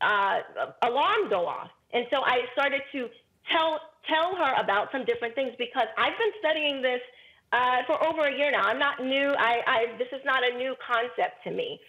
uh, 0.00 0.40
alarm 0.82 1.28
go 1.28 1.46
off. 1.46 1.70
And 1.92 2.06
so 2.10 2.22
I 2.22 2.42
started 2.52 2.82
to 2.92 3.08
tell 3.50 3.80
tell 4.08 4.36
her 4.36 4.54
about 4.60 4.90
some 4.92 5.04
different 5.04 5.34
things 5.34 5.52
because 5.58 5.86
I've 5.96 6.16
been 6.18 6.32
studying 6.40 6.82
this 6.82 7.00
uh, 7.52 7.82
for 7.86 8.02
over 8.04 8.22
a 8.22 8.36
year 8.36 8.50
now. 8.50 8.62
I'm 8.62 8.78
not 8.78 9.02
new. 9.02 9.34
I, 9.38 9.62
I 9.66 9.86
this 9.98 10.08
is 10.12 10.20
not 10.24 10.42
a 10.48 10.56
new 10.56 10.74
concept 10.86 11.44
to 11.44 11.50
me, 11.50 11.80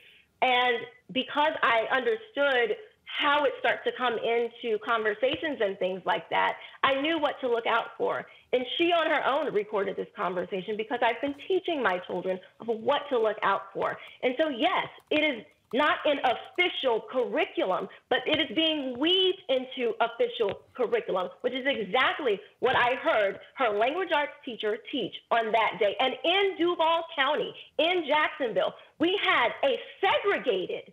and 0.42 0.78
because 1.12 1.54
I 1.62 1.86
understood 1.92 2.78
how 3.18 3.44
it 3.44 3.54
starts 3.60 3.84
to 3.86 3.92
come 3.98 4.18
into 4.18 4.78
conversations 4.80 5.60
and 5.62 5.78
things 5.80 6.02
like 6.06 6.30
that, 6.30 6.58
I 6.84 7.02
knew 7.02 7.20
what 7.20 7.40
to 7.42 7.50
look 7.50 7.66
out 7.66 7.98
for. 7.98 8.26
And 8.54 8.64
she 8.78 8.92
on 8.92 9.08
her 9.10 9.26
own 9.26 9.54
recorded 9.54 9.96
this 9.96 10.08
conversation 10.16 10.78
because 10.78 11.00
I've 11.02 11.22
been 11.22 11.36
teaching 11.48 11.84
my 11.84 12.00
children 12.08 12.40
of 12.60 12.68
what 12.68 13.02
to 13.10 13.20
look 13.20 13.38
out 13.44 13.64
for. 13.74 13.98
And 14.24 14.36
so, 14.40 14.50
yes, 14.50 14.88
it 15.10 15.24
is 15.24 15.46
not 15.74 15.98
an 16.06 16.18
official 16.24 17.06
curriculum, 17.12 17.88
but 18.10 18.20
it 18.26 18.40
is 18.40 18.56
being 18.56 18.98
weaved 18.98 19.42
into 19.50 19.94
official 20.02 20.62
curriculum, 20.74 21.30
which 21.42 21.54
is 21.54 21.66
exactly 21.66 22.40
what 22.60 22.76
I 22.76 22.96
heard 22.96 23.40
her 23.56 23.70
language 23.78 24.10
arts 24.16 24.34
teacher 24.44 24.78
teach 24.92 25.14
on 25.30 25.52
that 25.52 25.74
day. 25.80 25.96
And 26.00 26.14
in 26.24 26.58
Duval 26.58 27.04
County, 27.16 27.54
in 27.78 28.06
Jacksonville, 28.08 28.74
we 29.00 29.20
had 29.24 29.50
a 29.64 29.78
segregated 30.02 30.92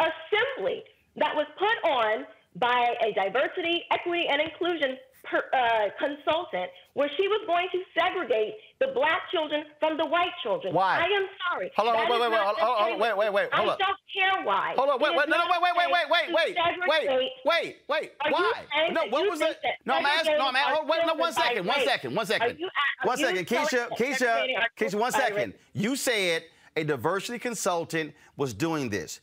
assembly 0.00 0.82
that 1.16 1.34
was 1.34 1.46
put 1.58 1.90
on 1.90 2.26
by 2.56 2.94
a 3.02 3.12
diversity, 3.12 3.84
equity, 3.90 4.26
and 4.28 4.40
inclusion 4.40 4.96
per, 5.24 5.44
uh, 5.52 5.88
consultant 5.98 6.70
where 6.94 7.08
she 7.16 7.28
was 7.28 7.42
going 7.46 7.68
to 7.72 7.78
segregate 7.98 8.54
the 8.80 8.88
black 8.94 9.20
children 9.30 9.64
from 9.78 9.96
the 9.96 10.06
white 10.06 10.32
children. 10.42 10.74
Why? 10.74 10.98
I 10.98 11.04
am 11.16 11.26
sorry. 11.46 11.70
Hold 11.76 11.88
on, 11.90 11.94
That 11.96 12.10
wait, 12.10 12.20
wait, 12.20 12.30
wait, 12.30 12.40
hold 12.40 12.56
hold 12.58 13.00
wait, 13.00 13.16
wait, 13.16 13.32
wait, 13.32 13.48
hold 13.52 13.68
I 13.68 13.72
up. 13.72 13.78
don't 13.78 13.98
care 14.12 14.44
why. 14.44 14.74
Hold 14.76 14.88
on, 14.90 14.96
It 14.96 15.02
wait, 15.02 15.16
wait, 15.16 15.28
no, 15.28 15.36
no, 15.36 15.44
wait, 15.50 15.60
wait, 15.62 15.74
wait, 15.76 15.90
wait, 15.92 16.10
wait, 16.10 16.56
wait, 16.88 17.08
wait, 17.10 17.30
wait, 17.44 17.76
wait. 17.88 18.12
Why? 18.30 18.52
No, 18.92 19.02
what 19.10 19.30
was 19.30 19.38
that 19.40 19.56
No, 19.84 19.94
I'm 19.94 20.06
asking. 20.06 20.38
No, 20.38 20.48
I'm 20.48 20.56
asking. 20.56 20.88
wait, 20.88 21.00
no, 21.06 21.14
one 21.14 21.32
second, 21.32 21.66
one 21.66 21.80
second, 21.84 22.16
one 22.16 22.26
second, 22.26 22.58
you 22.58 22.68
one 23.04 23.18
second. 23.18 23.46
Keisha, 23.46 23.88
Keisha, 23.90 24.46
Keisha, 24.76 24.94
one 24.98 25.12
second. 25.12 25.54
You 25.74 25.96
said 25.96 26.44
a 26.76 26.84
diversity 26.84 27.38
consultant 27.38 28.14
was 28.36 28.54
doing 28.54 28.88
this. 28.88 29.20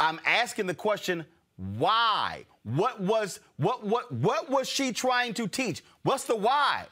I'm 0.00 0.20
asking 0.24 0.66
the 0.66 0.74
question, 0.74 1.24
why? 1.56 2.44
What 2.64 3.00
was 3.00 3.40
what 3.56 3.84
what 3.84 4.10
what 4.10 4.50
was 4.50 4.68
she 4.68 4.92
trying 4.92 5.34
to 5.34 5.46
teach? 5.46 5.84
What's 6.02 6.24
the 6.24 6.36
why? 6.36 6.86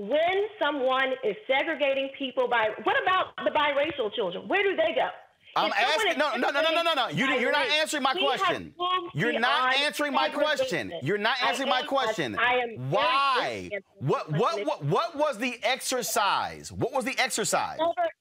when 0.00 0.46
someone 0.58 1.12
is 1.22 1.36
segregating 1.46 2.08
people 2.18 2.48
by 2.48 2.70
what 2.84 2.96
about 3.02 3.36
the 3.44 3.50
biracial 3.50 4.12
children? 4.14 4.48
Where 4.48 4.62
do 4.62 4.74
they 4.74 4.94
go? 4.94 5.08
I'm 5.56 5.72
asking. 5.72 6.18
No, 6.18 6.36
no, 6.36 6.50
no, 6.50 6.62
no, 6.62 6.70
no, 6.72 6.82
no, 6.82 6.94
no. 6.94 7.08
You, 7.08 7.26
you're 7.38 7.52
not 7.52 7.68
answering 7.68 8.02
my 8.02 8.12
race, 8.12 8.22
we 8.22 8.28
have 8.28 8.38
question. 8.38 8.74
You're 9.14 9.38
not 9.38 9.74
answering 9.76 10.12
my 10.12 10.28
question. 10.28 10.92
You're 11.02 11.18
not 11.18 11.36
answering 11.42 11.68
my 11.68 11.82
question. 11.82 12.36
I 12.38 12.54
am 12.58 12.90
Why? 12.90 13.70
What, 13.98 14.30
what, 14.32 14.64
what, 14.66 14.84
what 14.84 15.16
was 15.16 15.38
the 15.38 15.58
exercise? 15.62 16.72
What 16.72 16.92
was 16.92 17.04
the 17.04 17.18
exercise? 17.18 17.78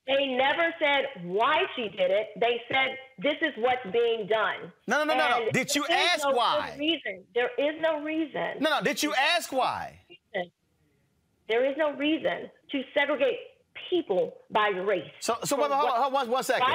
They 0.08 0.28
never 0.28 0.74
said 0.80 1.06
why 1.24 1.64
she 1.76 1.84
did 1.84 2.12
it. 2.12 2.28
They 2.40 2.62
said 2.68 2.98
this 3.20 3.36
is 3.42 3.54
what's 3.58 3.86
being 3.92 4.28
done. 4.28 4.72
No, 4.88 5.04
no, 5.04 5.14
no, 5.14 5.18
no, 5.18 5.46
no. 5.46 5.52
Did 5.52 5.74
you 5.76 5.86
ask 5.90 6.24
no 6.24 6.32
why? 6.32 6.76
Reason. 6.80 7.24
There 7.36 7.52
is 7.58 7.80
no 7.82 8.02
reason. 8.02 8.60
No, 8.60 8.70
no. 8.72 8.82
Did 8.82 9.04
you 9.04 9.14
ask 9.14 9.52
why? 9.52 10.00
There 11.48 11.66
is 11.66 11.76
no 11.78 11.94
reason 11.96 12.50
to 12.72 12.82
segregate 12.94 13.40
people 13.90 14.36
by 14.52 14.68
race. 14.70 15.10
So, 15.20 15.38
so 15.44 15.56
wait, 15.56 15.72
hold 15.72 15.90
on, 15.90 15.96
hold 15.96 16.06
on 16.06 16.14
one, 16.14 16.30
one 16.30 16.44
second. 16.44 16.68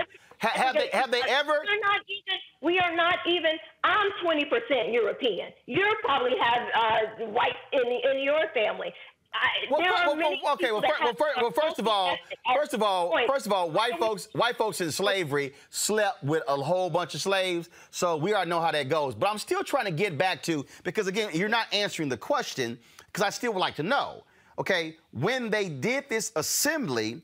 Have 0.52 0.74
they, 0.76 0.88
have 0.92 1.10
they 1.10 1.22
ever? 1.28 1.52
We're 1.52 1.80
not 1.80 2.00
even. 2.08 2.40
We 2.60 2.78
are 2.78 2.94
not 2.94 3.18
even. 3.26 3.52
I'm 3.82 4.10
20% 4.24 4.92
European. 4.92 5.50
You 5.66 5.84
probably 6.02 6.36
have 6.40 6.62
uh, 6.74 7.24
whites 7.26 7.56
in 7.72 7.82
in 8.10 8.22
your 8.22 8.48
family. 8.54 8.92
I, 9.36 9.48
Well, 9.68 9.80
there 9.80 9.90
fir- 9.92 9.98
are 10.02 10.06
well, 10.06 10.16
many 10.16 10.40
well, 10.44 10.52
okay. 10.54 10.70
Well, 10.70 10.80
that 10.80 10.90
fir- 10.92 10.96
well, 11.00 11.08
have 11.08 11.18
fir- 11.18 11.32
well, 11.42 11.50
first 11.50 11.78
of 11.80 11.88
all, 11.88 12.16
first 12.54 12.72
of 12.72 12.82
all, 12.84 13.10
Point. 13.10 13.26
first 13.28 13.46
of 13.46 13.52
all, 13.52 13.68
white 13.68 13.98
folks, 13.98 14.28
white 14.32 14.56
folks 14.56 14.80
in 14.80 14.92
slavery 14.92 15.52
slept 15.70 16.22
with 16.22 16.44
a 16.46 16.54
whole 16.56 16.88
bunch 16.88 17.14
of 17.16 17.20
slaves, 17.20 17.68
so 17.90 18.16
we 18.16 18.32
already 18.32 18.48
know 18.50 18.60
how 18.60 18.70
that 18.70 18.88
goes. 18.88 19.14
But 19.16 19.28
I'm 19.30 19.38
still 19.38 19.64
trying 19.64 19.86
to 19.86 19.90
get 19.90 20.16
back 20.16 20.40
to 20.44 20.64
because 20.84 21.08
again, 21.08 21.30
you're 21.34 21.48
not 21.48 21.66
answering 21.72 22.08
the 22.08 22.16
question 22.16 22.78
because 23.06 23.22
I 23.24 23.30
still 23.30 23.52
would 23.54 23.60
like 23.60 23.74
to 23.76 23.82
know. 23.82 24.22
Okay, 24.56 24.96
when 25.10 25.50
they 25.50 25.68
did 25.68 26.08
this 26.08 26.30
assembly, 26.36 27.20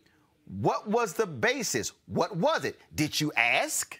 what 0.59 0.89
was 0.89 1.13
the 1.13 1.27
basis? 1.27 1.93
What 2.07 2.37
was 2.37 2.65
it? 2.65 2.79
Did 2.95 3.21
you 3.21 3.33
ask? 3.37 3.99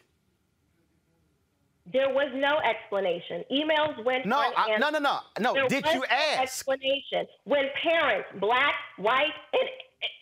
There 1.93 2.09
was 2.09 2.29
no 2.35 2.59
explanation. 2.61 3.45
Emails 3.51 4.05
went 4.05 4.27
No, 4.27 4.39
I- 4.57 4.77
no, 4.79 4.91
no, 4.91 4.99
no, 4.99 5.21
no. 5.41 5.55
There 5.55 5.69
Did 5.69 5.85
was 5.85 5.95
you 5.95 6.01
no 6.01 6.07
ask? 6.11 6.41
Explanation. 6.41 7.27
When 7.45 7.65
parents, 7.83 8.29
black, 8.39 8.75
white, 8.99 9.33
and, 9.53 9.69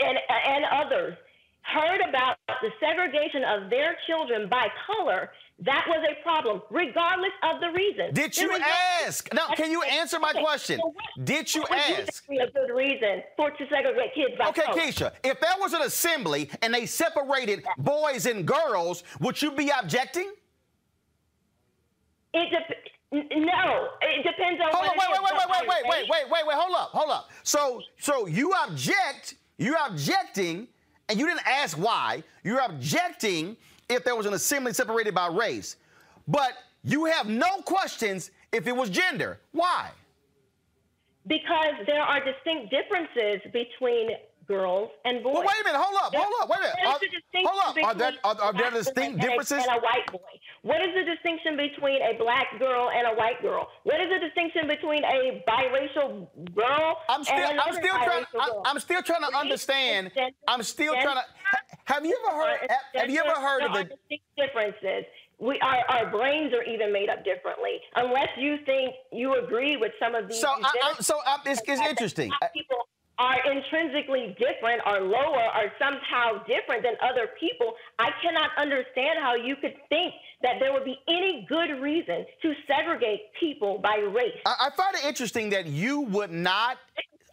and 0.08 0.18
and 0.46 0.64
others 0.72 1.16
heard 1.62 2.00
about 2.08 2.36
the 2.62 2.70
segregation 2.80 3.44
of 3.44 3.68
their 3.70 3.96
children 4.06 4.48
by 4.48 4.68
color, 4.86 5.30
that 5.60 5.86
was 5.88 6.06
a 6.08 6.22
problem, 6.22 6.62
regardless 6.70 7.32
of 7.42 7.60
the 7.60 7.70
reason. 7.70 8.14
Did 8.14 8.36
you 8.36 8.46
no- 8.46 8.64
ask? 9.04 9.28
Now, 9.34 9.48
can 9.56 9.72
you 9.72 9.82
answer 9.82 10.20
my 10.20 10.32
question? 10.32 10.80
Did 11.24 11.52
you 11.52 11.64
ask? 11.70 12.28
be 12.28 12.38
a 12.38 12.50
good 12.50 12.72
reason 12.72 13.22
for 13.36 13.50
to 13.50 13.68
segregate 13.68 14.14
kids 14.14 14.34
by 14.38 14.48
Okay? 14.48 14.62
Keisha, 14.62 15.12
if 15.24 15.40
there 15.40 15.54
was 15.58 15.72
an 15.72 15.82
assembly 15.82 16.48
and 16.62 16.72
they 16.72 16.86
separated 16.86 17.64
boys 17.78 18.26
and 18.26 18.46
girls, 18.46 19.02
would 19.20 19.40
you 19.42 19.50
be 19.50 19.70
objecting? 19.70 20.32
It 22.34 22.50
dep- 22.50 22.78
n- 23.12 23.28
no, 23.44 23.88
it 24.02 24.22
depends 24.22 24.60
on. 24.62 24.70
Hold 24.70 24.90
on, 24.90 24.96
wait, 24.96 25.08
it 25.08 25.22
wait, 25.22 25.32
wait, 25.32 25.32
wait, 25.32 25.48
wait, 25.48 25.68
wait, 25.68 25.84
wait, 25.88 26.08
wait, 26.08 26.30
wait, 26.30 26.46
wait, 26.46 26.56
hold 26.56 26.76
up, 26.76 26.90
hold 26.90 27.10
up. 27.10 27.30
So, 27.42 27.82
so 27.98 28.26
you 28.26 28.52
object, 28.52 29.34
you're 29.56 29.78
objecting, 29.88 30.68
and 31.08 31.18
you 31.18 31.26
didn't 31.26 31.46
ask 31.48 31.76
why. 31.76 32.22
You're 32.44 32.60
objecting 32.60 33.56
if 33.88 34.04
there 34.04 34.16
was 34.16 34.26
an 34.26 34.34
assembly 34.34 34.72
separated 34.72 35.14
by 35.14 35.28
race, 35.28 35.76
but 36.26 36.52
you 36.84 37.06
have 37.06 37.28
no 37.28 37.62
questions 37.64 38.30
if 38.52 38.66
it 38.66 38.74
was 38.74 38.90
gender. 38.90 39.40
Why? 39.52 39.90
Because 41.26 41.74
there 41.86 42.02
are 42.02 42.24
distinct 42.24 42.70
differences 42.70 43.40
between 43.52 44.10
girls 44.48 44.90
and 45.04 45.22
boys. 45.22 45.34
Well, 45.34 45.42
wait 45.42 45.60
a 45.60 45.64
minute, 45.64 45.78
hold 45.80 45.96
up, 46.02 46.14
hold 46.14 46.34
up, 46.42 46.48
wait 46.48 46.58
a 46.58 46.62
minute. 46.62 46.76
What 46.84 47.02
is 47.02 47.10
the 47.10 47.16
distinction 47.20 47.50
hold 47.52 47.76
up, 47.78 47.84
are 47.84 47.94
there- 47.94 48.18
are- 48.24 48.40
are 48.40 48.52
there 48.52 48.68
a 48.68 48.70
black 48.72 48.72
distinct 48.74 49.14
and 49.14 49.22
a- 49.22 49.26
differences? 49.28 49.64
And 49.64 49.76
a 49.76 49.80
white 49.80 50.10
boy. 50.10 50.18
What 50.62 50.80
is 50.80 50.88
the 50.94 51.04
distinction 51.04 51.56
between 51.56 52.02
a 52.02 52.14
black 52.18 52.58
girl 52.58 52.90
and 52.90 53.06
a 53.06 53.14
white 53.14 53.40
girl? 53.42 53.70
What 53.84 54.00
is 54.00 54.08
the 54.10 54.18
distinction 54.18 54.66
between 54.66 55.04
a 55.04 55.44
biracial 55.46 56.26
girl 56.54 56.98
I'm 57.08 57.22
still, 57.22 57.36
and 57.36 57.60
I'm 57.60 57.74
still 57.74 57.94
trying. 57.94 58.24
girl? 58.32 58.62
I'm 58.66 58.80
still 58.80 59.02
trying 59.02 59.22
to 59.30 59.36
understand. 59.36 60.10
I'm 60.48 60.62
still 60.62 60.94
trying 60.94 61.16
to. 61.16 61.24
Have 61.84 62.04
you 62.04 62.18
ever 62.26 62.36
heard? 62.36 62.58
Have, 62.70 63.02
have 63.02 63.10
you 63.10 63.20
ever 63.24 63.40
heard 63.40 63.62
of 63.62 63.72
the? 63.72 63.84
distinct 63.84 64.24
differences? 64.36 65.04
We 65.40 65.60
our, 65.60 65.78
our 65.88 66.10
brains 66.10 66.52
are 66.52 66.64
even 66.64 66.92
made 66.92 67.08
up 67.08 67.24
differently. 67.24 67.80
Unless 67.94 68.30
you 68.38 68.58
think 68.66 68.94
you 69.12 69.36
agree 69.36 69.76
with 69.76 69.92
some 70.02 70.16
of 70.16 70.28
these. 70.28 70.40
So, 70.40 70.48
I, 70.48 70.72
I, 70.82 70.94
so 71.00 71.20
I, 71.24 71.38
it's, 71.46 71.60
it's 71.64 71.80
interesting. 71.80 72.32
people 72.52 72.78
are 73.18 73.38
intrinsically 73.50 74.36
different, 74.38 74.80
are 74.84 75.00
lower, 75.00 75.42
are 75.42 75.72
somehow 75.78 76.44
different 76.44 76.82
than 76.82 76.94
other 77.02 77.28
people. 77.38 77.74
I 77.98 78.10
cannot 78.22 78.50
understand 78.56 79.18
how 79.20 79.34
you 79.34 79.56
could 79.56 79.74
think 79.88 80.14
that 80.42 80.60
there 80.60 80.72
would 80.72 80.84
be 80.84 80.98
any 81.08 81.44
good 81.48 81.80
reason 81.82 82.24
to 82.42 82.54
segregate 82.66 83.20
people 83.38 83.78
by 83.78 83.96
race. 83.96 84.38
I, 84.46 84.68
I 84.68 84.76
find 84.76 84.94
it 84.96 85.04
interesting 85.04 85.50
that 85.50 85.66
you 85.66 86.02
would 86.02 86.30
not. 86.30 86.78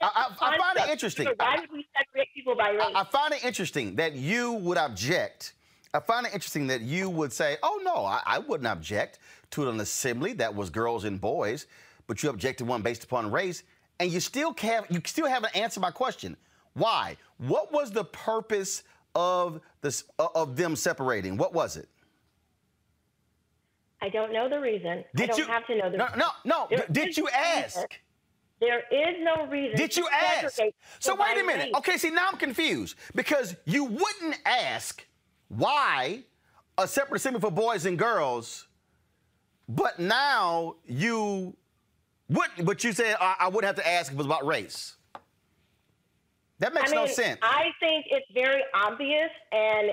I, 0.01 0.27
I, 0.41 0.53
I 0.53 0.57
find 0.57 0.77
it 0.77 0.91
interesting. 0.91 1.27
Why 1.37 1.57
would 1.59 1.71
we 1.71 1.85
segregate 1.95 2.33
people 2.33 2.55
by 2.55 2.71
race? 2.71 2.91
I, 2.95 3.03
find 3.03 3.33
it 3.33 3.45
interesting 3.45 3.95
that 3.97 4.15
you 4.15 4.53
would 4.53 4.77
object. 4.77 5.53
I 5.93 5.99
find 5.99 6.25
it 6.25 6.33
interesting 6.33 6.67
that 6.67 6.81
you 6.81 7.09
would 7.09 7.31
say, 7.31 7.57
"Oh 7.63 7.79
no, 7.83 8.05
I, 8.05 8.21
I 8.25 8.39
wouldn't 8.39 8.67
object 8.67 9.19
to 9.51 9.69
an 9.69 9.79
assembly 9.79 10.33
that 10.33 10.53
was 10.53 10.69
girls 10.69 11.05
and 11.05 11.21
boys," 11.21 11.67
but 12.07 12.23
you 12.23 12.29
object 12.29 12.57
to 12.57 12.65
one 12.65 12.81
based 12.81 13.03
upon 13.03 13.31
race, 13.31 13.63
and 13.99 14.11
you 14.11 14.19
still 14.19 14.53
can't. 14.53 14.89
You 14.91 15.01
still 15.05 15.27
haven't 15.27 15.55
answered 15.55 15.81
my 15.81 15.91
question. 15.91 16.35
Why? 16.73 17.17
What 17.37 17.71
was 17.71 17.91
the 17.91 18.03
purpose 18.05 18.83
of 19.15 19.61
this 19.81 20.03
uh, 20.19 20.27
of 20.35 20.55
them 20.57 20.75
separating? 20.75 21.37
What 21.37 21.53
was 21.53 21.77
it? 21.77 21.87
I 24.01 24.09
don't 24.09 24.33
know 24.33 24.49
the 24.49 24.59
reason. 24.59 25.03
I 25.17 25.25
don't 25.25 25.37
you- 25.37 25.45
have 25.45 25.65
to 25.67 25.75
know 25.77 25.89
the 25.89 25.97
No, 25.97 26.05
reason. 26.05 26.19
no, 26.19 26.27
no. 26.45 26.67
There 26.69 26.85
Did 26.91 27.17
you 27.17 27.23
no 27.23 27.29
reason. 27.29 27.81
ask? 27.81 27.99
There 28.61 28.79
is 28.91 29.15
no 29.21 29.47
reason. 29.47 29.77
Did 29.77 29.95
you 29.97 30.07
ask? 30.11 30.59
So 30.99 31.15
wait 31.15 31.37
a 31.37 31.43
minute. 31.43 31.65
race. 31.65 31.73
Okay, 31.77 31.97
see 31.97 32.09
now 32.09 32.27
I'm 32.31 32.37
confused 32.37 32.95
because 33.13 33.55
you 33.65 33.83
wouldn't 33.83 34.37
ask 34.45 35.05
why 35.49 36.23
a 36.77 36.87
separate 36.87 37.17
assembly 37.17 37.41
for 37.41 37.51
boys 37.51 37.85
and 37.85 37.97
girls, 37.99 38.67
but 39.67 39.99
now 39.99 40.75
you 40.85 41.55
What? 42.27 42.49
But 42.63 42.83
you 42.83 42.91
said 42.91 43.15
I, 43.19 43.35
I 43.41 43.47
would 43.47 43.63
have 43.63 43.75
to 43.75 43.87
ask 43.87 44.11
if 44.11 44.13
it 44.13 44.17
was 44.17 44.25
about 44.25 44.45
race. 44.45 44.95
That 46.59 46.73
makes 46.73 46.91
I 46.91 46.95
mean, 46.95 47.05
no 47.05 47.11
sense. 47.11 47.39
I 47.41 47.71
think 47.79 48.05
it's 48.09 48.25
very 48.33 48.63
obvious, 48.73 49.29
and 49.51 49.91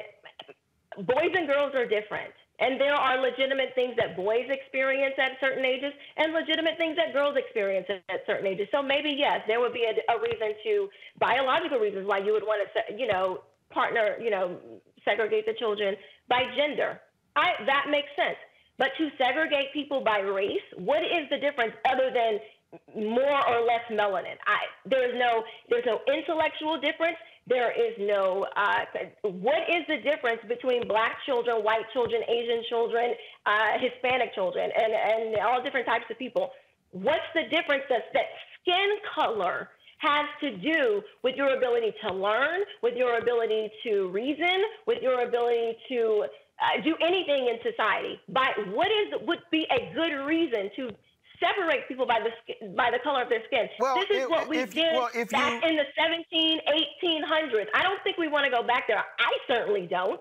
boys 1.07 1.33
and 1.35 1.47
girls 1.47 1.75
are 1.75 1.87
different. 1.87 2.33
And 2.61 2.81
there 2.81 2.95
are 2.95 3.21
legitimate 3.21 3.75
things 3.75 3.95
that 3.97 4.15
boys 4.15 4.47
experience 4.49 5.15
at 5.19 5.33
certain 5.41 5.65
ages 5.65 5.93
and 6.17 6.33
legitimate 6.33 6.79
things 6.79 6.97
that 6.97 7.13
girls 7.13 7.37
experience 7.37 7.87
at, 7.91 8.21
certain 8.25 8.47
ages. 8.47 8.69
So 8.71 8.81
maybe, 8.81 9.11
yes, 9.19 9.41
there 9.49 9.59
would 9.59 9.73
be 9.73 9.85
a, 9.85 10.13
a 10.13 10.21
reason 10.21 10.55
to, 10.63 10.89
biological 11.19 11.79
reasons 11.81 12.07
why 12.07 12.19
you 12.19 12.33
would 12.33 12.45
want 12.45 12.63
to, 12.73 12.97
you 12.97 13.09
know, 13.09 13.43
partner, 13.71 14.17
you 14.21 14.31
know, 14.31 14.59
segregate 15.05 15.45
the 15.47 15.55
children 15.55 15.97
by 16.29 16.45
gender. 16.55 17.01
I, 17.35 17.55
that 17.67 17.87
makes 17.91 18.11
sense. 18.15 18.37
But 18.79 18.91
to 18.99 19.11
segregate 19.19 19.73
people 19.73 20.03
by 20.03 20.21
race, 20.21 20.67
what 20.77 21.03
is 21.03 21.29
the 21.31 21.39
difference 21.39 21.73
other 21.89 22.11
than 22.13 22.41
more 22.97 23.49
or 23.49 23.61
less 23.67 23.85
melanin? 23.91 24.37
I, 24.47 24.61
there's 24.87 25.15
no 25.19 25.45
there's 25.69 25.85
no 25.87 26.01
intellectual 26.13 26.81
difference. 26.81 27.17
There 27.47 27.71
is 27.71 27.95
no 27.99 28.47
uh, 28.57 28.85
what 29.23 29.69
is 29.69 29.85
the 29.89 29.99
difference 29.99 30.41
between 30.49 30.89
black 30.89 31.17
children, 31.27 31.57
white 31.65 31.85
children, 31.93 32.23
Asian 32.29 32.63
children, 32.69 33.15
uh, 33.47 33.79
Hispanic 33.79 34.35
children, 34.35 34.71
and 34.75 34.93
and 34.93 35.37
all 35.45 35.63
different 35.63 35.87
types 35.87 36.05
of 36.11 36.19
people? 36.19 36.51
What's 36.93 37.29
the 37.35 37.43
difference 37.51 37.85
that 37.89 38.05
that 38.15 38.27
skin 38.63 38.89
color 39.15 39.69
has 39.99 40.27
to 40.41 40.57
do 40.57 41.03
with 41.23 41.37
your 41.37 41.57
ability 41.57 41.95
to 42.05 42.13
learn, 42.13 42.61
with 42.83 42.95
your 42.97 43.19
ability 43.19 43.71
to 43.85 44.09
reason, 44.09 44.65
with 44.87 45.01
your 45.01 45.23
ability 45.23 45.77
to 45.89 46.25
uh, 46.63 46.81
do 46.83 46.95
anything 47.01 47.49
in 47.49 47.59
society. 47.63 48.21
By 48.29 48.53
what 48.73 48.89
is 48.91 49.21
would 49.27 49.41
be 49.51 49.67
a 49.71 49.93
good 49.95 50.15
reason 50.27 50.71
to 50.77 50.91
separate 51.43 51.89
people 51.89 52.07
by 52.07 52.21
the 52.21 52.31
skin, 52.43 52.75
by 52.77 52.91
the 52.91 53.01
color 53.03 53.23
of 53.23 53.29
their 53.29 53.43
skin. 53.47 53.69
Well, 53.81 53.97
this 53.97 54.11
is 54.11 54.23
if- 54.25 54.31
what 54.31 54.49
we 54.49 54.59
if- 54.59 54.73
did 54.73 54.95
well, 54.95 55.11
if 55.15 55.31
back 55.31 55.63
you- 55.65 55.69
in 55.71 55.77
the 55.77 55.87
17, 55.99 56.61
1800s. 56.69 57.67
I 57.75 57.83
don't 57.83 58.01
think 58.05 58.17
we 58.17 58.29
want 58.29 58.45
to 58.45 58.51
go 58.51 58.63
back 58.63 58.87
there. 58.87 59.03
I 59.19 59.33
certainly 59.49 59.87
don't. 59.87 60.21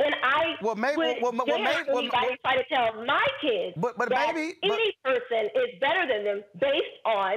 And 0.00 0.14
I 0.22 0.54
Well, 0.62 0.76
maybe- 0.76 0.96
would 0.96 1.16
well, 1.22 1.32
well, 1.32 1.46
dare 1.46 1.58
maybe- 1.58 1.88
well, 1.90 1.98
anybody 1.98 2.36
try 2.44 2.56
to 2.56 2.64
tell 2.72 3.04
my 3.04 3.26
kids 3.40 3.74
But- 3.76 3.98
but 3.98 4.08
that 4.10 4.34
maybe- 4.34 4.54
but- 4.62 4.72
any 4.72 4.92
person 5.04 5.50
is 5.54 5.78
better 5.80 6.06
than 6.06 6.24
them 6.24 6.44
based 6.58 6.96
on 7.04 7.32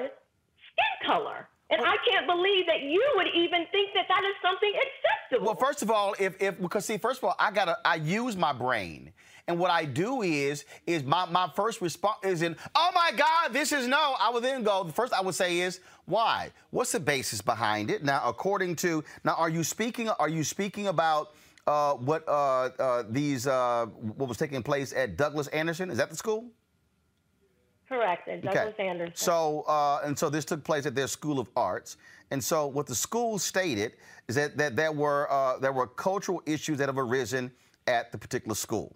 skin 0.71 1.07
color. 1.07 1.49
And 1.72 1.82
I 1.82 1.95
can't 2.09 2.28
believe 2.28 2.67
that 2.67 2.82
you 2.82 3.03
would 3.15 3.28
even 3.34 3.65
think 3.72 3.91
that 3.95 4.05
that 4.09 4.24
is 4.24 4.36
something 4.41 4.74
acceptable. 4.76 5.45
Well, 5.45 5.55
first 5.55 5.82
of 5.82 5.89
all, 5.89 6.13
if 6.19 6.36
if 6.41 6.59
because 6.61 6.86
see, 6.86 6.97
first 6.97 7.19
of 7.19 7.24
all, 7.24 7.36
I 7.39 7.51
gotta 7.51 7.78
I 7.86 7.95
use 7.95 8.36
my 8.36 8.51
brain. 8.51 9.13
And 9.47 9.57
what 9.59 9.72
I 9.72 9.86
do 9.86 10.22
is, 10.22 10.65
is 10.86 11.03
my, 11.03 11.26
my 11.26 11.49
first 11.55 11.82
response 11.82 12.19
is 12.24 12.41
in, 12.41 12.55
oh 12.76 12.91
my 12.93 13.11
God, 13.17 13.51
this 13.51 13.72
is 13.72 13.88
no. 13.88 14.15
I 14.19 14.30
would 14.30 14.43
then 14.43 14.63
go, 14.63 14.84
the 14.84 14.93
first 14.93 15.13
I 15.13 15.22
would 15.22 15.36
say 15.36 15.59
is, 15.59 15.80
why? 16.05 16.51
What's 16.69 16.91
the 16.91 16.99
basis 16.99 17.41
behind 17.41 17.89
it? 17.89 18.03
Now, 18.03 18.22
according 18.26 18.76
to, 18.78 19.03
now, 19.24 19.34
are 19.34 19.49
you 19.49 19.63
speaking, 19.63 20.09
are 20.09 20.30
you 20.30 20.43
speaking 20.43 20.88
about 20.88 21.34
uh, 21.67 21.93
what 21.93 22.26
uh, 22.28 22.69
uh, 22.80 23.03
these, 23.09 23.47
uh, 23.47 23.88
what 24.17 24.30
was 24.30 24.38
taking 24.38 24.61
place 24.63 24.93
at 24.93 25.17
Douglas 25.17 25.47
Anderson? 25.47 25.89
Is 25.89 25.97
that 25.97 26.09
the 26.09 26.15
school? 26.15 26.45
Correct. 27.91 28.25
Douglas 28.41 28.75
Anderson. 28.79 29.15
So, 29.15 29.61
uh, 29.67 29.99
and 30.05 30.17
so 30.17 30.29
this 30.29 30.45
took 30.45 30.63
place 30.63 30.85
at 30.85 30.95
their 30.95 31.07
School 31.07 31.39
of 31.39 31.49
Arts. 31.57 31.97
And 32.31 32.41
so, 32.41 32.65
what 32.65 32.87
the 32.87 32.95
school 32.95 33.37
stated 33.37 33.93
is 34.29 34.35
that, 34.35 34.57
that 34.57 34.77
there 34.77 34.93
were 34.93 35.29
uh, 35.29 35.57
there 35.59 35.73
were 35.73 35.87
cultural 35.87 36.41
issues 36.45 36.77
that 36.77 36.87
have 36.87 36.97
arisen 36.97 37.51
at 37.87 38.13
the 38.13 38.17
particular 38.17 38.55
school. 38.55 38.95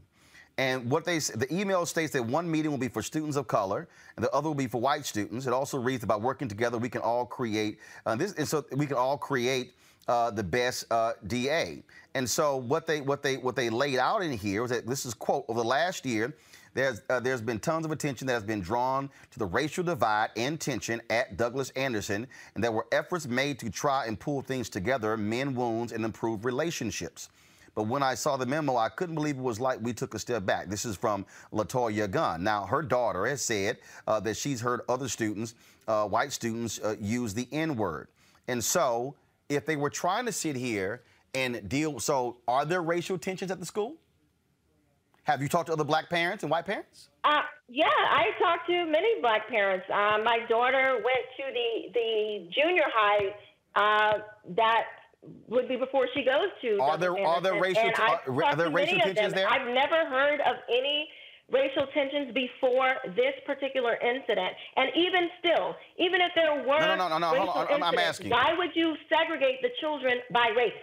And 0.57 0.89
what 0.89 1.03
they 1.03 1.19
the 1.19 1.47
email 1.51 1.85
states 1.85 2.13
that 2.13 2.23
one 2.23 2.49
meeting 2.49 2.71
will 2.71 2.77
be 2.77 2.87
for 2.87 3.03
students 3.03 3.35
of 3.35 3.49
color, 3.49 3.89
and 4.15 4.23
the 4.23 4.31
other 4.31 4.47
will 4.47 4.55
be 4.55 4.67
for 4.67 4.79
white 4.79 5.05
students. 5.05 5.45
It 5.45 5.51
also 5.51 5.77
reads 5.77 6.05
about 6.05 6.21
working 6.21 6.47
together. 6.47 6.77
We 6.77 6.87
can 6.87 7.01
all 7.01 7.25
create 7.25 7.79
uh, 8.05 8.15
this, 8.15 8.31
and 8.35 8.47
so 8.47 8.63
we 8.71 8.85
can 8.85 8.95
all 8.95 9.17
create 9.17 9.73
uh, 10.07 10.31
the 10.31 10.43
best 10.43 10.85
uh, 10.89 11.13
DA. 11.27 11.83
And 12.13 12.29
so 12.29 12.55
what 12.55 12.87
they 12.87 13.01
what 13.01 13.21
they 13.21 13.35
what 13.35 13.57
they 13.57 13.69
laid 13.69 13.97
out 13.97 14.23
in 14.23 14.31
here 14.31 14.61
was 14.61 14.71
that 14.71 14.87
this 14.87 15.05
is 15.05 15.13
quote 15.13 15.43
over 15.49 15.59
the 15.59 15.67
last 15.67 16.05
year. 16.05 16.33
There's, 16.75 17.01
uh, 17.09 17.21
there's 17.21 17.41
been 17.41 17.59
tons 17.59 17.85
of 17.85 17.91
attention 17.91 18.27
that 18.27 18.33
has 18.33 18.43
been 18.43 18.59
drawn 18.59 19.09
to 19.31 19.39
the 19.39 19.45
racial 19.45 19.83
divide 19.83 20.29
and 20.35 20.59
tension 20.59 21.01
at 21.09 21.37
Douglas 21.37 21.69
Anderson, 21.71 22.27
and 22.53 22.63
there 22.63 22.73
were 22.73 22.85
efforts 22.91 23.27
made 23.27 23.57
to 23.59 23.69
try 23.69 24.05
and 24.05 24.19
pull 24.19 24.41
things 24.41 24.69
together, 24.69 25.15
mend 25.15 25.55
wounds, 25.55 25.93
and 25.93 26.03
improve 26.03 26.43
relationships. 26.43 27.29
But 27.75 27.83
when 27.83 28.03
I 28.03 28.13
saw 28.15 28.35
the 28.35 28.45
memo, 28.45 28.75
I 28.75 28.89
couldn't 28.89 29.15
believe 29.15 29.37
it 29.37 29.41
was 29.41 29.59
like 29.59 29.79
we 29.81 29.93
took 29.93 30.15
a 30.15 30.19
step 30.19 30.45
back. 30.45 30.67
This 30.67 30.85
is 30.85 30.97
from 30.97 31.25
Latoya 31.53 32.11
Gunn. 32.11 32.43
Now, 32.43 32.65
her 32.65 32.81
daughter 32.81 33.25
has 33.25 33.41
said 33.41 33.77
uh, 34.05 34.19
that 34.21 34.35
she's 34.35 34.59
heard 34.59 34.81
other 34.89 35.07
students, 35.07 35.55
uh, 35.87 36.05
white 36.07 36.33
students, 36.33 36.79
uh, 36.83 36.95
use 36.99 37.33
the 37.33 37.47
N 37.53 37.75
word. 37.75 38.09
And 38.49 38.61
so, 38.61 39.15
if 39.47 39.65
they 39.65 39.77
were 39.77 39.89
trying 39.89 40.25
to 40.25 40.31
sit 40.31 40.57
here 40.57 41.03
and 41.33 41.67
deal, 41.69 41.99
so 41.99 42.37
are 42.47 42.65
there 42.65 42.81
racial 42.81 43.17
tensions 43.17 43.51
at 43.51 43.59
the 43.59 43.65
school? 43.65 43.95
Have 45.25 45.41
you 45.41 45.47
talked 45.49 45.67
to 45.67 45.73
other 45.73 45.83
black 45.83 46.07
parents 46.09 46.43
and 46.43 46.51
white 46.51 46.65
parents? 46.65 47.09
Uh, 47.23 47.41
yeah, 47.67 47.85
I 47.89 48.25
talked 48.39 48.67
to 48.67 48.85
many 48.85 49.19
black 49.21 49.47
parents. 49.49 49.85
Uh, 49.91 50.19
my 50.23 50.39
daughter 50.47 50.93
went 51.03 51.25
to 51.37 51.43
the 51.51 51.91
the 51.93 52.47
junior 52.53 52.83
high 52.93 53.33
uh, 53.75 54.19
that 54.55 54.83
would 55.47 55.67
be 55.67 55.75
before 55.75 56.07
she 56.13 56.23
goes 56.23 56.49
to. 56.61 56.77
Are 56.79 56.97
there- 56.97 57.09
Douglas 57.09 57.27
are 57.27 57.41
there 57.41 57.59
racial 57.59 57.81
And 57.81 57.95
are- 57.97 58.43
are 58.45 58.55
there 58.55 58.69
racial 58.69 58.99
tensions 58.99 59.33
there? 59.33 59.49
I've 59.49 59.67
never 59.67 60.05
heard 60.05 60.39
of 60.41 60.57
any 60.69 61.09
racial 61.51 61.87
tensions 61.87 62.31
before 62.33 62.95
this 63.15 63.33
particular 63.47 63.95
incident. 63.97 64.53
And 64.77 64.91
even 64.95 65.29
still, 65.39 65.75
even 65.97 66.21
if 66.21 66.31
there 66.35 66.53
were 66.53 66.79
No, 66.79 66.95
no, 66.95 67.07
no, 67.07 67.17
no, 67.17 67.17
no, 67.17 67.27
hold 67.27 67.49
on, 67.49 67.67
I'm- 67.71 67.83
I'm 67.83 67.97
asking. 67.97 68.29
why 68.29 68.53
would 68.53 68.75
you 68.75 68.95
segregate 69.09 69.63
the 69.63 69.71
children 69.81 70.21
by 70.29 70.49
race? 70.55 70.73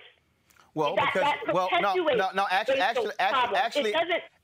Well, 0.74 0.96
That- 0.96 1.10
because 1.12 1.28
that 1.46 1.54
well, 1.54 1.68
no, 1.82 1.94
no, 1.94 2.30
no. 2.34 2.46
Actually, 2.50 2.80
actually, 2.80 3.10
actually, 3.18 3.32
problems. 3.32 3.52
It 3.52 3.64
actually, 3.64 3.94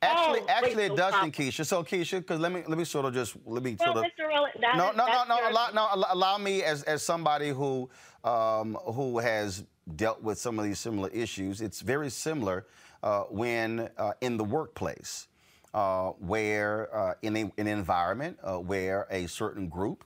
actually, 0.02 0.40
actually, 0.48 0.82
it 0.84 0.96
doesn't, 0.96 1.32
problems. 1.32 1.36
Keisha. 1.36 1.64
So, 1.66 1.82
Keisha, 1.82 2.18
because 2.18 2.38
let 2.38 2.52
me 2.52 2.62
let 2.66 2.76
me 2.76 2.84
sort 2.84 3.06
of 3.06 3.14
just 3.14 3.34
let 3.46 3.62
me 3.62 3.76
Well, 3.80 3.94
sort 3.94 4.04
of. 4.06 4.12
Mr. 4.12 4.28
Roland, 4.28 4.54
no, 4.60 4.90
is- 4.90 4.96
no, 4.96 5.06
no, 5.06 5.24
no, 5.26 5.50
allow, 5.50 5.70
no. 5.72 5.88
allow- 5.92 6.08
Allow 6.12 6.38
me, 6.38 6.62
as 6.62 6.82
as 6.82 7.02
somebody 7.02 7.48
who 7.48 7.88
um, 8.24 8.74
who 8.92 9.18
has 9.20 9.64
dealt 9.96 10.22
with 10.22 10.38
some 10.38 10.58
of 10.58 10.66
these 10.66 10.78
similar 10.78 11.08
issues, 11.10 11.62
it's 11.62 11.80
very 11.80 12.10
similar 12.10 12.66
uh, 13.02 13.22
when 13.30 13.88
uh, 13.96 14.12
in 14.20 14.36
the 14.36 14.44
workplace, 14.44 15.28
uh, 15.72 16.08
where 16.18 16.94
uh, 16.94 17.14
in 17.22 17.36
a, 17.38 17.52
an 17.56 17.66
environment 17.66 18.36
uh, 18.42 18.56
where 18.58 19.06
a 19.10 19.26
certain 19.28 19.66
group, 19.68 20.04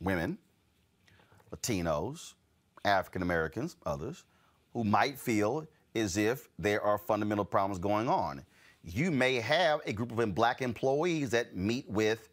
women, 0.00 0.36
Latinos, 1.54 2.34
African 2.84 3.22
Americans, 3.22 3.76
others, 3.86 4.24
who 4.78 4.84
might 4.84 5.18
feel 5.18 5.66
as 5.96 6.16
if 6.16 6.48
there 6.56 6.80
are 6.80 6.98
fundamental 6.98 7.44
problems 7.44 7.80
going 7.80 8.08
on. 8.08 8.44
You 8.84 9.10
may 9.10 9.40
have 9.40 9.80
a 9.86 9.92
group 9.92 10.16
of 10.16 10.34
black 10.36 10.62
employees 10.62 11.30
that 11.30 11.56
meet 11.56 11.90
with 11.90 12.28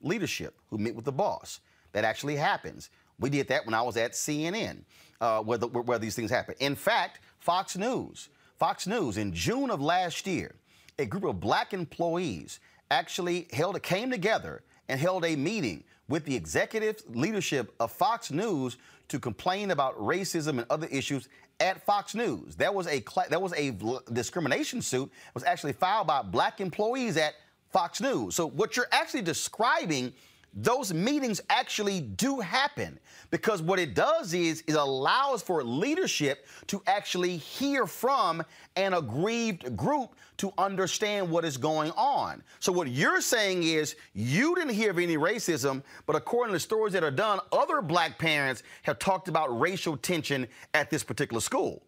leadership, 0.00 0.54
who 0.68 0.78
meet 0.78 0.94
with 0.94 1.04
the 1.04 1.10
boss. 1.10 1.58
That 1.90 2.04
actually 2.04 2.36
happens. 2.36 2.90
We 3.18 3.28
did 3.28 3.48
that 3.48 3.66
when 3.66 3.74
I 3.74 3.82
was 3.82 3.96
at 3.96 4.12
CNN, 4.12 4.84
uh, 5.20 5.42
where, 5.42 5.58
the, 5.58 5.66
where 5.66 5.98
these 5.98 6.14
things 6.14 6.30
happen. 6.30 6.54
In 6.60 6.76
fact, 6.76 7.18
Fox 7.40 7.76
News, 7.76 8.28
Fox 8.56 8.86
News 8.86 9.16
in 9.16 9.32
June 9.32 9.68
of 9.68 9.80
last 9.80 10.28
year, 10.28 10.54
a 10.96 11.06
group 11.06 11.24
of 11.24 11.40
black 11.40 11.74
employees 11.74 12.60
actually 12.92 13.48
held 13.52 13.82
came 13.82 14.12
together 14.12 14.62
and 14.88 15.00
held 15.00 15.24
a 15.24 15.34
meeting 15.34 15.82
with 16.06 16.24
the 16.24 16.36
executive 16.36 17.02
leadership 17.08 17.74
of 17.80 17.90
Fox 17.90 18.30
News 18.30 18.76
to 19.08 19.18
complain 19.18 19.72
about 19.72 19.98
racism 19.98 20.58
and 20.58 20.66
other 20.70 20.86
issues 20.86 21.28
at 21.60 21.84
Fox 21.84 22.14
News. 22.14 22.56
There 22.56 22.72
was 22.72 22.86
a 22.86 23.04
there 23.28 23.40
was 23.40 23.52
a 23.54 23.76
discrimination 24.12 24.82
suit 24.82 25.10
was 25.34 25.44
actually 25.44 25.74
filed 25.74 26.06
by 26.06 26.22
black 26.22 26.60
employees 26.60 27.16
at 27.16 27.34
Fox 27.68 28.00
News. 28.00 28.34
So 28.34 28.46
what 28.48 28.76
you're 28.76 28.88
actually 28.90 29.22
describing 29.22 30.12
those 30.54 30.92
meetings 30.92 31.40
actually 31.48 32.00
do 32.00 32.40
happen 32.40 32.98
because 33.30 33.62
what 33.62 33.78
it 33.78 33.94
does 33.94 34.34
is 34.34 34.64
it 34.66 34.74
allows 34.74 35.42
for 35.42 35.62
leadership 35.62 36.46
to 36.66 36.82
actually 36.86 37.36
hear 37.36 37.86
from 37.86 38.42
an 38.76 38.94
aggrieved 38.94 39.76
group 39.76 40.16
to 40.38 40.52
understand 40.58 41.30
what 41.30 41.44
is 41.44 41.56
going 41.56 41.92
on. 41.92 42.42
So 42.58 42.72
what 42.72 42.88
you're 42.88 43.20
saying 43.20 43.62
is 43.62 43.94
you 44.14 44.54
didn't 44.54 44.74
hear 44.74 44.90
of 44.90 44.98
any 44.98 45.16
racism, 45.16 45.82
but 46.06 46.16
according 46.16 46.54
to 46.54 46.60
stories 46.60 46.92
that 46.94 47.04
are 47.04 47.10
done, 47.10 47.38
other 47.52 47.80
black 47.80 48.18
parents 48.18 48.62
have 48.82 48.98
talked 48.98 49.28
about 49.28 49.60
racial 49.60 49.96
tension 49.96 50.48
at 50.74 50.90
this 50.90 51.04
particular 51.04 51.40
school. 51.40 51.82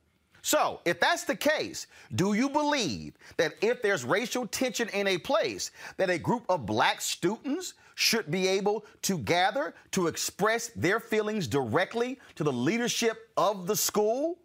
So, 0.45 0.81
if 0.85 0.99
that's 0.99 1.23
the 1.23 1.37
case, 1.37 1.87
do 2.17 2.35
you 2.35 2.49
believe 2.51 3.15
that 3.37 3.55
if 3.63 3.81
there's 3.81 4.05
racial 4.05 4.45
tension 4.49 4.89
in 4.89 5.07
a 5.07 5.17
place, 5.19 5.71
that 5.99 6.11
a 6.11 6.19
group 6.19 6.43
of 6.49 6.67
black 6.67 7.01
students 7.01 7.75
should 7.95 8.29
be 8.29 8.49
able 8.49 8.85
to 9.03 9.19
gather 9.19 9.73
to 9.93 10.09
express 10.09 10.69
their 10.75 10.99
feelings 10.99 11.47
directly 11.47 12.19
to 12.35 12.43
the 12.43 12.53
leadership 12.53 13.31
of 13.37 13.69
the 13.69 13.77
school? 13.77 14.39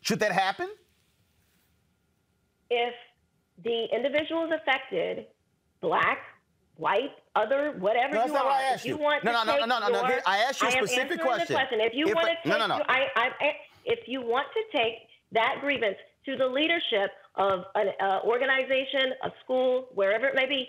Should 0.00 0.20
that 0.20 0.32
happen? 0.32 0.68
if 2.68 2.92
the 3.62 3.84
individuals 3.94 4.50
affected, 4.52 5.26
black, 5.80 6.18
white, 6.78 7.12
other 7.36 7.76
whatever 7.78 8.14
No, 8.14 8.18
that's 8.22 8.26
you 8.28 8.32
not 8.34 8.42
are. 8.42 8.48
what 8.48 8.54
I 8.64 8.74
if 8.74 8.84
you 8.84 8.96
you. 8.96 9.00
want 9.00 9.22
No, 9.22 9.30
no, 9.30 9.44
no, 9.44 9.64
no, 9.66 9.78
no, 9.78 9.88
no, 9.88 10.08
your- 10.08 10.20
I 10.26 10.38
asked 10.38 10.60
you 10.62 10.66
a 10.66 10.72
specific 10.72 11.20
question. 11.20 11.54
Question. 11.54 11.80
If 11.80 11.94
you 11.94 12.08
If 12.08 12.14
want 12.16 12.26
I- 12.26 12.34
to 12.42 12.48
no, 12.48 12.58
take, 12.58 12.68
no, 12.68 12.78
no. 12.78 12.84
I, 12.88 13.06
I, 13.14 13.30
I, 13.40 13.56
if 13.84 14.08
you 14.08 14.20
want 14.20 14.48
to 14.52 14.76
take 14.76 15.06
that 15.36 15.56
grievance 15.60 15.96
to 16.26 16.36
the 16.36 16.46
leadership 16.46 17.10
of 17.36 17.64
an 17.76 17.88
uh, 18.00 18.20
organization, 18.24 19.12
a 19.22 19.30
school, 19.44 19.88
wherever 19.94 20.26
it 20.26 20.34
may 20.34 20.46
be, 20.46 20.68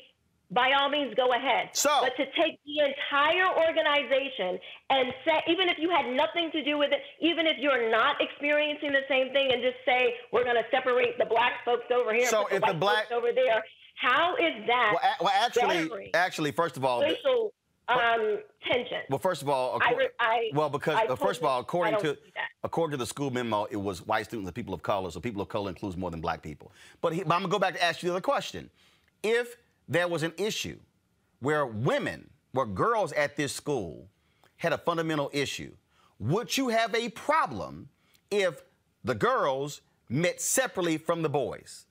by 0.52 0.72
all 0.80 0.88
means, 0.90 1.14
go 1.16 1.34
ahead. 1.34 1.70
So- 1.74 1.90
but 2.02 2.16
to 2.16 2.26
take 2.40 2.60
the 2.66 2.80
entire 2.88 3.48
organization 3.68 4.60
and 4.90 5.14
say, 5.26 5.42
even 5.48 5.68
if 5.68 5.78
you 5.80 5.90
had 5.90 6.06
nothing 6.16 6.52
to 6.52 6.64
do 6.64 6.78
with 6.78 6.92
it, 6.92 7.00
even 7.20 7.48
if 7.48 7.58
you're 7.60 7.90
not 7.92 8.16
experiencing 8.22 8.92
the 8.94 9.04
same 9.10 9.34
thing, 9.34 9.52
and 9.52 9.62
just 9.62 9.78
say 9.86 10.14
we're 10.32 10.44
going 10.46 10.56
to 10.56 10.64
separate 10.72 11.18
the 11.18 11.26
black 11.26 11.66
folks 11.66 11.86
over 11.94 12.14
here, 12.14 12.28
So 12.28 12.44
put 12.44 12.62
the 12.62 12.68
the 12.68 12.74
black- 12.80 13.10
folks 13.10 13.12
over 13.18 13.32
there, 13.34 13.64
how 13.96 14.36
is 14.36 14.54
that? 14.68 14.92
Well, 14.94 15.02
a- 15.20 15.24
well, 15.24 15.34
actually, 15.36 16.12
actually, 16.14 16.52
first 16.52 16.78
of 16.78 16.86
all, 16.86 17.02
racial 17.02 17.52
um, 17.88 18.40
tension? 18.70 19.02
well, 19.10 19.20
first 19.20 19.42
of 19.42 19.50
all, 19.50 19.80
I 19.82 19.94
re- 19.94 20.10
I- 20.20 20.50
well, 20.54 20.70
because 20.70 20.98
uh, 21.10 21.16
first 21.16 21.40
of 21.40 21.46
all, 21.46 21.60
according 21.60 21.98
to 22.00 22.04
don't 22.04 22.16
see 22.18 22.32
that. 22.36 22.50
according 22.64 22.92
to 22.92 22.98
the 22.98 23.06
school 23.06 23.32
memo, 23.32 23.66
it 23.66 23.78
was 23.78 24.06
white 24.06 24.26
students 24.26 24.48
and 24.48 24.56
people 24.56 24.74
of 24.74 24.84
color. 24.84 25.10
So 25.12 25.20
people 25.20 25.42
of 25.42 25.48
color 25.48 25.70
includes 25.70 25.98
more 25.98 26.12
than 26.12 26.22
black 26.22 26.42
people. 26.42 26.72
But, 27.02 27.14
he, 27.14 27.24
but 27.24 27.34
I'm 27.34 27.42
gonna 27.42 27.52
go 27.52 27.60
back 27.60 27.76
to 27.76 27.84
ask 27.84 28.04
you 28.04 28.10
the 28.10 28.16
other 28.16 28.22
question: 28.22 28.70
If 29.24 29.56
there 29.88 30.08
was 30.08 30.24
an 30.24 30.34
issue 30.38 30.78
where 31.40 31.66
women, 31.66 32.30
where 32.52 32.66
girls 32.66 33.14
at 33.14 33.36
this 33.36 33.54
school 33.54 34.08
had 34.58 34.74
a 34.74 34.78
fundamental 34.78 35.30
issue, 35.34 35.72
would 36.20 36.58
you 36.58 36.70
have 36.70 36.94
a 36.96 37.10
problem 37.10 37.90
if 38.32 38.64
the 39.04 39.16
girls 39.16 39.82
met 40.10 40.42
separately 40.42 40.98
from 40.98 41.22
the 41.22 41.30
boys? 41.30 41.86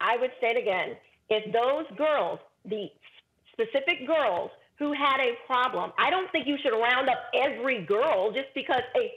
I 0.00 0.16
would 0.16 0.32
say 0.40 0.48
it 0.48 0.56
again. 0.56 0.96
If 1.30 1.52
those 1.52 1.86
girls, 1.96 2.38
the 2.64 2.88
specific 3.58 4.06
girls 4.06 4.50
who 4.78 4.92
had 4.92 5.20
a 5.20 5.32
problem, 5.46 5.92
I 5.98 6.10
don't 6.10 6.30
think 6.32 6.46
you 6.46 6.58
should 6.62 6.76
round 6.76 7.08
up 7.08 7.18
every 7.34 7.84
girl 7.84 8.32
just 8.32 8.48
because 8.54 8.82
a 8.96 9.12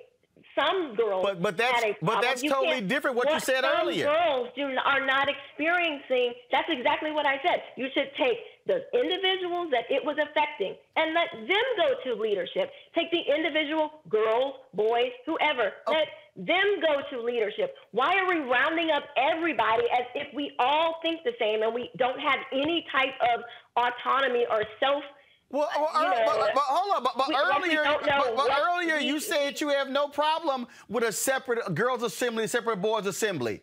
some 0.57 0.95
girls 0.95 1.23
But- 1.23 1.39
but 1.41 1.55
that's- 1.55 1.83
had 1.83 1.91
a 1.91 1.97
but 2.01 2.19
that's 2.21 2.41
You 2.41 2.49
totally 2.49 2.81
different 2.81 3.15
what 3.15 3.29
you 3.31 3.39
said 3.39 3.63
some 3.63 3.79
earlier. 3.79 4.05
Girls 4.07 4.49
do 4.55 4.75
are 4.85 5.05
not 5.05 5.29
experiencing. 5.29 6.33
That's 6.51 6.67
exactly 6.69 7.11
what 7.11 7.27
I 7.27 7.39
said. 7.45 7.61
You 7.75 7.89
should 7.93 8.09
take 8.15 8.39
the 8.65 8.83
individuals 8.99 9.69
that 9.71 9.85
it 9.91 10.03
was 10.03 10.17
affecting 10.17 10.75
and 10.95 11.13
let 11.13 11.29
them 11.31 11.65
go 11.77 11.93
to 12.05 12.15
leadership. 12.19 12.71
Take 12.95 13.11
the 13.11 13.21
individual 13.21 14.01
girls, 14.09 14.55
boys, 14.73 15.11
whoever. 15.27 15.73
Oh, 15.85 15.91
let 15.93 16.07
them 16.37 16.79
go 16.81 17.01
to 17.09 17.23
leadership. 17.23 17.75
Why 17.91 18.15
are 18.15 18.27
we 18.27 18.39
rounding 18.39 18.91
up 18.91 19.03
everybody 19.17 19.83
as 19.91 20.05
if 20.13 20.33
we 20.35 20.51
all 20.59 20.99
think 21.01 21.23
the 21.23 21.33
same 21.39 21.63
and 21.63 21.73
we 21.73 21.89
don't 21.97 22.19
have 22.19 22.39
any 22.53 22.85
type 22.91 23.13
of 23.35 23.43
autonomy 23.75 24.45
or 24.49 24.63
self? 24.79 25.03
Well, 25.49 25.69
well, 25.75 26.03
you 26.03 26.09
know, 26.09 26.23
but, 26.25 26.53
but 26.53 26.63
hold 26.63 26.95
on, 26.97 27.03
but, 27.03 27.17
but 27.17 27.27
we- 27.29 27.35
earlier, 27.35 27.83
but, 27.85 28.35
but 28.35 28.51
earlier 28.59 28.97
you 28.97 29.19
said 29.19 29.59
you 29.61 29.69
have 29.69 29.89
no 29.89 30.09
problem 30.09 30.67
with 30.89 31.03
a 31.05 31.11
separate 31.11 31.73
girls' 31.73 32.03
assembly, 32.03 32.47
separate 32.47 32.81
boys' 32.81 33.05
assembly. 33.05 33.61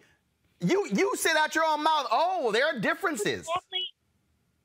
You 0.60 0.88
you 0.90 1.12
said 1.16 1.36
out 1.36 1.54
your 1.54 1.64
own 1.64 1.82
mouth, 1.84 2.06
oh, 2.10 2.50
there 2.52 2.66
are 2.66 2.80
differences. 2.80 3.46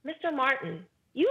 Mr. 0.07 0.33
Martin, 0.33 0.85
you 1.13 1.29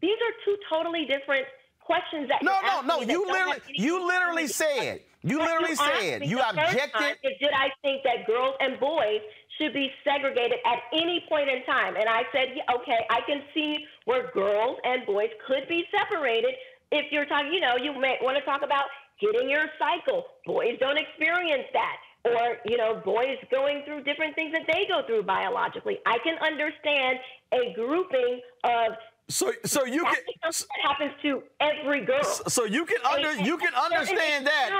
these 0.00 0.10
are 0.12 0.32
two 0.44 0.56
totally 0.72 1.06
different 1.06 1.44
questions 1.80 2.28
that 2.28 2.42
No, 2.42 2.60
no, 2.62 2.80
no. 2.82 3.00
You 3.00 3.26
literally, 3.26 3.58
you 3.68 4.06
literally 4.06 4.46
said, 4.46 5.00
you 5.26 5.38
What 5.38 5.48
literally 5.48 5.76
asked 5.78 6.00
said, 6.00 6.26
you 6.26 6.38
the 6.38 6.42
first 6.42 6.56
time 6.56 6.68
objected. 6.68 7.18
Is 7.24 7.38
did 7.40 7.52
I 7.52 7.68
think 7.82 8.02
that 8.04 8.26
girls 8.26 8.54
and 8.60 8.78
boys 8.78 9.20
should 9.58 9.72
be 9.72 9.90
segregated 10.04 10.58
at 10.64 10.78
any 10.92 11.24
point 11.28 11.48
in 11.48 11.64
time? 11.64 11.96
And 11.96 12.08
I 12.08 12.22
said, 12.32 12.54
yeah, 12.54 12.74
okay, 12.76 13.04
I 13.10 13.20
can 13.26 13.42
see 13.52 13.84
where 14.04 14.30
girls 14.32 14.78
and 14.84 15.04
boys 15.06 15.30
could 15.46 15.68
be 15.68 15.84
separated. 15.90 16.54
If 16.92 17.10
you're 17.10 17.26
talking, 17.26 17.52
you 17.52 17.60
know, 17.60 17.76
you 17.76 17.98
may 17.98 18.18
want 18.22 18.38
to 18.38 18.44
talk 18.44 18.62
about 18.62 18.84
getting 19.20 19.50
your 19.50 19.66
cycle. 19.78 20.26
Boys 20.46 20.78
don't 20.78 20.98
experience 20.98 21.66
that. 21.72 21.96
Or, 22.24 22.56
you 22.64 22.76
know, 22.76 23.00
boys 23.04 23.38
going 23.50 23.82
through 23.84 24.02
different 24.02 24.34
things 24.34 24.52
that 24.52 24.66
they 24.72 24.86
go 24.88 25.02
through 25.06 25.22
biologically. 25.22 25.98
I 26.06 26.18
can 26.24 26.36
understand 26.38 27.18
a 27.52 27.72
grouping 27.74 28.40
of 28.64 28.92
So, 29.28 29.52
so 29.64 29.84
you 29.84 30.04
that's 30.42 30.62
can, 30.62 30.68
that 30.82 30.88
happens 30.88 31.12
to 31.22 31.42
every 31.60 32.04
girl. 32.04 32.22
so 32.22 32.64
you 32.64 32.84
can 32.84 32.98
under, 33.04 33.34
you 33.42 33.56
can 33.56 33.74
understand 33.74 34.46
that, 34.46 34.70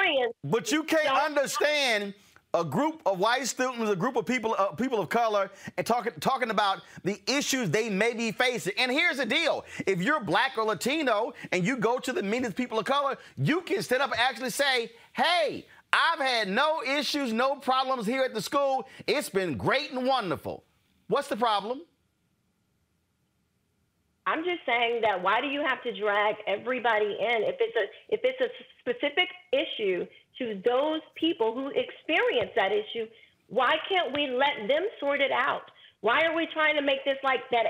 but 0.45 0.71
you 0.71 0.85
can't 0.85 1.09
understand 1.09 2.15
a 2.55 2.65
group 2.65 3.03
of 3.05 3.19
white 3.19 3.47
students, 3.47 3.91
a 3.91 3.97
group 3.97 4.17
of 4.17 4.25
people, 4.25 4.55
uh, 4.57 4.69
people 4.73 5.01
of 5.01 5.09
color, 5.09 5.51
and 5.77 5.87
talking 5.87 6.13
talking 6.21 6.51
about 6.51 6.83
the 7.03 7.21
issues 7.27 7.71
they 7.71 7.91
may 7.91 8.15
be 8.15 8.31
facing. 8.31 8.73
And 8.79 8.91
here's 8.91 9.17
the 9.17 9.27
deal: 9.27 9.65
if 9.87 10.01
you're 10.01 10.21
black 10.21 10.57
or 10.57 10.65
Latino 10.65 11.35
and 11.51 11.65
you 11.65 11.77
go 11.77 11.99
to 11.99 12.13
the 12.13 12.23
meetings 12.23 12.55
people 12.55 12.79
of 12.79 12.85
color, 12.85 13.19
you 13.37 13.63
can 13.63 13.83
stand 13.83 14.01
up 14.01 14.13
and 14.13 14.21
actually 14.21 14.51
say, 14.51 14.93
"Hey, 15.13 15.67
I've 15.93 16.21
had 16.21 16.49
no 16.49 16.83
issues, 16.83 17.33
no 17.33 17.57
problems 17.57 18.07
here 18.07 18.23
at 18.23 18.33
the 18.33 18.43
school. 18.43 18.89
It's 19.09 19.29
been 19.29 19.57
great 19.57 19.91
and 19.91 20.07
wonderful." 20.07 20.63
What's 21.09 21.29
the 21.29 21.37
problem? 21.37 21.83
I'm 24.27 24.45
just 24.45 24.61
saying 24.67 25.01
that 25.03 25.23
why 25.23 25.41
do 25.41 25.47
you 25.47 25.63
have 25.63 25.83
to 25.85 25.99
drag 25.99 26.37
everybody 26.47 27.17
in 27.19 27.47
if 27.47 27.57
it's 27.61 27.77
a 27.77 28.15
if 28.15 28.21
it's 28.25 28.41
a 28.41 28.51
specific 28.81 29.29
issue 29.53 30.07
to 30.39 30.61
those 30.65 31.01
people 31.15 31.55
who 31.55 31.69
experience 31.69 32.51
that 32.57 32.73
issue? 32.73 33.07
Why 33.49 33.77
can't 33.89 34.13
we 34.13 34.27
let 34.27 34.67
them 34.69 34.87
sort 34.99 35.21
it 35.21 35.31
out? 35.31 35.71
Why 36.01 36.23
are 36.25 36.35
we 36.35 36.47
trying 36.53 36.75
to 36.75 36.83
make 36.83 37.05
this 37.05 37.19
like 37.23 37.49
that 37.53 37.67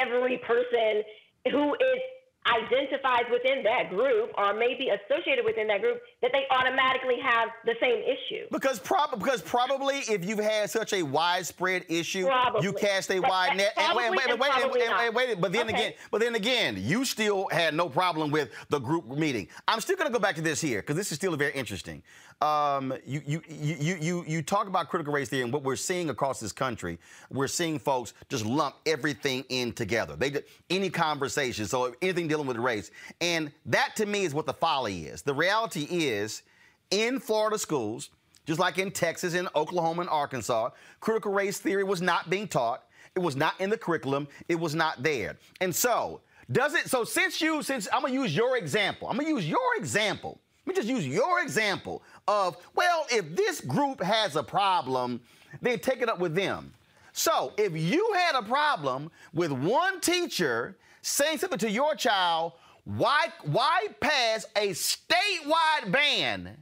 every 0.00 0.38
person 0.38 1.02
who 1.50 1.74
is 1.74 2.00
identifies 2.46 3.24
within 3.30 3.62
that 3.64 3.90
group 3.90 4.30
or 4.38 4.54
maybe 4.54 4.88
associated 4.88 5.44
within 5.44 5.66
that 5.68 5.80
group 5.80 6.00
that 6.22 6.30
they 6.32 6.44
automatically 6.50 7.16
have 7.22 7.48
the 7.64 7.74
same 7.80 8.02
issue? 8.02 8.46
Because, 8.50 8.78
prob- 8.78 9.18
because 9.18 9.42
probably 9.42 9.96
if 10.08 10.24
you've 10.24 10.38
had 10.38 10.70
such 10.70 10.92
a 10.92 11.02
widespread 11.02 11.84
issue, 11.88 12.28
you 12.60 12.72
cast 12.72 13.10
a 13.10 13.20
wide 13.20 13.56
net. 13.56 13.72
And 13.76 13.96
wait, 13.96 14.06
probably 14.06 14.18
wait, 14.18 14.30
and 14.30 14.40
wait, 14.40 14.50
probably 14.50 14.80
wait, 14.80 15.14
wait, 15.14 15.28
wait, 15.28 15.40
But 15.40 15.52
then 15.52 15.66
Okay. 15.66 15.74
again, 15.74 15.92
but 16.10 16.20
then 16.20 16.34
again, 16.34 16.76
you 16.78 17.04
still 17.04 17.48
had 17.48 17.74
no 17.74 17.88
problem 17.88 18.30
with 18.30 18.50
the 18.68 18.78
group 18.78 19.06
meeting. 19.06 19.48
I'm 19.66 19.80
still 19.80 19.96
going 19.96 20.08
to 20.08 20.12
go 20.12 20.18
back 20.20 20.36
to 20.36 20.42
this 20.42 20.60
here 20.60 20.80
because 20.80 20.96
this 20.96 21.10
is 21.10 21.16
still 21.16 21.36
very 21.36 21.52
interesting. 21.52 22.02
Um, 22.42 22.92
you, 23.06 23.22
you, 23.26 23.42
you, 23.48 23.96
you, 23.98 24.24
you, 24.26 24.42
talk 24.42 24.66
about 24.66 24.90
critical 24.90 25.10
race 25.10 25.30
theory 25.30 25.42
and 25.44 25.52
what 25.52 25.62
we're 25.62 25.74
seeing 25.74 26.10
across 26.10 26.38
this 26.38 26.52
country. 26.52 26.98
We're 27.30 27.48
seeing 27.48 27.78
folks 27.78 28.12
just 28.28 28.44
lump 28.44 28.76
everything 28.84 29.46
in 29.48 29.72
together. 29.72 30.16
They 30.16 30.42
any 30.68 30.90
conversation, 30.90 31.64
so 31.64 31.94
anything 32.02 32.28
dealing 32.28 32.46
with 32.46 32.58
race, 32.58 32.90
and 33.22 33.50
that 33.64 33.96
to 33.96 34.04
me 34.04 34.24
is 34.24 34.34
what 34.34 34.44
the 34.44 34.52
folly 34.52 35.06
is. 35.06 35.22
The 35.22 35.32
reality 35.32 35.84
is, 35.90 36.42
in 36.90 37.20
Florida 37.20 37.58
schools, 37.58 38.10
just 38.44 38.60
like 38.60 38.76
in 38.76 38.90
Texas 38.90 39.34
and 39.34 39.48
Oklahoma 39.56 40.02
and 40.02 40.10
Arkansas, 40.10 40.70
critical 41.00 41.32
race 41.32 41.58
theory 41.58 41.84
was 41.84 42.02
not 42.02 42.28
being 42.28 42.48
taught. 42.48 42.84
It 43.14 43.20
was 43.20 43.34
not 43.34 43.58
in 43.60 43.70
the 43.70 43.78
curriculum. 43.78 44.28
It 44.48 44.60
was 44.60 44.74
not 44.74 45.02
there. 45.02 45.38
And 45.62 45.74
so, 45.74 46.20
does 46.52 46.74
it? 46.74 46.88
So 46.88 47.02
since 47.02 47.40
you, 47.40 47.62
since 47.62 47.88
I'm 47.92 48.02
gonna 48.02 48.12
use 48.12 48.36
your 48.36 48.56
example, 48.56 49.08
I'm 49.08 49.16
gonna 49.16 49.28
use 49.28 49.48
your 49.48 49.76
example. 49.78 50.38
Let 50.66 50.74
me 50.74 50.82
just 50.82 50.88
use 50.88 51.06
your 51.06 51.40
example 51.42 52.02
of, 52.28 52.56
well, 52.74 53.06
if 53.10 53.34
this 53.36 53.60
group 53.60 54.02
has 54.02 54.36
a 54.36 54.42
problem, 54.42 55.20
then 55.60 55.78
take 55.78 56.02
it 56.02 56.08
up 56.08 56.18
with 56.18 56.34
them. 56.34 56.72
So 57.12 57.52
if 57.56 57.74
you 57.76 58.12
had 58.14 58.34
a 58.34 58.42
problem 58.42 59.10
with 59.32 59.50
one 59.50 60.00
teacher 60.00 60.76
saying 61.02 61.38
something 61.38 61.58
to 61.60 61.70
your 61.70 61.94
child, 61.94 62.52
why 62.84 63.28
why 63.42 63.88
pass 64.00 64.44
a 64.54 64.68
statewide 64.68 65.90
ban 65.90 66.56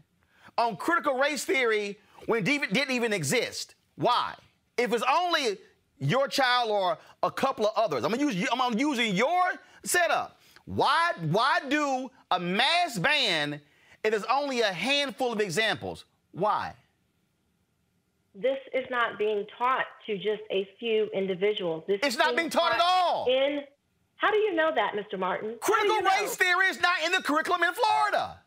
on 0.56 0.76
critical 0.76 1.18
race 1.18 1.44
theory 1.44 1.98
when 2.26 2.46
it 2.46 2.72
didn't 2.72 2.94
even 2.94 3.12
exist? 3.12 3.74
Why? 3.96 4.34
If 4.78 4.92
it's 4.92 5.04
only 5.10 5.58
your 5.98 6.28
child 6.28 6.70
or 6.70 6.98
a 7.22 7.30
couple 7.30 7.66
of 7.66 7.72
others, 7.76 8.04
I'm 8.04 8.10
gonna 8.10 8.30
use 8.30 8.48
I'm 8.52 8.78
using 8.78 9.14
your 9.14 9.42
setup. 9.84 10.38
Why 10.66 11.12
why 11.30 11.60
do 11.68 12.10
a 12.30 12.40
mass 12.40 12.98
ban 12.98 13.60
if 14.04 14.10
there's 14.10 14.24
only 14.30 14.60
a 14.60 14.72
handful 14.72 15.32
of 15.32 15.40
examples? 15.40 16.04
Why? 16.32 16.74
This 18.34 18.58
is 18.72 18.84
not 18.90 19.18
being 19.18 19.46
taught 19.58 19.86
to 20.06 20.16
just 20.16 20.42
a 20.50 20.68
few 20.78 21.08
individuals. 21.14 21.84
This 21.86 22.00
It's 22.02 22.14
is 22.14 22.18
not 22.18 22.36
being 22.36 22.50
taught 22.50 22.74
at 22.74 22.80
all. 22.84 23.26
In 23.28 23.62
how 24.16 24.30
do 24.30 24.38
you 24.38 24.54
know 24.54 24.70
that, 24.74 24.92
Mr. 24.94 25.18
Martin? 25.18 25.56
Critical 25.60 25.96
you 25.96 26.02
know? 26.02 26.10
race 26.20 26.36
theory 26.36 26.66
is 26.66 26.80
not 26.80 26.94
in 27.04 27.12
the 27.12 27.22
curriculum 27.22 27.62
in 27.62 27.72
Florida. 27.74 28.38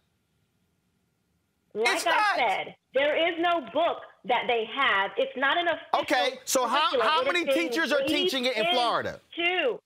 Like 1.73 1.95
It's 1.97 2.07
I 2.07 2.09
not. 2.11 2.35
said, 2.37 2.75
there 2.93 3.15
is 3.29 3.35
no 3.39 3.61
book 3.73 3.97
that 4.25 4.43
they 4.47 4.65
have. 4.75 5.11
It's 5.17 5.35
not 5.37 5.57
official. 5.57 5.77
Okay, 6.01 6.39
so 6.45 6.65
how- 6.67 6.99
how 6.99 7.23
many 7.23 7.45
teachers 7.45 7.91
are 7.93 8.01
teaching 8.07 8.45
it 8.45 8.57
in 8.57 8.65
Florida? 8.71 9.21
Two. 9.35 9.79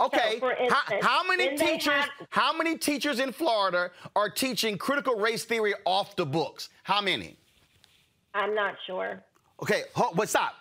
Okay. 0.00 0.32
So, 0.34 0.38
for 0.38 0.54
how, 0.54 0.64
instance, 0.64 1.04
how 1.04 1.26
many 1.26 1.56
teachers? 1.56 1.92
have- 1.92 2.10
How 2.30 2.52
many 2.56 2.78
teachers 2.78 3.20
in 3.20 3.32
Florida 3.32 3.90
are 4.16 4.30
teaching 4.30 4.78
critical 4.78 5.16
race 5.16 5.44
theory 5.44 5.74
off 5.84 6.16
the 6.16 6.24
books? 6.26 6.70
How 6.82 7.00
many? 7.00 7.36
I'm 8.34 8.54
not 8.54 8.76
sure. 8.86 9.22
Okay, 9.62 9.82
but 10.14 10.28
stop. 10.28 10.54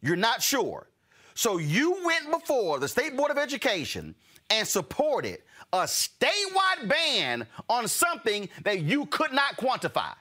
You're 0.00 0.16
not 0.16 0.42
sure. 0.42 0.88
So 1.34 1.58
you 1.58 2.02
went 2.04 2.30
before 2.30 2.78
the 2.78 2.88
State 2.88 3.16
Board 3.16 3.30
of 3.30 3.38
Education 3.38 4.14
and 4.48 4.66
supported 4.66 5.42
a 5.72 5.82
statewide 5.82 6.88
ban 6.88 7.46
on 7.68 7.86
something 7.86 8.48
that 8.64 8.80
you 8.80 9.06
could 9.06 9.32
not 9.32 9.56
quantify. 9.56 10.14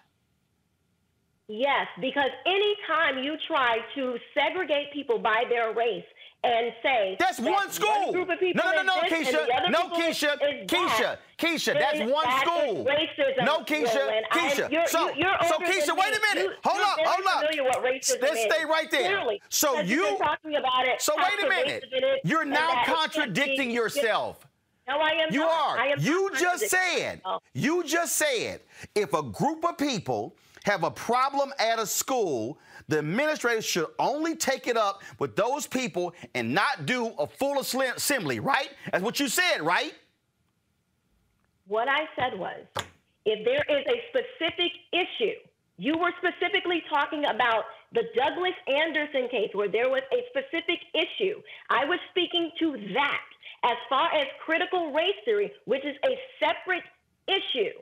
Yes, 1.47 1.87
because 1.99 2.29
anytime 2.45 3.23
you 3.23 3.35
try 3.47 3.79
to 3.95 4.17
segregate 4.35 4.93
people 4.93 5.17
by 5.17 5.45
their 5.49 5.73
race 5.73 6.05
and 6.43 6.71
say 6.81 7.17
That's 7.19 7.37
that 7.37 7.51
one 7.51 7.69
school. 7.69 8.13
group 8.13 8.29
of 8.29 8.39
people 8.39 8.63
no, 8.63 8.71
no, 8.71 8.81
no, 8.83 8.93
this 9.09 9.27
Keisha. 9.27 9.69
No, 9.69 9.89
Keisha. 9.89 10.33
is 10.35 10.67
Keisha. 10.67 11.17
Keisha. 11.37 11.73
That's 11.73 11.99
one 11.99 12.23
that 12.23 12.41
school. 12.45 12.85
racism, 12.85 13.45
No, 13.45 13.59
Keisha. 13.59 13.95
Roland. 13.99 14.25
I- 14.31 14.37
Keisha. 14.39 14.71
you're- 14.71 14.87
so, 14.87 15.09
you're 15.15 15.35
so 15.47 15.57
Keisha, 15.57 15.97
wait 15.97 16.15
a 16.15 16.21
minute. 16.35 16.43
You- 16.43 16.53
hold 16.63 16.79
up. 16.81 16.99
Hold 17.01 17.27
up. 17.27 17.41
familiar 17.41 17.63
what 17.63 17.83
racism 17.83 18.21
Let's 18.21 18.41
stay 18.41 18.63
right 18.65 18.89
there. 18.89 19.09
Clearly, 19.17 19.41
So 19.49 19.81
you. 19.81 20.17
talking 20.17 20.55
about 20.55 20.87
it. 20.87 21.01
So 21.01 21.13
wait 21.17 21.43
a 21.45 21.49
minute. 21.49 21.83
pervasive 21.89 21.89
it 21.93 22.03
is, 22.23 22.29
You're 22.31 22.45
now 22.45 22.55
that 22.69 22.83
it 22.83 22.85
can't 22.85 22.97
contradicting 22.97 23.71
yourself. 23.71 24.39
No, 24.87 24.97
I 24.97 25.11
am 25.11 25.31
You 25.33 25.41
not. 25.41 25.51
are. 25.51 25.79
I 25.79 25.87
am 25.89 25.99
you 25.99 26.31
just 26.39 26.67
said. 26.69 27.21
myself. 27.23 27.43
You 27.53 27.83
just 27.83 28.15
said 28.15 28.61
if 28.95 29.13
a 29.13 29.21
group 29.21 29.63
of 29.65 29.77
people 29.77 30.35
have 30.63 30.83
a 30.83 30.89
problem 30.91 31.53
at 31.59 31.79
a 31.79 31.85
school, 31.85 32.57
the 32.89 32.97
administrators 32.97 33.65
should 33.65 33.85
only 33.99 34.35
take 34.35 34.67
it 34.67 34.75
up 34.75 35.03
with 35.19 35.35
those 35.35 35.67
people 35.67 36.13
and 36.33 36.53
not 36.53 36.85
do 36.85 37.13
a 37.19 37.27
full 37.27 37.59
assembly- 37.59 38.39
right? 38.39 38.69
That's 38.91 39.03
what 39.03 39.19
you 39.19 39.27
said, 39.27 39.61
right? 39.61 39.93
What 41.67 41.87
I 41.87 42.09
said 42.17 42.37
was, 42.37 42.59
if 43.25 43.45
there 43.45 43.63
is 43.77 43.85
a 43.85 44.01
specific 44.09 44.71
issue, 44.91 45.35
you 45.77 45.97
were 45.97 46.11
specifically 46.17 46.83
talking 46.89 47.25
about 47.25 47.65
the 47.93 48.03
Douglas 48.15 48.55
Anderson 48.67 49.29
case 49.29 49.51
where 49.53 49.69
there 49.69 49.89
was 49.89 50.01
a 50.11 50.25
specific 50.29 50.79
issue. 50.93 51.41
I 51.69 51.85
was 51.85 51.99
speaking 52.09 52.51
to 52.59 52.71
that. 52.93 53.21
As 53.63 53.77
far 53.89 54.11
as 54.13 54.25
critical 54.43 54.93
race 54.93 55.15
theory, 55.25 55.51
which 55.65 55.85
is 55.85 55.95
a 56.05 56.17
separate 56.39 56.83
issue, 57.27 57.73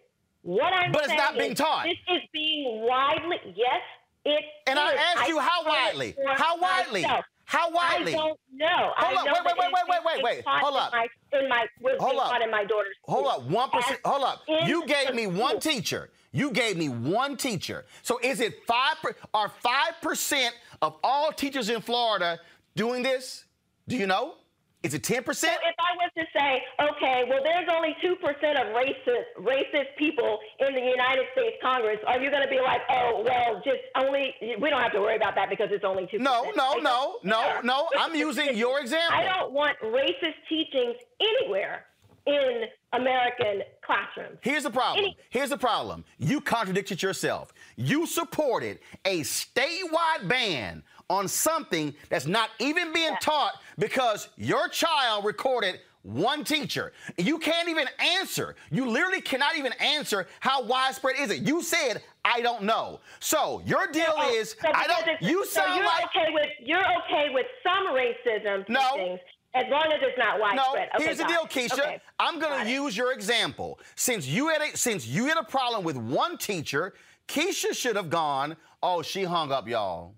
what 0.41 0.73
I'm 0.73 0.91
But 0.91 1.05
it's 1.05 1.13
not 1.13 1.37
being 1.37 1.51
is 1.51 1.57
taught. 1.57 1.85
This 1.85 2.17
is 2.17 2.23
being 2.33 2.81
widely, 2.81 3.37
yes, 3.55 3.81
it 4.27 4.43
And 4.67 4.79
I 4.79 4.93
asked 4.93 5.27
you 5.27 5.39
how 5.39 5.65
widely? 5.65 6.15
How 6.35 6.59
widely? 6.59 7.05
How 7.45 7.71
widely? 7.71 8.13
I 8.13 8.17
don't 8.17 8.39
know. 8.51 8.65
I 8.97 9.05
Hold 9.05 9.17
up, 9.19 9.25
know 9.25 9.31
wait, 9.33 9.43
wait, 9.45 9.71
wait, 9.71 9.83
wait, 9.87 10.01
wait, 10.05 10.23
wait, 10.23 10.43
taught 10.43 10.59
hold 10.59 10.73
in 10.73 10.79
up. 10.81 10.91
My, 10.91 11.07
in 11.39 11.49
my, 11.49 11.65
Hold 11.97 12.19
up. 12.19 12.41
in 12.43 12.51
my 12.51 12.65
daughter's 12.65 12.95
Hold 13.03 13.27
up, 13.27 13.43
one 13.43 13.69
percent. 13.69 13.99
Hold 14.03 14.23
up. 14.23 14.41
You 14.65 14.85
gave 14.85 15.15
me 15.15 15.27
one 15.27 15.61
teacher. 15.61 16.09
You 16.33 16.51
gave 16.51 16.75
me 16.75 16.89
one 16.89 17.37
teacher. 17.37 17.85
So 18.03 18.19
is 18.21 18.41
it 18.41 18.65
five? 18.67 18.97
Are 19.33 19.49
five 19.61 19.93
percent 20.01 20.53
of 20.81 20.97
all 21.03 21.31
teachers 21.31 21.69
in 21.69 21.81
Florida 21.81 22.37
doing 22.75 23.01
this? 23.01 23.45
Do 23.87 23.95
you 23.95 24.07
know? 24.07 24.35
Is 24.83 24.93
it 24.93 25.01
10%? 25.01 25.33
So 25.35 25.47
if 25.47 25.75
I 25.79 25.95
was 25.97 26.11
to 26.17 26.23
say, 26.37 26.61
okay, 26.79 27.23
well, 27.27 27.39
there's 27.43 27.67
only 27.73 27.95
two 28.01 28.15
percent 28.17 28.59
of 28.59 28.67
racist 28.75 29.25
racist 29.39 29.95
people 29.97 30.37
in 30.59 30.73
the 30.75 30.81
United 30.81 31.25
States 31.33 31.57
Congress, 31.63 31.97
are 32.05 32.19
you 32.21 32.29
going 32.29 32.43
to 32.43 32.49
be 32.49 32.59
like, 32.61 32.81
oh, 32.91 33.23
well, 33.25 33.61
just 33.65 33.79
only 33.95 34.33
we 34.61 34.69
don't 34.69 34.81
have 34.81 34.91
to 34.93 34.99
worry 35.01 35.15
about 35.15 35.33
that 35.35 35.49
because 35.49 35.69
it's 35.71 35.83
only 35.83 36.07
two? 36.09 36.19
No, 36.19 36.51
no, 36.55 36.75
no, 36.75 37.17
no, 37.23 37.59
no. 37.63 37.89
I'm 37.97 38.13
using 38.15 38.55
your 38.55 38.79
example. 38.79 39.17
I 39.17 39.23
don't 39.25 39.51
want 39.51 39.77
racist 39.83 40.35
teachings 40.47 40.95
anywhere 41.19 41.85
in 42.27 42.63
American 42.93 43.63
classrooms. 43.85 44.37
Here's 44.41 44.63
the 44.63 44.69
problem. 44.69 45.05
Any- 45.05 45.17
Here's 45.29 45.49
the 45.49 45.57
problem. 45.57 46.03
You 46.19 46.39
contradicted 46.41 47.01
yourself. 47.01 47.53
You 47.77 48.05
supported 48.05 48.79
a 49.05 49.21
statewide 49.21 50.27
ban 50.27 50.83
on 51.09 51.27
something 51.27 51.93
that's 52.09 52.25
not 52.27 52.49
even 52.59 52.91
being 52.93 53.15
taught 53.21 53.53
because 53.77 54.29
your 54.37 54.67
child 54.67 55.25
recorded 55.25 55.79
one 56.03 56.43
teacher. 56.43 56.93
You 57.17 57.37
can't 57.37 57.67
even 57.67 57.87
answer. 57.99 58.55
You 58.71 58.89
literally 58.89 59.21
cannot 59.21 59.57
even 59.57 59.73
answer 59.73 60.27
how 60.39 60.63
widespread 60.63 61.15
is 61.19 61.31
it. 61.31 61.41
You 61.41 61.61
said 61.61 62.01
I 62.23 62.41
don't 62.41 62.63
know. 62.63 62.99
So 63.19 63.61
your 63.65 63.87
deal 63.87 64.13
Oh, 64.17 64.33
is 64.33 64.55
so 64.61 64.69
I 64.73 64.87
don't. 64.87 65.21
You 65.21 65.45
so 65.45 65.65
you're 65.75 65.85
like 65.85 66.05
okay 66.05 66.31
with 66.33 66.47
you're 66.61 66.79
okay 66.79 67.27
with 67.33 67.45
some 67.63 67.87
racism 67.93 68.67
No. 68.69 68.79
teachings 68.95 69.19
as 69.53 69.63
long 69.69 69.85
as 69.93 69.99
it's 70.01 70.17
not 70.17 70.39
widespread. 70.39 70.89
No, 70.93 70.95
Okay, 70.95 71.05
here's 71.05 71.17
the 71.17 71.25
deal, 71.25 71.43
it. 71.43 71.49
Keisha. 71.49 71.73
Okay. 71.79 72.01
I'm 72.19 72.39
gonna 72.39 72.69
use 72.69 72.95
your 72.95 73.11
example. 73.11 73.79
Since 73.95 74.27
you 74.27 74.47
had 74.49 74.61
a 74.61 74.77
since 74.77 75.05
you 75.07 75.25
had 75.25 75.37
a 75.37 75.43
problem 75.43 75.83
with 75.83 75.97
one 75.97 76.37
teacher, 76.37 76.93
Keisha 77.27 77.73
should 77.75 77.95
have 77.97 78.09
gone. 78.09 78.55
Oh, 78.83 79.01
she 79.01 79.23
hung 79.23 79.51
up, 79.51 79.67
y'all. 79.67 80.15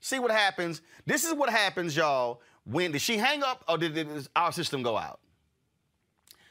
See 0.00 0.18
what 0.18 0.30
happens. 0.30 0.82
This 1.06 1.24
is 1.24 1.34
what 1.34 1.50
happens, 1.50 1.96
y'all. 1.96 2.40
When 2.64 2.92
did 2.92 3.00
she 3.00 3.16
hang 3.16 3.42
up, 3.42 3.64
or 3.68 3.78
did, 3.78 3.94
did 3.94 4.28
our 4.36 4.52
system 4.52 4.82
go 4.82 4.96
out? 4.96 5.20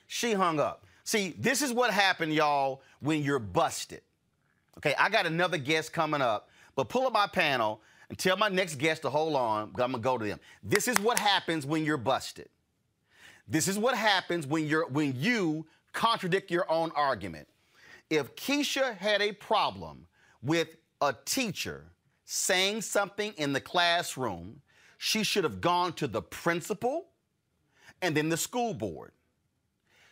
She 0.08 0.34
hung 0.34 0.60
up. 0.60 0.86
See, 1.04 1.36
this 1.38 1.62
is 1.62 1.74
what 1.74 1.92
happened, 1.92 2.34
y'all, 2.34 2.82
when 3.00 3.24
you're 3.24 3.40
busted. 3.40 4.02
Okay, 4.78 4.96
I 4.98 5.10
got 5.10 5.26
another 5.26 5.58
guest 5.58 5.92
coming 5.92 6.22
up, 6.22 6.50
but 6.76 6.90
pull 6.90 7.06
up 7.06 7.14
my 7.14 7.28
panel 7.28 7.82
and 8.10 8.18
tell 8.18 8.38
my 8.38 8.50
next 8.50 8.76
guest 8.76 9.02
to 9.04 9.10
hold 9.10 9.36
on, 9.36 9.64
I'm 9.64 9.72
gonna 9.74 10.00
go 10.00 10.18
to 10.18 10.26
them. 10.26 10.40
This 10.64 10.88
is 10.88 11.00
what 11.00 11.20
happens 11.20 11.66
when 11.66 11.84
you're 11.84 11.98
busted. 11.98 12.50
This 13.48 13.68
is 13.68 13.78
what 13.78 13.96
happens 13.96 14.46
when 14.48 14.68
you're 14.68 14.88
when 14.88 15.14
you 15.18 15.66
contradict 15.94 16.52
your 16.52 16.72
own 16.72 16.92
argument. 16.96 17.48
If 18.10 18.36
Keisha 18.36 18.96
had 18.96 19.22
a 19.22 19.32
problem 19.34 20.08
with 20.42 20.76
a 21.02 21.14
teacher 21.26 21.86
saying 22.32 22.80
something 22.80 23.34
in 23.38 23.54
the 23.54 23.60
classroom, 23.60 24.62
she 25.00 25.24
should 25.24 25.44
have 25.44 25.60
gone 25.60 25.92
to 25.94 26.06
the 26.06 26.22
principal 26.22 27.08
and 28.04 28.16
then 28.16 28.30
the 28.30 28.38
school 28.38 28.72
board. 28.76 29.14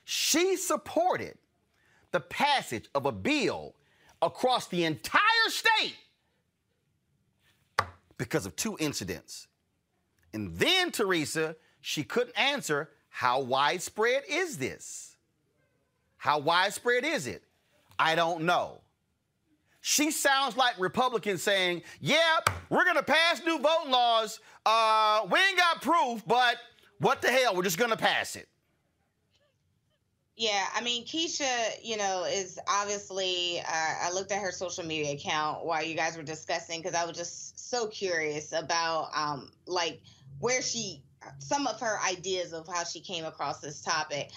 She 0.03 0.55
supported 0.55 1.38
the 2.11 2.20
passage 2.20 2.89
of 2.95 3.05
a 3.05 3.11
bill 3.11 3.76
across 4.24 4.68
the 4.68 4.84
entire 4.84 5.22
state 5.49 5.95
because 8.18 8.47
of 8.47 8.55
two 8.55 8.76
incidents. 8.80 9.45
And 10.34 10.55
then, 10.57 10.89
Teresa, 10.89 11.55
she 11.82 12.03
couldn't 12.03 12.36
answer 12.36 12.89
how 13.09 13.41
widespread 13.41 14.24
is 14.28 14.57
this? 14.57 15.18
How 16.18 16.39
widespread 16.39 17.05
is 17.05 17.28
it? 17.28 17.43
I 17.99 18.15
don't 18.15 18.41
know. 18.41 18.82
She 19.89 20.11
sounds 20.11 20.57
like 20.57 20.77
Republicans 20.79 21.41
saying, 21.41 21.81
yeah, 22.01 22.39
we're 22.69 22.83
going 22.83 22.97
to 22.97 23.03
pass 23.03 23.41
new 23.45 23.57
voting 23.57 23.89
laws. 23.89 24.41
Uh, 24.65 25.25
we 25.31 25.39
ain't 25.39 25.57
got 25.57 25.81
proof, 25.81 26.21
but 26.27 26.57
what 26.99 27.21
the 27.21 27.29
hell? 27.29 27.55
We're 27.55 27.63
just 27.63 27.77
going 27.77 27.91
to 27.91 27.95
pass 27.95 28.35
it. 28.35 28.49
Yeah, 30.35 30.65
I 30.75 30.81
mean, 30.81 31.05
Keisha, 31.05 31.47
you 31.81 31.95
know, 31.95 32.25
is 32.29 32.59
obviously. 32.67 33.61
Uh, 33.61 33.93
I 34.03 34.11
looked 34.11 34.33
at 34.33 34.41
her 34.41 34.51
social 34.51 34.83
media 34.83 35.13
account 35.13 35.63
while 35.63 35.81
you 35.81 35.95
guys 35.95 36.17
were 36.17 36.21
discussing 36.21 36.81
because 36.81 36.93
I 36.93 37.05
was 37.05 37.15
just 37.15 37.69
so 37.69 37.88
curious 37.88 38.51
about, 38.51 39.11
um, 39.15 39.53
like, 39.67 40.01
where 40.39 40.61
she, 40.61 41.01
some 41.39 41.65
of 41.65 41.79
her 41.79 41.97
ideas 42.05 42.51
of 42.51 42.67
how 42.67 42.83
she 42.83 42.99
came 42.99 43.23
across 43.23 43.61
this 43.61 43.81
topic. 43.81 44.31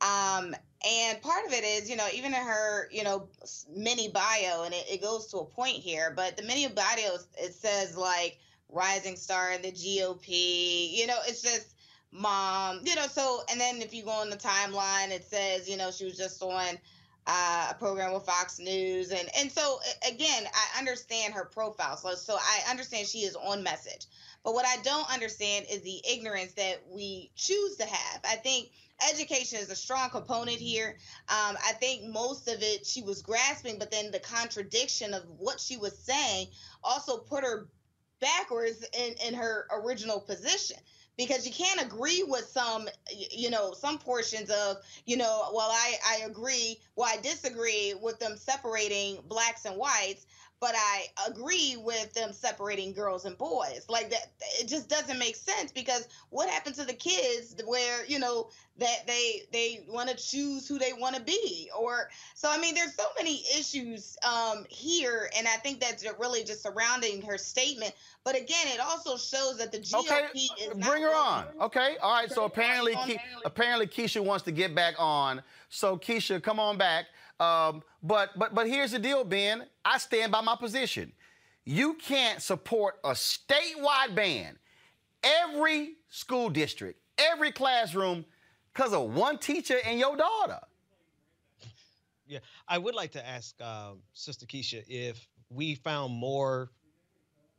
Um, 0.00 0.56
and 0.86 1.20
part 1.22 1.46
of 1.46 1.52
it 1.52 1.64
is, 1.64 1.88
you 1.88 1.96
know, 1.96 2.06
even 2.12 2.34
in 2.34 2.40
her, 2.40 2.88
you 2.90 3.04
know, 3.04 3.28
mini 3.74 4.08
bio, 4.08 4.64
and 4.64 4.74
it, 4.74 4.84
it 4.90 5.02
goes 5.02 5.26
to 5.28 5.38
a 5.38 5.44
point 5.44 5.76
here, 5.76 6.12
but 6.14 6.36
the 6.36 6.42
mini 6.42 6.68
bio, 6.68 7.16
it 7.38 7.54
says 7.54 7.96
like 7.96 8.38
rising 8.68 9.16
star 9.16 9.52
in 9.52 9.62
the 9.62 9.72
GOP. 9.72 10.92
You 10.92 11.06
know, 11.06 11.18
it's 11.26 11.42
just 11.42 11.74
mom, 12.12 12.80
you 12.84 12.94
know, 12.94 13.06
so, 13.06 13.42
and 13.50 13.60
then 13.60 13.82
if 13.82 13.94
you 13.94 14.02
go 14.04 14.10
on 14.10 14.30
the 14.30 14.36
timeline, 14.36 15.10
it 15.10 15.24
says, 15.24 15.68
you 15.68 15.76
know, 15.76 15.90
she 15.90 16.04
was 16.04 16.16
just 16.16 16.42
on 16.42 16.78
uh, 17.26 17.68
a 17.70 17.74
program 17.74 18.12
with 18.12 18.24
Fox 18.24 18.58
News. 18.58 19.10
And, 19.10 19.28
and 19.38 19.50
so, 19.50 19.78
again, 20.08 20.44
I 20.52 20.78
understand 20.78 21.34
her 21.34 21.44
profile. 21.44 21.96
So, 21.96 22.14
so 22.14 22.36
I 22.36 22.70
understand 22.70 23.06
she 23.06 23.20
is 23.20 23.36
on 23.36 23.62
message. 23.62 24.06
But 24.44 24.52
what 24.52 24.66
I 24.66 24.76
don't 24.82 25.10
understand 25.12 25.66
is 25.70 25.80
the 25.80 26.02
ignorance 26.08 26.52
that 26.52 26.82
we 26.90 27.30
choose 27.34 27.76
to 27.76 27.86
have. 27.86 28.20
I 28.24 28.36
think 28.36 28.70
education 29.10 29.58
is 29.58 29.70
a 29.70 29.76
strong 29.76 30.10
component 30.10 30.58
here. 30.58 30.96
Um, 31.28 31.56
I 31.66 31.72
think 31.80 32.04
most 32.04 32.48
of 32.48 32.62
it 32.62 32.86
she 32.86 33.02
was 33.02 33.22
grasping, 33.22 33.78
but 33.78 33.90
then 33.90 34.10
the 34.10 34.20
contradiction 34.20 35.14
of 35.14 35.22
what 35.38 35.60
she 35.60 35.76
was 35.76 35.98
saying 35.98 36.48
also 36.82 37.18
put 37.18 37.44
her 37.44 37.68
backwards 38.20 38.84
in, 38.98 39.14
in 39.26 39.34
her 39.34 39.66
original 39.72 40.20
position 40.20 40.76
because 41.16 41.46
you 41.46 41.52
can't 41.52 41.80
agree 41.82 42.24
with 42.26 42.44
some 42.46 42.88
you 43.30 43.50
know 43.50 43.72
some 43.72 43.98
portions 43.98 44.50
of 44.50 44.76
you 45.04 45.16
know 45.16 45.42
well 45.52 45.68
i 45.70 45.94
i 46.08 46.24
agree 46.26 46.78
well 46.96 47.08
i 47.12 47.20
disagree 47.20 47.94
with 48.02 48.18
them 48.18 48.36
separating 48.36 49.18
blacks 49.28 49.64
and 49.64 49.76
whites 49.76 50.26
but 50.64 50.74
I 50.74 51.28
agree 51.28 51.76
with 51.78 52.14
them 52.14 52.32
separating 52.32 52.94
girls 52.94 53.26
and 53.26 53.36
boys. 53.36 53.84
Like 53.90 54.08
that, 54.08 54.30
it 54.58 54.66
just 54.66 54.88
doesn't 54.88 55.18
make 55.18 55.36
sense 55.36 55.70
because 55.70 56.08
what 56.30 56.48
happened 56.48 56.74
to 56.76 56.86
the 56.86 56.94
kids 56.94 57.54
where 57.66 58.02
you 58.06 58.18
know 58.18 58.48
that 58.78 59.06
they 59.06 59.42
they 59.52 59.84
want 59.86 60.08
to 60.08 60.16
choose 60.16 60.66
who 60.66 60.78
they 60.78 60.94
want 60.94 61.16
to 61.16 61.22
be, 61.22 61.68
or 61.78 62.08
so 62.32 62.48
I 62.50 62.56
mean, 62.56 62.74
there's 62.74 62.94
so 62.94 63.04
many 63.18 63.44
issues 63.58 64.16
um, 64.26 64.64
here, 64.70 65.28
and 65.36 65.46
I 65.46 65.56
think 65.56 65.80
that's 65.80 66.02
really 66.18 66.44
just 66.44 66.62
surrounding 66.62 67.20
her 67.20 67.36
statement. 67.36 67.92
But 68.24 68.34
again, 68.34 68.66
it 68.68 68.80
also 68.80 69.18
shows 69.18 69.58
that 69.58 69.70
the 69.70 69.80
GOP 69.80 70.08
Okay, 70.08 70.28
is 70.62 70.72
bring 70.88 71.02
her 71.02 71.14
on. 71.14 71.44
Okay, 71.60 71.98
all 72.00 72.14
right. 72.14 72.32
So 72.32 72.44
apparently, 72.44 72.94
Ke- 72.94 73.20
apparently 73.44 73.86
Keisha 73.86 74.24
wants 74.24 74.44
to 74.44 74.50
get 74.50 74.74
back 74.74 74.94
on. 74.96 75.42
So 75.68 75.98
Keisha, 75.98 76.42
come 76.42 76.58
on 76.58 76.78
back. 76.78 77.04
Um, 77.40 77.82
but 78.02 78.30
but 78.38 78.54
but 78.54 78.68
here's 78.68 78.92
the 78.92 78.98
deal, 78.98 79.24
Ben. 79.24 79.64
I 79.84 79.98
stand 79.98 80.32
by 80.32 80.40
my 80.40 80.56
position. 80.56 81.12
You 81.64 81.94
can't 81.94 82.42
support 82.42 82.96
a 83.04 83.10
statewide 83.10 84.14
ban, 84.14 84.58
every 85.22 85.94
school 86.10 86.50
district, 86.50 87.00
every 87.18 87.52
classroom, 87.52 88.24
because 88.72 88.92
of 88.92 89.14
one 89.14 89.38
teacher 89.38 89.78
and 89.84 89.98
your 89.98 90.16
daughter. 90.16 90.60
Yeah, 92.26 92.38
I 92.68 92.78
would 92.78 92.94
like 92.94 93.12
to 93.12 93.26
ask 93.26 93.60
um, 93.60 93.98
Sister 94.12 94.46
Keisha 94.46 94.82
if 94.88 95.26
we 95.50 95.74
found 95.74 96.12
more 96.14 96.70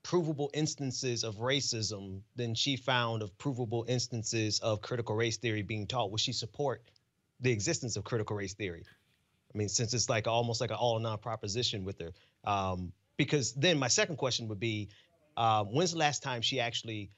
provable 0.03 0.51
instances 0.53 1.23
of 1.23 1.37
racism 1.37 2.21
than 2.35 2.53
she 2.53 2.75
found 2.75 3.23
of 3.23 3.35
provable 3.37 3.85
instances 3.87 4.59
of 4.59 4.81
critical 4.81 5.15
race 5.15 5.37
theory 5.37 5.63
being 5.63 5.87
taught. 5.87 6.11
Would 6.11 6.19
she 6.19 6.31
support 6.31 6.83
the 7.39 7.51
existence 7.51 7.95
of 7.95 8.03
critical 8.03 8.35
race 8.35 8.53
theory? 8.53 8.83
I 9.55 9.57
mean, 9.57 9.69
since 9.69 9.93
it's 9.93 10.09
like 10.09 10.27
almost 10.27 10.59
like 10.59 10.69
an 10.69 10.75
all 10.75 10.99
non 10.99 11.17
proposition 11.17 11.85
with 11.85 11.99
her. 12.01 12.11
Um, 12.43 12.91
because 13.15 13.53
then 13.53 13.79
my 13.79 13.87
second 13.87 14.17
question 14.17 14.49
would 14.49 14.59
be, 14.59 14.89
uh, 15.37 15.63
when's 15.63 15.93
the 15.93 15.97
last 15.97 16.21
time 16.21 16.41
she 16.41 16.59
actually 16.59 17.09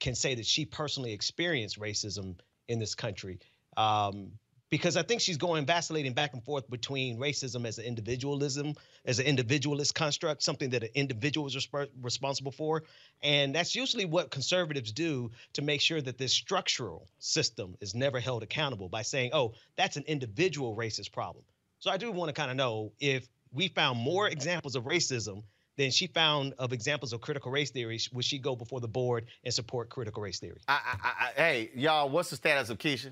can 0.00 0.14
say 0.14 0.34
that 0.34 0.46
she 0.46 0.64
personally 0.64 1.12
experienced 1.12 1.78
racism 1.78 2.36
in 2.68 2.78
this 2.78 2.94
country? 2.94 3.38
Um, 3.76 4.32
because 4.70 4.96
I 4.96 5.02
think 5.02 5.20
she's 5.20 5.36
going 5.36 5.66
vacillating 5.66 6.14
back 6.14 6.32
and 6.32 6.42
forth 6.42 6.68
between 6.70 7.18
racism 7.18 7.66
as 7.66 7.78
an 7.78 7.84
individualism, 7.84 8.74
as 9.04 9.18
an 9.18 9.26
individualist 9.26 9.94
construct, 9.94 10.42
something 10.42 10.70
that 10.70 10.84
an 10.84 10.88
individual 10.94 11.46
is 11.46 11.54
resp- 11.54 11.90
responsible 12.00 12.50
for, 12.50 12.82
and 13.22 13.54
that's 13.54 13.74
usually 13.74 14.06
what 14.06 14.30
conservatives 14.30 14.90
do 14.90 15.30
to 15.52 15.62
make 15.62 15.82
sure 15.82 16.00
that 16.00 16.16
this 16.16 16.32
structural 16.32 17.06
system 17.18 17.76
is 17.82 17.94
never 17.94 18.18
held 18.20 18.42
accountable 18.42 18.88
by 18.88 19.02
saying, 19.02 19.30
"Oh, 19.34 19.52
that's 19.76 19.98
an 19.98 20.04
individual 20.06 20.74
racist 20.74 21.12
problem." 21.12 21.44
So 21.84 21.90
I 21.90 21.98
do 21.98 22.10
want 22.10 22.30
to 22.30 22.32
kind 22.32 22.50
of 22.50 22.56
know 22.56 22.92
if 22.98 23.28
we 23.52 23.68
found 23.68 23.98
more 23.98 24.26
examples 24.26 24.74
of 24.74 24.84
racism 24.84 25.42
than 25.76 25.90
she 25.90 26.06
found 26.06 26.54
of 26.58 26.72
examples 26.72 27.12
of 27.12 27.20
critical 27.20 27.52
race 27.52 27.70
theory, 27.72 28.00
would 28.14 28.24
she 28.24 28.38
go 28.38 28.56
before 28.56 28.80
the 28.80 28.88
board 28.88 29.26
and 29.44 29.52
support 29.52 29.90
critical 29.90 30.22
race 30.22 30.38
theory? 30.38 30.56
I, 30.66 30.80
I, 31.02 31.08
I, 31.08 31.32
hey, 31.36 31.70
y'all, 31.74 32.08
what's 32.08 32.30
the 32.30 32.36
status 32.36 32.70
of 32.70 32.78
Keisha? 32.78 33.10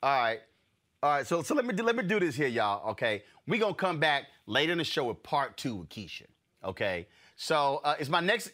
All 0.00 0.16
right. 0.16 0.38
All 1.02 1.10
right, 1.10 1.26
so 1.26 1.42
so 1.42 1.56
let 1.56 1.64
me 1.64 1.74
do, 1.74 1.82
let 1.82 1.96
me 1.96 2.04
do 2.04 2.20
this 2.20 2.36
here, 2.36 2.46
y'all. 2.46 2.90
Okay, 2.90 3.24
we 3.48 3.58
gonna 3.58 3.74
come 3.74 3.98
back 3.98 4.26
later 4.46 4.70
in 4.70 4.78
the 4.78 4.84
show 4.84 5.02
with 5.02 5.20
part 5.24 5.56
two 5.56 5.74
with 5.74 5.88
Keisha. 5.88 6.26
Okay, 6.62 7.08
so 7.34 7.80
uh, 7.82 7.96
is 7.98 8.08
my 8.08 8.20
next? 8.20 8.52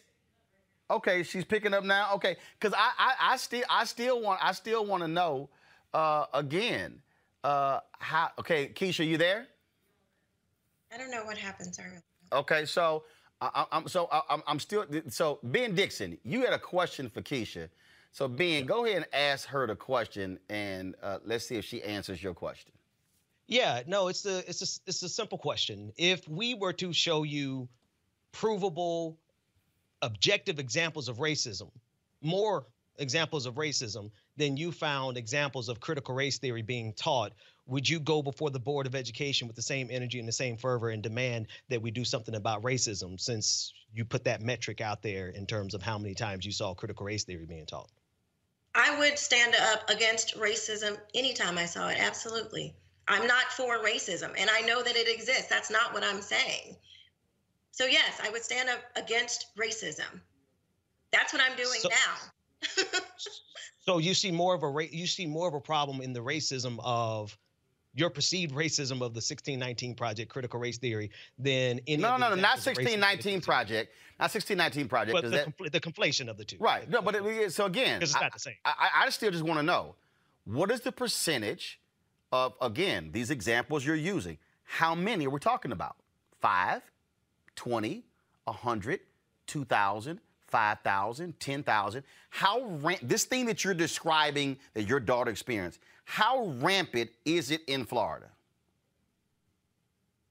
Okay, 0.89 1.21
she's 1.21 1.45
picking 1.45 1.75
up 1.75 1.83
now. 1.83 2.15
Okay, 2.15 2.37
because 2.59 2.73
I, 2.75 2.89
I 2.97 3.33
I 3.33 3.37
still 3.37 3.63
I 3.69 3.85
still 3.85 4.19
want 4.19 4.43
I 4.43 4.51
still 4.51 4.83
want 4.83 5.03
to 5.03 5.07
know 5.07 5.49
uh, 5.93 6.25
again 6.33 7.01
uh, 7.45 7.79
how. 7.99 8.31
Okay, 8.39 8.69
Keisha, 8.73 9.05
you 9.07 9.17
there? 9.17 9.47
I 10.93 10.97
don't 10.97 11.11
know 11.11 11.23
what 11.25 11.37
happened, 11.37 11.75
sorry. 11.75 11.97
Okay, 12.33 12.65
so 12.65 13.03
I, 13.39 13.49
I- 13.53 13.77
I'm 13.77 13.87
so 13.87 14.09
I, 14.11 14.21
I'm, 14.29 14.41
I'm 14.47 14.59
still 14.59 14.85
so 15.09 15.39
Ben 15.43 15.75
Dixon, 15.75 16.17
you 16.23 16.41
had 16.41 16.53
a 16.53 16.59
question 16.59 17.09
for 17.09 17.21
Keisha. 17.21 17.69
So 18.11 18.27
Ben, 18.27 18.65
go 18.65 18.85
ahead 18.85 18.97
and 18.97 19.05
ask 19.13 19.47
her 19.49 19.67
the 19.67 19.75
question, 19.75 20.39
and 20.49 20.95
uh, 21.03 21.19
let's 21.25 21.45
see 21.45 21.55
if 21.55 21.65
she 21.65 21.83
answers 21.83 22.23
your 22.23 22.33
question. 22.33 22.71
Yeah, 23.47 23.83
no, 23.85 24.07
it's 24.07 24.25
a 24.25 24.39
it's 24.49 24.61
a 24.61 24.89
it's 24.89 25.03
a 25.03 25.09
simple 25.09 25.37
question. 25.37 25.91
If 25.97 26.27
we 26.27 26.55
were 26.55 26.73
to 26.73 26.91
show 26.93 27.23
you 27.23 27.67
provable, 28.31 29.17
objective 30.01 30.57
examples 30.59 31.07
of 31.09 31.17
racism, 31.17 31.69
more 32.21 32.65
examples 32.97 33.45
of 33.45 33.55
racism 33.55 34.09
than 34.37 34.57
you 34.57 34.71
found 34.71 35.17
examples 35.17 35.69
of 35.69 35.79
critical 35.79 36.13
race 36.15 36.37
theory 36.37 36.61
being 36.61 36.93
taught, 36.93 37.33
would 37.67 37.87
you 37.87 37.99
go 37.99 38.21
before 38.21 38.49
the 38.51 38.59
Board 38.59 38.85
of 38.85 38.95
Education 38.95 39.47
with 39.47 39.55
the 39.55 39.61
same 39.61 39.89
energy 39.89 40.19
and 40.19 40.27
the 40.27 40.33
same 40.33 40.57
fervor 40.57 40.89
and 40.89 41.01
demand 41.01 41.47
that 41.69 41.81
we 41.81 41.89
do 41.91 42.05
something 42.05 42.35
about 42.35 42.61
racism 42.61 43.19
since 43.19 43.73
you 43.93 44.05
put 44.05 44.25
that 44.25 44.41
metric 44.41 44.81
out 44.81 45.01
there 45.01 45.29
in 45.29 45.47
terms 45.47 45.73
of 45.73 45.81
how 45.81 45.97
many 45.97 46.13
times 46.13 46.45
you 46.45 46.51
saw 46.51 46.73
critical 46.73 47.05
race 47.05 47.23
theory 47.23 47.45
being 47.45 47.65
taught? 47.65 47.89
I 48.75 48.99
would 48.99 49.17
stand 49.17 49.55
up 49.71 49.89
against 49.89 50.37
racism 50.37 50.97
anytime 51.15 51.57
I 51.57 51.65
saw 51.65 51.87
it. 51.87 51.97
Absolutely. 51.97 52.75
I'm 53.07 53.25
not 53.25 53.45
for 53.51 53.77
racism, 53.83 54.33
and 54.37 54.49
I 54.49 54.61
know 54.61 54.83
that 54.83 54.95
it 54.95 55.07
exists. 55.07 55.47
That's 55.47 55.71
not 55.71 55.93
what 55.93 56.03
I'm 56.03 56.21
saying. 56.21 56.75
So, 57.71 57.85
yes, 57.85 58.19
I 58.23 58.29
would 58.29 58.43
stand 58.43 58.69
up 58.69 58.79
against 58.95 59.55
racism. 59.57 60.21
That's 61.11 61.31
what 61.31 61.41
I'm 61.41 61.55
doing 61.55 61.79
So- 61.79 61.89
now. 61.89 62.31
So 63.85 63.99
you 63.99 64.13
see 64.15 64.31
more 64.31 64.55
of 64.55 64.63
a 64.63 64.67
ra- 64.67 64.85
you 64.91 65.05
see 65.05 65.27
more 65.27 65.47
of 65.47 65.53
a 65.53 65.59
problem 65.59 66.01
in 66.01 66.11
the 66.11 66.19
racism 66.19 66.79
of 66.83 67.37
your 67.93 68.09
perceived 68.09 68.53
racism 68.55 68.93
of 68.95 69.13
the 69.13 69.21
1619 69.21 69.93
project, 69.95 70.29
critical 70.31 70.59
race 70.59 70.77
theory, 70.79 71.11
than 71.37 71.79
any. 71.87 72.01
No, 72.01 72.17
no, 72.17 72.29
no, 72.29 72.35
not 72.35 72.57
examples 72.57 72.79
of 72.79 72.85
racism 72.85 72.99
that 72.99 73.17
1619 73.19 73.41
project, 73.41 73.91
not 74.19 74.33
1619 74.33 74.87
project. 74.89 75.13
but 75.13 75.23
the, 75.23 75.29
that- 75.29 75.57
compl- 75.57 75.71
the 75.71 75.79
conflation 75.79 76.29
of 76.29 76.37
the 76.37 76.43
two. 76.45 76.57
Right. 76.59 76.89
No, 76.89 77.01
but 77.03 77.15
it, 77.15 77.53
so 77.53 77.65
again, 77.65 78.01
it's 78.01 78.15
I- 78.15 78.21
not 78.21 78.33
the 78.33 78.39
same. 78.39 78.55
I, 78.65 78.73
I, 78.79 79.05
I 79.05 79.09
still 79.11 79.29
just 79.31 79.43
want 79.43 79.59
to 79.59 79.63
know 79.63 79.95
what 80.45 80.71
is 80.71 80.81
the 80.81 80.91
percentage 80.91 81.79
of 82.31 82.53
again 82.61 83.11
these 83.11 83.29
examples 83.29 83.85
you're 83.85 83.95
using? 83.95 84.37
How 84.63 84.95
many 84.95 85.27
are 85.27 85.29
we 85.29 85.39
talking 85.39 85.71
about? 85.71 85.95
Five, 86.41 86.81
20, 87.55 88.03
100, 88.45 88.99
2,000, 89.45 90.19
5,000, 90.55 91.37
10,000. 91.37 92.03
How 92.29 92.61
ram- 92.81 92.97
this 93.01 93.25
thing 93.25 93.45
that 93.47 93.65
you're 93.65 93.73
describing 93.73 94.57
that 94.73 94.83
your 94.83 95.01
daughter 95.01 95.29
experienced? 95.29 95.81
How 96.05 96.45
rampant 96.61 97.09
is 97.25 97.51
it 97.51 97.61
in 97.67 97.83
Florida? 97.85 98.27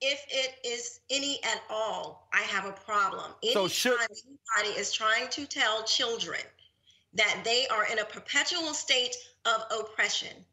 if 0.01 0.22
it 0.29 0.57
is 0.66 1.01
any 1.09 1.43
at 1.45 1.62
all, 1.70 2.29
I 2.35 2.43
have 2.43 2.66
a 2.66 2.72
problem. 2.72 3.33
So 3.55 3.68
should- 3.68 3.99
anybody 3.99 4.79
is 4.79 4.93
trying 4.93 5.29
to 5.31 5.47
tell 5.47 5.83
children 5.85 6.43
that 7.14 7.41
they 7.43 7.66
are 7.68 7.87
in 7.87 8.01
a 8.01 8.05
perpetual 8.05 8.75
state 8.75 9.16
of 9.47 9.64
oppression 9.70 10.45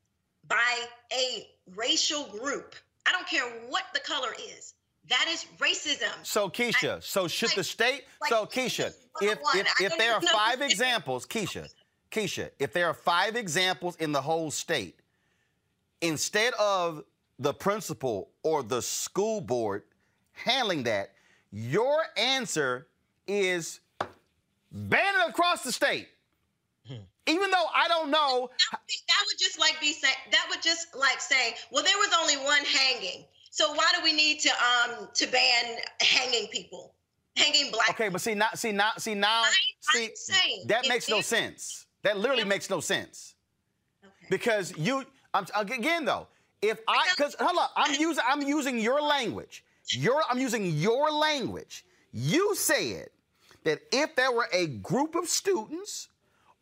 by 0.47 0.85
a 1.11 1.49
racial 1.75 2.23
group, 2.27 2.75
I 3.05 3.11
don't 3.11 3.27
care 3.27 3.49
what 3.67 3.87
the 3.93 3.99
color 3.99 4.33
is, 4.39 4.75
that 5.09 5.25
is 5.29 5.45
racism. 5.57 6.11
So 6.23 6.49
Keisha, 6.49 7.03
so 7.03 7.27
should 7.27 7.51
the 7.51 7.63
state? 7.63 8.03
so 8.27 8.45
Keisha, 8.45 8.93
if 9.21 9.39
if, 9.55 9.81
if 9.81 9.97
there 9.97 10.13
are 10.13 10.21
five 10.21 10.61
examples, 10.61 11.25
Keisha, 11.25 11.67
Keisha, 12.11 12.49
if 12.59 12.73
there 12.73 12.87
are 12.87 12.93
five 12.93 13.35
examples 13.35 13.95
in 13.97 14.11
the 14.11 14.21
whole 14.21 14.51
state, 14.51 14.99
instead 16.01 16.53
of 16.59 17.03
the 17.39 17.53
principal 17.53 18.29
or 18.43 18.63
the 18.63 18.81
school 18.81 19.41
board 19.41 19.83
handling 20.33 20.83
that, 20.83 21.13
your 21.51 22.03
answer 22.15 22.87
is 23.27 23.79
ban 24.71 25.13
it 25.25 25.29
across 25.29 25.63
the 25.63 25.71
state. 25.71 26.07
Hmm. 26.87 26.95
Even 27.27 27.51
though 27.51 27.65
I 27.73 27.87
don't 27.87 28.09
know, 28.09 28.49
That 28.71 28.79
would 29.25 29.39
just 29.39 29.59
like 29.59 29.79
be 29.79 29.93
saying 29.93 30.15
that 30.31 30.45
would 30.49 30.61
just 30.61 30.95
like 30.95 31.19
saying, 31.19 31.53
well, 31.71 31.83
there 31.83 31.97
was 31.97 32.09
only 32.19 32.37
one 32.37 32.63
hanging. 32.65 33.25
So 33.51 33.73
why 33.73 33.91
do 33.95 34.03
we 34.03 34.13
need 34.13 34.39
to 34.39 34.49
um 34.49 35.09
to 35.13 35.27
ban 35.27 35.75
hanging 36.01 36.47
people? 36.47 36.93
Hanging 37.35 37.71
black 37.71 37.89
okay, 37.91 38.09
but 38.09 38.19
see 38.19 38.33
now, 38.33 38.49
see 38.55 38.71
now, 38.73 38.91
see 38.97 39.13
now, 39.13 39.43
see 39.79 40.09
saying, 40.15 40.65
that 40.67 40.87
makes 40.89 41.07
no 41.07 41.21
sense. 41.21 41.85
That 42.03 42.17
literally 42.17 42.43
makes 42.43 42.69
no 42.69 42.81
sense. 42.81 43.35
Because 44.29 44.75
you, 44.77 45.05
I'm 45.33 45.45
again 45.55 46.03
though, 46.03 46.27
if 46.61 46.79
I, 46.87 47.07
because 47.15 47.35
hold 47.39 47.57
up, 47.57 47.71
I'm 47.75 47.99
using, 47.99 48.23
I'm 48.27 48.41
using 48.41 48.79
your 48.79 49.01
language. 49.01 49.63
Your, 49.89 50.21
I'm 50.29 50.39
using 50.39 50.65
your 50.65 51.11
language. 51.11 51.85
You 52.13 52.53
said 52.55 53.09
that 53.63 53.79
if 53.91 54.15
there 54.15 54.31
were 54.31 54.47
a 54.53 54.67
group 54.67 55.15
of 55.15 55.27
students 55.27 56.09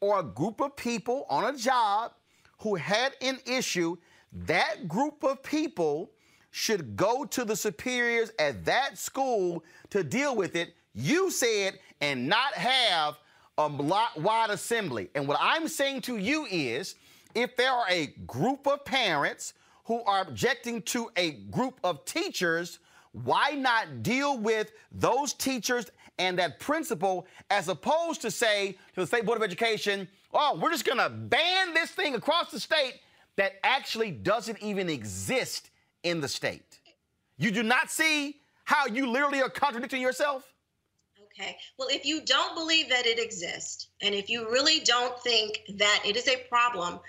or 0.01 0.19
a 0.19 0.23
group 0.23 0.61
of 0.61 0.75
people 0.75 1.25
on 1.29 1.53
a 1.53 1.57
job 1.57 2.13
who 2.59 2.75
had 2.75 3.13
an 3.21 3.39
issue, 3.45 3.97
that 4.31 4.87
group 4.87 5.23
of 5.23 5.41
people 5.43 6.11
should 6.51 6.95
go 6.95 7.25
to 7.25 7.45
the 7.45 7.55
superiors 7.55 8.31
at 8.39 8.65
that 8.65 8.97
school 8.97 9.63
to 9.89 10.03
deal 10.03 10.35
with 10.35 10.55
it. 10.55 10.73
You 10.93 11.31
said, 11.31 11.79
and 12.01 12.27
not 12.27 12.53
have 12.53 13.17
a 13.57 13.69
block 13.69 14.11
wide 14.17 14.49
assembly. 14.49 15.09
And 15.15 15.27
what 15.27 15.37
I'm 15.39 15.67
saying 15.67 16.01
to 16.01 16.17
you 16.17 16.47
is 16.49 16.95
if 17.35 17.55
there 17.55 17.71
are 17.71 17.85
a 17.89 18.07
group 18.25 18.67
of 18.67 18.85
parents 18.85 19.53
who 19.85 20.01
are 20.03 20.21
objecting 20.21 20.81
to 20.83 21.09
a 21.15 21.31
group 21.51 21.79
of 21.83 22.05
teachers, 22.05 22.79
why 23.11 23.51
not 23.51 24.03
deal 24.03 24.37
with 24.37 24.71
those 24.91 25.33
teachers 25.33 25.87
and 26.19 26.37
that 26.37 26.59
principal 26.59 27.25
as 27.49 27.67
opposed 27.69 28.21
to 28.21 28.31
say 28.31 28.73
to 28.93 29.01
the 29.01 29.07
State 29.07 29.25
Board 29.25 29.37
of 29.37 29.43
Education, 29.43 30.07
oh, 30.33 30.57
we're 30.61 30.71
just 30.71 30.85
to 30.85 31.09
ban 31.09 31.73
this 31.73 31.91
thing 31.91 32.15
across 32.15 32.51
the 32.51 32.59
state 32.59 32.99
that 33.35 33.53
actually 33.63 34.11
doesn't 34.11 34.61
even 34.61 34.89
exist 34.89 35.69
in 36.03 36.21
the 36.21 36.27
state? 36.27 36.79
You 37.37 37.51
do 37.51 37.63
not 37.63 37.89
see 37.89 38.37
how 38.65 38.85
you 38.87 39.09
literally 39.09 39.41
are 39.41 39.49
contradicting 39.49 40.01
yourself? 40.01 40.43
Okay. 41.31 41.57
Well, 41.77 41.87
if 41.89 42.05
you 42.05 42.21
don't 42.25 42.53
believe 42.55 42.89
that 42.89 43.05
it 43.05 43.17
exists, 43.17 43.87
and 44.01 44.13
if 44.13 44.29
you 44.29 44.49
really 44.51 44.81
don't 44.81 45.17
think 45.21 45.61
that 45.75 46.01
it 46.05 46.17
is 46.17 46.27
a 46.27 46.37
problem, 46.49 46.99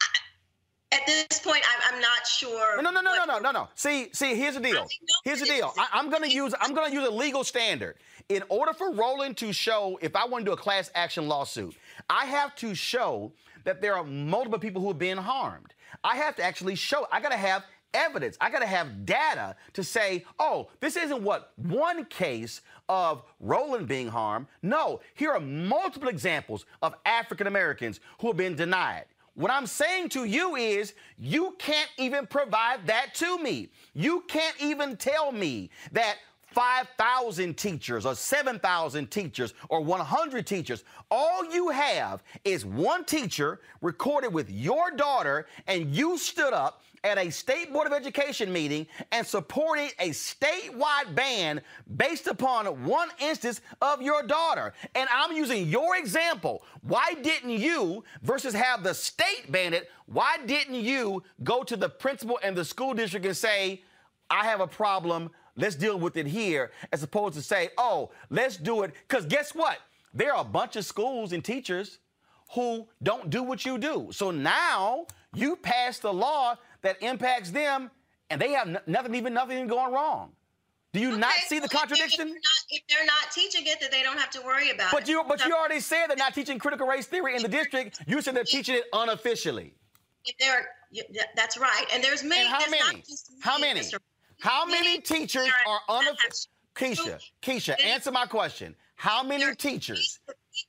I- 0.00 0.96
at 0.96 1.06
this 1.06 1.38
point, 1.38 1.62
I'm, 1.64 1.94
I'm 1.94 2.00
not 2.00 2.26
sure. 2.26 2.82
No, 2.82 2.90
no, 2.90 3.00
no, 3.00 3.14
no, 3.14 3.24
no, 3.24 3.38
no, 3.38 3.50
no. 3.50 3.68
See, 3.74 4.10
see, 4.12 4.34
here's 4.34 4.54
the 4.54 4.60
deal. 4.60 4.86
Here's 5.24 5.40
the 5.40 5.46
deal. 5.46 5.72
I, 5.78 5.88
I'm 5.92 6.10
gonna 6.10 6.26
use 6.26 6.52
I'm 6.60 6.74
gonna 6.74 6.92
use 6.92 7.06
a 7.06 7.10
legal 7.10 7.44
standard. 7.44 7.96
In 8.28 8.42
order 8.48 8.72
for 8.72 8.92
Roland 8.92 9.36
to 9.38 9.52
show, 9.52 9.98
if 10.02 10.14
I 10.16 10.26
want 10.26 10.44
to 10.44 10.50
do 10.50 10.52
a 10.52 10.56
class 10.56 10.90
action 10.94 11.28
lawsuit, 11.28 11.74
I 12.10 12.26
have 12.26 12.54
to 12.56 12.74
show 12.74 13.32
that 13.64 13.80
there 13.80 13.94
are 13.96 14.04
multiple 14.04 14.58
people 14.58 14.82
who 14.82 14.88
have 14.88 14.98
been 14.98 15.18
harmed. 15.18 15.72
I 16.04 16.16
have 16.16 16.36
to 16.36 16.42
actually 16.42 16.74
show. 16.74 17.06
I 17.10 17.20
gotta 17.20 17.36
have 17.36 17.64
evidence. 17.94 18.36
I 18.40 18.50
gotta 18.50 18.66
have 18.66 19.04
data 19.04 19.56
to 19.74 19.84
say, 19.84 20.24
oh, 20.38 20.70
this 20.80 20.96
isn't 20.96 21.22
what 21.22 21.52
one 21.56 22.04
case 22.06 22.62
of 22.88 23.22
Roland 23.40 23.88
being 23.88 24.08
harmed. 24.08 24.46
No, 24.62 25.00
here 25.14 25.32
are 25.32 25.40
multiple 25.40 26.08
examples 26.08 26.66
of 26.82 26.94
African 27.04 27.46
Americans 27.46 28.00
who 28.20 28.28
have 28.28 28.36
been 28.36 28.56
denied. 28.56 29.04
What 29.34 29.50
I'm 29.50 29.66
saying 29.66 30.10
to 30.10 30.24
you 30.24 30.56
is, 30.56 30.92
you 31.16 31.56
can't 31.58 31.88
even 31.96 32.26
provide 32.26 32.86
that 32.86 33.14
to 33.14 33.38
me. 33.38 33.70
You 33.94 34.24
can't 34.28 34.56
even 34.60 34.96
tell 34.96 35.32
me 35.32 35.70
that 35.92 36.16
5,000 36.52 37.56
teachers 37.56 38.06
or 38.06 38.14
7,000 38.14 39.10
teachers 39.10 39.54
or 39.68 39.80
100 39.80 40.46
teachers. 40.46 40.84
All 41.10 41.44
you 41.52 41.70
have 41.70 42.22
is 42.44 42.64
one 42.64 43.04
teacher 43.04 43.60
recorded 43.80 44.32
with 44.32 44.50
your 44.50 44.90
daughter, 44.90 45.46
and 45.66 45.94
you 45.94 46.18
stood 46.18 46.52
up 46.52 46.82
at 47.04 47.18
a 47.18 47.30
state 47.30 47.72
board 47.72 47.86
of 47.86 47.92
education 47.92 48.52
meeting 48.52 48.86
and 49.10 49.26
supported 49.26 49.90
a 49.98 50.10
statewide 50.10 51.14
ban 51.14 51.60
based 51.96 52.28
upon 52.28 52.66
one 52.84 53.08
instance 53.18 53.60
of 53.80 54.00
your 54.00 54.22
daughter. 54.22 54.72
And 54.94 55.08
I'm 55.12 55.36
using 55.36 55.66
your 55.66 55.96
example. 55.96 56.62
Why 56.82 57.14
didn't 57.22 57.50
you, 57.50 58.04
versus 58.22 58.54
have 58.54 58.84
the 58.84 58.94
state 58.94 59.50
ban 59.50 59.74
it, 59.74 59.90
why 60.06 60.36
didn't 60.46 60.76
you 60.76 61.24
go 61.42 61.64
to 61.64 61.76
the 61.76 61.88
principal 61.88 62.38
and 62.42 62.56
the 62.56 62.64
school 62.64 62.94
district 62.94 63.26
and 63.26 63.36
say, 63.36 63.82
I 64.30 64.44
have 64.44 64.60
a 64.60 64.66
problem. 64.66 65.30
Let's 65.56 65.74
deal 65.74 65.98
with 65.98 66.16
it 66.16 66.26
here, 66.26 66.70
as 66.92 67.02
opposed 67.02 67.34
to 67.34 67.42
say, 67.42 67.70
oh, 67.76 68.10
let's 68.30 68.56
do 68.56 68.82
it. 68.82 68.92
Because 69.06 69.26
guess 69.26 69.54
what? 69.54 69.78
There 70.14 70.34
are 70.34 70.40
a 70.40 70.44
bunch 70.44 70.76
of 70.76 70.84
schools 70.84 71.32
and 71.32 71.44
teachers 71.44 71.98
who 72.54 72.86
don't 73.02 73.30
do 73.30 73.42
what 73.42 73.64
you 73.64 73.78
do. 73.78 74.08
So 74.12 74.30
now 74.30 75.06
you 75.34 75.56
pass 75.56 75.98
the 75.98 76.12
law 76.12 76.56
that 76.82 77.02
impacts 77.02 77.50
them, 77.50 77.90
and 78.30 78.40
they 78.40 78.52
have 78.52 78.68
n- 78.68 78.78
nothing, 78.86 79.14
even 79.14 79.34
nothing 79.34 79.66
going 79.66 79.92
wrong. 79.92 80.32
Do 80.92 81.00
you 81.00 81.16
not 81.16 81.32
see 81.46 81.58
the 81.58 81.68
contradiction? 81.68 82.28
If 82.28 82.34
they're, 82.34 82.34
not, 82.34 82.64
if 82.68 82.82
they're 82.88 83.06
not 83.06 83.32
teaching 83.32 83.62
it, 83.66 83.80
that 83.80 83.90
they 83.90 84.02
don't 84.02 84.18
have 84.18 84.28
to 84.30 84.42
worry 84.42 84.70
about 84.70 84.92
But 84.92 85.02
it. 85.04 85.08
you, 85.08 85.24
but 85.26 85.44
you 85.46 85.54
already 85.54 85.80
said 85.80 86.08
they're 86.08 86.16
not 86.18 86.34
teaching 86.34 86.58
critical 86.58 86.86
race 86.86 87.06
theory 87.06 87.34
in 87.34 87.42
the 87.42 87.48
district. 87.48 88.02
You 88.06 88.20
said 88.20 88.36
they're 88.36 88.44
teaching 88.44 88.76
it 88.76 88.84
unofficially. 88.92 89.74
If 90.26 90.36
they're, 90.38 90.68
that's 91.34 91.56
right. 91.58 91.86
And 91.94 92.04
there's 92.04 92.22
many. 92.22 92.42
And 92.42 92.50
how 92.50 92.70
many? 92.70 93.02
How 93.40 93.58
many? 93.58 93.80
Mr. 93.80 93.96
How 94.42 94.66
many 94.66 95.00
teachers 95.00 95.48
are 95.68 95.80
unofficial? 95.88 96.50
Keisha, 96.74 97.20
Keisha, 97.40 97.80
answer 97.84 98.10
my 98.10 98.26
question. 98.26 98.74
How 98.96 99.22
many 99.22 99.54
teachers? 99.54 100.18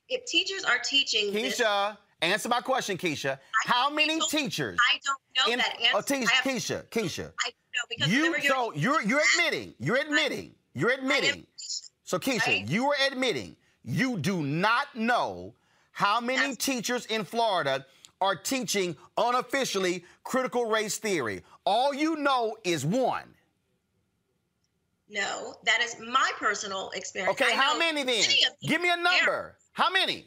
If 0.08 0.24
teachers 0.26 0.64
are 0.64 0.78
teaching 0.78 1.32
Keisha, 1.32 1.98
answer 2.22 2.48
my 2.48 2.60
question, 2.60 2.96
Keisha. 2.96 3.36
How 3.64 3.90
many 3.90 4.20
teachers? 4.30 4.78
I 4.80 5.00
don't 5.04 5.48
know 5.48 5.52
in- 5.52 5.58
that 5.58 5.76
oh, 5.92 5.98
answer. 5.98 6.14
Keisha, 6.14 6.28
I 6.28 6.34
have- 6.34 6.44
Keisha, 6.44 6.84
Keisha. 6.90 7.32
I 7.44 7.50
don't 7.50 7.72
know 7.74 7.84
because 7.88 8.12
You 8.12 8.48
so 8.48 8.72
you're 8.74 9.02
you're 9.02 9.22
admitting, 9.34 9.74
you're 9.80 9.96
admitting, 9.96 10.54
you're 10.74 10.90
admitting. 10.90 11.44
So 12.04 12.20
Keisha, 12.20 12.70
you 12.70 12.86
are 12.86 12.96
admitting 13.10 13.56
you 13.82 14.18
do 14.18 14.40
not 14.44 14.94
know 14.94 15.52
how 15.90 16.20
many 16.20 16.54
teachers 16.54 17.06
in 17.06 17.24
Florida 17.24 17.84
are 18.20 18.36
teaching 18.36 18.96
unofficially 19.18 20.04
critical 20.22 20.66
race 20.66 20.98
theory. 20.98 21.42
All 21.66 21.92
you 21.92 22.14
know 22.14 22.56
is 22.62 22.86
one. 22.86 23.33
No, 25.08 25.54
that 25.64 25.80
is 25.82 25.96
my 26.00 26.30
personal 26.38 26.90
experience. 26.94 27.40
Okay, 27.40 27.52
I 27.52 27.56
how 27.56 27.78
many 27.78 28.02
then? 28.02 28.24
Give 28.62 28.80
me 28.80 28.90
a 28.90 28.96
number. 28.96 29.56
How 29.72 29.90
many? 29.90 30.26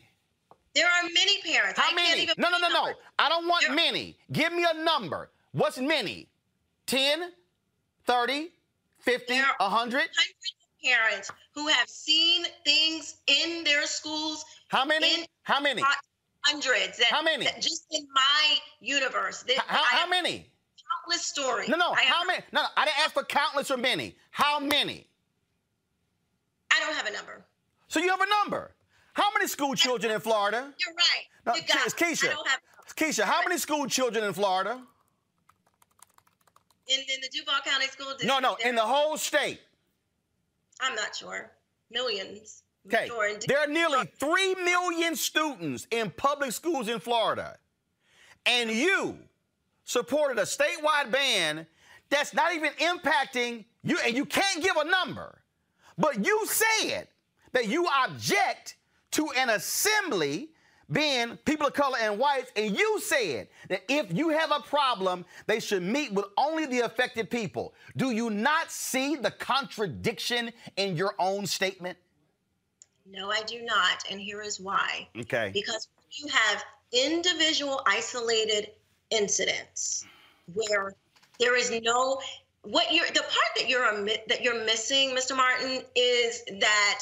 There 0.76 0.86
are 0.86 1.04
many 1.12 1.41
parents. 1.41 1.80
How 1.80 1.86
I 1.86 1.94
can't 1.94 2.10
many? 2.10 2.22
even 2.24 2.36
No, 2.38 2.49
no, 2.49 2.60
no, 2.60 2.70
no. 2.70 2.94
I 3.18 3.30
don't 3.30 3.48
want 3.48 3.74
many. 3.74 4.18
Give 4.32 4.54
me 4.54 4.66
a 4.70 4.84
number. 4.84 5.32
What's 5.54 5.80
many? 5.80 6.28
10, 6.86 7.32
30, 8.06 8.52
50, 8.99 9.34
100? 9.34 9.60
Hundreds 9.60 9.98
of 9.99 10.84
parents 10.84 11.32
who 11.56 11.68
have 11.68 11.90
seen 11.90 12.45
things 12.64 13.18
in 13.26 13.64
their 13.64 13.88
schools. 13.88 14.45
How 14.68 14.86
many? 14.86 15.26
How 15.44 15.60
many? 15.60 15.82
Hundreds. 16.41 16.98
That, 16.99 17.08
How 17.08 17.24
many? 17.24 17.45
that 17.45 17.62
just 17.62 17.88
in 17.91 18.08
my 18.14 18.58
universe. 18.80 19.44
That 19.48 19.58
How, 19.66 19.84
how 19.84 20.08
many? 20.08 20.49
Countless 21.07 21.25
stories. 21.25 21.69
No, 21.69 21.77
no. 21.77 21.91
I 21.91 22.03
How 22.05 22.25
many? 22.25 22.43
No, 22.51 22.61
no. 22.61 22.67
I 22.75 22.85
didn't 22.85 22.99
ask 22.99 23.13
for 23.13 23.23
countless 23.23 23.71
or 23.71 23.77
many. 23.77 24.15
How 24.31 24.59
many? 24.59 25.07
I 26.71 26.79
don't 26.79 26.93
have 26.93 27.07
a 27.07 27.11
number. 27.13 27.45
So 27.88 27.99
you 27.99 28.09
have 28.09 28.21
a 28.21 28.29
number. 28.43 28.71
How 29.13 29.31
many 29.34 29.47
school 29.47 29.73
children 29.73 30.11
in 30.13 30.19
Florida? 30.19 30.73
You're 30.85 30.95
right. 30.95 31.23
No, 31.45 31.55
You 31.55 31.61
got 31.61 31.85
it's 31.88 31.93
it. 31.93 32.03
I 32.03 32.11
Keisha. 32.11 32.35
Keisha, 32.95 33.23
how 33.23 33.41
many 33.43 33.57
school 33.57 33.88
children 33.88 34.23
in 34.23 34.34
Florida? 34.34 34.79
in, 36.88 36.99
in 36.99 37.21
the 37.21 37.29
Duval 37.38 37.55
County 37.65 37.88
School 37.88 38.07
District. 38.11 38.27
No, 38.27 38.39
no, 38.39 38.55
in 38.65 38.75
the 38.75 38.81
whole 38.81 39.17
state. 39.17 39.59
I'm 40.79 40.95
not 40.95 41.15
sure. 41.15 41.51
Millions. 41.91 42.63
Okay. 42.88 43.07
Sure, 43.07 43.29
There 43.45 43.59
are 43.59 43.67
nearly 43.67 44.05
3 44.19 44.55
million 44.55 45.15
students 45.17 45.85
in 45.91 46.09
public 46.11 46.53
schools 46.53 46.88
in 46.88 46.99
Florida. 46.99 47.57
And 48.45 48.71
you 48.71 49.17
supported 49.88 50.38
a 50.38 50.43
statewide 50.43 51.09
ban 51.11 51.65
that's 52.09 52.34
not 52.34 52.53
even 52.53 52.72
impacting 52.73 53.65
you, 53.84 53.97
and 54.05 54.15
you 54.15 54.26
can't 54.26 54.61
give 54.61 54.76
a 54.76 54.85
number. 54.85 55.41
But 55.97 56.23
you 56.23 56.45
said 56.45 57.07
that 57.53 57.68
you 57.68 57.88
object 58.05 58.76
to 59.11 59.30
an 59.38 59.49
assembly 59.49 60.49
being 60.91 61.38
people 61.45 61.68
of 61.68 61.73
color 61.73 61.97
and 62.01 62.19
whites, 62.19 62.51
and 62.55 62.77
you 62.77 62.99
said 62.99 63.47
that 63.69 63.84
if 63.89 64.14
you 64.14 64.30
have 64.30 64.51
a 64.51 64.59
problem, 64.59 65.26
they 65.45 65.59
should 65.59 65.84
meet 65.84 66.14
with 66.14 66.26
only 66.38 66.65
the 66.65 66.81
affected 66.81 67.30
people. 67.30 67.73
Do 67.95 68.11
you 68.11 68.30
not 68.30 68.72
see 68.72 69.15
the 69.15 69.31
contradiction 69.31 70.51
in 70.76 70.95
your 70.95 71.15
own 71.18 71.45
statement? 71.45 71.97
No, 73.09 73.31
I 73.31 73.41
do 73.43 73.61
not. 73.64 74.03
And 74.11 74.19
here 74.19 74.41
is 74.41 74.59
why. 74.59 75.07
Okay. 75.18 75.51
Because 75.53 75.88
you 76.11 76.27
have 76.27 76.64
individual 76.91 77.81
isolated 77.85 78.72
incidents 79.11 80.05
where 80.53 80.93
there 81.39 81.55
is 81.55 81.71
no 81.84 82.19
what 82.63 82.91
you're 82.91 83.07
the 83.07 83.21
part 83.21 83.51
that 83.55 83.69
you're 83.69 83.85
omi- 83.85 84.23
that 84.27 84.41
you're 84.43 84.65
missing, 84.65 85.11
Mr. 85.11 85.35
Martin, 85.35 85.81
is 85.95 86.43
that 86.59 86.99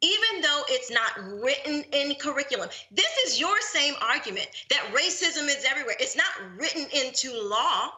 even 0.00 0.40
though 0.42 0.62
it's 0.68 0.90
not 0.90 1.12
written 1.42 1.84
in 1.92 2.14
curriculum, 2.16 2.68
this 2.90 3.16
is 3.26 3.40
your 3.40 3.60
same 3.60 3.94
argument 4.00 4.48
that 4.70 4.80
racism 4.92 5.46
is 5.46 5.64
everywhere. 5.68 5.96
It's 5.98 6.16
not 6.16 6.26
written 6.56 6.86
into 6.92 7.32
law, 7.32 7.90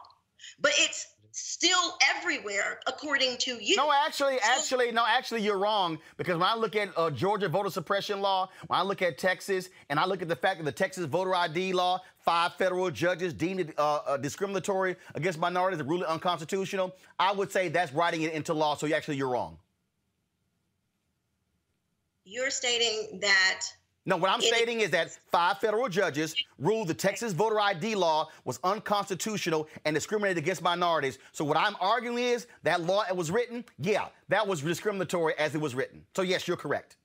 but 0.59 0.71
it's 0.77 1.07
still 1.35 1.97
everywhere 2.15 2.79
according 2.87 3.37
to 3.37 3.57
you. 3.61 3.75
No, 3.75 3.91
actually, 3.91 4.37
actually, 4.41 4.91
no, 4.93 5.03
actually, 5.05 5.41
you're 5.41 5.57
wrong 5.57 5.99
because 6.15 6.37
when 6.37 6.47
I 6.47 6.55
look 6.55 6.77
at 6.77 6.89
uh, 6.95 7.11
Georgia 7.11 7.49
voter 7.49 7.69
suppression 7.69 8.21
law, 8.21 8.49
when 8.67 8.79
I 8.79 8.83
look 8.83 9.01
at 9.01 9.17
Texas, 9.17 9.69
and 9.89 9.99
I 9.99 10.05
look 10.05 10.21
at 10.21 10.29
the 10.29 10.35
fact 10.35 10.59
that 10.59 10.63
the 10.63 10.71
Texas 10.71 11.05
voter 11.05 11.35
ID 11.35 11.73
law, 11.73 12.01
five 12.19 12.53
federal 12.53 12.89
judges 12.89 13.33
deemed 13.33 13.59
it 13.59 13.73
uh, 13.77 13.97
uh, 14.07 14.17
discriminatory 14.17 14.95
against 15.13 15.37
minorities 15.37 15.81
and 15.81 15.89
ruled 15.89 16.03
it 16.03 16.07
unconstitutional, 16.07 16.95
I 17.19 17.33
would 17.33 17.51
say 17.51 17.67
that's 17.67 17.91
writing 17.91 18.21
it 18.21 18.31
into 18.31 18.53
law. 18.53 18.77
So 18.77 18.87
actually, 18.93 19.17
you're 19.17 19.29
wrong. 19.29 19.57
You're 22.23 22.49
stating 22.49 23.19
that 23.19 23.61
No, 24.07 24.17
what 24.17 24.29
I'm 24.29 24.39
It- 24.39 24.45
stating 24.53 24.81
is 24.81 24.91
that 24.91 25.11
five 25.31 25.59
federal 25.59 25.89
judges 25.89 26.35
ruled 26.59 26.87
the 26.87 26.93
Texas 26.93 27.33
voter 27.33 27.59
ID 27.59 27.95
law 27.95 28.29
was 28.43 28.59
unconstitutional 28.63 29.67
and 29.83 29.95
discriminated 29.95 30.37
against 30.37 30.61
minorities. 30.61 31.17
So 31.31 31.43
what 31.43 31.57
I'm 31.57 31.75
arguing 31.79 32.19
is 32.19 32.45
that 32.63 32.81
law 32.81 33.03
that 33.03 33.15
was 33.17 33.31
written, 33.31 33.65
yeah, 33.79 34.09
that 34.29 34.47
was 34.47 34.61
discriminatory 34.61 35.33
as 35.39 35.55
it 35.55 35.61
was 35.61 35.73
written. 35.73 36.05
So 36.15 36.21
yes, 36.21 36.47
you're 36.47 36.57
correct. 36.57 36.97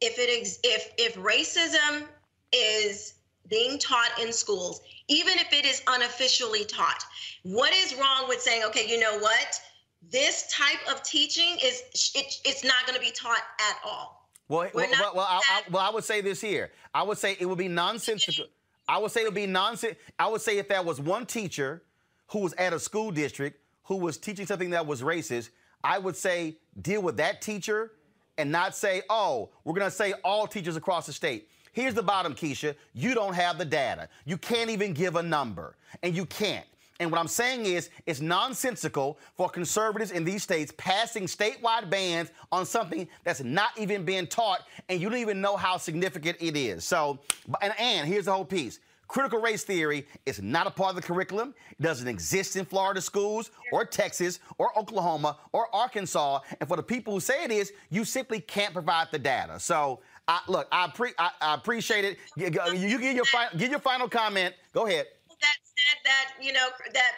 if 0.00 0.16
it 0.16 0.30
ex- 0.30 0.60
if 0.62 0.92
if 0.96 1.14
racism 1.16 2.06
is 2.52 3.14
being 3.48 3.78
taught 3.80 4.10
in 4.20 4.32
schools, 4.32 4.80
even 5.08 5.36
if 5.38 5.52
it 5.52 5.64
is 5.66 5.82
unofficially 5.88 6.64
taught. 6.66 7.02
What 7.42 7.72
is 7.74 7.94
wrong 7.96 8.28
with 8.28 8.40
saying, 8.40 8.62
okay, 8.66 8.86
you 8.86 9.00
know 9.00 9.18
what? 9.18 9.60
This 10.02 10.46
type 10.52 10.78
of 10.88 11.02
teaching 11.02 11.58
is 11.64 11.82
it, 12.14 12.32
it's 12.44 12.62
not 12.62 12.86
going 12.86 12.94
to 12.96 13.04
be 13.04 13.10
taught 13.10 13.42
at 13.58 13.78
all. 13.84 14.17
Well, 14.48 14.70
well, 14.74 14.86
well, 14.90 15.12
well, 15.14 15.26
I, 15.28 15.40
I, 15.50 15.62
well, 15.70 15.82
I 15.82 15.90
would 15.90 16.04
say 16.04 16.20
this 16.20 16.40
here. 16.40 16.70
I 16.94 17.02
would 17.02 17.18
say 17.18 17.36
it 17.38 17.46
would 17.46 17.58
be 17.58 17.68
nonsensical. 17.68 18.46
I 18.88 18.96
would 18.98 19.10
say 19.10 19.20
it 19.20 19.24
would 19.24 19.34
be 19.34 19.46
nonsense. 19.46 19.96
I 20.18 20.28
would 20.28 20.40
say 20.40 20.58
if 20.58 20.68
there 20.68 20.82
was 20.82 21.00
one 21.00 21.26
teacher 21.26 21.82
who 22.28 22.40
was 22.40 22.54
at 22.54 22.72
a 22.72 22.80
school 22.80 23.10
district 23.10 23.60
who 23.84 23.96
was 23.96 24.16
teaching 24.16 24.46
something 24.46 24.70
that 24.70 24.86
was 24.86 25.02
racist, 25.02 25.50
I 25.84 25.98
would 25.98 26.16
say 26.16 26.56
deal 26.80 27.02
with 27.02 27.18
that 27.18 27.42
teacher 27.42 27.92
and 28.38 28.50
not 28.50 28.74
say, 28.74 29.02
oh, 29.10 29.50
we're 29.64 29.74
going 29.74 29.90
to 29.90 29.94
say 29.94 30.14
all 30.24 30.46
teachers 30.46 30.76
across 30.76 31.06
the 31.06 31.12
state. 31.12 31.48
Here's 31.72 31.94
the 31.94 32.02
bottom, 32.02 32.34
Keisha. 32.34 32.74
You 32.94 33.14
don't 33.14 33.34
have 33.34 33.58
the 33.58 33.64
data. 33.64 34.08
You 34.24 34.38
can't 34.38 34.70
even 34.70 34.94
give 34.94 35.16
a 35.16 35.22
number, 35.22 35.76
and 36.02 36.16
you 36.16 36.24
can't. 36.24 36.66
And 37.00 37.12
what 37.12 37.20
I'm 37.20 37.28
saying 37.28 37.64
is, 37.66 37.90
it's 38.06 38.20
nonsensical 38.20 39.18
for 39.36 39.48
conservatives 39.48 40.10
in 40.10 40.24
these 40.24 40.42
states 40.42 40.72
passing 40.76 41.24
statewide 41.24 41.88
bans 41.90 42.30
on 42.50 42.66
something 42.66 43.06
that's 43.22 43.42
not 43.42 43.70
even 43.78 44.04
being 44.04 44.26
taught, 44.26 44.62
and 44.88 45.00
you 45.00 45.08
don't 45.08 45.20
even 45.20 45.40
know 45.40 45.56
how 45.56 45.76
significant 45.76 46.36
it 46.40 46.56
is. 46.56 46.84
So, 46.84 47.20
and, 47.62 47.72
and 47.78 48.08
here's 48.08 48.24
the 48.24 48.32
whole 48.32 48.44
piece. 48.44 48.80
Critical 49.06 49.40
race 49.40 49.64
theory 49.64 50.06
is 50.26 50.42
not 50.42 50.66
a 50.66 50.70
part 50.70 50.90
of 50.90 50.96
the 50.96 51.02
curriculum. 51.02 51.54
It 51.70 51.82
doesn't 51.82 52.08
exist 52.08 52.56
in 52.56 52.66
Florida 52.66 53.00
schools 53.00 53.50
or 53.72 53.86
Texas 53.86 54.38
or 54.58 54.76
Oklahoma 54.78 55.38
or 55.52 55.74
Arkansas. 55.74 56.40
And 56.60 56.68
for 56.68 56.76
the 56.76 56.82
people 56.82 57.14
who 57.14 57.20
say 57.20 57.42
it 57.44 57.50
is, 57.50 57.72
you 57.88 58.04
simply 58.04 58.38
can't 58.38 58.74
provide 58.74 59.08
the 59.10 59.18
data. 59.18 59.58
So, 59.60 60.00
I, 60.26 60.40
look, 60.46 60.68
I, 60.70 60.88
pre- 60.88 61.14
I, 61.18 61.30
I 61.40 61.54
appreciate 61.54 62.04
it. 62.04 62.18
You, 62.36 62.50
you 62.74 62.98
give 62.98 63.16
your, 63.16 63.24
fi- 63.24 63.48
give 63.56 63.70
your 63.70 63.80
final 63.80 64.10
comment. 64.10 64.54
Go 64.74 64.86
ahead 64.86 65.06
that 65.40 65.56
said 65.64 65.98
that 66.04 66.44
you 66.44 66.52
know 66.52 66.68
that 66.92 67.12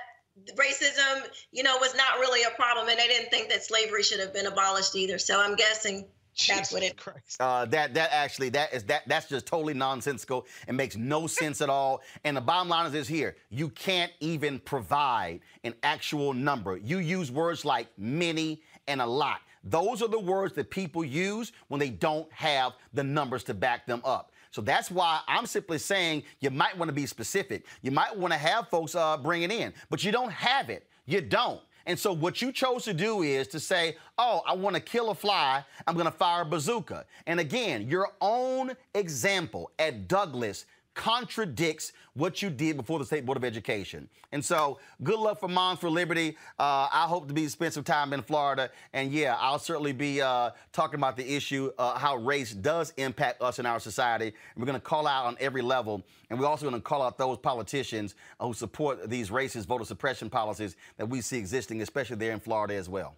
racism 0.55 1.27
you 1.53 1.63
know 1.63 1.77
was 1.81 1.95
not 1.95 2.19
really 2.19 2.43
a 2.43 2.51
problem 2.57 2.89
and 2.89 2.99
they 2.99 3.09
didn't 3.09 3.31
think 3.31 3.49
that 3.49 3.63
slavery 3.63 4.03
should 4.03 4.21
have 4.21 4.33
been 4.33 4.47
abolished 4.47 4.95
either. 4.95 5.19
So 5.19 5.41
i'm 5.41 5.57
guessing 5.57 6.07
that's 6.49 6.73
what 6.73 6.83
it 6.83 6.99
uh, 7.41 7.65
that 7.67 7.95
that 7.95 8.11
actually 8.13 8.49
that 8.51 8.73
is 8.73 8.85
that 8.85 9.03
that's 9.07 9.29
just 9.29 9.47
totally 9.47 9.75
nonsensical. 9.75 10.47
And 10.69 10.77
makes 10.77 10.97
no 10.97 11.27
sense 11.27 11.61
at 11.61 11.69
all. 11.69 12.03
And 12.25 12.37
the 12.37 12.41
bottom 12.41 12.69
line 12.69 12.87
is 12.87 12.93
this 12.93 13.09
here. 13.09 13.37
You 13.51 13.69
can't 13.71 14.13
even 14.21 14.59
provide 14.61 15.41
an 15.65 15.75
actual 15.83 16.33
number. 16.33 16.77
You 16.77 16.99
use 16.99 17.31
words 17.31 17.65
like 17.65 17.89
many 17.99 18.63
and 18.87 19.01
a 19.01 19.07
lot. 19.07 19.41
Those 19.63 20.01
are 20.03 20.09
the 20.09 20.21
words 20.21 20.55
that 20.55 20.71
people 20.71 21.05
use 21.05 21.53
when 21.69 21.81
they 21.81 21.91
don't 21.91 22.33
have 22.33 22.73
the 22.95 23.05
numbers 23.05 23.45
to 23.45 23.55
back 23.55 23.87
them 23.87 24.01
up 24.05 24.30
so 24.51 24.61
that's 24.61 24.91
why 24.91 25.21
I'm 25.29 25.47
simply 25.47 25.79
saying 25.79 26.25
you 26.41 26.51
might 26.51 26.77
want 26.77 26.89
to 26.89 26.95
be 26.95 27.07
specific. 27.07 27.67
You 27.83 27.91
might 27.91 28.17
want 28.17 28.33
to 28.33 28.39
have 28.39 28.69
folks 28.69 28.95
uh, 28.95 29.17
bring 29.17 29.43
it 29.43 29.53
in, 29.53 29.73
but 29.89 30.03
you 30.03 30.13
don't 30.13 30.33
have 30.33 30.71
it. 30.71 30.87
You 31.07 31.21
don't. 31.21 31.61
And 31.87 31.99
so 31.99 32.13
what 32.13 32.43
you 32.43 32.53
chose 32.53 32.85
to 32.85 32.95
do 32.95 33.23
is 33.23 33.49
to 33.49 33.61
say, 33.61 33.97
oh, 34.19 34.43
I 34.47 34.55
want 34.55 34.77
to 34.77 34.81
kill 34.81 35.11
a 35.11 35.15
fly, 35.15 35.65
I'm 35.87 35.95
going 35.95 36.07
to 36.07 36.13
fire 36.13 36.43
a 36.43 36.45
bazooka. 36.45 37.07
And 37.27 37.41
again, 37.41 37.89
your 37.89 38.09
own 38.21 38.73
example 38.95 39.71
at 39.79 40.07
Douglas 40.07 40.67
contradicts 40.95 41.93
what 42.15 42.43
you 42.43 42.51
did 42.51 42.77
before 42.77 42.99
the 42.99 43.05
State 43.05 43.25
Board 43.25 43.37
of 43.39 43.45
Education. 43.45 44.09
And 44.33 44.45
so, 44.45 44.79
good 45.03 45.19
luck 45.19 45.41
for 45.41 45.49
Moms 45.49 45.79
for 45.79 45.89
Liberty. 45.89 46.37
Uh, 46.59 46.89
I 46.93 47.07
hope 47.09 47.29
to 47.29 47.35
be 47.35 47.49
spend 47.49 47.73
some 47.73 47.85
time 47.85 48.13
in 48.13 48.23
Florida, 48.23 48.71
and 48.93 49.13
yeah, 49.13 49.37
I'll 49.39 49.59
certainly 49.59 49.93
be 49.93 50.21
uh, 50.21 50.51
talking 50.73 50.99
about 50.99 51.17
the 51.17 51.37
issue 51.37 51.71
uh, 51.79 51.99
how 51.99 52.17
race 52.17 52.53
does 52.53 52.93
impact 52.97 53.43
us 53.43 53.59
in 53.59 53.67
our 53.67 53.81
society. 53.81 54.27
And 54.27 54.35
we're 54.57 54.67
going 54.67 54.79
to 54.79 54.81
call 54.81 55.07
out 55.07 55.27
on 55.27 55.37
every 55.41 55.63
level, 55.63 56.05
and 56.29 56.39
we're 56.39 56.47
also 56.47 56.69
going 56.69 56.81
to 56.81 56.85
call 56.85 57.03
out 57.03 57.19
those 57.19 57.39
politicians 57.39 58.15
who 58.41 58.53
support 58.53 59.09
these 59.09 59.31
racist 59.31 59.67
voter 59.67 59.85
suppression 59.85 60.31
policies 60.31 60.77
that 60.97 61.07
we 61.07 61.21
see 61.21 61.39
existing, 61.39 61.83
especially 61.83 62.17
there 62.17 62.33
in 62.33 62.41
Florida 62.41 62.75
as 62.75 62.89
well. 62.89 63.17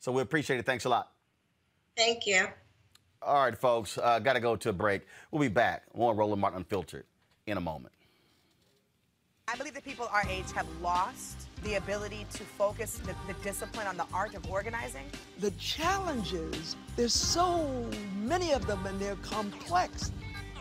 So 0.00 0.12
we 0.12 0.22
appreciate 0.22 0.58
it. 0.58 0.66
Thanks 0.66 0.84
a 0.84 0.88
lot. 0.88 1.12
Thank 1.96 2.26
you. 2.26 2.48
All 3.24 3.44
right, 3.44 3.56
folks, 3.56 3.98
uh, 3.98 4.18
got 4.18 4.32
to 4.32 4.40
go 4.40 4.56
to 4.56 4.70
a 4.70 4.72
break. 4.72 5.02
We'll 5.30 5.40
be 5.40 5.48
back 5.48 5.84
on 5.94 6.16
Roland 6.16 6.40
Martin 6.40 6.58
Unfiltered 6.58 7.04
in 7.46 7.56
a 7.56 7.60
moment. 7.60 7.94
I 9.46 9.54
believe 9.54 9.74
that 9.74 9.84
people 9.84 10.08
our 10.10 10.24
age 10.28 10.50
have 10.52 10.66
lost 10.80 11.48
the 11.62 11.74
ability 11.74 12.26
to 12.32 12.42
focus 12.42 12.98
the, 12.98 13.14
the, 13.28 13.34
discipline 13.44 13.86
on 13.86 13.96
the 13.96 14.06
art 14.12 14.34
of 14.34 14.50
organizing. 14.50 15.04
The 15.38 15.52
challenges, 15.52 16.74
there's 16.96 17.12
so 17.12 17.88
many 18.16 18.52
of 18.52 18.66
them 18.66 18.84
and 18.86 18.98
they're 18.98 19.16
complex, 19.16 20.10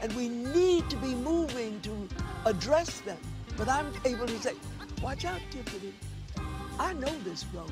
and 0.01 0.13
we 0.13 0.29
need 0.29 0.87
to 0.89 0.97
be 0.97 1.15
moving 1.15 1.79
to 1.81 2.07
address 2.45 2.99
them. 3.01 3.17
But 3.57 3.69
I'm 3.69 3.91
able 4.05 4.27
to 4.27 4.39
say, 4.39 4.53
watch 5.01 5.25
out, 5.25 5.39
Tiffany. 5.49 5.93
I 6.79 6.93
know 6.93 7.13
this 7.23 7.45
road. 7.53 7.71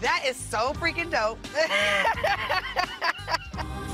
That 0.00 0.24
is 0.26 0.36
so 0.36 0.72
freaking 0.74 1.10
dope. 1.10 1.38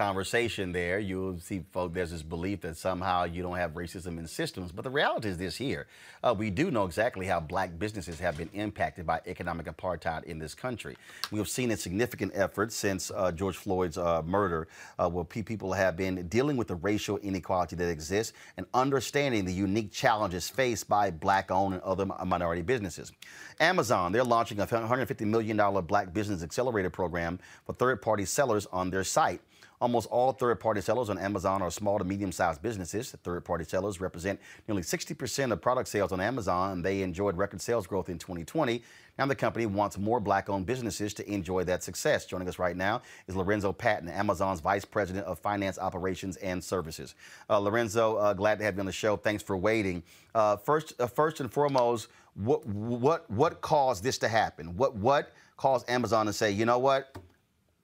conversation 0.00 0.72
there, 0.72 0.98
you'll 0.98 1.38
see, 1.40 1.62
folks, 1.72 1.92
there's 1.94 2.10
this 2.10 2.22
belief 2.22 2.62
that 2.62 2.74
somehow 2.74 3.24
you 3.24 3.42
don't 3.42 3.58
have 3.58 3.72
racism 3.72 4.18
in 4.18 4.26
systems. 4.26 4.72
But 4.72 4.84
the 4.84 4.90
reality 4.90 5.28
is 5.28 5.36
this 5.36 5.56
here. 5.56 5.88
Uh, 6.24 6.34
we 6.36 6.48
do 6.48 6.70
know 6.70 6.86
exactly 6.86 7.26
how 7.26 7.38
black 7.38 7.78
businesses 7.78 8.18
have 8.18 8.38
been 8.38 8.48
impacted 8.54 9.06
by 9.06 9.20
economic 9.26 9.66
apartheid 9.66 10.24
in 10.24 10.38
this 10.38 10.54
country. 10.54 10.96
We 11.30 11.38
have 11.38 11.50
seen 11.50 11.70
a 11.72 11.76
significant 11.76 12.32
effort 12.34 12.72
since 12.72 13.10
uh, 13.14 13.30
George 13.32 13.58
Floyd's 13.58 13.98
uh, 13.98 14.22
murder, 14.22 14.68
uh, 14.98 15.10
where 15.10 15.24
people 15.24 15.74
have 15.74 15.98
been 15.98 16.26
dealing 16.28 16.56
with 16.56 16.68
the 16.68 16.76
racial 16.76 17.18
inequality 17.18 17.76
that 17.76 17.90
exists 17.90 18.32
and 18.56 18.64
understanding 18.72 19.44
the 19.44 19.52
unique 19.52 19.92
challenges 19.92 20.48
faced 20.48 20.88
by 20.88 21.10
black 21.10 21.50
owned 21.50 21.74
and 21.74 21.82
other 21.82 22.06
minority 22.06 22.62
businesses. 22.62 23.12
Amazon, 23.60 24.12
they're 24.12 24.24
launching 24.24 24.60
a 24.60 24.66
$150 24.66 25.26
million 25.26 25.58
Black 25.84 26.14
Business 26.14 26.42
Accelerator 26.42 26.88
program 26.88 27.38
for 27.66 27.74
third 27.74 28.00
party 28.00 28.24
sellers 28.24 28.66
on 28.72 28.88
their 28.88 29.04
site. 29.04 29.42
Almost 29.80 30.08
all 30.10 30.32
third-party 30.32 30.82
sellers 30.82 31.08
on 31.08 31.16
Amazon 31.18 31.62
are 31.62 31.70
small 31.70 31.98
to 31.98 32.04
medium-sized 32.04 32.60
businesses. 32.60 33.12
Third-party 33.22 33.64
sellers 33.64 33.98
represent 33.98 34.38
nearly 34.68 34.82
60% 34.82 35.52
of 35.52 35.62
product 35.62 35.88
sales 35.88 36.12
on 36.12 36.20
Amazon, 36.20 36.72
and 36.72 36.84
they 36.84 37.00
enjoyed 37.00 37.38
record 37.38 37.62
sales 37.62 37.86
growth 37.86 38.10
in 38.10 38.18
2020. 38.18 38.82
Now 39.18 39.24
the 39.24 39.34
company 39.34 39.64
wants 39.64 39.96
more 39.96 40.20
black-owned 40.20 40.66
businesses 40.66 41.14
to 41.14 41.30
enjoy 41.30 41.64
that 41.64 41.82
success. 41.82 42.26
Joining 42.26 42.46
us 42.46 42.58
right 42.58 42.76
now 42.76 43.00
is 43.26 43.34
Lorenzo 43.34 43.72
Patton, 43.72 44.10
Amazon's 44.10 44.60
Vice 44.60 44.84
President 44.84 45.26
of 45.26 45.38
Finance 45.38 45.78
Operations 45.78 46.36
and 46.36 46.62
Services. 46.62 47.14
Uh, 47.48 47.58
Lorenzo, 47.58 48.16
uh, 48.16 48.34
glad 48.34 48.58
to 48.58 48.64
have 48.66 48.74
you 48.74 48.80
on 48.80 48.86
the 48.86 48.92
show. 48.92 49.16
Thanks 49.16 49.42
for 49.42 49.56
waiting. 49.56 50.02
Uh, 50.34 50.56
first, 50.56 50.92
uh, 51.00 51.06
first 51.06 51.40
and 51.40 51.50
foremost, 51.50 52.08
what 52.34 52.64
what 52.66 53.30
what 53.30 53.60
caused 53.60 54.04
this 54.04 54.18
to 54.18 54.28
happen? 54.28 54.76
What 54.76 54.94
what 54.94 55.32
caused 55.56 55.88
Amazon 55.90 56.26
to 56.26 56.32
say, 56.32 56.50
you 56.50 56.64
know 56.64 56.78
what? 56.78 57.16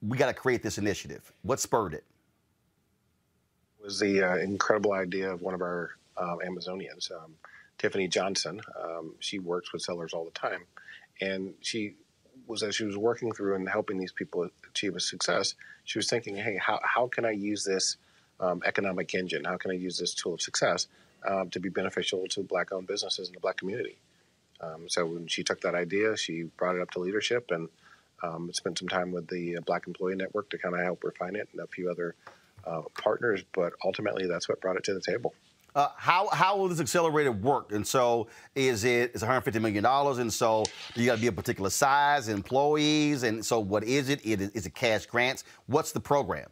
We 0.03 0.19
got 0.19 0.27
to 0.27 0.35
create 0.35 0.63
this 0.63 0.79
initiative. 0.79 1.33
What 1.43 1.61
spurred 1.61 1.95
it? 1.95 2.05
Was 3.83 4.01
the 4.01 4.23
uh, 4.23 4.37
incredible 4.37 4.93
idea 4.93 5.31
of 5.31 5.43
one 5.43 5.55
of 5.55 5.63
our 5.63 5.91
um, 6.17 6.39
Amazonians, 6.47 7.11
um, 7.13 7.35
Tiffany 7.79 8.09
Johnson. 8.09 8.61
Um, 8.83 9.15
she 9.21 9.39
works 9.39 9.73
with 9.73 9.83
sellers 9.83 10.13
all 10.13 10.25
the 10.25 10.31
time, 10.31 10.65
and 11.21 11.55
she 11.61 11.95
was 12.47 12.63
as 12.63 12.75
she 12.75 12.85
was 12.85 12.97
working 12.97 13.33
through 13.33 13.55
and 13.57 13.69
helping 13.69 13.99
these 13.99 14.13
people 14.13 14.49
achieve 14.69 14.97
a 14.97 15.01
success. 15.01 15.55
She 15.85 15.99
was 15.99 16.09
thinking, 16.09 16.37
"Hey, 16.37 16.57
how 16.57 16.81
how 16.83 17.07
can 17.09 17.25
I 17.25 17.33
use 17.33 17.65
this 17.65 17.97
um, 18.41 18.63
economic 18.65 19.15
engine? 19.15 19.45
How 19.45 19.57
can 19.57 19.71
I 19.71 19.75
use 19.75 19.99
this 19.99 20.15
tool 20.15 20.35
of 20.35 20.41
success 20.41 20.89
um, 21.27 21.51
to 21.51 21.61
be 21.61 21.69
beneficial 21.69 22.27
to 22.29 22.43
black-owned 22.43 22.87
businesses 22.87 23.29
in 23.29 23.35
the 23.35 23.41
black 23.41 23.57
community?" 23.57 23.99
Um, 24.61 24.89
so 24.89 25.05
when 25.05 25.27
she 25.27 25.43
took 25.45 25.61
that 25.63 25.75
idea, 25.75 26.17
she 26.17 26.45
brought 26.57 26.77
it 26.77 26.83
up 26.83 26.91
to 26.93 26.99
leadership 26.99 27.51
and 27.51 27.69
um, 28.23 28.53
spent 28.53 28.79
some 28.79 28.89
time 28.89 29.13
with 29.13 29.29
the 29.29 29.59
Black 29.67 29.87
Employee 29.87 30.17
Network 30.17 30.51
to 30.51 30.59
kind 30.59 30.75
of 30.75 30.81
help 30.83 31.05
refine 31.05 31.37
it 31.37 31.49
and 31.53 31.61
a 31.61 31.67
few 31.67 31.91
other 31.91 32.15
uh, 32.67 32.83
partners, 32.99 33.45
but 33.53 33.73
ultimately 33.85 34.27
that's 34.27 34.49
what 34.49 34.61
brought 34.61 34.77
it 34.77 34.85
to 34.85 34.95
the 34.95 35.01
table. 35.01 35.35
Uh, 35.75 35.91
how 35.99 36.27
how 36.29 36.57
will 36.57 36.69
this 36.69 36.81
accelerator 36.81 37.31
work? 37.31 37.71
And 37.71 37.87
so, 37.87 38.29
is 38.55 38.85
it 38.85 39.15
is 39.15 39.21
150 39.21 39.59
million 39.59 39.85
dollars? 39.85 40.17
And 40.17 40.33
so, 40.33 40.65
do 40.95 41.03
you 41.03 41.07
got 41.07 41.17
to 41.17 41.21
be 41.21 41.27
a 41.27 41.33
particular 41.33 41.69
size, 41.69 42.29
employees, 42.29 43.25
and 43.25 43.45
so 43.45 43.61
what 43.61 43.85
is 43.85 44.09
it? 44.09 44.25
It 44.25 44.41
is 44.41 44.65
it 44.65 44.75
cash 44.75 45.05
grants? 45.05 45.45
What's 45.67 45.93
the 45.93 46.01
program? 46.01 46.49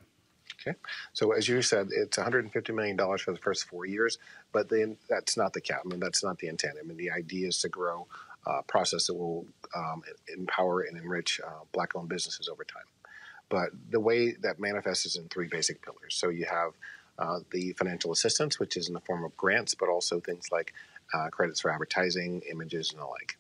Okay, 0.60 0.76
so 1.14 1.32
as 1.32 1.48
you 1.48 1.62
said, 1.62 1.88
it's 1.90 2.18
150 2.18 2.72
million 2.74 2.96
dollars 2.96 3.22
for 3.22 3.32
the 3.32 3.38
first 3.38 3.66
four 3.66 3.86
years, 3.86 4.18
but 4.52 4.68
then 4.68 4.98
that's 5.08 5.38
not 5.38 5.54
the 5.54 5.60
cap. 5.62 5.80
I 5.86 5.88
mean, 5.88 6.00
that's 6.00 6.22
not 6.22 6.38
the 6.38 6.48
intent. 6.48 6.76
I 6.78 6.86
mean, 6.86 6.98
the 6.98 7.10
idea 7.10 7.48
is 7.48 7.58
to 7.60 7.70
grow 7.70 8.06
uh, 8.46 8.62
process 8.62 9.06
that 9.06 9.14
will 9.14 9.46
um, 9.74 10.02
empower 10.36 10.82
and 10.82 10.96
enrich 10.96 11.40
uh, 11.46 11.64
black-owned 11.72 12.08
businesses 12.08 12.48
over 12.48 12.64
time. 12.64 12.84
But 13.48 13.70
the 13.90 14.00
way 14.00 14.32
that 14.40 14.58
manifests 14.58 15.06
is 15.06 15.16
in 15.16 15.28
three 15.28 15.48
basic 15.48 15.82
pillars. 15.82 16.14
So 16.14 16.28
you 16.28 16.46
have 16.46 16.72
uh, 17.18 17.40
the 17.50 17.72
financial 17.74 18.12
assistance, 18.12 18.58
which 18.58 18.76
is 18.76 18.88
in 18.88 18.94
the 18.94 19.00
form 19.00 19.24
of 19.24 19.36
grants, 19.36 19.74
but 19.74 19.88
also 19.88 20.20
things 20.20 20.50
like 20.50 20.72
uh, 21.12 21.28
credits 21.28 21.60
for 21.60 21.70
advertising, 21.70 22.42
images, 22.50 22.90
and 22.90 23.00
the 23.00 23.06
like. 23.06 23.36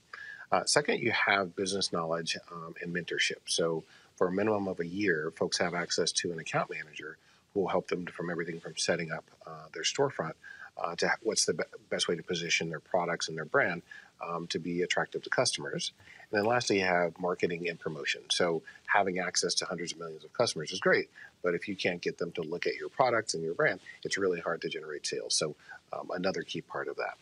Uh, 0.52 0.64
second, 0.64 1.00
you 1.00 1.10
have 1.10 1.56
business 1.56 1.92
knowledge 1.92 2.36
um, 2.52 2.74
and 2.80 2.94
mentorship. 2.94 3.40
So 3.46 3.82
for 4.16 4.28
a 4.28 4.32
minimum 4.32 4.68
of 4.68 4.78
a 4.78 4.86
year, 4.86 5.32
folks 5.36 5.58
have 5.58 5.74
access 5.74 6.12
to 6.12 6.32
an 6.32 6.38
account 6.38 6.70
manager 6.70 7.18
who 7.52 7.60
will 7.60 7.68
help 7.68 7.88
them 7.88 8.06
from 8.06 8.30
everything 8.30 8.60
from 8.60 8.76
setting 8.76 9.10
up 9.10 9.24
uh, 9.46 9.66
their 9.72 9.82
storefront 9.82 10.34
uh, 10.76 10.94
to 10.96 11.10
what's 11.22 11.44
the 11.44 11.54
be- 11.54 11.64
best 11.90 12.08
way 12.08 12.16
to 12.16 12.22
position 12.22 12.68
their 12.68 12.80
products 12.80 13.28
and 13.28 13.36
their 13.36 13.44
brand 13.44 13.82
um, 14.20 14.46
to 14.48 14.58
be 14.58 14.82
attractive 14.82 15.22
to 15.22 15.30
customers. 15.30 15.92
And 16.30 16.38
then 16.38 16.46
lastly, 16.46 16.80
you 16.80 16.84
have 16.84 17.18
marketing 17.18 17.68
and 17.68 17.78
promotion. 17.78 18.22
So 18.30 18.62
having 18.86 19.18
access 19.18 19.54
to 19.54 19.64
hundreds 19.64 19.92
of 19.92 19.98
millions 19.98 20.24
of 20.24 20.32
customers 20.32 20.72
is 20.72 20.80
great, 20.80 21.10
but 21.42 21.54
if 21.54 21.68
you 21.68 21.76
can't 21.76 22.00
get 22.00 22.18
them 22.18 22.32
to 22.32 22.42
look 22.42 22.66
at 22.66 22.74
your 22.76 22.88
products 22.88 23.34
and 23.34 23.42
your 23.42 23.54
brand, 23.54 23.80
it's 24.02 24.18
really 24.18 24.40
hard 24.40 24.60
to 24.62 24.68
generate 24.68 25.06
sales. 25.06 25.34
So 25.34 25.54
um, 25.92 26.10
another 26.14 26.42
key 26.42 26.60
part 26.60 26.88
of 26.88 26.96
that. 26.96 27.16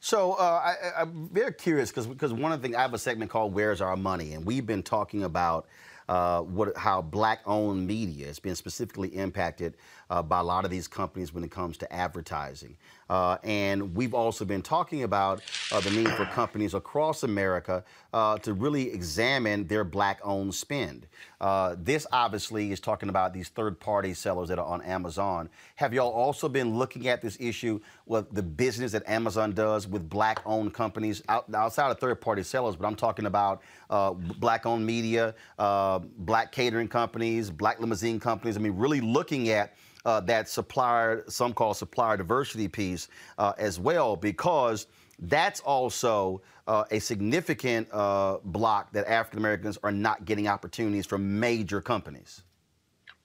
So 0.00 0.32
uh, 0.32 0.74
I, 0.96 1.02
am 1.02 1.28
very 1.30 1.52
curious 1.52 1.90
because 1.90 2.06
because 2.06 2.32
one 2.32 2.52
of 2.52 2.60
the 2.60 2.66
things 2.66 2.76
I 2.76 2.80
have 2.80 2.94
a 2.94 2.98
segment 2.98 3.30
called 3.30 3.52
"Where's 3.52 3.82
Our 3.82 3.96
Money," 3.96 4.32
and 4.32 4.46
we've 4.46 4.64
been 4.64 4.82
talking 4.82 5.24
about 5.24 5.66
uh, 6.08 6.40
what 6.40 6.74
how 6.74 7.02
black-owned 7.02 7.86
media 7.86 8.26
has 8.26 8.38
been 8.38 8.56
specifically 8.56 9.08
impacted 9.14 9.76
uh, 10.10 10.22
by 10.22 10.40
a 10.40 10.44
lot 10.44 10.64
of 10.64 10.70
these 10.70 10.88
companies 10.88 11.32
when 11.32 11.44
it 11.44 11.50
comes 11.50 11.78
to 11.78 11.90
advertising. 11.92 12.76
Uh, 13.08 13.38
and 13.42 13.94
we've 13.94 14.14
also 14.14 14.44
been 14.44 14.62
talking 14.62 15.02
about 15.02 15.42
uh, 15.72 15.80
the 15.80 15.90
need 15.90 16.08
for 16.10 16.24
companies 16.26 16.74
across 16.74 17.24
America 17.24 17.82
uh, 18.12 18.38
to 18.38 18.52
really 18.52 18.92
examine 18.92 19.66
their 19.66 19.82
black 19.82 20.20
owned 20.22 20.54
spend. 20.54 21.08
Uh, 21.40 21.74
this 21.76 22.06
obviously 22.12 22.70
is 22.70 22.78
talking 22.78 23.08
about 23.08 23.32
these 23.32 23.48
third 23.48 23.80
party 23.80 24.14
sellers 24.14 24.48
that 24.48 24.60
are 24.60 24.64
on 24.66 24.80
Amazon. 24.82 25.48
Have 25.74 25.92
y'all 25.92 26.12
also 26.12 26.48
been 26.48 26.78
looking 26.78 27.08
at 27.08 27.20
this 27.20 27.36
issue 27.40 27.80
with 28.06 28.32
the 28.32 28.42
business 28.42 28.92
that 28.92 29.08
Amazon 29.08 29.52
does 29.52 29.88
with 29.88 30.08
black 30.08 30.40
owned 30.46 30.72
companies 30.72 31.20
out, 31.28 31.52
outside 31.52 31.90
of 31.90 31.98
third 31.98 32.20
party 32.20 32.44
sellers? 32.44 32.76
But 32.76 32.86
I'm 32.86 32.96
talking 32.96 33.26
about 33.26 33.62
uh, 33.88 34.12
black 34.12 34.66
owned 34.66 34.86
media, 34.86 35.34
black 35.58 36.52
catering 36.52 36.86
companies, 36.86 37.50
black 37.50 37.80
limousine 37.80 38.20
companies. 38.20 38.56
I 38.56 38.60
mean, 38.60 38.76
really 38.76 39.00
looking 39.00 39.48
at 39.48 39.74
uh, 40.04 40.20
that 40.20 40.48
supplier, 40.48 41.24
some 41.28 41.52
call 41.52 41.74
supplier 41.74 42.16
diversity 42.16 42.68
piece 42.68 43.08
uh, 43.38 43.52
as 43.58 43.78
well, 43.78 44.16
because 44.16 44.86
that's 45.18 45.60
also 45.60 46.40
uh, 46.66 46.84
a 46.90 46.98
significant 46.98 47.88
uh, 47.92 48.38
block 48.44 48.92
that 48.92 49.06
African 49.06 49.38
Americans 49.38 49.78
are 49.82 49.92
not 49.92 50.24
getting 50.24 50.48
opportunities 50.48 51.06
from 51.06 51.40
major 51.40 51.80
companies. 51.80 52.42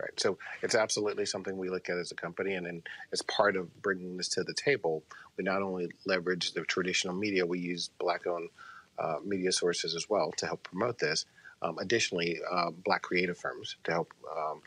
Right. 0.01 0.19
So 0.19 0.37
it's 0.61 0.75
absolutely 0.75 1.25
something 1.25 1.57
we 1.57 1.69
look 1.69 1.89
at 1.89 1.97
as 1.97 2.11
a 2.11 2.15
company. 2.15 2.55
And 2.55 2.85
as 3.13 3.21
part 3.21 3.55
of 3.55 3.81
bringing 3.81 4.17
this 4.17 4.27
to 4.29 4.43
the 4.43 4.53
table, 4.53 5.03
we 5.37 5.45
not 5.45 5.61
only 5.61 5.89
leverage 6.05 6.51
the 6.51 6.61
traditional 6.63 7.15
media, 7.15 7.45
we 7.45 7.59
use 7.59 7.89
black 7.97 8.27
owned 8.27 8.49
uh, 8.99 9.15
media 9.23 9.53
sources 9.53 9.95
as 9.95 10.09
well 10.09 10.33
to 10.37 10.47
help 10.47 10.63
promote 10.63 10.99
this. 10.99 11.25
Um, 11.61 11.77
additionally, 11.79 12.39
uh, 12.51 12.71
black 12.71 13.03
creative 13.03 13.37
firms 13.37 13.77
to 13.85 13.91
help 13.91 14.13
um, 14.37 14.61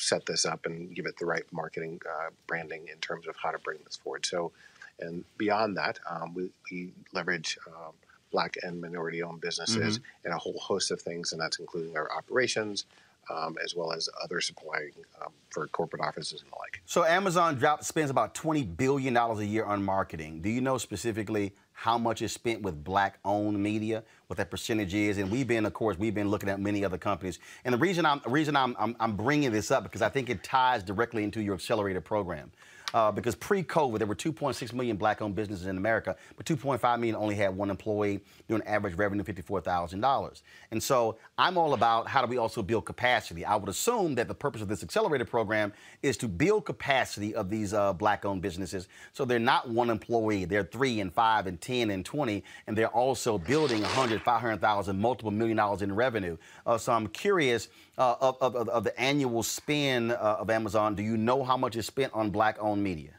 set 0.00 0.26
this 0.26 0.44
up 0.44 0.66
and 0.66 0.94
give 0.94 1.06
it 1.06 1.16
the 1.18 1.26
right 1.26 1.44
marketing 1.52 2.00
uh, 2.08 2.30
branding 2.46 2.88
in 2.92 2.98
terms 2.98 3.26
of 3.26 3.36
how 3.42 3.50
to 3.50 3.58
bring 3.58 3.78
this 3.84 3.96
forward. 3.96 4.26
So, 4.26 4.52
and 4.98 5.24
beyond 5.38 5.76
that, 5.76 5.98
um, 6.08 6.34
we, 6.34 6.50
we, 6.70 6.92
leverage 7.12 7.58
um, 7.66 7.92
black 8.30 8.56
and 8.62 8.80
minority 8.80 9.22
owned 9.22 9.40
businesses 9.40 9.98
mm-hmm. 9.98 10.26
and 10.26 10.34
a 10.34 10.38
whole 10.38 10.58
host 10.58 10.90
of 10.90 11.00
things, 11.00 11.32
and 11.32 11.40
that's 11.40 11.58
including 11.58 11.96
our 11.96 12.10
operations. 12.16 12.86
Um, 13.28 13.58
as 13.62 13.76
well 13.76 13.92
as 13.92 14.08
other 14.24 14.40
supplying 14.40 14.90
um, 15.22 15.30
for 15.50 15.68
corporate 15.68 16.02
offices 16.02 16.42
and 16.42 16.50
the 16.50 16.56
like. 16.58 16.82
So 16.84 17.04
Amazon 17.04 17.54
drop, 17.54 17.84
spends 17.84 18.10
about 18.10 18.34
twenty 18.34 18.64
billion 18.64 19.14
dollars 19.14 19.38
a 19.38 19.46
year 19.46 19.64
on 19.64 19.84
marketing. 19.84 20.40
Do 20.40 20.48
you 20.48 20.60
know 20.60 20.78
specifically 20.78 21.52
how 21.80 21.96
much 21.96 22.20
is 22.20 22.30
spent 22.30 22.60
with 22.60 22.84
black-owned 22.84 23.58
media, 23.58 24.02
what 24.26 24.36
that 24.36 24.50
percentage 24.50 24.92
is. 24.92 25.16
And 25.16 25.30
we've 25.30 25.48
been, 25.48 25.64
of 25.64 25.72
course, 25.72 25.98
we've 25.98 26.14
been 26.14 26.28
looking 26.28 26.50
at 26.50 26.60
many 26.60 26.84
other 26.84 26.98
companies. 26.98 27.38
And 27.64 27.72
the 27.72 27.78
reason 27.78 28.04
I'm, 28.04 28.20
the 28.22 28.28
reason 28.28 28.54
I'm, 28.54 28.76
I'm, 28.78 28.94
I'm 29.00 29.16
bringing 29.16 29.50
this 29.50 29.70
up 29.70 29.82
because 29.84 30.02
I 30.02 30.10
think 30.10 30.28
it 30.28 30.44
ties 30.44 30.82
directly 30.82 31.24
into 31.24 31.40
your 31.40 31.54
accelerator 31.54 32.02
program 32.02 32.52
uh, 32.94 33.10
because 33.12 33.34
pre-COVID 33.34 33.98
there 33.98 34.06
were 34.06 34.14
2.6 34.14 34.72
million 34.72 34.96
black-owned 34.96 35.34
businesses 35.34 35.66
in 35.66 35.76
America, 35.76 36.16
but 36.36 36.46
2.5 36.46 36.98
million 36.98 37.16
only 37.16 37.34
had 37.34 37.56
one 37.56 37.70
employee 37.70 38.20
doing 38.48 38.62
average 38.66 38.94
revenue 38.94 39.22
$54,000. 39.22 40.42
And 40.70 40.82
so 40.82 41.16
I'm 41.38 41.56
all 41.56 41.74
about 41.74 42.08
how 42.08 42.20
do 42.20 42.26
we 42.26 42.38
also 42.38 42.62
build 42.62 42.84
capacity. 42.84 43.44
I 43.44 43.56
would 43.56 43.68
assume 43.68 44.14
that 44.16 44.28
the 44.28 44.34
purpose 44.34 44.62
of 44.62 44.68
this 44.68 44.82
accelerator 44.82 45.24
program 45.24 45.72
is 46.02 46.16
to 46.18 46.28
build 46.28 46.64
capacity 46.64 47.34
of 47.34 47.50
these 47.50 47.74
uh, 47.74 47.92
black-owned 47.92 48.42
businesses 48.42 48.88
so 49.12 49.24
they're 49.24 49.38
not 49.38 49.68
one 49.68 49.90
employee, 49.90 50.44
they're 50.44 50.64
three 50.64 51.00
and 51.00 51.12
five 51.12 51.46
and 51.46 51.60
10 51.60 51.90
and 51.90 52.04
20, 52.04 52.42
and 52.66 52.76
they're 52.76 52.88
also 52.88 53.38
building 53.38 53.82
100, 53.82 54.22
500,000, 54.22 55.00
multiple 55.00 55.30
million 55.30 55.56
dollars 55.56 55.82
in 55.82 55.94
revenue. 55.94 56.36
Uh, 56.66 56.78
so 56.78 56.92
I'm 56.92 57.08
curious 57.08 57.68
uh, 58.00 58.16
of, 58.22 58.38
of, 58.40 58.68
of, 58.70 58.84
the 58.84 58.98
annual 58.98 59.42
spend 59.42 60.10
uh, 60.10 60.38
of 60.40 60.48
Amazon, 60.48 60.94
do 60.94 61.02
you 61.02 61.18
know 61.18 61.44
how 61.44 61.58
much 61.58 61.76
is 61.76 61.84
spent 61.84 62.10
on 62.14 62.30
black-owned 62.30 62.82
media? 62.82 63.10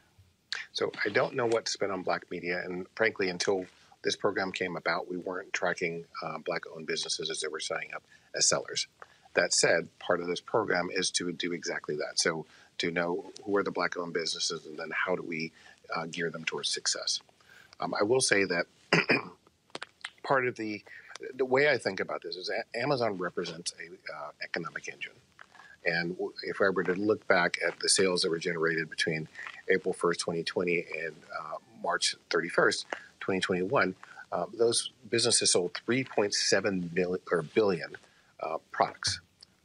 So 0.72 0.90
I 1.06 1.08
don't 1.08 1.36
know 1.36 1.46
what's 1.46 1.72
spent 1.72 1.92
on 1.92 2.02
black 2.02 2.28
media, 2.32 2.60
and 2.64 2.86
frankly, 2.96 3.28
until 3.28 3.64
this 4.02 4.16
program 4.16 4.50
came 4.50 4.76
about, 4.76 5.08
we 5.08 5.18
weren't 5.18 5.52
tracking 5.52 6.04
uh, 6.20 6.38
black-owned 6.38 6.88
businesses 6.88 7.30
as 7.30 7.40
they 7.40 7.46
were 7.46 7.60
signing 7.60 7.94
up 7.94 8.02
as 8.34 8.48
sellers. 8.48 8.88
That 9.34 9.54
said, 9.54 9.86
part 10.00 10.20
of 10.20 10.26
this 10.26 10.40
program 10.40 10.88
is 10.92 11.10
to 11.12 11.32
do 11.32 11.52
exactly 11.52 11.94
that. 11.96 12.14
So 12.18 12.46
to 12.78 12.90
know 12.90 13.30
who 13.44 13.56
are 13.56 13.62
the 13.62 13.70
black-owned 13.70 14.12
businesses, 14.12 14.66
and 14.66 14.76
then 14.76 14.90
how 14.92 15.14
do 15.14 15.22
we 15.22 15.52
uh, 15.94 16.06
gear 16.06 16.28
them 16.28 16.44
towards 16.44 16.70
success. 16.70 17.20
Um, 17.78 17.94
I 17.98 18.02
will 18.02 18.20
say 18.20 18.44
that 18.46 18.66
part 20.24 20.48
of 20.48 20.56
the 20.56 20.82
the 21.34 21.44
way 21.44 21.70
I 21.70 21.78
think 21.78 22.00
about 22.00 22.22
this 22.22 22.36
is 22.36 22.50
Amazon 22.74 23.18
represents 23.18 23.72
a 23.80 24.14
uh, 24.14 24.30
economic 24.42 24.88
engine. 24.88 25.12
And 25.84 26.16
if 26.44 26.60
I 26.60 26.68
were 26.68 26.84
to 26.84 26.94
look 26.94 27.26
back 27.26 27.58
at 27.66 27.78
the 27.80 27.88
sales 27.88 28.22
that 28.22 28.30
were 28.30 28.38
generated 28.38 28.88
between 28.88 29.28
April 29.68 29.94
1st, 29.94 30.18
2020 30.18 30.86
and 31.04 31.14
uh, 31.38 31.56
March 31.82 32.14
31st, 32.30 32.84
2021, 33.20 33.94
uh, 34.30 34.46
those 34.54 34.92
businesses 35.10 35.52
sold 35.52 35.74
3.7 35.88 36.94
billion, 36.94 37.20
or 37.30 37.42
billion 37.42 37.96
uh, 38.40 38.58
products, 38.70 39.20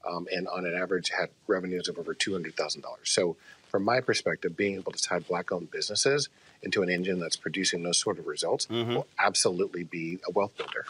um, 0.07 0.27
and 0.31 0.47
on 0.47 0.65
an 0.65 0.75
average 0.75 1.09
had 1.09 1.29
revenues 1.47 1.87
of 1.87 1.97
over 1.97 2.13
$200,000. 2.13 2.83
So, 3.03 3.37
from 3.69 3.83
my 3.83 3.99
perspective, 3.99 4.55
being 4.55 4.75
able 4.75 4.93
to 4.93 5.01
tie 5.01 5.19
black-owned 5.19 5.71
businesses 5.71 6.29
into 6.63 6.83
an 6.83 6.89
engine 6.89 7.19
that's 7.19 7.35
producing 7.35 7.83
those 7.83 7.99
sort 7.99 8.17
of 8.17 8.25
results 8.25 8.65
mm-hmm. 8.67 8.95
will 8.95 9.07
absolutely 9.19 9.83
be 9.83 10.19
a 10.27 10.31
wealth 10.31 10.55
builder. 10.57 10.85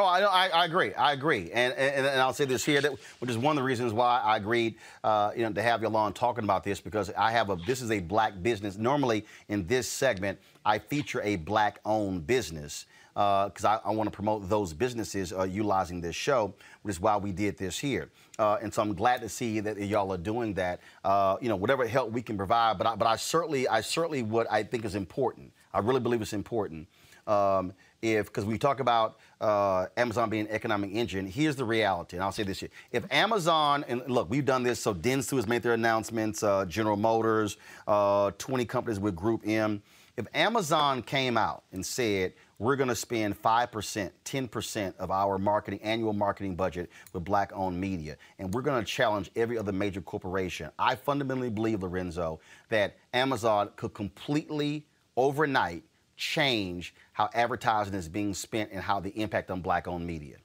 Oh, 0.00 0.04
I, 0.04 0.20
I, 0.20 0.48
I, 0.48 0.64
agree. 0.64 0.94
I 0.94 1.12
agree, 1.12 1.50
and, 1.52 1.74
and, 1.74 2.06
and 2.06 2.20
I'll 2.22 2.32
say 2.32 2.46
this 2.46 2.64
here, 2.64 2.80
that 2.80 2.92
which 3.18 3.28
is 3.28 3.36
one 3.36 3.52
of 3.52 3.56
the 3.56 3.66
reasons 3.66 3.92
why 3.92 4.18
I 4.18 4.38
agreed, 4.38 4.76
uh, 5.04 5.32
you 5.36 5.42
know, 5.42 5.52
to 5.52 5.60
have 5.62 5.82
you 5.82 5.88
on 5.88 6.14
talking 6.14 6.42
about 6.42 6.64
this 6.64 6.80
because 6.80 7.10
I 7.18 7.30
have 7.32 7.50
a. 7.50 7.56
This 7.66 7.82
is 7.82 7.90
a 7.90 8.00
black 8.00 8.42
business. 8.42 8.78
Normally, 8.78 9.26
in 9.50 9.66
this 9.66 9.86
segment, 9.86 10.38
I 10.64 10.78
feature 10.78 11.20
a 11.20 11.36
black-owned 11.36 12.26
business 12.26 12.86
because 13.12 13.64
uh, 13.66 13.78
I, 13.84 13.90
I 13.90 13.90
want 13.90 14.10
to 14.10 14.14
promote 14.14 14.48
those 14.48 14.72
businesses 14.72 15.34
uh, 15.34 15.42
utilizing 15.42 16.00
this 16.00 16.16
show, 16.16 16.54
which 16.80 16.94
is 16.94 17.00
why 17.00 17.18
we 17.18 17.30
did 17.30 17.58
this 17.58 17.78
here. 17.78 18.08
Uh, 18.38 18.56
and 18.62 18.72
so 18.72 18.80
I'm 18.80 18.94
glad 18.94 19.20
to 19.20 19.28
see 19.28 19.60
that 19.60 19.76
y'all 19.76 20.10
are 20.14 20.16
doing 20.16 20.54
that. 20.54 20.80
Uh, 21.04 21.36
you 21.42 21.50
know, 21.50 21.56
whatever 21.56 21.86
help 21.86 22.10
we 22.10 22.22
can 22.22 22.38
provide, 22.38 22.78
but 22.78 22.86
I, 22.86 22.96
but 22.96 23.06
I 23.06 23.16
certainly, 23.16 23.68
I 23.68 23.82
certainly 23.82 24.22
what 24.22 24.46
I 24.50 24.62
think 24.62 24.86
is 24.86 24.94
important. 24.94 25.52
I 25.74 25.80
really 25.80 26.00
believe 26.00 26.22
it's 26.22 26.32
important. 26.32 26.88
Um, 27.26 27.74
if 28.02 28.26
because 28.26 28.44
we 28.44 28.58
talk 28.58 28.80
about 28.80 29.18
uh, 29.40 29.86
Amazon 29.96 30.30
being 30.30 30.46
an 30.46 30.52
economic 30.52 30.90
engine, 30.92 31.26
here's 31.26 31.56
the 31.56 31.64
reality, 31.64 32.16
and 32.16 32.24
I'll 32.24 32.32
say 32.32 32.42
this 32.42 32.60
here: 32.60 32.70
if 32.92 33.04
Amazon 33.10 33.84
and 33.88 34.02
look, 34.08 34.30
we've 34.30 34.44
done 34.44 34.62
this. 34.62 34.80
So 34.80 34.94
Dentsu 34.94 35.36
has 35.36 35.46
made 35.46 35.62
their 35.62 35.74
announcements. 35.74 36.42
Uh, 36.42 36.64
General 36.64 36.96
Motors, 36.96 37.56
uh, 37.86 38.30
20 38.38 38.64
companies 38.64 39.00
with 39.00 39.14
Group 39.16 39.46
M. 39.46 39.82
If 40.16 40.26
Amazon 40.34 41.02
came 41.02 41.38
out 41.38 41.64
and 41.72 41.84
said 41.84 42.34
we're 42.58 42.76
going 42.76 42.90
to 42.90 42.94
spend 42.94 43.40
5%, 43.40 44.10
10% 44.22 44.96
of 44.98 45.10
our 45.10 45.38
marketing 45.38 45.80
annual 45.82 46.12
marketing 46.12 46.54
budget 46.54 46.90
with 47.14 47.24
black-owned 47.24 47.80
media, 47.80 48.18
and 48.38 48.52
we're 48.52 48.60
going 48.60 48.84
to 48.84 48.86
challenge 48.86 49.30
every 49.34 49.56
other 49.56 49.72
major 49.72 50.02
corporation. 50.02 50.70
I 50.78 50.94
fundamentally 50.94 51.48
believe, 51.48 51.82
Lorenzo, 51.82 52.38
that 52.68 52.98
Amazon 53.14 53.70
could 53.76 53.94
completely 53.94 54.84
overnight 55.16 55.84
change 56.18 56.94
how 57.20 57.28
advertising 57.34 57.92
is 57.92 58.08
being 58.08 58.32
spent 58.32 58.70
and 58.72 58.80
how 58.80 58.98
the 58.98 59.10
impact 59.10 59.50
on 59.50 59.60
black 59.60 59.86
owned 59.86 60.06
media. 60.06 60.36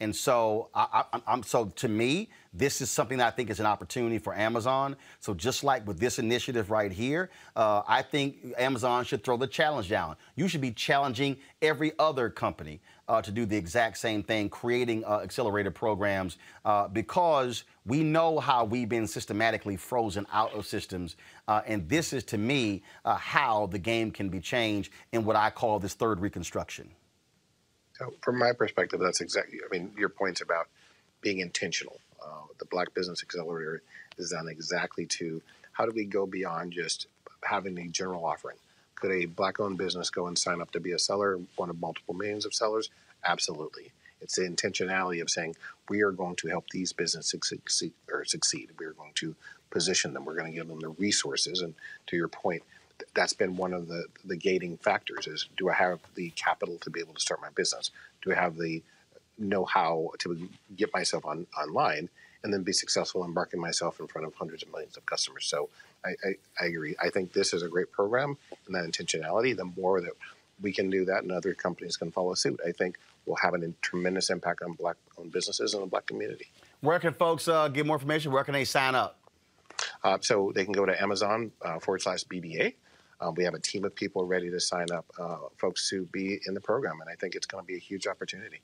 And 0.00 0.14
so, 0.14 0.68
I, 0.74 1.04
I'm 1.28 1.44
so 1.44 1.66
to 1.66 1.88
me, 1.88 2.28
this 2.52 2.80
is 2.80 2.90
something 2.90 3.18
that 3.18 3.28
I 3.28 3.30
think 3.30 3.50
is 3.50 3.60
an 3.60 3.66
opportunity 3.66 4.18
for 4.18 4.34
Amazon. 4.34 4.96
So 5.20 5.32
just 5.32 5.62
like 5.62 5.86
with 5.86 6.00
this 6.00 6.18
initiative 6.18 6.72
right 6.72 6.90
here, 6.90 7.30
uh, 7.54 7.82
I 7.86 8.02
think 8.02 8.38
Amazon 8.58 9.04
should 9.04 9.22
throw 9.22 9.36
the 9.36 9.46
challenge 9.46 9.88
down. 9.88 10.16
You 10.34 10.48
should 10.48 10.60
be 10.60 10.72
challenging 10.72 11.36
every 11.62 11.92
other 12.00 12.28
company 12.30 12.80
uh, 13.08 13.22
to 13.22 13.30
do 13.30 13.46
the 13.46 13.56
exact 13.56 13.98
same 13.98 14.22
thing, 14.22 14.48
creating 14.48 15.04
uh, 15.04 15.20
accelerator 15.22 15.70
programs, 15.70 16.38
uh, 16.64 16.88
because 16.88 17.64
we 17.86 18.02
know 18.02 18.38
how 18.38 18.64
we've 18.64 18.88
been 18.88 19.06
systematically 19.06 19.76
frozen 19.76 20.26
out 20.32 20.52
of 20.54 20.66
systems. 20.66 21.16
Uh, 21.46 21.60
and 21.66 21.88
this 21.88 22.12
is, 22.12 22.24
to 22.24 22.38
me, 22.38 22.82
uh, 23.04 23.16
how 23.16 23.66
the 23.66 23.78
game 23.78 24.10
can 24.10 24.28
be 24.28 24.40
changed 24.40 24.92
in 25.12 25.24
what 25.24 25.36
I 25.36 25.50
call 25.50 25.78
this 25.78 25.94
third 25.94 26.20
reconstruction. 26.20 26.90
From 28.22 28.38
my 28.38 28.52
perspective, 28.52 28.98
that's 29.00 29.20
exactly. 29.20 29.58
I 29.64 29.68
mean, 29.70 29.92
your 29.96 30.08
points 30.08 30.40
about 30.40 30.66
being 31.20 31.38
intentional. 31.40 32.00
Uh, 32.20 32.46
the 32.58 32.64
Black 32.66 32.92
Business 32.94 33.22
Accelerator 33.22 33.82
is 34.18 34.30
done 34.30 34.48
exactly 34.48 35.06
to 35.06 35.40
how 35.72 35.84
do 35.84 35.92
we 35.94 36.04
go 36.04 36.26
beyond 36.26 36.72
just 36.72 37.06
having 37.42 37.78
a 37.78 37.88
general 37.88 38.24
offering. 38.24 38.56
Could 39.04 39.12
a 39.12 39.26
black-owned 39.26 39.76
business 39.76 40.08
go 40.08 40.28
and 40.28 40.38
sign 40.38 40.62
up 40.62 40.70
to 40.70 40.80
be 40.80 40.92
a 40.92 40.98
seller, 40.98 41.38
one 41.56 41.68
of 41.68 41.78
multiple 41.78 42.14
millions 42.14 42.46
of 42.46 42.54
sellers? 42.54 42.88
Absolutely. 43.22 43.92
It's 44.22 44.36
the 44.36 44.48
intentionality 44.48 45.20
of 45.20 45.28
saying 45.28 45.56
we 45.90 46.00
are 46.00 46.10
going 46.10 46.36
to 46.36 46.48
help 46.48 46.70
these 46.70 46.94
businesses 46.94 47.46
succeed, 47.46 47.92
or 48.10 48.24
succeed. 48.24 48.70
We 48.78 48.86
are 48.86 48.94
going 48.94 49.12
to 49.16 49.36
position 49.68 50.14
them. 50.14 50.24
We're 50.24 50.36
going 50.36 50.50
to 50.50 50.56
give 50.56 50.68
them 50.68 50.80
the 50.80 50.88
resources. 50.88 51.60
And 51.60 51.74
to 52.06 52.16
your 52.16 52.28
point, 52.28 52.62
that's 53.12 53.34
been 53.34 53.58
one 53.58 53.74
of 53.74 53.88
the, 53.88 54.06
the 54.24 54.36
gating 54.36 54.78
factors 54.78 55.26
is 55.26 55.50
do 55.58 55.68
I 55.68 55.74
have 55.74 56.00
the 56.14 56.30
capital 56.30 56.78
to 56.78 56.88
be 56.88 57.00
able 57.00 57.12
to 57.12 57.20
start 57.20 57.42
my 57.42 57.50
business? 57.54 57.90
Do 58.22 58.32
I 58.32 58.36
have 58.36 58.56
the 58.56 58.82
know-how 59.36 60.12
to 60.20 60.48
get 60.76 60.94
myself 60.94 61.26
on 61.26 61.46
online 61.60 62.08
and 62.44 62.52
then 62.52 62.62
be 62.62 62.72
successful 62.72 63.24
embarking 63.24 63.60
myself 63.60 63.98
in 63.98 64.06
front 64.06 64.26
of 64.26 64.34
hundreds 64.34 64.62
of 64.62 64.70
millions 64.70 64.96
of 64.96 65.04
customers? 65.06 65.46
So 65.46 65.70
I, 66.04 66.10
I, 66.10 66.34
I 66.60 66.66
agree. 66.66 66.94
I 67.02 67.08
think 67.10 67.32
this 67.32 67.52
is 67.52 67.62
a 67.62 67.68
great 67.68 67.90
program 67.90 68.36
and 68.66 68.74
that 68.76 68.84
intentionality, 68.84 69.56
the 69.56 69.64
more 69.64 70.00
that 70.00 70.12
we 70.60 70.72
can 70.72 70.90
do 70.90 71.04
that 71.06 71.22
and 71.22 71.32
other 71.32 71.54
companies 71.54 71.96
can 71.96 72.12
follow 72.12 72.34
suit, 72.34 72.60
I 72.64 72.70
think 72.70 72.98
will 73.26 73.36
have 73.36 73.54
a 73.54 73.72
tremendous 73.80 74.30
impact 74.30 74.62
on 74.62 74.74
black-owned 74.74 75.32
businesses 75.32 75.74
and 75.74 75.82
the 75.82 75.86
black 75.86 76.06
community. 76.06 76.46
Where 76.80 76.98
can 76.98 77.14
folks 77.14 77.48
uh, 77.48 77.68
get 77.68 77.86
more 77.86 77.96
information? 77.96 78.30
Where 78.30 78.44
can 78.44 78.54
they 78.54 78.64
sign 78.64 78.94
up? 78.94 79.18
Uh, 80.02 80.18
so 80.20 80.52
they 80.54 80.64
can 80.64 80.72
go 80.72 80.84
to 80.84 81.02
Amazon 81.02 81.50
uh, 81.62 81.78
forward 81.78 82.02
slash 82.02 82.24
BBA. 82.24 82.74
Um, 83.20 83.34
we 83.34 83.44
have 83.44 83.54
a 83.54 83.60
team 83.60 83.84
of 83.84 83.94
people 83.94 84.24
ready 84.26 84.50
to 84.50 84.60
sign 84.60 84.90
up 84.92 85.06
uh, 85.18 85.36
folks 85.56 85.88
to 85.90 86.04
be 86.06 86.40
in 86.46 86.54
the 86.54 86.60
program, 86.60 87.00
and 87.00 87.08
I 87.08 87.14
think 87.14 87.34
it's 87.34 87.46
going 87.46 87.62
to 87.62 87.66
be 87.66 87.76
a 87.76 87.80
huge 87.80 88.06
opportunity. 88.06 88.60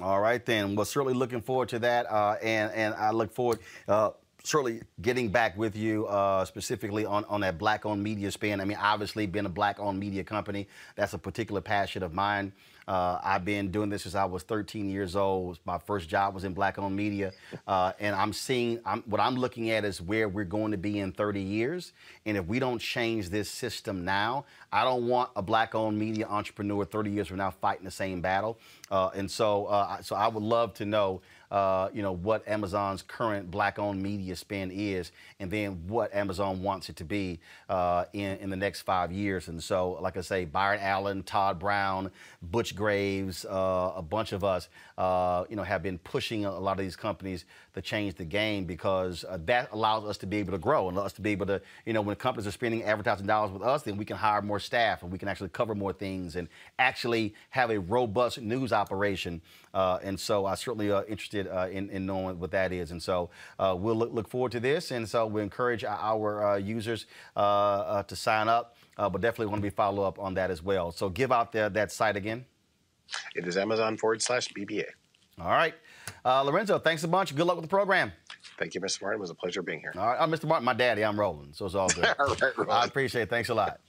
All 0.00 0.20
right, 0.20 0.44
then. 0.44 0.76
Well, 0.76 0.84
certainly 0.84 1.14
looking 1.14 1.40
forward 1.40 1.70
to 1.70 1.78
that, 1.78 2.10
uh, 2.10 2.36
and 2.42 2.70
and 2.72 2.94
I 2.94 3.12
look 3.12 3.32
forward. 3.32 3.60
Uh, 3.88 4.10
certainly 4.44 4.82
getting 5.00 5.30
back 5.30 5.56
with 5.56 5.74
you 5.74 6.06
uh, 6.06 6.44
specifically 6.44 7.04
on, 7.04 7.24
on 7.24 7.40
that 7.40 7.58
black-owned 7.58 8.02
media 8.02 8.30
spin. 8.30 8.60
I 8.60 8.64
mean, 8.64 8.78
obviously, 8.80 9.26
being 9.26 9.46
a 9.46 9.50
black-owned 9.50 9.98
media 9.98 10.22
company, 10.22 10.68
that's 10.94 11.14
a 11.14 11.18
particular 11.18 11.60
passion 11.60 12.02
of 12.02 12.12
mine. 12.12 12.52
Uh, 12.88 13.18
I've 13.22 13.44
been 13.44 13.70
doing 13.70 13.90
this 13.90 14.02
since 14.02 14.14
I 14.14 14.24
was 14.24 14.44
13 14.44 14.88
years 14.88 15.16
old. 15.16 15.58
My 15.64 15.78
first 15.78 16.08
job 16.08 16.34
was 16.34 16.44
in 16.44 16.54
black-owned 16.54 16.94
media, 16.94 17.32
uh, 17.66 17.92
and 17.98 18.14
I'm 18.14 18.32
seeing 18.32 18.80
I'm, 18.84 19.02
what 19.06 19.20
I'm 19.20 19.34
looking 19.34 19.70
at 19.70 19.84
is 19.84 20.00
where 20.00 20.28
we're 20.28 20.44
going 20.44 20.70
to 20.70 20.78
be 20.78 21.00
in 21.00 21.12
30 21.12 21.40
years. 21.40 21.92
And 22.24 22.36
if 22.36 22.46
we 22.46 22.58
don't 22.58 22.78
change 22.78 23.28
this 23.28 23.50
system 23.50 24.04
now, 24.04 24.44
I 24.70 24.84
don't 24.84 25.08
want 25.08 25.30
a 25.34 25.42
black-owned 25.42 25.98
media 25.98 26.26
entrepreneur 26.28 26.84
30 26.84 27.10
years 27.10 27.28
from 27.28 27.38
now 27.38 27.50
fighting 27.50 27.84
the 27.84 27.90
same 27.90 28.20
battle. 28.20 28.58
Uh, 28.90 29.10
and 29.14 29.28
so, 29.30 29.66
uh, 29.66 30.00
so 30.00 30.14
I 30.14 30.28
would 30.28 30.42
love 30.42 30.74
to 30.74 30.84
know 30.84 31.22
uh, 31.50 31.88
you 31.92 32.02
know, 32.02 32.12
what 32.12 32.46
Amazon's 32.48 33.02
current 33.02 33.50
black-owned 33.50 34.02
media 34.02 34.36
spend 34.36 34.72
is, 34.74 35.12
and 35.40 35.50
then 35.50 35.82
what 35.86 36.14
Amazon 36.14 36.62
wants 36.62 36.88
it 36.88 36.96
to 36.96 37.04
be 37.04 37.40
uh, 37.68 38.04
in, 38.12 38.38
in 38.38 38.50
the 38.50 38.56
next 38.56 38.82
five 38.82 39.12
years. 39.12 39.48
And 39.48 39.62
so, 39.62 39.98
like 40.00 40.16
I 40.16 40.20
say, 40.22 40.44
Byron 40.44 40.80
Allen, 40.82 41.22
Todd 41.22 41.58
Brown, 41.58 42.10
Butch 42.42 42.74
Graves, 42.74 43.44
uh, 43.44 43.92
a 43.96 44.02
bunch 44.02 44.32
of 44.32 44.44
us, 44.44 44.68
uh, 44.98 45.44
you 45.48 45.56
know, 45.56 45.62
have 45.62 45.82
been 45.82 45.98
pushing 45.98 46.44
a 46.44 46.58
lot 46.58 46.72
of 46.72 46.84
these 46.84 46.96
companies 46.96 47.44
to 47.76 47.82
change 47.82 48.14
the 48.14 48.24
game 48.24 48.64
because 48.64 49.22
uh, 49.28 49.38
that 49.44 49.68
allows 49.70 50.04
us 50.08 50.16
to 50.16 50.26
be 50.26 50.38
able 50.38 50.50
to 50.50 50.58
grow 50.58 50.88
and 50.88 50.98
us 50.98 51.12
to 51.12 51.20
be 51.20 51.30
able 51.30 51.44
to, 51.44 51.60
you 51.84 51.92
know, 51.92 52.00
when 52.00 52.16
companies 52.16 52.46
are 52.46 52.50
spending 52.50 52.82
advertising 52.82 53.26
dollars 53.26 53.52
with 53.52 53.62
us, 53.62 53.82
then 53.82 53.98
we 53.98 54.04
can 54.04 54.16
hire 54.16 54.40
more 54.40 54.58
staff 54.58 55.02
and 55.02 55.12
we 55.12 55.18
can 55.18 55.28
actually 55.28 55.50
cover 55.50 55.74
more 55.74 55.92
things 55.92 56.36
and 56.36 56.48
actually 56.78 57.34
have 57.50 57.70
a 57.70 57.78
robust 57.78 58.40
news 58.40 58.72
operation. 58.72 59.42
Uh, 59.74 59.98
and 60.02 60.18
so 60.18 60.46
I 60.46 60.54
certainly 60.54 60.90
are 60.90 61.04
interested 61.04 61.48
uh, 61.48 61.68
in, 61.70 61.90
in, 61.90 62.06
knowing 62.06 62.40
what 62.40 62.50
that 62.52 62.72
is. 62.72 62.92
And 62.92 63.02
so 63.02 63.28
uh, 63.58 63.76
we'll 63.78 63.94
look, 63.94 64.12
look, 64.12 64.26
forward 64.26 64.52
to 64.52 64.60
this. 64.60 64.90
And 64.90 65.06
so 65.06 65.26
we 65.26 65.42
encourage 65.42 65.84
our 65.84 66.52
uh, 66.52 66.56
users 66.56 67.04
uh, 67.36 68.02
to 68.04 68.16
sign 68.16 68.48
up, 68.48 68.78
but 68.96 69.20
definitely 69.20 69.46
want 69.46 69.58
to 69.58 69.70
be 69.70 69.74
follow 69.74 70.02
up 70.02 70.18
on 70.18 70.32
that 70.34 70.50
as 70.50 70.62
well. 70.62 70.92
So 70.92 71.10
give 71.10 71.30
out 71.30 71.52
the, 71.52 71.68
that 71.74 71.92
site 71.92 72.16
again. 72.16 72.46
It 73.34 73.46
is 73.46 73.58
Amazon 73.58 73.98
forward 73.98 74.22
slash 74.22 74.48
BBA. 74.48 74.86
All 75.38 75.50
right. 75.50 75.74
Uh, 76.24 76.42
Lorenzo, 76.42 76.78
thanks 76.78 77.04
a 77.04 77.08
bunch. 77.08 77.34
Good 77.34 77.46
luck 77.46 77.56
with 77.56 77.64
the 77.64 77.68
program. 77.68 78.12
Thank 78.58 78.74
you, 78.74 78.80
Mr. 78.80 79.02
Martin. 79.02 79.18
It 79.18 79.20
was 79.20 79.30
a 79.30 79.34
pleasure 79.34 79.62
being 79.62 79.80
here. 79.80 79.92
All 79.96 80.06
right. 80.06 80.16
I'm 80.20 80.30
Mr. 80.30 80.46
Martin, 80.46 80.64
my 80.64 80.72
daddy. 80.72 81.04
I'm 81.04 81.18
Roland, 81.18 81.54
so 81.54 81.66
it's 81.66 81.74
all 81.74 81.88
good. 81.88 82.06
all 82.18 82.36
right, 82.36 82.68
I 82.68 82.84
appreciate 82.84 83.22
it. 83.22 83.30
Thanks 83.30 83.48
a 83.48 83.54
lot. 83.54 83.80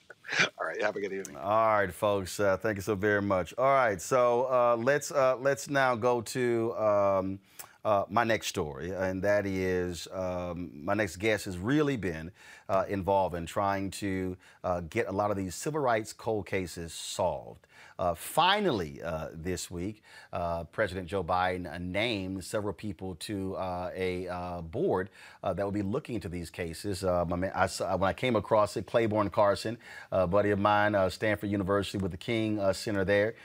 all 0.58 0.68
right. 0.68 0.82
Have 0.82 0.96
a 0.96 1.00
good 1.00 1.14
evening. 1.14 1.38
All 1.38 1.68
right, 1.68 1.94
folks. 1.94 2.40
Uh, 2.40 2.58
thank 2.58 2.76
you 2.76 2.82
so 2.82 2.96
very 2.96 3.22
much. 3.22 3.54
All 3.58 3.66
right. 3.66 4.02
So 4.02 4.44
uh, 4.52 4.76
let's 4.78 5.12
uh, 5.12 5.38
let's 5.38 5.70
now 5.70 5.96
go 5.96 6.22
to. 6.22 6.76
Um, 6.78 7.40
uh, 7.86 8.04
my 8.10 8.26
next 8.26 8.48
story, 8.48 8.92
and 8.92 9.24
that 9.24 9.46
is 9.46 10.10
um, 10.12 10.72
my 10.74 10.94
next 10.94 11.16
guest 11.18 11.46
has 11.46 11.58
really 11.58 11.96
been 11.96 12.32
uh, 12.68 12.84
involved 12.90 13.34
in 13.34 13.46
trying 13.46 13.90
to 13.90 14.36
uh, 14.66 14.82
get 14.90 15.08
a 15.08 15.12
lot 15.12 15.32
of 15.32 15.38
these 15.38 15.56
civil 15.56 15.80
rights 15.80 16.12
cold 16.12 16.46
cases 16.46 16.92
solved. 16.92 17.66
Uh, 18.00 18.14
finally, 18.14 19.02
uh, 19.02 19.30
this 19.34 19.72
week, 19.72 20.04
uh, 20.32 20.64
President 20.66 21.08
Joe 21.08 21.24
Biden 21.24 21.82
named 21.82 22.44
several 22.44 22.74
people 22.74 23.16
to 23.16 23.56
a 23.58 24.62
board 24.70 25.10
that 25.42 25.64
will 25.64 25.72
be 25.72 25.82
looking 25.82 26.16
into 26.16 26.30
these 26.30 26.50
cases. 26.50 27.04
I 27.04 27.24
mean, 27.24 27.52
I 27.56 27.66
saw, 27.68 27.96
when 27.96 28.10
I 28.10 28.14
came 28.14 28.36
across 28.36 28.78
it, 28.78 28.86
Clayborne 28.86 29.32
Carson, 29.32 29.78
a 30.12 30.28
buddy 30.28 30.52
of 30.52 30.60
mine, 30.60 30.96
Stanford 31.10 31.50
University 31.50 31.98
with 31.98 32.12
the 32.12 32.18
King 32.18 32.62
Center 32.74 33.04
there, 33.04 33.36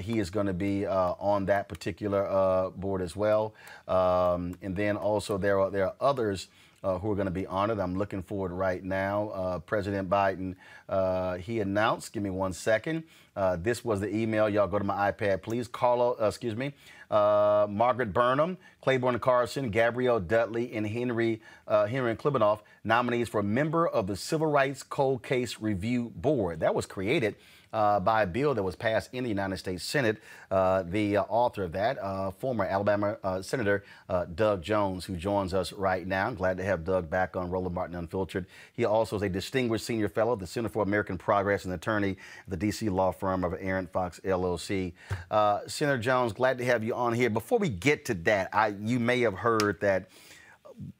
he 0.00 0.18
is 0.18 0.30
going 0.30 0.46
to 0.46 0.52
be 0.52 0.86
on 0.86 1.46
that 1.46 1.68
particular 1.68 2.70
board 2.76 3.00
as 3.00 3.16
well. 3.16 3.54
Um, 3.88 4.56
and 4.60 4.76
then 4.76 4.96
also 4.96 5.38
there 5.38 5.58
are 5.58 5.70
there 5.70 5.86
are 5.86 5.94
others 6.00 6.48
uh, 6.82 6.98
who 6.98 7.12
are 7.12 7.14
going 7.14 7.26
to 7.26 7.30
be 7.30 7.46
honored. 7.46 7.78
I'm 7.78 7.96
looking 7.96 8.22
forward 8.22 8.52
right 8.52 8.82
now. 8.82 9.28
Uh, 9.28 9.58
President 9.60 10.10
Biden, 10.10 10.56
uh, 10.88 11.36
he 11.36 11.60
announced, 11.60 12.12
give 12.12 12.22
me 12.22 12.30
one 12.30 12.52
second. 12.52 13.04
Uh, 13.34 13.56
this 13.56 13.84
was 13.84 14.00
the 14.00 14.14
email. 14.14 14.48
Y'all 14.48 14.66
go 14.66 14.78
to 14.78 14.84
my 14.84 15.10
iPad, 15.10 15.42
please. 15.42 15.68
Call, 15.68 16.16
uh, 16.20 16.26
excuse 16.26 16.54
me, 16.54 16.74
uh, 17.10 17.66
Margaret 17.68 18.12
Burnham, 18.12 18.58
Clayborne 18.84 19.20
Carson, 19.20 19.70
Gabrielle 19.70 20.20
Dudley, 20.20 20.74
and 20.74 20.86
Henry, 20.86 21.40
Henry 21.68 22.14
Klibanoff, 22.16 22.60
nominees 22.84 23.28
for 23.28 23.42
member 23.42 23.86
of 23.86 24.06
the 24.06 24.16
Civil 24.16 24.48
Rights 24.48 24.82
Cold 24.82 25.22
Case 25.22 25.60
Review 25.60 26.12
Board. 26.14 26.60
That 26.60 26.74
was 26.74 26.86
created 26.86 27.36
uh, 27.72 28.00
by 28.00 28.22
a 28.22 28.26
bill 28.26 28.54
that 28.54 28.62
was 28.62 28.76
passed 28.76 29.10
in 29.12 29.24
the 29.24 29.28
United 29.28 29.56
States 29.56 29.84
Senate. 29.84 30.18
Uh, 30.50 30.82
the 30.82 31.16
uh, 31.16 31.22
author 31.28 31.64
of 31.64 31.72
that, 31.72 31.98
uh, 31.98 32.30
former 32.32 32.64
Alabama 32.64 33.16
uh, 33.24 33.40
Senator 33.40 33.84
uh, 34.08 34.26
Doug 34.26 34.62
Jones, 34.62 35.04
who 35.04 35.16
joins 35.16 35.54
us 35.54 35.72
right 35.72 36.06
now. 36.06 36.26
I'm 36.26 36.34
glad 36.34 36.58
to 36.58 36.64
have 36.64 36.84
Doug 36.84 37.08
back 37.08 37.36
on 37.36 37.50
Roland 37.50 37.74
Martin 37.74 37.96
Unfiltered. 37.96 38.46
He 38.74 38.84
also 38.84 39.16
is 39.16 39.22
a 39.22 39.28
distinguished 39.28 39.86
senior 39.86 40.08
fellow 40.08 40.34
at 40.34 40.38
the 40.38 40.46
Center 40.46 40.68
for 40.68 40.82
American 40.82 41.16
Progress 41.16 41.64
and 41.64 41.72
attorney 41.72 42.10
at 42.10 42.50
the 42.50 42.56
D.C. 42.56 42.88
law 42.88 43.12
firm 43.12 43.44
of 43.44 43.54
Arent 43.60 43.90
Fox 43.92 44.20
LLC. 44.24 44.92
Senator 45.66 45.98
Jones, 45.98 46.32
glad 46.32 46.58
to 46.58 46.64
have 46.64 46.84
you 46.84 46.94
on 46.94 47.14
here. 47.14 47.30
Before 47.30 47.58
we 47.58 47.68
get 47.68 48.04
to 48.06 48.14
that, 48.14 48.50
I, 48.52 48.74
you 48.80 49.00
may 49.00 49.20
have 49.20 49.34
heard 49.34 49.80
that 49.80 50.08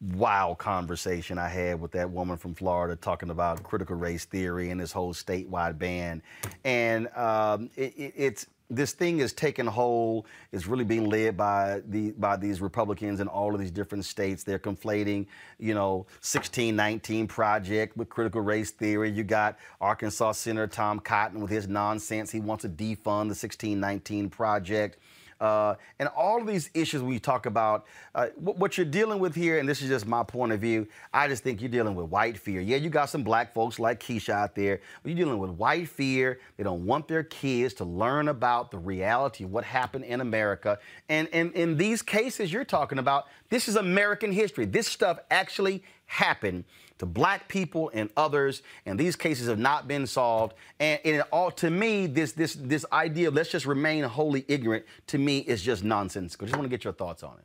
wild 0.01 0.59
conversation 0.59 1.39
I 1.39 1.49
had 1.49 1.81
with 1.81 1.93
that 1.93 2.11
woman 2.11 2.37
from 2.37 2.55
Florida 2.55 2.97
talking 2.97 3.31
about 3.31 3.63
critical 3.63 3.97
race 3.97 4.25
theory 4.25 4.71
and 4.71 4.81
this 4.81 4.93
whole 4.93 5.15
statewide 5.15 5.79
ban. 5.79 6.23
And 6.65 7.09
um, 7.17 7.71
it, 7.77 7.95
it, 7.97 8.15
it's 8.17 8.47
this 8.73 8.93
thing 8.93 9.21
is 9.21 9.33
taking 9.33 9.67
hold. 9.67 10.27
It's 10.51 10.67
really 10.67 10.85
being 10.85 11.09
led 11.09 11.37
by 11.37 11.83
the 11.89 12.13
by 12.13 12.37
these 12.37 12.61
Republicans 12.61 13.21
in 13.21 13.29
all 13.29 13.55
of 13.55 13.61
these 13.61 13.71
different 13.71 14.05
states. 14.05 14.45
They're 14.45 14.59
conflating, 14.59 15.27
you 15.59 15.75
know, 15.75 16.07
1619 16.23 17.29
project 17.29 17.97
with 17.97 18.09
critical 18.09 18.41
race 18.41 18.71
theory. 18.71 19.11
You 19.11 19.25
got 19.25 19.59
Arkansas 19.81 20.33
Senator 20.33 20.67
Tom 20.67 21.01
Cotton 21.01 21.41
with 21.41 21.51
his 21.51 21.69
nonsense. 21.69 22.31
He 22.31 22.41
wants 22.41 22.63
to 22.63 22.69
defund 22.69 23.29
the 23.29 23.37
1619 23.37 24.31
project. 24.31 24.99
Uh, 25.43 25.75
and 25.99 26.09
all 26.11 26.41
of 26.41 26.47
these 26.47 26.71
issues 26.73 27.03
we 27.03 27.19
talk 27.19 27.47
about, 27.47 27.87
uh, 28.15 28.29
what, 28.37 28.79
you're 28.79 28.87
dealing 28.87 29.19
with 29.19 29.35
here, 29.35 29.59
and 29.59 29.69
this 29.69 29.83
is 29.83 29.89
just 29.89 30.07
my 30.07 30.23
point 30.23 30.53
of 30.53 30.61
view, 30.61 30.87
I 31.13 31.27
just 31.27 31.43
think 31.43 31.61
you're 31.61 31.69
dealing 31.69 31.97
with 31.97 32.07
white 32.07 32.39
fear. 32.39 32.61
Yeah, 32.61 32.77
you 32.77 32.89
got 32.89 33.07
some 33.11 33.25
black 33.25 33.53
folks 33.53 33.81
like 33.81 33.99
Keisha 33.99 34.31
out 34.31 34.55
there, 34.55 34.81
but 35.03 35.11
you're 35.11 35.19
dealing 35.19 35.41
with 35.41 35.51
white 35.51 35.89
fear. 35.89 36.39
They 36.57 36.63
don't 36.63 36.87
want 36.87 37.09
their 37.09 37.25
kids 37.25 37.75
to 37.75 37.85
learn 37.85 38.29
about 38.29 38.71
the 38.71 38.79
reality 38.79 39.43
of 39.43 39.51
what 39.51 39.65
happened 39.65 40.05
in 40.05 40.21
America. 40.21 40.79
And 41.09 41.27
in 41.27 41.77
these 41.77 42.03
cases 42.03 42.53
you're 42.53 42.65
talking 42.65 42.99
about, 42.99 43.27
this 43.49 43.67
is 43.67 43.75
American 43.75 44.31
history. 44.31 44.65
This 44.65 44.87
stuff 44.87 45.19
actually 45.29 45.83
happened 46.07 46.63
to 47.03 47.07
black 47.07 47.49
people 47.49 47.91
and 47.95 48.09
others, 48.17 48.63
and 48.87 48.97
these 48.97 49.17
cases 49.17 49.49
have 49.49 49.59
not 49.59 49.89
been 49.89 50.07
solved. 50.07 50.55
And, 50.79 51.01
and 51.05 51.17
it 51.17 51.27
all, 51.33 51.51
to 51.51 51.69
me, 51.69 52.07
this 52.07 52.31
this 52.31 52.55
this 52.55 52.87
idea 52.93 53.27
of 53.27 53.35
let's 53.35 53.51
just 53.51 53.67
remain 53.67 54.05
wholly 54.05 54.45
ignorant 54.47 54.85
to 55.09 55.19
me 55.19 55.39
is 55.39 55.63
just 55.63 55.83
nonsensical. 55.83 56.47
Just 56.47 56.57
want 56.57 56.65
to 56.65 56.71
get 56.71 56.85
your 56.85 56.93
thoughts 56.93 57.25
on 57.25 57.39
it. 57.39 57.45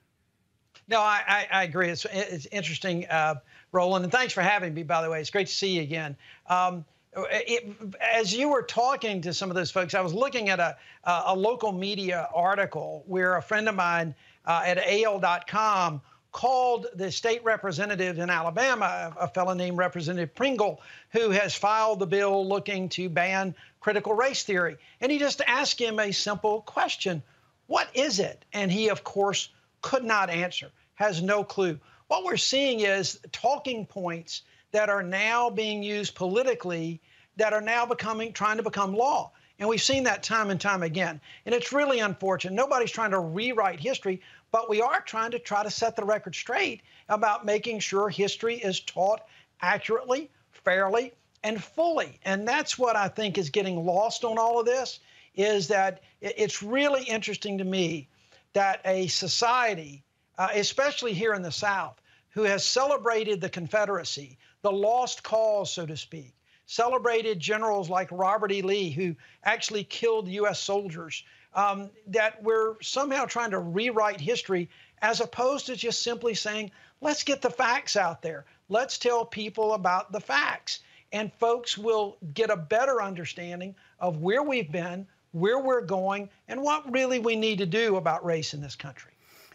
No, 0.87 0.99
I, 0.99 1.21
I, 1.27 1.47
I 1.51 1.63
agree. 1.63 1.89
It's, 1.89 2.05
it's 2.05 2.45
interesting, 2.51 3.07
uh, 3.07 3.35
Roland, 3.71 4.05
and 4.05 4.11
thanks 4.11 4.31
for 4.31 4.41
having 4.41 4.75
me. 4.75 4.83
By 4.83 5.01
the 5.01 5.09
way, 5.09 5.19
it's 5.19 5.31
great 5.31 5.47
to 5.47 5.53
see 5.53 5.77
you 5.77 5.81
again. 5.81 6.15
Um, 6.45 6.85
it, 7.15 7.75
as 7.99 8.31
you 8.31 8.49
were 8.49 8.61
talking 8.61 9.21
to 9.21 9.33
some 9.33 9.49
of 9.49 9.55
those 9.55 9.71
folks, 9.71 9.95
I 9.95 10.01
was 10.01 10.13
looking 10.13 10.49
at 10.49 10.59
a, 10.59 10.77
a 11.03 11.35
local 11.35 11.71
media 11.71 12.29
article 12.31 13.03
where 13.07 13.37
a 13.37 13.41
friend 13.41 13.67
of 13.67 13.73
mine 13.73 14.13
uh, 14.45 14.61
at 14.63 14.77
AL.com 14.77 15.99
called 16.37 16.85
the 16.93 17.11
state 17.11 17.43
representative 17.43 18.19
in 18.19 18.29
Alabama, 18.29 19.11
a 19.19 19.27
fellow 19.27 19.55
named 19.55 19.75
Representative 19.75 20.35
Pringle, 20.35 20.79
who 21.09 21.31
has 21.31 21.55
filed 21.55 21.97
the 21.97 22.05
bill 22.05 22.47
looking 22.47 22.89
to 22.89 23.09
ban 23.09 23.55
critical 23.79 24.13
race 24.13 24.43
theory. 24.43 24.77
And 25.01 25.11
he 25.11 25.17
just 25.17 25.41
asked 25.47 25.81
him 25.81 25.97
a 25.97 26.11
simple 26.11 26.61
question 26.61 27.23
What 27.65 27.89
is 27.95 28.19
it? 28.19 28.45
And 28.53 28.71
he, 28.71 28.89
of 28.89 29.03
course, 29.03 29.49
could 29.81 30.03
not 30.03 30.29
answer, 30.29 30.69
has 30.93 31.23
no 31.23 31.43
clue. 31.43 31.79
What 32.07 32.23
we're 32.23 32.37
seeing 32.37 32.81
is 32.81 33.19
talking 33.31 33.87
points 33.87 34.43
that 34.73 34.89
are 34.89 35.01
now 35.01 35.49
being 35.49 35.81
used 35.81 36.13
politically 36.13 37.01
that 37.37 37.53
are 37.53 37.61
now 37.61 37.87
becoming 37.87 38.31
trying 38.31 38.57
to 38.57 38.63
become 38.63 38.93
law. 38.93 39.31
And 39.59 39.67
we've 39.67 39.81
seen 39.81 40.03
that 40.03 40.21
time 40.21 40.51
and 40.51 40.61
time 40.61 40.83
again. 40.83 41.19
And 41.45 41.55
it's 41.55 41.73
really 41.73 41.99
unfortunate. 41.99 42.53
Nobody's 42.53 42.91
trying 42.91 43.11
to 43.11 43.19
rewrite 43.19 43.79
history, 43.79 44.21
but 44.57 44.71
we 44.71 44.81
are 44.81 45.01
trying 45.01 45.29
to 45.29 45.37
try 45.37 45.61
to 45.61 45.69
set 45.69 45.95
the 45.95 46.03
record 46.03 46.33
straight 46.33 46.81
about 47.09 47.45
making 47.45 47.77
sure 47.77 48.09
history 48.09 48.55
is 48.55 48.79
taught 48.79 49.21
accurately, 49.61 50.31
fairly, 50.49 51.13
and 51.43 51.63
fully. 51.63 52.19
And 52.25 52.47
that's 52.47 52.75
what 52.75 52.95
I 52.95 53.07
think 53.07 53.37
is 53.37 53.51
getting 53.51 53.85
lost 53.85 54.25
on 54.25 54.39
all 54.39 54.59
of 54.59 54.65
this 54.65 54.99
is 55.35 55.67
that 55.67 56.01
it's 56.21 56.63
really 56.63 57.03
interesting 57.03 57.59
to 57.59 57.63
me 57.63 58.07
that 58.53 58.81
a 58.83 59.05
society, 59.05 60.03
uh, 60.39 60.47
especially 60.55 61.13
here 61.13 61.35
in 61.35 61.43
the 61.43 61.51
South, 61.51 62.01
who 62.29 62.41
has 62.41 62.65
celebrated 62.65 63.39
the 63.39 63.49
Confederacy, 63.49 64.39
the 64.63 64.71
lost 64.71 65.21
cause, 65.21 65.71
so 65.71 65.85
to 65.85 65.95
speak, 65.95 66.33
celebrated 66.65 67.39
generals 67.39 67.91
like 67.91 68.09
Robert 68.11 68.51
E. 68.51 68.63
Lee, 68.63 68.89
who 68.89 69.15
actually 69.43 69.83
killed 69.83 70.27
U.S. 70.27 70.59
soldiers, 70.59 71.23
um, 71.57 71.89
that 72.05 72.41
we're 72.43 72.79
somehow 72.81 73.25
trying 73.25 73.51
to 73.51 73.59
rewrite 73.59 74.21
history 74.21 74.69
as 75.01 75.19
opposed 75.19 75.65
to 75.65 75.75
just 75.75 76.03
simply 76.03 76.35
saying, 76.35 76.71
let's 77.01 77.23
get 77.23 77.41
the 77.41 77.49
facts 77.49 77.97
out 77.97 78.21
there. 78.21 78.45
Let's 78.69 78.97
tell 78.97 79.25
people 79.25 79.73
about 79.73 80.11
the 80.11 80.19
facts. 80.19 80.79
And 81.11 81.33
folks 81.33 81.77
will 81.77 82.17
get 82.33 82.51
a 82.51 82.55
better 82.55 83.01
understanding 83.01 83.75
of 83.99 84.17
where 84.17 84.43
we've 84.43 84.71
been, 84.71 85.07
where 85.31 85.59
we're 85.59 85.81
going, 85.81 86.29
and 86.47 86.61
what 86.61 86.91
really 86.93 87.19
we 87.19 87.35
need 87.35 87.57
to 87.57 87.65
do 87.65 87.95
about 87.95 88.23
race 88.23 88.53
in 88.53 88.61
this 88.61 88.75
country. 88.75 89.11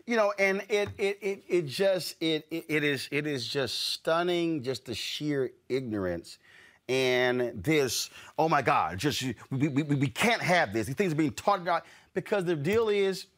You 0.06 0.16
know, 0.16 0.32
and 0.38 0.62
it 0.68 0.88
it 0.98 1.18
it, 1.20 1.44
it 1.46 1.66
just 1.66 2.16
it, 2.20 2.46
it 2.50 2.64
it 2.68 2.84
is 2.84 3.08
it 3.12 3.26
is 3.26 3.46
just 3.46 3.92
stunning, 3.92 4.62
just 4.62 4.86
the 4.86 4.94
sheer 4.94 5.52
ignorance 5.68 6.38
and 6.92 7.64
this, 7.64 8.10
oh 8.38 8.50
my 8.50 8.60
God, 8.60 8.98
just 8.98 9.22
we, 9.50 9.68
we, 9.68 9.82
we 9.82 10.08
can't 10.08 10.42
have 10.42 10.74
this. 10.74 10.86
These 10.86 10.96
things 10.96 11.14
are 11.14 11.16
being 11.16 11.32
taught 11.32 11.58
about 11.58 11.86
because 12.12 12.44
the 12.44 12.54
deal 12.54 12.90
is 12.90 13.28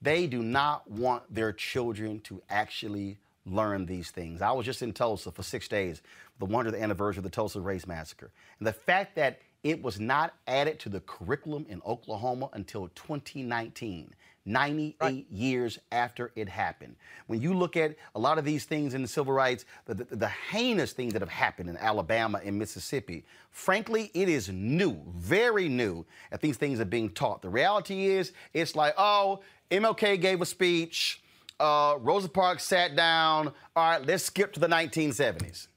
they 0.00 0.26
do 0.26 0.42
not 0.42 0.90
want 0.90 1.22
their 1.32 1.52
children 1.52 2.20
to 2.20 2.42
actually 2.48 3.18
learn 3.44 3.84
these 3.84 4.10
things. 4.10 4.40
I 4.40 4.52
was 4.52 4.64
just 4.64 4.80
in 4.80 4.94
Tulsa 4.94 5.30
for 5.30 5.42
six 5.42 5.68
days, 5.68 6.00
the 6.38 6.46
100th 6.46 6.80
anniversary 6.80 7.18
of 7.18 7.24
the 7.24 7.30
Tulsa 7.30 7.60
Race 7.60 7.86
Massacre. 7.86 8.30
And 8.58 8.66
the 8.66 8.72
fact 8.72 9.16
that 9.16 9.40
it 9.64 9.82
was 9.82 10.00
not 10.00 10.32
added 10.46 10.80
to 10.80 10.88
the 10.88 11.00
curriculum 11.00 11.66
in 11.68 11.82
Oklahoma 11.84 12.48
until 12.54 12.88
2019. 12.94 14.14
98 14.46 14.96
right. 15.00 15.26
years 15.30 15.78
after 15.90 16.32
it 16.36 16.48
happened. 16.48 16.96
When 17.26 17.40
you 17.40 17.54
look 17.54 17.76
at 17.76 17.96
a 18.14 18.18
lot 18.18 18.38
of 18.38 18.44
these 18.44 18.64
things 18.64 18.94
in 18.94 19.02
the 19.02 19.08
civil 19.08 19.32
rights, 19.32 19.64
the, 19.86 19.94
the, 19.94 20.16
the, 20.16 20.28
heinous 20.28 20.92
things 20.92 21.12
that 21.14 21.22
have 21.22 21.30
happened 21.30 21.70
in 21.70 21.76
Alabama 21.78 22.40
and 22.44 22.58
Mississippi, 22.58 23.24
frankly, 23.50 24.10
it 24.12 24.28
is 24.28 24.50
new, 24.50 25.00
very 25.16 25.68
new, 25.68 26.04
that 26.30 26.40
these 26.40 26.56
things 26.56 26.78
are 26.80 26.84
being 26.84 27.10
taught. 27.10 27.40
The 27.40 27.48
reality 27.48 28.06
is, 28.06 28.32
it's 28.52 28.76
like, 28.76 28.94
oh, 28.98 29.40
MLK 29.70 30.20
gave 30.20 30.42
a 30.42 30.46
speech, 30.46 31.22
uh, 31.58 31.96
Rosa 32.00 32.28
Parks 32.28 32.64
sat 32.64 32.94
down, 32.94 33.48
all 33.74 33.90
right, 33.90 34.06
let's 34.06 34.24
skip 34.24 34.52
to 34.54 34.60
the 34.60 34.68
1970s. 34.68 35.68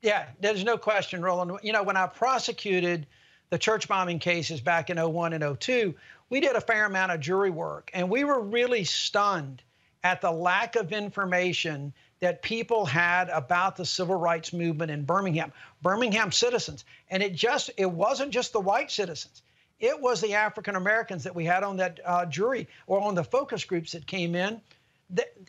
Yeah, 0.00 0.26
there's 0.40 0.64
no 0.64 0.76
question, 0.76 1.22
Roland. 1.22 1.58
You 1.62 1.72
know, 1.72 1.84
when 1.84 1.96
I 1.96 2.08
prosecuted 2.08 3.06
the 3.52 3.58
church 3.58 3.86
bombing 3.86 4.18
cases 4.18 4.62
back 4.62 4.88
in 4.88 4.96
01 4.96 5.34
and 5.34 5.60
02, 5.60 5.94
we 6.30 6.40
did 6.40 6.56
a 6.56 6.60
fair 6.62 6.86
amount 6.86 7.12
of 7.12 7.20
jury 7.20 7.50
work, 7.50 7.90
and 7.92 8.08
we 8.08 8.24
were 8.24 8.40
really 8.40 8.82
stunned 8.82 9.60
at 10.02 10.22
the 10.22 10.30
lack 10.30 10.74
of 10.74 10.90
information 10.90 11.92
that 12.20 12.40
people 12.40 12.86
had 12.86 13.28
about 13.28 13.76
the 13.76 13.84
civil 13.84 14.14
rights 14.14 14.54
movement 14.54 14.90
in 14.90 15.04
Birmingham, 15.04 15.52
Birmingham 15.82 16.32
citizens. 16.32 16.86
And 17.10 17.22
it 17.22 17.34
just, 17.34 17.70
it 17.76 17.90
wasn't 17.90 18.30
just 18.30 18.54
the 18.54 18.60
white 18.60 18.90
citizens. 18.90 19.42
It 19.80 20.00
was 20.00 20.22
the 20.22 20.32
African 20.32 20.74
Americans 20.74 21.22
that 21.24 21.34
we 21.34 21.44
had 21.44 21.62
on 21.62 21.76
that 21.76 22.00
uh, 22.06 22.24
jury 22.24 22.68
or 22.86 23.02
on 23.02 23.14
the 23.14 23.24
focus 23.24 23.64
groups 23.64 23.92
that 23.92 24.06
came 24.06 24.34
in. 24.34 24.62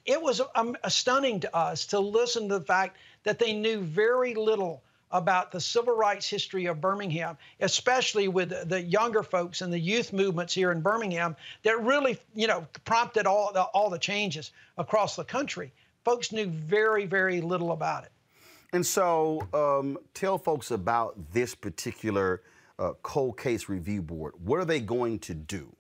It 0.06 0.22
was 0.22 0.42
um, 0.56 0.76
stunning 0.90 1.40
to 1.40 1.56
us 1.56 1.86
to 1.86 2.00
listen 2.02 2.50
to 2.50 2.60
the 2.60 2.66
fact 2.66 2.98
that 3.24 3.40
they 3.40 3.54
knew 3.54 3.80
very 3.80 4.36
little 4.36 4.84
about 5.14 5.52
the 5.52 5.62
civil 5.62 5.96
rights 5.96 6.28
history 6.28 6.66
of 6.66 6.82
Birmingham, 6.82 7.38
especially 7.62 8.28
with 8.28 8.68
the 8.68 8.82
younger 8.82 9.24
folks 9.24 9.62
and 9.62 9.72
the 9.72 9.80
youth 9.80 10.12
movements 10.12 10.54
here 10.54 10.72
in 10.72 10.82
Birmingham 10.82 11.36
that 11.62 11.82
really, 11.82 12.20
you 12.34 12.48
know, 12.48 12.68
prompted 12.84 13.28
all 13.28 13.54
the, 13.54 13.62
all 13.62 13.90
the 13.90 14.00
changes 14.00 14.52
across 14.78 15.16
the 15.16 15.24
country. 15.24 15.72
Folks 16.04 16.32
knew 16.32 16.48
very, 16.48 17.06
very 17.06 17.40
little 17.40 17.72
about 17.72 18.04
it. 18.04 18.12
And 18.74 18.86
so, 18.86 19.48
um, 19.54 20.00
tell 20.16 20.40
folks 20.40 20.72
about 20.72 21.32
this 21.32 21.54
particular 21.54 22.42
uh, 22.80 22.94
cold 23.04 23.38
case 23.38 23.70
review 23.70 24.02
board. 24.02 24.34
What 24.44 24.60
are 24.60 24.66
they 24.66 24.80
going 24.80 25.20
to 25.20 25.36
do? 25.36 25.74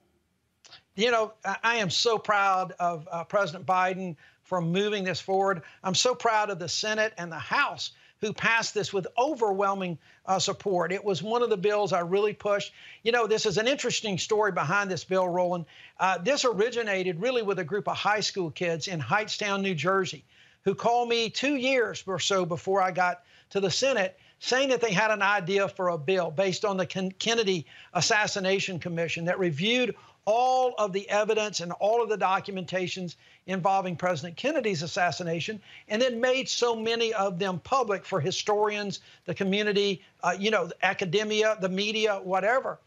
You 0.95 1.09
know, 1.09 1.33
I 1.63 1.77
am 1.77 1.89
so 1.89 2.19
proud 2.19 2.73
of 2.79 3.07
uh, 3.11 3.23
President 3.23 3.65
Biden 3.65 4.15
for 4.43 4.61
moving 4.61 5.03
this 5.03 5.19
forward. 5.19 5.63
I'm 5.83 5.95
so 5.95 6.13
proud 6.13 6.51
of 6.51 6.59
the 6.59 6.69
Senate 6.69 7.13
and 7.17 7.31
the 7.31 7.39
House 7.39 7.93
who 8.23 8.31
passed 8.31 8.73
this 8.73 8.93
with 8.93 9.05
overwhelming 9.17 9.97
uh, 10.25 10.39
support. 10.39 10.93
It 10.93 11.03
was 11.03 11.21
one 11.21 11.43
of 11.43 11.49
the 11.49 11.57
bills 11.57 11.91
I 11.91 11.99
really 11.99 12.31
pushed. 12.31 12.71
You 13.03 13.11
know, 13.11 13.27
this 13.27 13.45
is 13.45 13.57
an 13.57 13.67
interesting 13.67 14.17
story 14.17 14.53
behind 14.53 14.89
this 14.89 15.03
bill, 15.03 15.27
Roland. 15.27 15.65
Uh, 15.99 16.19
this 16.19 16.45
originated 16.45 17.19
really 17.19 17.41
with 17.41 17.59
a 17.59 17.65
group 17.65 17.85
of 17.89 17.97
high 17.97 18.21
school 18.21 18.49
kids 18.49 18.87
in 18.87 19.01
Hightstown, 19.01 19.61
New 19.61 19.75
Jersey, 19.75 20.23
who 20.63 20.73
called 20.73 21.09
me 21.09 21.29
two 21.29 21.55
years 21.55 22.01
or 22.07 22.17
so 22.17 22.45
before 22.45 22.81
I 22.81 22.91
got 22.91 23.23
to 23.49 23.59
the 23.59 23.69
Senate 23.69 24.17
saying 24.39 24.69
that 24.69 24.79
they 24.79 24.93
had 24.93 25.11
an 25.11 25.21
idea 25.21 25.67
for 25.67 25.89
a 25.89 25.97
bill 25.97 26.31
based 26.31 26.63
on 26.63 26.77
the 26.77 26.85
Kennedy 26.85 27.65
Assassination 27.93 28.79
Commission 28.79 29.25
that 29.25 29.37
reviewed 29.37 29.95
all 30.25 30.73
of 30.77 30.93
the 30.93 31.09
evidence 31.09 31.59
and 31.59 31.71
all 31.73 32.01
of 32.01 32.09
the 32.09 32.17
documentations 32.17 33.15
involving 33.45 33.95
President 33.95 34.37
Kennedy's 34.37 34.81
assassination, 34.81 35.61
and 35.89 36.01
then 36.01 36.21
made 36.21 36.47
so 36.47 36.75
many 36.75 37.13
of 37.13 37.39
them 37.39 37.59
public 37.59 38.05
for 38.05 38.21
historians, 38.21 39.01
the 39.25 39.33
community, 39.33 40.01
uh, 40.23 40.35
you 40.37 40.49
know, 40.49 40.69
academia, 40.81 41.57
the 41.59 41.69
media, 41.69 42.21
whatever. 42.23 42.79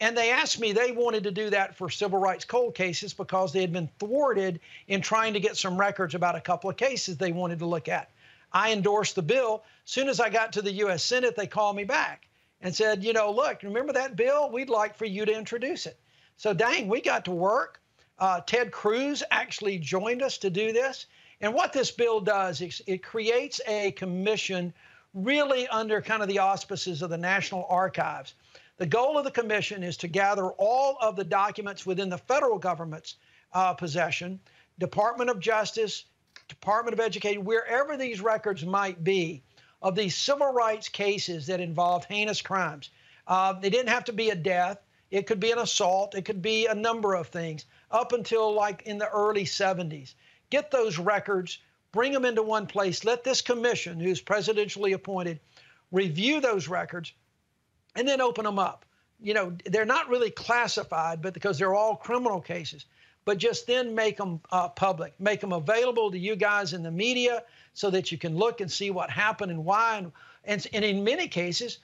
And 0.00 0.16
they 0.16 0.30
asked 0.30 0.58
me, 0.58 0.72
they 0.72 0.92
wanted 0.92 1.24
to 1.24 1.30
do 1.30 1.50
that 1.50 1.76
for 1.76 1.90
civil 1.90 2.18
rights 2.18 2.44
cold 2.44 2.74
cases 2.74 3.12
because 3.12 3.52
they 3.52 3.60
had 3.60 3.72
been 3.72 3.90
thwarted 3.98 4.58
in 4.88 5.02
trying 5.02 5.34
to 5.34 5.40
get 5.40 5.56
some 5.56 5.78
records 5.78 6.14
about 6.14 6.36
a 6.36 6.40
couple 6.40 6.70
of 6.70 6.76
cases 6.76 7.16
they 7.16 7.32
wanted 7.32 7.58
to 7.58 7.66
look 7.66 7.86
at. 7.86 8.10
I 8.52 8.72
endorsed 8.72 9.14
the 9.14 9.22
bill. 9.22 9.62
Soon 9.84 10.08
as 10.08 10.18
I 10.18 10.30
got 10.30 10.54
to 10.54 10.62
the 10.62 10.72
U.S. 10.72 11.04
Senate, 11.04 11.36
they 11.36 11.46
called 11.46 11.76
me 11.76 11.84
back 11.84 12.26
and 12.62 12.74
said, 12.74 13.04
you 13.04 13.12
know, 13.12 13.30
look, 13.30 13.62
remember 13.62 13.92
that 13.92 14.16
bill? 14.16 14.50
We'd 14.50 14.70
like 14.70 14.96
for 14.96 15.04
you 15.04 15.24
to 15.26 15.36
introduce 15.36 15.86
it. 15.86 15.98
So, 16.40 16.54
dang, 16.54 16.88
we 16.88 17.02
got 17.02 17.26
to 17.26 17.32
work. 17.32 17.82
Uh, 18.18 18.40
Ted 18.40 18.72
Cruz 18.72 19.22
actually 19.30 19.76
joined 19.78 20.22
us 20.22 20.38
to 20.38 20.48
do 20.48 20.72
this. 20.72 21.04
And 21.42 21.52
what 21.52 21.74
this 21.74 21.90
bill 21.90 22.18
does 22.18 22.62
is 22.62 22.80
it 22.86 23.02
creates 23.02 23.60
a 23.68 23.90
commission 23.90 24.72
really 25.12 25.68
under 25.68 26.00
kind 26.00 26.22
of 26.22 26.28
the 26.28 26.38
auspices 26.38 27.02
of 27.02 27.10
the 27.10 27.18
National 27.18 27.66
Archives. 27.68 28.32
The 28.78 28.86
goal 28.86 29.18
of 29.18 29.24
the 29.24 29.30
commission 29.30 29.82
is 29.82 29.98
to 29.98 30.08
gather 30.08 30.46
all 30.52 30.96
of 31.02 31.14
the 31.14 31.24
documents 31.24 31.84
within 31.84 32.08
the 32.08 32.16
federal 32.16 32.56
government's 32.56 33.16
uh, 33.52 33.74
possession, 33.74 34.40
Department 34.78 35.28
of 35.28 35.40
Justice, 35.40 36.06
Department 36.48 36.94
of 36.94 37.00
Education, 37.00 37.44
wherever 37.44 37.98
these 37.98 38.22
records 38.22 38.64
might 38.64 39.04
be, 39.04 39.42
of 39.82 39.94
these 39.94 40.16
civil 40.16 40.54
rights 40.54 40.88
cases 40.88 41.48
that 41.48 41.60
involved 41.60 42.06
heinous 42.06 42.40
crimes. 42.40 42.88
Uh, 43.26 43.52
they 43.52 43.68
didn't 43.68 43.90
have 43.90 44.04
to 44.04 44.14
be 44.14 44.30
a 44.30 44.34
death. 44.34 44.78
It 45.10 45.26
could 45.26 45.40
be 45.40 45.50
an 45.50 45.58
assault. 45.58 46.14
It 46.14 46.24
could 46.24 46.40
be 46.40 46.66
a 46.66 46.74
number 46.74 47.14
of 47.14 47.28
things 47.28 47.64
up 47.90 48.12
until 48.12 48.52
like 48.52 48.82
in 48.82 48.98
the 48.98 49.08
early 49.08 49.44
70s. 49.44 50.14
Get 50.50 50.70
those 50.70 50.98
records, 50.98 51.58
bring 51.92 52.12
them 52.12 52.24
into 52.24 52.42
one 52.42 52.66
place. 52.66 53.04
Let 53.04 53.24
this 53.24 53.42
commission, 53.42 53.98
who's 53.98 54.22
presidentially 54.22 54.94
appointed, 54.94 55.40
review 55.90 56.40
those 56.40 56.68
records 56.68 57.12
and 57.96 58.06
then 58.06 58.20
open 58.20 58.44
them 58.44 58.58
up. 58.58 58.84
You 59.20 59.34
know, 59.34 59.56
they're 59.66 59.84
not 59.84 60.08
really 60.08 60.30
classified, 60.30 61.20
but 61.20 61.34
because 61.34 61.58
they're 61.58 61.74
all 61.74 61.96
criminal 61.96 62.40
cases, 62.40 62.86
but 63.24 63.38
just 63.38 63.66
then 63.66 63.94
make 63.94 64.16
them 64.16 64.40
uh, 64.50 64.68
public, 64.68 65.12
make 65.18 65.40
them 65.40 65.52
available 65.52 66.10
to 66.10 66.18
you 66.18 66.36
guys 66.36 66.72
in 66.72 66.82
the 66.82 66.90
media 66.90 67.42
so 67.74 67.90
that 67.90 68.10
you 68.10 68.18
can 68.18 68.36
look 68.36 68.60
and 68.60 68.70
see 68.70 68.90
what 68.90 69.10
happened 69.10 69.50
and 69.50 69.64
why, 69.64 69.98
and, 69.98 70.12
and, 70.44 70.66
and 70.72 70.84
in 70.84 71.04
many 71.04 71.28
cases, 71.28 71.78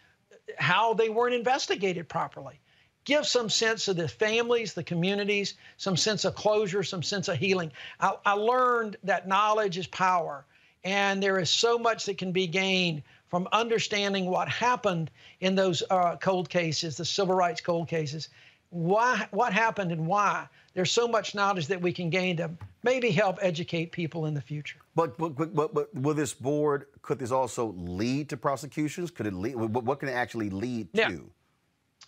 how 0.56 0.94
they 0.94 1.08
weren't 1.08 1.34
investigated 1.34 2.08
properly. 2.08 2.58
Give 3.06 3.24
some 3.24 3.48
sense 3.48 3.86
of 3.86 3.96
the 3.96 4.08
families, 4.08 4.74
the 4.74 4.82
communities, 4.82 5.54
some 5.76 5.96
sense 5.96 6.24
of 6.24 6.34
closure, 6.34 6.82
some 6.82 7.04
sense 7.04 7.28
of 7.28 7.38
healing. 7.38 7.70
I, 8.00 8.14
I 8.26 8.32
learned 8.32 8.96
that 9.04 9.28
knowledge 9.28 9.78
is 9.78 9.86
power, 9.86 10.44
and 10.82 11.22
there 11.22 11.38
is 11.38 11.48
so 11.48 11.78
much 11.78 12.04
that 12.06 12.18
can 12.18 12.32
be 12.32 12.48
gained 12.48 13.04
from 13.28 13.48
understanding 13.52 14.26
what 14.26 14.48
happened 14.48 15.12
in 15.40 15.54
those 15.54 15.84
uh, 15.88 16.16
cold 16.16 16.48
cases, 16.50 16.96
the 16.96 17.04
civil 17.04 17.36
rights 17.36 17.60
cold 17.60 17.86
cases, 17.88 18.28
why, 18.70 19.26
what 19.30 19.52
happened 19.52 19.92
and 19.92 20.04
why. 20.06 20.48
There's 20.74 20.90
so 20.90 21.06
much 21.06 21.32
knowledge 21.32 21.68
that 21.68 21.80
we 21.80 21.92
can 21.92 22.10
gain 22.10 22.36
to 22.38 22.50
maybe 22.82 23.10
help 23.10 23.38
educate 23.40 23.92
people 23.92 24.26
in 24.26 24.34
the 24.34 24.40
future. 24.40 24.78
But, 24.96 25.16
but, 25.16 25.36
but, 25.36 25.72
but, 25.72 25.94
will 25.94 26.14
this 26.14 26.34
board, 26.34 26.86
could 27.02 27.20
this 27.20 27.30
also 27.30 27.72
lead 27.78 28.28
to 28.30 28.36
prosecutions? 28.36 29.12
Could 29.12 29.26
it 29.26 29.32
lead, 29.32 29.54
what, 29.54 29.84
what 29.84 30.00
can 30.00 30.08
it 30.08 30.12
actually 30.12 30.50
lead 30.50 30.88
Yeah. 30.92 31.08
to? 31.08 31.30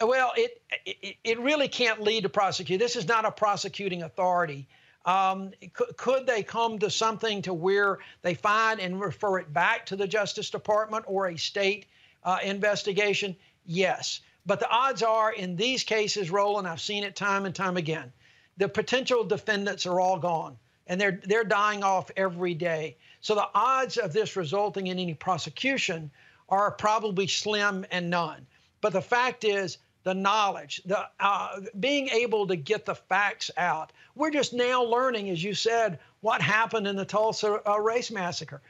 Well, 0.00 0.32
it, 0.36 0.62
it 0.86 1.16
it 1.24 1.40
really 1.40 1.68
can't 1.68 2.00
lead 2.02 2.22
to 2.22 2.28
prosecute. 2.28 2.78
This 2.78 2.94
is 2.94 3.08
not 3.08 3.24
a 3.24 3.32
prosecuting 3.32 4.02
authority. 4.02 4.68
Um, 5.04 5.52
could, 5.72 5.96
could 5.96 6.26
they 6.26 6.42
come 6.42 6.78
to 6.80 6.90
something 6.90 7.42
to 7.42 7.54
where 7.54 7.98
they 8.22 8.34
find 8.34 8.78
and 8.78 9.00
refer 9.00 9.38
it 9.38 9.52
back 9.52 9.86
to 9.86 9.96
the 9.96 10.06
Justice 10.06 10.50
Department 10.50 11.04
or 11.08 11.28
a 11.28 11.36
state 11.36 11.86
uh, 12.24 12.38
investigation? 12.42 13.34
Yes. 13.64 14.20
But 14.46 14.60
the 14.60 14.70
odds 14.70 15.02
are 15.02 15.32
in 15.32 15.56
these 15.56 15.82
cases, 15.82 16.30
Roland, 16.30 16.68
I've 16.68 16.80
seen 16.80 17.04
it 17.04 17.16
time 17.16 17.44
and 17.44 17.54
time 17.54 17.76
again. 17.76 18.12
The 18.56 18.68
potential 18.68 19.24
defendants 19.24 19.86
are 19.86 20.00
all 20.00 20.18
gone 20.18 20.56
and 20.88 21.00
they're 21.00 21.20
they're 21.24 21.44
dying 21.44 21.84
off 21.84 22.10
every 22.16 22.54
day. 22.54 22.96
So 23.20 23.34
the 23.34 23.48
odds 23.54 23.98
of 23.98 24.12
this 24.12 24.36
resulting 24.36 24.86
in 24.86 24.98
any 24.98 25.14
prosecution 25.14 26.10
are 26.48 26.70
probably 26.70 27.26
slim 27.26 27.84
and 27.90 28.10
none. 28.10 28.46
But 28.80 28.92
the 28.92 29.02
fact 29.02 29.44
is, 29.44 29.78
the 30.09 30.14
knowledge, 30.14 30.80
the 30.86 31.06
uh, 31.20 31.60
being 31.80 32.09
able 32.09 32.47
to 32.47 32.56
get 32.56 32.86
the 32.86 32.94
facts 32.94 33.51
out. 33.59 33.93
We're 34.14 34.30
just 34.30 34.55
now 34.55 34.82
learning, 34.82 35.28
as 35.28 35.44
you 35.44 35.52
said, 35.52 35.98
what 36.22 36.40
happened 36.40 36.86
in 36.86 36.97
the 36.97 37.05
Tulsa 37.05 37.60
uh, 37.68 37.78
race 37.78 38.10
massacre. 38.10 38.62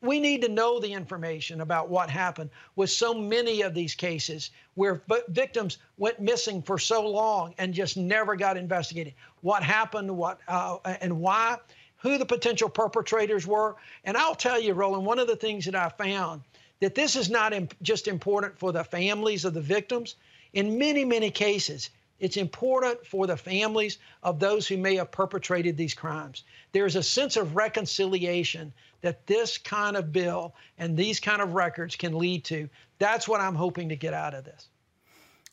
We 0.00 0.20
need 0.20 0.42
to 0.42 0.48
know 0.48 0.78
the 0.78 0.92
information 0.92 1.60
about 1.60 1.88
what 1.88 2.08
happened 2.08 2.50
with 2.76 2.88
so 2.88 3.12
many 3.12 3.62
of 3.62 3.74
these 3.74 3.96
cases 3.96 4.52
where 4.74 5.02
victims 5.30 5.78
went 5.98 6.20
missing 6.20 6.62
for 6.62 6.78
so 6.78 7.04
long 7.04 7.52
and 7.58 7.74
just 7.74 7.96
never 7.96 8.36
got 8.36 8.56
investigated. 8.56 9.14
What 9.40 9.64
happened, 9.64 10.16
what 10.16 10.38
uh, 10.46 10.76
and 11.00 11.20
why, 11.20 11.58
who 11.96 12.16
the 12.16 12.24
potential 12.24 12.68
perpetrators 12.68 13.44
were. 13.44 13.74
And 14.04 14.16
I'll 14.16 14.36
tell 14.36 14.60
you, 14.60 14.74
Roland, 14.74 15.04
one 15.04 15.18
of 15.18 15.26
the 15.26 15.34
things 15.34 15.64
that 15.64 15.74
I 15.74 15.88
found 15.88 16.42
that 16.78 16.94
this 16.94 17.16
is 17.16 17.28
not 17.28 17.52
imp- 17.52 17.74
just 17.82 18.06
important 18.06 18.56
for 18.56 18.72
the 18.72 18.84
families 18.84 19.44
of 19.44 19.52
the 19.52 19.60
victims. 19.60 20.14
In 20.52 20.78
many, 20.78 21.04
many 21.04 21.30
cases, 21.30 21.90
it's 22.18 22.36
important 22.36 23.06
for 23.06 23.26
the 23.26 23.36
families 23.36 23.98
of 24.22 24.38
those 24.38 24.68
who 24.68 24.76
may 24.76 24.96
have 24.96 25.10
perpetrated 25.10 25.76
these 25.76 25.94
crimes. 25.94 26.44
There's 26.72 26.96
a 26.96 27.02
sense 27.02 27.36
of 27.36 27.56
reconciliation 27.56 28.72
that 29.00 29.26
this 29.26 29.56
kind 29.56 29.96
of 29.96 30.12
bill 30.12 30.54
and 30.78 30.96
these 30.96 31.18
kind 31.18 31.40
of 31.40 31.54
records 31.54 31.96
can 31.96 32.18
lead 32.18 32.44
to. 32.44 32.68
That's 32.98 33.26
what 33.26 33.40
I'm 33.40 33.54
hoping 33.54 33.88
to 33.88 33.96
get 33.96 34.12
out 34.12 34.34
of 34.34 34.44
this. 34.44 34.68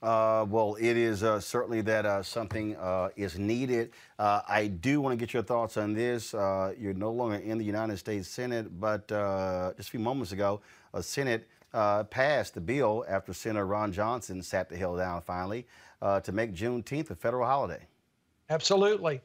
Uh, 0.02 0.46
well, 0.48 0.76
it 0.80 0.96
is 0.96 1.24
uh, 1.24 1.40
certainly 1.40 1.82
that 1.82 2.06
uh, 2.06 2.22
something 2.22 2.76
uh, 2.76 3.10
is 3.16 3.40
needed. 3.40 3.92
Uh, 4.20 4.42
I 4.48 4.68
do 4.68 5.02
want 5.02 5.14
to 5.14 5.18
get 5.18 5.34
your 5.34 5.42
thoughts 5.42 5.76
on 5.76 5.94
this. 5.94 6.36
Uh, 6.36 6.74
you're 6.78 6.94
no 6.94 7.12
longer 7.12 7.38
in 7.38 7.58
the 7.58 7.66
United 7.66 7.98
States 7.98 8.28
Senate, 8.28 8.80
but 8.80 9.08
just 9.08 9.90
a 9.90 9.92
few 9.92 10.00
moments 10.00 10.34
ago, 10.34 10.62
a 10.94 11.02
Senate 11.02 11.48
passed 11.72 12.54
the 12.54 12.62
bill 12.62 13.06
after 13.08 13.34
Senator 13.34 13.66
Ron 13.66 13.92
Johnson 13.92 14.42
sat 14.42 14.70
the 14.70 14.76
Hill 14.76 14.98
down 14.98 15.22
finally 15.22 15.66
to 16.02 16.32
make 16.32 16.54
Juneteenth 16.54 17.10
a 17.12 17.16
federal 17.16 17.46
holiday. 17.46 17.88
Absolutely. 18.50 19.22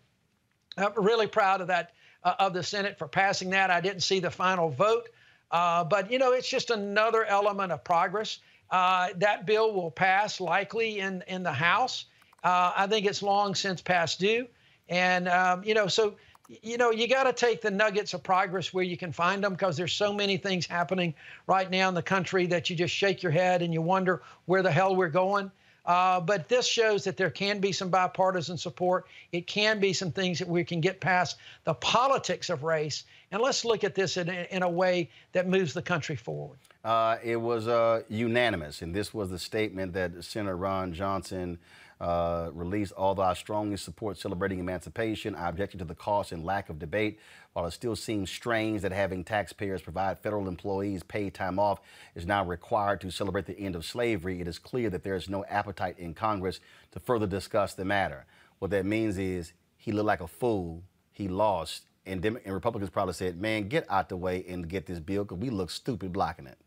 I'm 0.77 0.93
really 0.97 1.27
proud 1.27 1.61
of 1.61 1.69
that, 1.69 1.93
uh, 2.25 2.35
of 2.39 2.55
the 2.55 2.63
Senate 2.63 2.99
for 2.99 3.07
passing 3.07 3.51
that. 3.51 3.71
I 3.71 3.81
didn't 3.81 4.03
see 4.03 4.21
the 4.21 4.31
final 4.31 4.71
vote, 4.71 5.09
uh, 5.51 5.85
but 5.85 6.11
you 6.11 6.19
know, 6.19 6.33
it's 6.33 6.49
just 6.49 6.71
another 6.71 7.25
element 7.25 7.73
of 7.73 7.85
progress. 7.85 8.39
Uh, 8.71 9.09
that 9.17 9.47
bill 9.47 9.75
will 9.75 9.91
pass 9.91 10.41
likely 10.41 10.99
in, 10.99 11.23
in 11.29 11.43
the 11.43 11.53
House. 11.53 12.07
Uh, 12.43 12.73
I 12.75 12.87
think 12.87 13.07
it's 13.07 13.23
long 13.23 13.55
since 13.55 13.83
past 13.83 14.19
due. 14.19 14.49
And, 14.89 15.29
um, 15.29 15.63
you 15.63 15.75
know, 15.75 15.87
so, 15.87 16.17
you 16.61 16.77
know, 16.77 16.91
you 16.91 17.09
got 17.09 17.25
to 17.25 17.33
take 17.33 17.63
the 17.63 17.71
nuggets 17.71 18.15
of 18.15 18.23
progress 18.23 18.75
where 18.75 18.85
you 18.85 18.97
can 18.97 19.13
find 19.13 19.43
them 19.43 19.53
because 19.53 19.77
there's 19.77 19.93
so 19.93 20.13
many 20.13 20.37
things 20.37 20.67
happening 20.67 21.15
right 21.47 21.71
now 21.71 21.89
in 21.89 21.95
the 21.95 22.03
country 22.03 22.47
that 22.47 22.69
you 22.69 22.77
just 22.77 22.95
shake 22.95 23.23
your 23.23 23.33
head 23.33 23.63
and 23.63 23.73
you 23.73 23.81
wonder 23.81 24.23
where 24.47 24.63
the 24.63 24.71
hell 24.71 24.95
we're 24.95 25.09
going. 25.09 25.51
Uh, 25.85 26.21
but 26.21 26.49
this 26.49 26.67
shows 26.67 27.05
that 27.05 27.17
there 27.17 27.31
can 27.31 27.59
be 27.59 27.73
some 27.73 27.89
bipartisan 27.89 28.57
support. 28.57 29.07
It 29.33 29.47
can 29.47 29.81
be 29.81 29.93
some 29.93 30.13
things 30.13 30.39
that 30.39 30.49
we 30.49 30.63
can 30.63 30.81
get 30.81 31.01
past 31.01 31.39
the 31.65 31.75
politics 31.75 32.51
of 32.51 32.63
race. 32.63 33.05
And 33.33 33.43
let's 33.43 33.65
look 33.65 33.83
at 33.83 33.95
this 33.95 34.17
in, 34.17 34.29
in 34.29 34.63
a 34.63 34.69
way 34.69 35.11
that 35.33 35.49
moves 35.49 35.73
the 35.73 35.83
country 35.83 36.17
forward. 36.17 36.59
Uh, 36.85 37.17
it 37.23 37.37
was 37.37 37.69
uh, 37.69 38.03
unanimous, 38.09 38.83
and 38.83 38.93
this 38.93 39.15
was 39.15 39.31
the 39.31 39.39
statement 39.39 39.93
that 39.93 40.25
Senator 40.25 40.57
Ron 40.57 40.93
Johnson 40.93 41.59
uh, 42.01 42.51
released. 42.53 42.93
Although 42.97 43.23
I 43.23 43.35
strongly 43.35 43.77
support 43.77 44.19
celebrating 44.19 44.59
emancipation, 44.59 45.37
I 45.37 45.49
object 45.49 45.79
to 45.79 45.85
the 45.85 45.95
cost 45.95 46.33
and 46.33 46.45
lack 46.45 46.71
of 46.71 46.81
debate. 46.81 47.21
While 47.53 47.67
it 47.67 47.71
still 47.71 47.95
seems 47.95 48.31
strange 48.31 48.83
that 48.83 48.91
having 48.91 49.23
taxpayers 49.23 49.81
provide 49.81 50.19
federal 50.19 50.49
employees 50.49 51.05
paid 51.05 51.35
time 51.35 51.61
off 51.61 51.81
is 52.17 52.27
now 52.27 52.45
required 52.45 53.01
to 53.03 53.13
celebrate 53.13 53.47
the 53.47 53.59
end 53.59 53.77
of 53.77 53.85
slavery, 53.85 54.41
it 54.41 54.49
is 54.49 54.59
clear 54.59 54.91
that 54.91 55.05
there 55.05 55.15
is 55.15 55.29
no 55.29 55.45
appetite 55.45 56.01
in 56.01 56.15
Congress 56.15 56.59
to 56.91 56.99
further 56.99 57.29
discuss 57.29 57.75
the 57.75 57.85
matter. 57.85 58.27
What 58.59 58.73
that 58.73 58.87
means 58.87 59.19
is 59.19 59.53
he 59.77 59.93
looked 59.93 60.07
like 60.07 60.21
a 60.21 60.27
fool, 60.27 60.83
he 61.13 61.29
lost, 61.29 61.85
and, 62.07 62.21
Dem- 62.21 62.41
and 62.45 62.55
Republicans 62.55 62.91
probably 62.91 63.15
said, 63.15 63.41
man, 63.41 63.69
get 63.69 63.87
out 63.89 64.09
the 64.09 64.17
way 64.17 64.45
and 64.49 64.69
get 64.69 64.87
this 64.87 64.99
bill 64.99 65.23
because 65.23 65.39
we 65.39 65.51
look 65.51 65.71
stupid 65.71 66.13
blocking 66.13 66.49
it. 66.49 66.59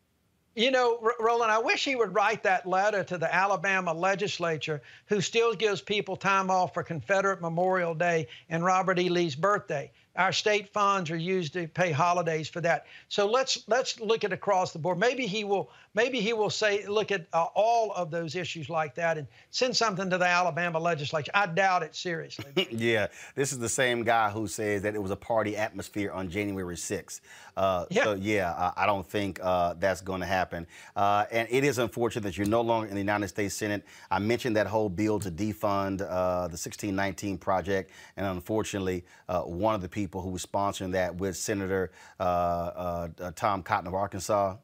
You 0.55 0.71
know, 0.71 0.97
R- 1.03 1.15
Roland, 1.19 1.51
I 1.51 1.59
wish 1.59 1.83
he 1.83 1.97
would 1.97 2.15
write 2.15 2.43
that 2.43 2.65
letter 2.65 3.03
to 3.03 3.17
the 3.17 3.33
Alabama 3.33 3.93
legislature, 3.93 4.81
who 5.07 5.19
still 5.19 5.53
gives 5.53 5.81
people 5.81 6.15
time 6.15 6.49
off 6.49 6.73
for 6.73 6.81
Confederate 6.81 7.41
Memorial 7.41 7.93
Day 7.93 8.27
and 8.49 8.63
Robert 8.63 8.97
E. 8.97 9.09
Lee's 9.09 9.35
birthday. 9.35 9.91
Our 10.15 10.31
state 10.31 10.71
funds 10.71 11.11
are 11.11 11.17
used 11.17 11.53
to 11.53 11.67
pay 11.67 11.91
holidays 11.91 12.47
for 12.47 12.61
that. 12.61 12.85
So 13.09 13.29
let's 13.29 13.63
let's 13.67 13.99
look 13.99 14.23
at 14.23 14.31
across 14.31 14.71
the 14.71 14.79
board. 14.79 14.97
Maybe 14.97 15.27
he 15.27 15.43
will 15.43 15.69
maybe 15.93 16.21
he 16.21 16.33
will 16.33 16.49
say 16.49 16.85
look 16.87 17.11
at 17.11 17.27
uh, 17.33 17.47
all 17.53 17.91
of 17.93 18.11
those 18.11 18.35
issues 18.35 18.69
like 18.69 18.95
that 18.95 19.17
and 19.17 19.27
send 19.51 19.75
something 19.75 20.09
to 20.09 20.17
the 20.17 20.25
Alabama 20.25 20.79
legislature. 20.79 21.31
I 21.33 21.47
doubt 21.47 21.83
it 21.83 21.95
seriously. 21.95 22.67
yeah, 22.71 23.07
this 23.35 23.51
is 23.51 23.59
the 23.59 23.69
same 23.69 24.03
guy 24.03 24.29
who 24.29 24.47
says 24.47 24.81
that 24.83 24.95
it 24.95 25.01
was 25.01 25.11
a 25.11 25.15
party 25.15 25.57
atmosphere 25.57 26.11
on 26.11 26.29
January 26.29 26.75
6th. 26.75 27.19
Uh, 27.57 27.85
Yeah. 27.89 28.03
So, 28.03 28.13
yeah, 28.13 28.71
I 28.75 28.85
don't 28.85 29.07
think 29.07 29.39
uh, 29.41 29.75
that's 29.79 30.01
going 30.01 30.19
to 30.21 30.25
happen. 30.25 30.67
Uh, 30.95 31.25
and 31.31 31.47
it 31.49 31.63
is 31.63 31.77
unfortunate 31.77 32.21
that 32.21 32.37
you're 32.37 32.47
no 32.47 32.61
longer 32.61 32.87
in 32.87 32.93
the 32.93 33.01
United 33.01 33.27
States 33.27 33.55
Senate. 33.55 33.83
I 34.11 34.19
mentioned 34.19 34.55
that 34.57 34.67
whole 34.67 34.89
bill 34.89 35.19
to 35.19 35.31
defund 35.31 36.01
uh, 36.01 36.47
the 36.47 36.57
1619 36.57 37.37
project, 37.37 37.91
and 38.17 38.25
unfortunately, 38.25 39.05
uh, 39.29 39.41
one 39.41 39.75
of 39.75 39.81
the 39.81 39.89
people 39.89 40.04
who 40.11 40.29
was 40.29 40.45
sponsoring 40.45 40.91
that 40.93 41.15
with 41.15 41.35
Senator 41.37 41.91
uh, 42.19 42.23
uh, 42.23 43.07
uh, 43.19 43.31
Tom 43.35 43.63
Cotton 43.63 43.87
of 43.87 43.93
Arkansas 43.93 44.57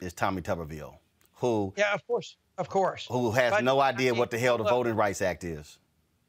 is 0.00 0.12
Tommy 0.12 0.42
Tuberville, 0.42 0.94
who 1.34 1.72
yeah, 1.76 1.94
of 1.94 2.06
course, 2.06 2.36
of 2.58 2.68
course. 2.68 3.06
who 3.10 3.30
has 3.32 3.52
But, 3.52 3.64
no 3.64 3.78
I 3.78 3.90
idea 3.90 4.12
mean, 4.12 4.18
what 4.18 4.30
the 4.30 4.38
hell 4.38 4.56
the 4.56 4.64
look, 4.64 4.72
Voting 4.72 4.94
Rights 4.96 5.22
Act 5.22 5.44
is. 5.44 5.78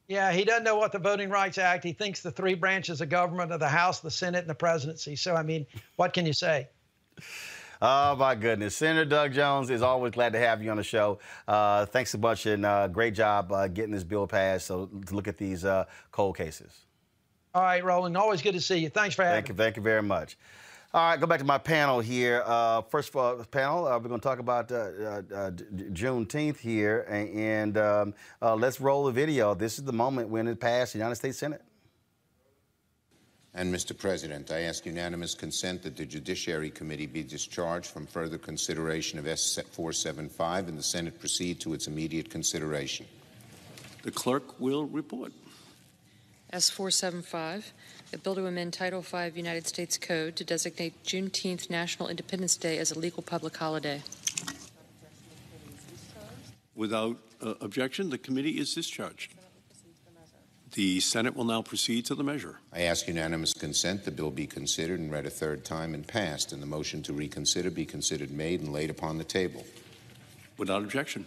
Yeah, 0.07 0.31
he 0.31 0.43
doesn't 0.43 0.63
know 0.63 0.75
what 0.75 0.91
the 0.91 0.99
Voting 0.99 1.29
Rights 1.29 1.57
Act. 1.57 1.83
He 1.83 1.93
thinks 1.93 2.21
the 2.21 2.31
three 2.31 2.55
branches 2.55 2.99
of 3.01 3.09
government 3.09 3.51
are 3.51 3.57
the 3.57 3.69
House, 3.69 4.01
the 4.01 4.11
Senate, 4.11 4.39
and 4.39 4.49
the 4.49 4.55
presidency. 4.55 5.15
So, 5.15 5.33
I 5.33 5.43
mean, 5.43 5.65
what 5.95 6.13
can 6.13 6.25
you 6.25 6.33
say? 6.33 6.67
Oh 7.81 8.15
my 8.15 8.35
goodness, 8.35 8.75
Senator 8.75 9.03
Doug 9.05 9.33
Jones 9.33 9.69
is 9.69 9.81
always 9.81 10.13
glad 10.13 10.33
to 10.33 10.39
have 10.39 10.63
you 10.63 10.71
on 10.71 10.77
the 10.77 10.83
show. 10.83 11.19
Uh, 11.47 11.85
thanks 11.85 12.13
a 12.13 12.17
bunch 12.17 12.45
and 12.45 12.65
uh, 12.65 12.87
great 12.87 13.13
job 13.13 13.51
uh, 13.51 13.67
getting 13.67 13.91
this 13.91 14.05
bill 14.05 14.25
passed. 14.25 14.67
So 14.67 14.85
to 15.07 15.15
look 15.15 15.27
at 15.27 15.37
these 15.37 15.65
uh, 15.65 15.85
cold 16.11 16.37
cases. 16.37 16.71
All 17.55 17.61
right, 17.61 17.83
Roland. 17.83 18.17
Always 18.17 18.41
good 18.41 18.53
to 18.53 18.61
see 18.61 18.77
you. 18.77 18.89
Thanks 18.89 19.13
for 19.15 19.23
having 19.23 19.35
me. 19.35 19.41
Thank 19.41 19.49
you. 19.49 19.55
Thank 19.55 19.75
you 19.77 19.83
very 19.83 20.01
much. 20.01 20.37
All 20.91 21.09
right, 21.09 21.19
go 21.19 21.27
back 21.27 21.39
to 21.39 21.45
my 21.45 21.59
panel 21.59 21.99
here. 21.99 22.43
Uh, 22.45 22.81
first 22.81 23.09
of 23.09 23.15
all, 23.15 23.35
panel, 23.45 23.87
uh, 23.87 23.97
we're 23.99 24.09
going 24.09 24.19
to 24.19 24.27
talk 24.27 24.39
about 24.39 24.71
uh, 24.71 24.75
uh, 24.75 25.51
Juneteenth 25.91 26.57
here, 26.57 27.05
and, 27.09 27.77
um, 27.77 28.13
uh, 28.41 28.55
let's 28.55 28.79
roll 28.79 29.05
the 29.05 29.11
video. 29.11 29.53
This 29.53 29.77
is 29.77 29.85
the 29.85 29.93
moment 29.93 30.29
when 30.29 30.47
it 30.47 30.59
passed 30.59 30.93
the 30.93 30.99
United 30.99 31.15
States 31.15 31.37
Senate. 31.37 31.63
And 33.55 33.73
Mr. 33.73 33.95
President, 33.95 34.51
I 34.51 34.61
ask 34.61 34.85
unanimous 34.85 35.35
consent 35.35 35.83
that 35.83 35.95
the 35.95 36.05
Judiciary 36.05 36.71
Committee 36.71 37.05
be 37.05 37.21
discharged 37.21 37.87
from 37.87 38.07
further 38.07 38.39
consideration 38.39 39.19
of 39.19 39.27
S-475 39.27 40.67
and 40.67 40.77
the 40.77 40.83
Senate 40.83 41.19
proceed 41.19 41.59
to 41.59 41.75
its 41.75 41.85
immediate 41.85 42.31
consideration. 42.31 43.05
The 44.01 44.11
clerk 44.11 44.59
will 44.59 44.85
report. 44.85 45.33
S475, 46.53 47.71
a 48.13 48.17
bill 48.19 48.35
to 48.35 48.45
amend 48.45 48.73
Title 48.73 49.01
V 49.01 49.31
United 49.33 49.67
States 49.67 49.97
Code 49.97 50.35
to 50.35 50.43
designate 50.43 51.03
Juneteenth 51.03 51.67
National 51.69 52.09
Independence 52.09 52.55
Day 52.55 52.77
as 52.77 52.91
a 52.91 52.99
legal 52.99 53.23
public 53.23 53.57
holiday. 53.57 54.03
Without 56.75 57.17
uh, 57.41 57.55
objection, 57.59 58.11
the 58.11 58.19
committee 58.19 58.59
is 58.59 58.73
discharged. 58.73 59.33
The 60.73 60.99
Senate 60.99 61.35
will 61.35 61.43
now 61.43 61.63
proceed 61.63 62.05
to 62.05 62.15
the 62.15 62.23
measure. 62.23 62.59
I 62.71 62.81
ask 62.81 63.07
unanimous 63.07 63.53
consent 63.53 64.05
the 64.05 64.11
bill 64.11 64.31
be 64.31 64.47
considered 64.47 64.99
and 64.99 65.11
read 65.11 65.25
a 65.25 65.31
third 65.31 65.65
time 65.65 65.95
and 65.95 66.07
passed, 66.07 66.51
and 66.51 66.61
the 66.61 66.67
motion 66.67 67.01
to 67.03 67.13
reconsider 67.13 67.71
be 67.71 67.85
considered 67.85 68.29
made 68.31 68.61
and 68.61 68.71
laid 68.71 68.91
upon 68.91 69.17
the 69.17 69.23
table. 69.23 69.65
Without 70.57 70.83
objection. 70.83 71.25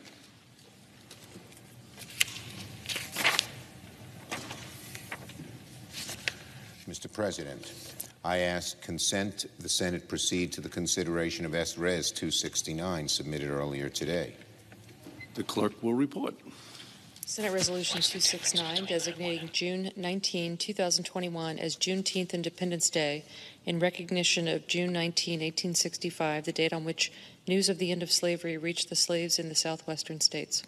Mr. 6.89 7.13
President, 7.13 7.73
I 8.25 8.39
ask 8.39 8.81
consent 8.81 9.47
the 9.59 9.69
Senate 9.69 10.09
proceed 10.09 10.53
to 10.53 10.61
the 10.61 10.69
consideration 10.69 11.45
of 11.45 11.55
S. 11.55 11.77
Res. 11.77 12.13
269 12.13 13.09
submitted 13.09 13.51
earlier 13.51 13.89
today. 13.89 14.35
The 15.35 15.43
clerk 15.43 15.83
will 15.83 15.95
report. 15.95 16.35
Senate 17.29 17.53
Resolution 17.53 18.01
269 18.01 18.85
designating 18.85 19.51
June 19.53 19.91
19, 19.97 20.57
2021 20.57 21.59
as 21.59 21.75
Juneteenth 21.75 22.33
Independence 22.33 22.89
Day 22.89 23.25
in 23.65 23.81
recognition 23.81 24.47
of 24.47 24.69
June 24.69 24.93
19, 24.93 25.41
1865, 25.41 26.45
the 26.45 26.53
date 26.53 26.73
on 26.73 26.85
which 26.85 27.11
news 27.49 27.69
of 27.69 27.79
the 27.79 27.91
end 27.91 28.05
of 28.05 28.13
slavery 28.13 28.57
reached 28.57 28.91
the 28.91 28.95
slaves 28.95 29.41
in 29.41 29.49
the 29.49 29.57
southwestern 29.57 30.21
states. 30.21 30.63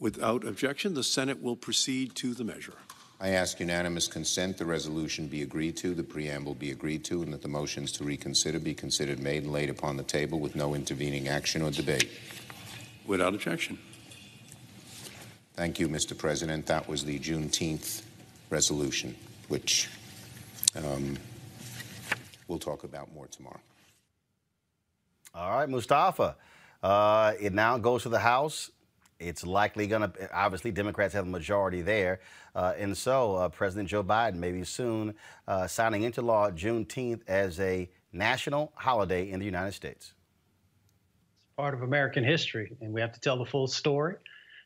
Without 0.00 0.42
objection, 0.44 0.94
the 0.94 1.04
Senate 1.04 1.40
will 1.40 1.56
proceed 1.56 2.16
to 2.16 2.34
the 2.34 2.44
measure. 2.44 2.74
I 3.18 3.30
ask 3.30 3.58
unanimous 3.60 4.08
consent 4.08 4.58
the 4.58 4.66
resolution 4.66 5.26
be 5.26 5.40
agreed 5.40 5.76
to, 5.78 5.94
the 5.94 6.02
preamble 6.02 6.54
be 6.54 6.70
agreed 6.70 7.02
to, 7.04 7.22
and 7.22 7.32
that 7.32 7.40
the 7.40 7.48
motions 7.48 7.90
to 7.92 8.04
reconsider 8.04 8.58
be 8.58 8.74
considered 8.74 9.20
made 9.20 9.44
and 9.44 9.52
laid 9.52 9.70
upon 9.70 9.96
the 9.96 10.02
table 10.02 10.38
with 10.38 10.54
no 10.54 10.74
intervening 10.74 11.28
action 11.28 11.62
or 11.62 11.70
debate. 11.70 12.10
Without 13.06 13.32
objection. 13.32 13.78
Thank 15.54 15.80
you, 15.80 15.88
Mr. 15.88 16.16
President. 16.16 16.66
That 16.66 16.86
was 16.86 17.04
the 17.04 17.18
Juneteenth 17.18 18.02
resolution, 18.50 19.16
which 19.48 19.88
um, 20.76 21.16
we'll 22.48 22.58
talk 22.58 22.84
about 22.84 23.14
more 23.14 23.26
tomorrow. 23.28 23.60
All 25.34 25.58
right, 25.58 25.68
Mustafa. 25.68 26.36
Uh, 26.82 27.32
it 27.40 27.54
now 27.54 27.78
goes 27.78 28.02
to 28.02 28.10
the 28.10 28.18
House. 28.18 28.70
It's 29.18 29.46
likely 29.46 29.86
going 29.86 30.10
to, 30.10 30.36
obviously, 30.36 30.70
Democrats 30.70 31.14
have 31.14 31.26
a 31.26 31.30
majority 31.30 31.80
there. 31.80 32.20
Uh, 32.54 32.74
and 32.76 32.96
so 32.96 33.36
uh, 33.36 33.48
President 33.48 33.88
Joe 33.88 34.04
Biden 34.04 34.34
maybe 34.34 34.62
soon 34.64 35.14
uh, 35.48 35.66
signing 35.66 36.02
into 36.02 36.22
law 36.22 36.50
Juneteenth 36.50 37.22
as 37.26 37.58
a 37.60 37.88
national 38.12 38.72
holiday 38.74 39.30
in 39.30 39.40
the 39.40 39.46
United 39.46 39.72
States. 39.72 40.12
It's 41.44 41.56
part 41.56 41.74
of 41.74 41.82
American 41.82 42.24
history, 42.24 42.76
and 42.80 42.92
we 42.92 43.00
have 43.00 43.12
to 43.12 43.20
tell 43.20 43.38
the 43.38 43.46
full 43.46 43.66
story. 43.66 44.16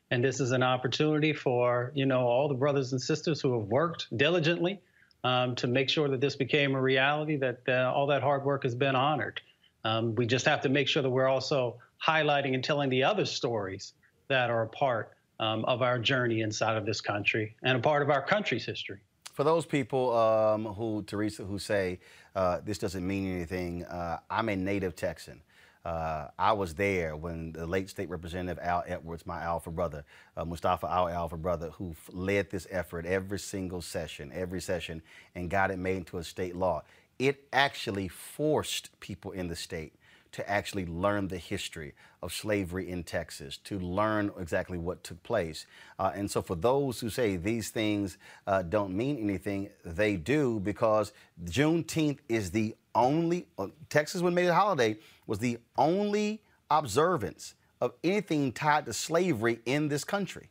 And 0.09 0.21
this 0.21 0.41
is 0.41 0.51
an 0.51 0.63
opportunity 0.63 1.31
for, 1.31 1.93
you 1.95 2.05
know, 2.05 2.27
all 2.27 2.49
the 2.49 2.55
brothers 2.55 2.91
and 2.91 3.01
sisters 3.01 3.39
who 3.39 3.57
have 3.57 3.69
worked 3.69 4.07
diligently 4.17 4.81
um, 5.23 5.55
to 5.55 5.67
make 5.67 5.89
sure 5.89 6.09
that 6.09 6.19
this 6.19 6.35
became 6.35 6.75
a 6.75 6.81
reality, 6.81 7.37
that 7.37 7.61
uh, 7.69 7.93
all 7.95 8.07
that 8.07 8.21
hard 8.21 8.43
work 8.43 8.63
has 8.63 8.75
been 8.75 8.95
honored. 8.95 9.39
Um, 9.85 10.13
we 10.15 10.25
just 10.25 10.45
have 10.45 10.61
to 10.61 10.69
make 10.69 10.89
sure 10.89 11.01
that 11.01 11.09
we're 11.09 11.29
also 11.29 11.77
highlighting 12.05 12.53
and 12.53 12.63
telling 12.63 12.89
the 12.89 13.03
other 13.03 13.25
stories 13.25 13.93
that 14.31 14.49
are 14.49 14.63
a 14.63 14.67
part 14.67 15.13
um, 15.39 15.65
of 15.65 15.81
our 15.81 15.99
journey 15.99 16.41
inside 16.41 16.77
of 16.77 16.85
this 16.85 17.01
country 17.01 17.55
and 17.63 17.77
a 17.77 17.81
part 17.81 18.01
of 18.01 18.09
our 18.09 18.21
country's 18.21 18.65
history. 18.65 18.99
For 19.33 19.43
those 19.43 19.65
people 19.65 20.17
um, 20.17 20.65
who, 20.65 21.03
Teresa, 21.03 21.43
who 21.43 21.59
say 21.59 21.99
uh, 22.35 22.59
this 22.63 22.77
doesn't 22.77 23.05
mean 23.05 23.35
anything, 23.35 23.83
uh, 23.85 24.19
I'm 24.29 24.49
a 24.49 24.55
native 24.55 24.95
Texan. 24.95 25.41
Uh, 25.83 26.27
I 26.37 26.53
was 26.53 26.75
there 26.75 27.17
when 27.17 27.51
the 27.51 27.65
late 27.65 27.89
state 27.89 28.09
representative 28.09 28.59
Al 28.61 28.83
Edwards, 28.87 29.25
my 29.25 29.41
alpha 29.41 29.71
brother, 29.71 30.05
uh, 30.37 30.45
Mustafa 30.45 30.87
Al 30.87 31.09
Alpha 31.09 31.37
brother, 31.37 31.71
who 31.71 31.95
led 32.11 32.51
this 32.51 32.67
effort 32.69 33.05
every 33.05 33.39
single 33.39 33.81
session, 33.81 34.31
every 34.33 34.61
session, 34.61 35.01
and 35.35 35.49
got 35.49 35.71
it 35.71 35.77
made 35.77 35.97
into 35.97 36.19
a 36.19 36.23
state 36.23 36.55
law. 36.55 36.83
It 37.17 37.47
actually 37.51 38.07
forced 38.07 38.97
people 38.99 39.31
in 39.31 39.47
the 39.47 39.55
state 39.55 39.93
to 40.33 40.49
actually 40.49 40.85
learn 40.85 41.27
the 41.27 41.37
history 41.37 41.93
of 42.21 42.33
slavery 42.33 42.89
in 42.89 43.03
Texas, 43.03 43.57
to 43.57 43.79
learn 43.79 44.31
exactly 44.39 44.77
what 44.77 45.03
took 45.03 45.21
place. 45.23 45.65
Uh, 45.99 46.11
and 46.13 46.29
so, 46.29 46.41
for 46.41 46.55
those 46.55 46.99
who 46.99 47.09
say 47.09 47.35
these 47.35 47.69
things 47.69 48.17
uh, 48.47 48.61
don't 48.61 48.95
mean 48.95 49.17
anything, 49.17 49.69
they 49.83 50.15
do 50.15 50.59
because 50.59 51.11
Juneteenth 51.45 52.19
is 52.29 52.51
the 52.51 52.75
only, 52.95 53.47
uh, 53.57 53.67
Texas, 53.89 54.21
when 54.21 54.33
made 54.33 54.47
a 54.47 54.53
holiday, 54.53 54.97
was 55.27 55.39
the 55.39 55.57
only 55.77 56.41
observance 56.69 57.55
of 57.79 57.93
anything 58.03 58.51
tied 58.51 58.85
to 58.85 58.93
slavery 58.93 59.59
in 59.65 59.87
this 59.87 60.03
country. 60.03 60.49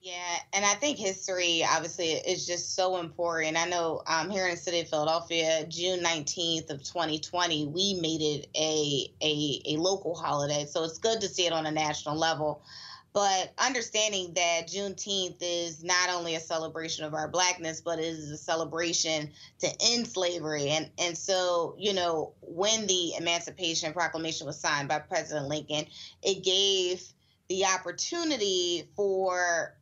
Yeah, 0.00 0.36
and 0.52 0.64
I 0.64 0.74
think 0.74 0.96
history 0.96 1.64
obviously 1.68 2.10
is 2.10 2.46
just 2.46 2.76
so 2.76 2.98
important. 2.98 3.56
I 3.56 3.66
know 3.68 4.02
um, 4.06 4.30
here 4.30 4.44
in 4.44 4.52
the 4.52 4.56
city 4.56 4.80
of 4.80 4.88
Philadelphia, 4.88 5.66
June 5.68 6.00
19th 6.00 6.70
of 6.70 6.84
2020, 6.84 7.66
we 7.66 7.94
made 7.94 8.22
it 8.22 8.48
a, 8.56 9.12
a, 9.20 9.74
a 9.74 9.76
local 9.76 10.14
holiday. 10.14 10.66
So 10.66 10.84
it's 10.84 10.98
good 10.98 11.20
to 11.22 11.28
see 11.28 11.46
it 11.46 11.52
on 11.52 11.66
a 11.66 11.72
national 11.72 12.16
level. 12.16 12.62
But 13.12 13.52
understanding 13.58 14.34
that 14.34 14.68
Juneteenth 14.68 15.38
is 15.40 15.82
not 15.82 16.10
only 16.10 16.36
a 16.36 16.40
celebration 16.40 17.04
of 17.04 17.14
our 17.14 17.26
blackness, 17.26 17.80
but 17.80 17.98
it 17.98 18.04
is 18.04 18.30
a 18.30 18.36
celebration 18.36 19.30
to 19.58 19.68
end 19.82 20.06
slavery. 20.06 20.68
And 20.68 20.90
and 20.98 21.18
so, 21.18 21.74
you 21.76 21.94
know, 21.94 22.34
when 22.40 22.86
the 22.86 23.14
Emancipation 23.18 23.92
Proclamation 23.92 24.46
was 24.46 24.60
signed 24.60 24.88
by 24.88 25.00
President 25.00 25.48
Lincoln, 25.48 25.86
it 26.22 26.44
gave 26.44 27.02
the 27.48 27.64
opportunity 27.64 28.88
for 28.94 29.74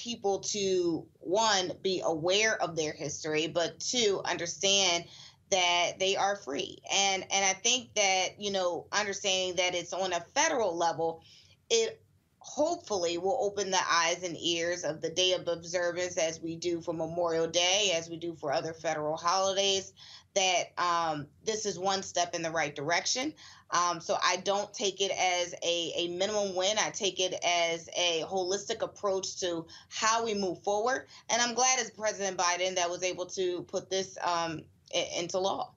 people 0.00 0.40
to 0.40 1.06
one 1.18 1.72
be 1.82 2.00
aware 2.04 2.60
of 2.62 2.74
their 2.74 2.92
history 2.92 3.46
but 3.46 3.78
two 3.78 4.22
understand 4.24 5.04
that 5.50 5.98
they 5.98 6.16
are 6.16 6.36
free. 6.36 6.78
And 6.92 7.22
and 7.30 7.44
i 7.44 7.52
think 7.52 7.94
that 7.94 8.40
you 8.40 8.50
know 8.50 8.86
understanding 8.92 9.56
that 9.56 9.74
it's 9.74 9.92
on 9.92 10.12
a 10.12 10.20
federal 10.34 10.76
level 10.76 11.22
it 11.68 12.02
hopefully 12.38 13.18
will 13.18 13.38
open 13.42 13.70
the 13.70 13.78
eyes 13.90 14.22
and 14.22 14.36
ears 14.38 14.82
of 14.82 15.02
the 15.02 15.10
day 15.10 15.34
of 15.34 15.46
observance 15.46 16.16
as 16.16 16.40
we 16.40 16.56
do 16.56 16.80
for 16.80 16.94
memorial 16.94 17.46
day 17.46 17.92
as 17.94 18.08
we 18.08 18.16
do 18.16 18.34
for 18.34 18.50
other 18.50 18.72
federal 18.72 19.16
holidays 19.16 19.92
that 20.34 20.64
um, 20.78 21.26
this 21.44 21.66
is 21.66 21.78
one 21.78 22.02
step 22.02 22.34
in 22.34 22.42
the 22.42 22.50
right 22.50 22.74
direction. 22.74 23.34
Um, 23.70 24.00
so 24.00 24.16
I 24.22 24.36
don't 24.38 24.72
take 24.74 25.00
it 25.00 25.12
as 25.12 25.54
a, 25.62 25.92
a 25.96 26.08
minimum 26.08 26.56
win. 26.56 26.76
I 26.78 26.90
take 26.90 27.20
it 27.20 27.34
as 27.44 27.88
a 27.96 28.22
holistic 28.26 28.82
approach 28.82 29.38
to 29.40 29.66
how 29.88 30.24
we 30.24 30.34
move 30.34 30.62
forward. 30.62 31.06
And 31.28 31.40
I'm 31.40 31.54
glad 31.54 31.78
as 31.78 31.90
President 31.90 32.36
Biden 32.36 32.74
that 32.76 32.90
was 32.90 33.02
able 33.02 33.26
to 33.26 33.62
put 33.62 33.90
this 33.90 34.18
um, 34.22 34.62
into 35.16 35.38
law. 35.38 35.72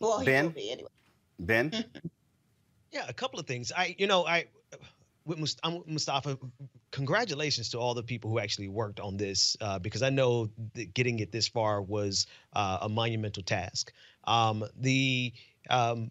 Well, 0.00 0.24
ben, 0.24 0.48
be 0.50 0.70
anyway. 0.70 0.88
Ben. 1.38 1.84
yeah, 2.92 3.04
a 3.08 3.12
couple 3.12 3.38
of 3.38 3.46
things. 3.46 3.72
I, 3.76 3.94
you 3.98 4.06
know, 4.06 4.26
I 4.26 4.46
with 5.24 5.38
Mustafa, 5.38 6.38
congratulations 6.90 7.70
to 7.70 7.78
all 7.78 7.94
the 7.94 8.02
people 8.02 8.30
who 8.30 8.38
actually 8.38 8.68
worked 8.68 9.00
on 9.00 9.16
this 9.16 9.56
uh, 9.60 9.78
because 9.78 10.02
I 10.02 10.10
know 10.10 10.50
getting 10.94 11.20
it 11.20 11.32
this 11.32 11.48
far 11.48 11.82
was 11.82 12.26
uh, 12.54 12.78
a 12.82 12.88
monumental 12.88 13.42
task. 13.42 13.92
Um, 14.24 14.64
the 14.80 15.32
um, 15.70 16.10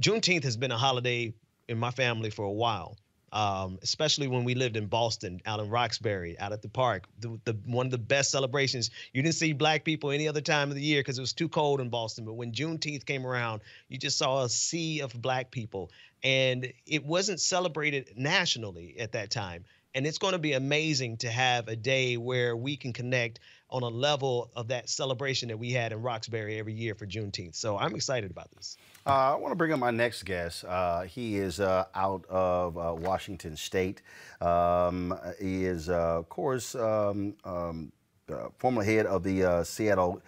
Juneteenth 0.00 0.44
has 0.44 0.56
been 0.56 0.72
a 0.72 0.78
holiday 0.78 1.34
in 1.68 1.78
my 1.78 1.90
family 1.90 2.30
for 2.30 2.44
a 2.44 2.52
while. 2.52 2.96
um, 3.34 3.80
especially 3.82 4.28
when 4.28 4.44
we 4.44 4.54
lived 4.54 4.76
in 4.76 4.86
Boston, 4.86 5.40
out 5.44 5.58
in 5.58 5.68
Roxbury, 5.68 6.38
out 6.38 6.52
at 6.52 6.62
the 6.62 6.68
park. 6.68 7.06
The, 7.18 7.38
the 7.44 7.56
one 7.66 7.84
of 7.86 7.90
the 7.90 7.98
best 7.98 8.30
celebrations. 8.30 8.92
You 9.12 9.22
didn't 9.22 9.34
see 9.34 9.52
black 9.52 9.84
people 9.84 10.12
any 10.12 10.28
other 10.28 10.40
time 10.40 10.68
of 10.68 10.76
the 10.76 10.80
year 10.82 11.00
because 11.00 11.18
it 11.18 11.20
was 11.20 11.32
too 11.32 11.48
cold 11.48 11.80
in 11.80 11.88
Boston. 11.88 12.24
But 12.24 12.34
when 12.34 12.52
Juneteenth 12.52 13.04
came 13.04 13.26
around, 13.26 13.62
you 13.88 13.98
just 13.98 14.18
saw 14.18 14.44
a 14.44 14.48
sea 14.48 15.00
of 15.00 15.20
black 15.20 15.50
people, 15.50 15.90
and 16.24 16.72
it 16.86 17.04
wasn't 17.04 17.38
celebrated 17.38 18.14
nationally 18.16 18.96
at 18.98 19.12
that 19.12 19.30
time. 19.30 19.64
And 19.94 20.06
it's 20.06 20.18
going 20.18 20.32
to 20.32 20.40
be 20.40 20.54
amazing 20.54 21.18
to 21.18 21.30
have 21.30 21.68
a 21.68 21.76
day 21.76 22.16
where 22.16 22.56
we 22.56 22.76
can 22.76 22.92
connect 22.92 23.38
on 23.70 23.82
a 23.82 23.88
level 23.88 24.50
of 24.56 24.68
that 24.68 24.88
celebration 24.88 25.48
that 25.48 25.58
we 25.58 25.70
had 25.70 25.92
in 25.92 26.02
Roxbury 26.02 26.58
every 26.58 26.72
year 26.72 26.94
for 26.94 27.06
Juneteenth. 27.06 27.54
So 27.54 27.78
I'm 27.78 27.94
excited 27.94 28.30
about 28.30 28.50
this. 28.52 28.76
Uh, 29.06 29.10
I 29.10 29.34
want 29.36 29.52
to 29.52 29.56
bring 29.56 29.72
up 29.72 29.78
my 29.78 29.90
next 29.90 30.24
guest. 30.24 30.64
Uh, 30.64 31.02
he 31.02 31.36
is 31.36 31.60
uh, 31.60 31.84
out 31.94 32.24
of 32.28 32.76
uh, 32.76 32.94
Washington 32.96 33.56
State. 33.56 34.02
Um, 34.40 35.16
he 35.40 35.64
is, 35.64 35.88
uh, 35.88 36.18
of 36.18 36.28
course, 36.28 36.74
um, 36.74 37.34
um, 37.44 37.92
uh, 38.32 38.48
former 38.58 38.82
head 38.82 39.06
of 39.06 39.22
the 39.22 39.62
Seattle 39.64 40.22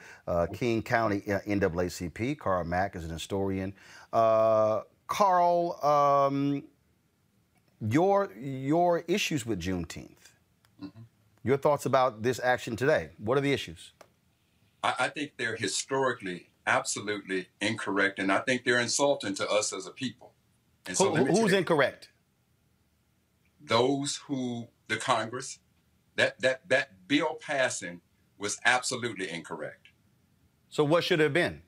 King 0.52 0.82
County 0.82 1.23
NAACP. 1.23 2.39
Carl 2.39 2.64
Mack 2.64 2.94
is 2.94 3.05
an 3.05 3.10
historian. 3.10 3.74
Carl, 5.07 5.78
um, 5.85 6.65
your 7.81 8.33
your 8.39 9.05
issues 9.07 9.47
with 9.47 9.61
Juneteenth. 9.61 10.35
Mm 10.81 10.91
-hmm. 10.95 11.05
Your 11.43 11.59
thoughts 11.59 11.87
about 11.87 12.23
this 12.23 12.41
action 12.41 12.77
today? 12.77 13.11
What 13.19 13.39
are 13.39 13.43
the 13.43 13.53
issues? 13.53 13.93
I, 14.83 15.07
I 15.07 15.09
think 15.09 15.37
they're 15.37 15.57
historically 15.57 16.51
absolutely 16.65 17.49
incorrect, 17.61 18.19
and 18.19 18.31
I 18.31 18.41
think 18.45 18.65
they're 18.65 18.83
insulting 18.83 19.37
to 19.37 19.45
us 19.59 19.73
as 19.73 19.87
a 19.87 19.93
people. 19.93 20.33
And 20.87 20.97
so 20.97 21.15
Who, 21.15 21.24
who's 21.24 21.53
incorrect? 21.53 22.11
Those 23.66 24.20
who 24.27 24.69
the 24.89 24.97
Congress 24.97 25.61
that 26.16 26.41
that 26.41 26.69
that 26.69 27.09
bill 27.09 27.39
passing 27.41 28.01
was 28.39 28.59
absolutely 28.65 29.31
incorrect. 29.31 29.89
So 30.69 30.85
what 30.85 31.05
should 31.05 31.20
have 31.20 31.33
been? 31.33 31.62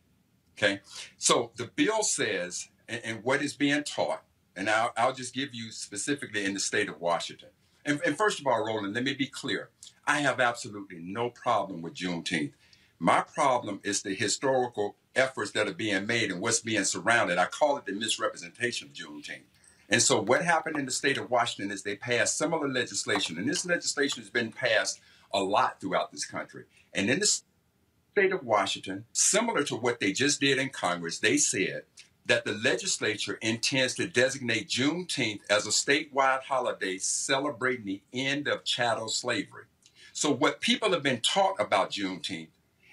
Okay, 0.56 0.81
so 1.16 1.52
the 1.56 1.66
bill 1.66 2.02
says, 2.02 2.69
and, 2.89 3.01
and 3.05 3.24
what 3.24 3.43
is 3.43 3.55
being 3.55 3.85
taught, 3.85 4.23
and 4.56 4.69
I'll, 4.69 4.93
I'll 4.97 5.12
just 5.12 5.35
give 5.35 5.55
you 5.55 5.70
specifically 5.70 6.44
in 6.44 6.55
the 6.55 6.60
state 6.60 6.89
of 6.89 7.01
Washington. 7.01 7.51
And, 7.85 8.01
and 8.05 8.16
first 8.16 8.40
of 8.40 8.47
all, 8.47 8.65
Roland, 8.65 8.94
let 8.94 9.05
me 9.05 9.15
be 9.15 9.27
clear. 9.27 9.70
I 10.06 10.20
have 10.20 10.40
absolutely 10.40 10.98
no 10.98 11.31
problem 11.31 11.82
with 11.82 11.94
Juneteenth. 11.94 12.52
My 12.98 13.20
problem 13.20 13.81
is 13.85 14.02
the 14.02 14.15
historical 14.15 14.97
efforts 15.15 15.52
that 15.52 15.69
are 15.69 15.74
being 15.74 16.06
made 16.06 16.31
and 16.31 16.40
what's 16.40 16.60
being 16.60 16.85
surrounded. 16.85 17.39
I 17.39 17.47
call 17.47 17.77
it 17.77 17.86
the 17.86 17.93
misrepresentation 17.93 18.89
of 18.89 18.94
Juneteenth. 18.94 19.44
And 19.89 20.02
so, 20.02 20.20
what 20.20 20.44
happened 20.44 20.77
in 20.77 20.85
the 20.85 20.90
state 20.90 21.16
of 21.16 21.31
Washington 21.31 21.70
is 21.70 21.82
they 21.82 21.97
passed 21.97 22.36
similar 22.36 22.69
legislation, 22.69 23.39
and 23.39 23.48
this 23.48 23.65
legislation 23.65 24.23
has 24.23 24.31
been 24.31 24.52
passed 24.52 25.01
a 25.32 25.43
lot 25.43 25.81
throughout 25.81 26.12
this 26.12 26.27
country. 26.27 26.65
And 26.93 27.09
in 27.09 27.20
the 27.20 27.27
state 27.27 28.32
of 28.32 28.44
Washington, 28.44 29.06
similar 29.12 29.62
to 29.65 29.77
what 29.77 30.01
they 30.01 30.12
just 30.12 30.40
did 30.40 30.59
in 30.59 30.70
Congress, 30.70 31.19
they 31.19 31.36
said 31.39 31.85
that 32.28 32.44
the 32.44 32.52
legislature 32.52 33.38
intends 33.40 33.94
to 33.94 34.06
designate 34.06 34.68
Juneteenth 34.68 35.40
as 35.50 35.66
a 35.66 35.70
statewide 35.70 36.42
holiday 36.42 36.98
celebrating 36.98 37.86
the 37.86 38.02
end 38.12 38.46
of 38.46 38.64
chattel 38.64 39.09
slavery. 39.09 39.64
So, 40.12 40.30
what 40.30 40.60
people 40.60 40.92
have 40.92 41.02
been 41.02 41.20
taught 41.20 41.56
about 41.59 41.90
Juneteenth 41.90 42.48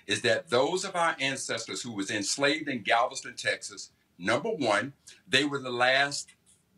is 0.07 0.21
that 0.21 0.49
those 0.49 0.85
of 0.85 0.95
our 0.95 1.15
ancestors 1.19 1.81
who 1.81 1.91
was 1.91 2.09
enslaved 2.09 2.69
in 2.69 2.83
Galveston, 2.83 3.35
Texas, 3.35 3.91
number 4.17 4.49
one, 4.49 4.93
they 5.27 5.43
were 5.43 5.59
the 5.59 5.71
last 5.71 6.29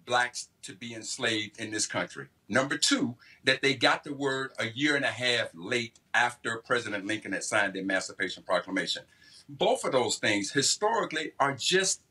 blacks 0.06 0.50
to 0.64 0.74
be 0.74 0.96
enslaved 0.96 1.60
in 1.60 1.70
this 1.70 1.86
country. 1.86 2.28
Number 2.50 2.78
two, 2.78 3.16
that 3.44 3.62
they 3.62 3.76
got 3.76 4.04
the 4.04 4.14
word 4.14 4.52
a 4.58 4.68
year 4.68 4.96
and 4.96 5.06
a 5.06 5.10
half 5.10 5.50
late 5.54 6.00
after 6.14 6.64
President 6.66 7.06
Lincoln 7.06 7.34
had 7.34 7.44
signed 7.44 7.74
the 7.74 7.80
Emancipation 7.80 8.42
Proclamation. 8.42 9.04
Both 9.50 9.84
of 9.84 9.92
those 9.92 10.18
things 10.18 10.52
historically 10.52 11.34
are 11.40 11.54
just 11.54 12.02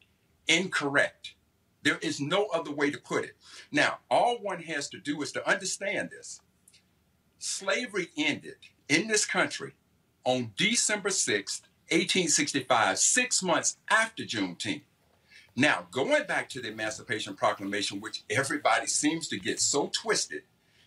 incorrect. 0.49 1.35
There 1.83 1.99
is 2.03 2.21
no 2.21 2.47
other 2.47 2.73
way 2.73 2.91
to 2.91 2.99
put 2.99 3.25
it. 3.25 3.37
Now, 3.71 3.99
all 4.11 4.39
one 4.39 4.63
has 4.63 4.89
to 4.91 4.99
do 4.99 5.23
is 5.23 5.33
to 5.33 5.49
understand 5.49 6.11
this. 6.11 6.41
Slavery 7.39 8.09
ended 8.17 8.57
in 8.89 9.07
this 9.07 9.25
country 9.25 9.75
on 10.25 10.53
December 10.57 11.11
6th, 11.11 11.63
1865, 11.91 12.99
six 12.99 13.43
months 13.43 13.77
after 13.89 14.25
Juneteenth. 14.25 14.83
Now, 15.55 15.87
going 15.91 16.27
back 16.27 16.49
to 16.51 16.61
the 16.61 16.69
Emancipation 16.69 17.35
Proclamation, 17.35 18.01
which 18.01 18.25
everybody 18.29 18.87
seems 18.87 19.29
to 19.29 19.39
get 19.39 19.61
so 19.61 19.91
twisted, 19.95 20.43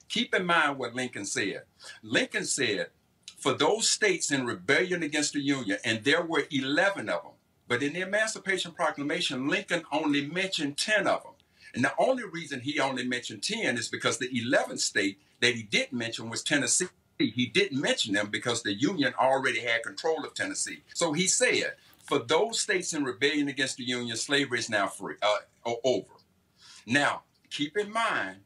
keep 0.09 0.35
in 0.35 0.45
mind 0.45 0.77
what 0.77 0.93
Lincoln 0.93 1.25
said. 1.25 1.63
Lincoln 2.03 2.43
said, 2.43 2.89
for 3.37 3.53
those 3.53 3.89
states 3.89 4.31
in 4.31 4.45
rebellion 4.45 5.01
against 5.01 5.33
the 5.33 5.39
Union, 5.39 5.77
and 5.85 6.03
there 6.03 6.21
were 6.21 6.43
11 6.51 7.07
of 7.09 7.23
them, 7.23 7.31
but 7.69 7.83
in 7.83 7.93
the 7.93 8.01
Emancipation 8.01 8.71
Proclamation, 8.71 9.47
Lincoln 9.47 9.83
only 9.91 10.25
mentioned 10.25 10.77
10 10.77 11.05
of 11.05 11.21
them. 11.21 11.33
And 11.75 11.83
the 11.85 11.93
only 11.99 12.23
reason 12.23 12.61
he 12.61 12.79
only 12.79 13.07
mentioned 13.07 13.43
10 13.43 13.77
is 13.77 13.87
because 13.87 14.17
the 14.17 14.27
11th 14.27 14.79
state 14.79 15.19
that 15.39 15.53
he 15.53 15.61
didn't 15.61 15.97
mention 15.97 16.29
was 16.29 16.41
Tennessee. 16.41 16.87
He 17.19 17.45
didn't 17.45 17.79
mention 17.79 18.15
them 18.15 18.29
because 18.31 18.63
the 18.63 18.73
Union 18.73 19.13
already 19.19 19.59
had 19.59 19.83
control 19.83 20.25
of 20.25 20.33
Tennessee. 20.33 20.79
So 20.95 21.13
he 21.13 21.27
said, 21.27 21.75
for 22.03 22.17
those 22.17 22.59
states 22.59 22.93
in 22.93 23.03
rebellion 23.03 23.49
against 23.49 23.77
the 23.77 23.83
Union, 23.83 24.17
slavery 24.17 24.57
is 24.57 24.69
now 24.69 24.87
free, 24.87 25.15
uh, 25.21 25.73
over. 25.83 26.07
Now, 26.87 27.21
keep 27.51 27.77
in 27.77 27.91
mind, 27.91 28.37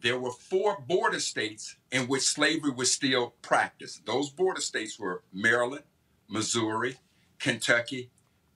there 0.00 0.20
were 0.20 0.30
four 0.30 0.78
border 0.86 1.18
states 1.18 1.74
in 1.90 2.06
which 2.06 2.22
slavery 2.22 2.70
was 2.70 2.92
still 2.92 3.34
practiced. 3.42 4.06
Those 4.06 4.30
border 4.30 4.60
states 4.60 4.96
were 4.96 5.24
Maryland, 5.32 5.82
Missouri, 6.28 6.98
Kentucky, 7.40 8.10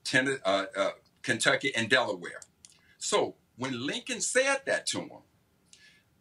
Ten- 0.09 0.40
uh, 0.44 0.64
uh, 0.74 0.90
Kentucky, 1.22 1.70
and 1.76 1.90
Delaware. 1.90 2.40
So 2.97 3.35
when 3.59 3.86
Lincoln 3.86 4.22
said 4.22 4.62
that 4.64 4.86
to 4.86 5.01
him, 5.01 5.10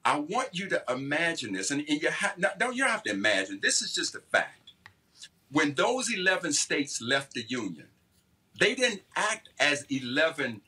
I 0.03 0.19
want 0.19 0.49
you 0.51 0.67
to 0.69 0.83
imagine 0.89 1.53
this, 1.53 1.71
and, 1.71 1.85
and 1.87 2.01
you 2.01 2.11
ha- 2.11 2.33
no, 2.37 2.49
you 2.71 2.83
don't 2.83 2.91
have 2.91 3.03
to 3.03 3.11
imagine. 3.11 3.59
This 3.61 3.81
is 3.81 3.95
just 3.95 4.15
a 4.15 4.19
fact. 4.19 4.71
When 5.49 5.75
those 5.75 6.13
11 6.13 6.51
states 6.53 7.01
left 7.01 7.33
the 7.33 7.45
Union, 7.47 7.87
they 8.59 8.75
didn't 8.75 9.03
act 9.15 9.49
as 9.59 9.85
11 9.89 10.61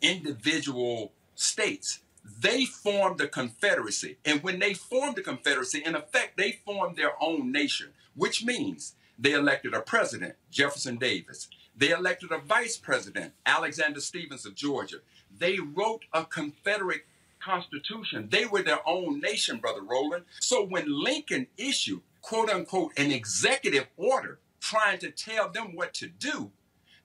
individual 0.00 1.12
states. 1.34 2.00
They 2.38 2.64
formed 2.64 3.20
a 3.20 3.26
confederacy. 3.26 4.18
And 4.24 4.42
when 4.44 4.60
they 4.60 4.74
formed 4.74 5.18
a 5.18 5.22
confederacy, 5.22 5.82
in 5.84 5.96
effect, 5.96 6.36
they 6.36 6.52
formed 6.64 6.96
their 6.96 7.12
own 7.20 7.50
nation, 7.50 7.88
which 8.14 8.44
means 8.44 8.94
they 9.18 9.32
elected 9.32 9.74
a 9.74 9.80
president, 9.80 10.36
Jefferson 10.50 10.96
Davis. 10.96 11.48
They 11.80 11.92
elected 11.92 12.30
a 12.30 12.38
vice 12.38 12.76
president, 12.76 13.32
Alexander 13.46 14.00
Stephens 14.00 14.44
of 14.44 14.54
Georgia. 14.54 14.98
They 15.36 15.58
wrote 15.58 16.04
a 16.12 16.26
Confederate 16.26 17.06
Constitution. 17.42 18.28
They 18.30 18.44
were 18.44 18.62
their 18.62 18.86
own 18.86 19.18
nation, 19.18 19.56
Brother 19.56 19.80
Roland. 19.80 20.26
So 20.40 20.62
when 20.62 20.84
Lincoln 20.86 21.46
issued, 21.56 22.02
quote 22.20 22.50
unquote, 22.50 22.92
an 22.98 23.10
executive 23.10 23.86
order 23.96 24.40
trying 24.60 24.98
to 24.98 25.10
tell 25.10 25.48
them 25.48 25.74
what 25.74 25.94
to 25.94 26.06
do, 26.06 26.50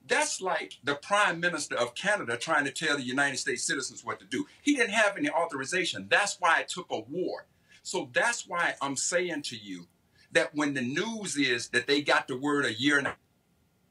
that's 0.06 0.42
like 0.42 0.74
the 0.84 0.94
prime 0.94 1.40
minister 1.40 1.74
of 1.74 1.94
Canada 1.94 2.36
trying 2.36 2.66
to 2.66 2.70
tell 2.70 2.98
the 2.98 3.02
United 3.02 3.38
States 3.38 3.66
citizens 3.66 4.04
what 4.04 4.20
to 4.20 4.26
do. 4.26 4.46
He 4.60 4.76
didn't 4.76 4.90
have 4.90 5.16
any 5.16 5.30
authorization. 5.30 6.06
That's 6.10 6.36
why 6.38 6.60
it 6.60 6.68
took 6.68 6.90
a 6.90 7.00
war. 7.00 7.46
So 7.82 8.10
that's 8.12 8.46
why 8.46 8.74
I'm 8.82 8.96
saying 8.96 9.42
to 9.44 9.56
you 9.56 9.86
that 10.32 10.54
when 10.54 10.74
the 10.74 10.82
news 10.82 11.38
is 11.38 11.70
that 11.70 11.86
they 11.86 12.02
got 12.02 12.28
the 12.28 12.36
word 12.36 12.66
a 12.66 12.74
year 12.74 12.98
and 12.98 13.06
a 13.06 13.16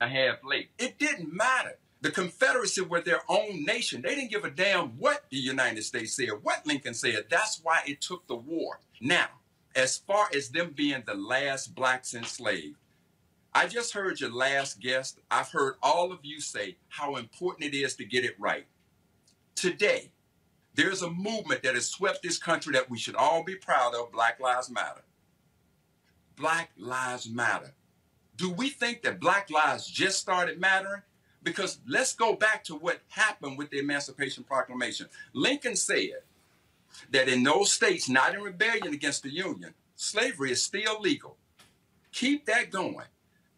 half 0.01 0.43
late, 0.43 0.69
it 0.77 0.99
didn't 0.99 1.33
matter. 1.33 1.77
The 2.01 2.11
Confederacy 2.11 2.81
were 2.81 3.01
their 3.01 3.21
own 3.29 3.63
nation. 3.65 4.01
They 4.01 4.15
didn't 4.15 4.29
give 4.29 4.43
a 4.43 4.51
damn 4.51 4.89
what 4.99 5.25
the 5.29 5.37
United 5.37 5.83
States 5.83 6.15
said, 6.15 6.29
what 6.43 6.65
Lincoln 6.65 6.93
said. 6.93 7.25
That's 7.29 7.61
why 7.63 7.81
it 7.87 8.01
took 8.01 8.27
the 8.27 8.35
war. 8.35 8.79
Now, 9.01 9.27
as 9.75 9.97
far 9.97 10.27
as 10.35 10.49
them 10.49 10.73
being 10.75 11.03
the 11.05 11.15
last 11.15 11.73
blacks 11.73 12.13
enslaved, 12.13 12.77
I 13.53 13.67
just 13.67 13.93
heard 13.93 14.19
your 14.19 14.31
last 14.31 14.81
guest. 14.81 15.19
I've 15.31 15.49
heard 15.49 15.75
all 15.81 16.11
of 16.11 16.19
you 16.23 16.41
say 16.41 16.75
how 16.89 17.15
important 17.15 17.73
it 17.73 17.77
is 17.77 17.95
to 17.95 18.05
get 18.05 18.25
it 18.25 18.35
right. 18.37 18.67
Today, 19.55 20.11
there's 20.75 21.01
a 21.01 21.09
movement 21.09 21.63
that 21.63 21.75
has 21.75 21.87
swept 21.87 22.21
this 22.21 22.37
country 22.37 22.73
that 22.73 22.89
we 22.89 22.97
should 22.97 23.15
all 23.15 23.43
be 23.43 23.55
proud 23.55 23.95
of 23.95 24.11
Black 24.11 24.39
Lives 24.41 24.69
Matter. 24.69 25.03
Black 26.35 26.71
Lives 26.77 27.29
Matter. 27.29 27.73
Do 28.37 28.51
we 28.51 28.69
think 28.69 29.01
that 29.03 29.19
Black 29.19 29.49
lives 29.49 29.87
just 29.87 30.19
started 30.19 30.59
mattering? 30.59 31.01
Because 31.43 31.79
let's 31.87 32.13
go 32.13 32.35
back 32.35 32.63
to 32.65 32.75
what 32.75 33.01
happened 33.07 33.57
with 33.57 33.69
the 33.69 33.79
Emancipation 33.79 34.43
Proclamation. 34.43 35.07
Lincoln 35.33 35.75
said 35.75 36.21
that 37.11 37.29
in 37.29 37.43
those 37.43 37.71
states 37.71 38.09
not 38.09 38.33
in 38.33 38.41
rebellion 38.41 38.93
against 38.93 39.23
the 39.23 39.31
Union, 39.31 39.73
slavery 39.95 40.51
is 40.51 40.61
still 40.61 40.99
legal. 40.99 41.37
Keep 42.11 42.45
that 42.47 42.71
going. 42.71 43.05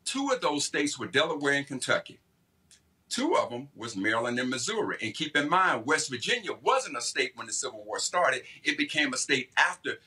Two 0.03 0.29
of 0.31 0.41
those 0.41 0.65
states 0.65 0.99
were 0.99 1.07
Delaware 1.07 1.53
and 1.53 1.67
Kentucky. 1.67 2.19
Two 3.09 3.35
of 3.35 3.49
them 3.49 3.69
was 3.75 3.95
Maryland 3.95 4.37
and 4.37 4.49
Missouri. 4.49 4.97
And 5.01 5.13
keep 5.13 5.37
in 5.37 5.47
mind, 5.47 5.85
West 5.85 6.09
Virginia 6.09 6.51
wasn't 6.61 6.97
a 6.97 7.01
state 7.01 7.31
when 7.35 7.47
the 7.47 7.53
Civil 7.53 7.83
War 7.85 7.99
started. 7.99 8.43
It 8.63 8.77
became 8.77 9.13
a 9.13 9.17
state 9.17 9.49
after 9.55 9.99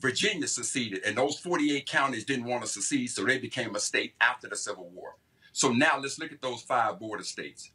Virginia 0.00 0.46
seceded. 0.46 1.02
And 1.04 1.16
those 1.16 1.38
48 1.38 1.86
counties 1.86 2.24
didn't 2.24 2.46
want 2.46 2.62
to 2.62 2.68
secede, 2.68 3.10
so 3.10 3.24
they 3.24 3.38
became 3.38 3.74
a 3.74 3.80
state 3.80 4.14
after 4.20 4.48
the 4.48 4.56
Civil 4.56 4.88
War. 4.90 5.16
So 5.52 5.72
now 5.72 5.98
let's 6.00 6.18
look 6.18 6.32
at 6.32 6.42
those 6.42 6.62
five 6.62 6.98
border 6.98 7.24
states. 7.24 7.72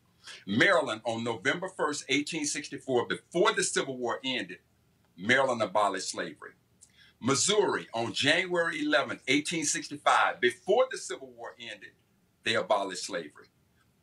Maryland, 0.47 1.01
on 1.03 1.23
November 1.23 1.67
1st, 1.67 2.07
1864, 2.07 3.07
before 3.07 3.53
the 3.53 3.63
Civil 3.63 3.97
War 3.97 4.19
ended, 4.23 4.59
Maryland 5.17 5.61
abolished 5.61 6.09
slavery. 6.09 6.51
Missouri, 7.19 7.87
on 7.93 8.13
January 8.13 8.81
11, 8.81 9.09
1865, 9.27 10.39
before 10.39 10.85
the 10.91 10.97
Civil 10.97 11.31
War 11.37 11.55
ended, 11.59 11.91
they 12.43 12.55
abolished 12.55 13.05
slavery. 13.05 13.47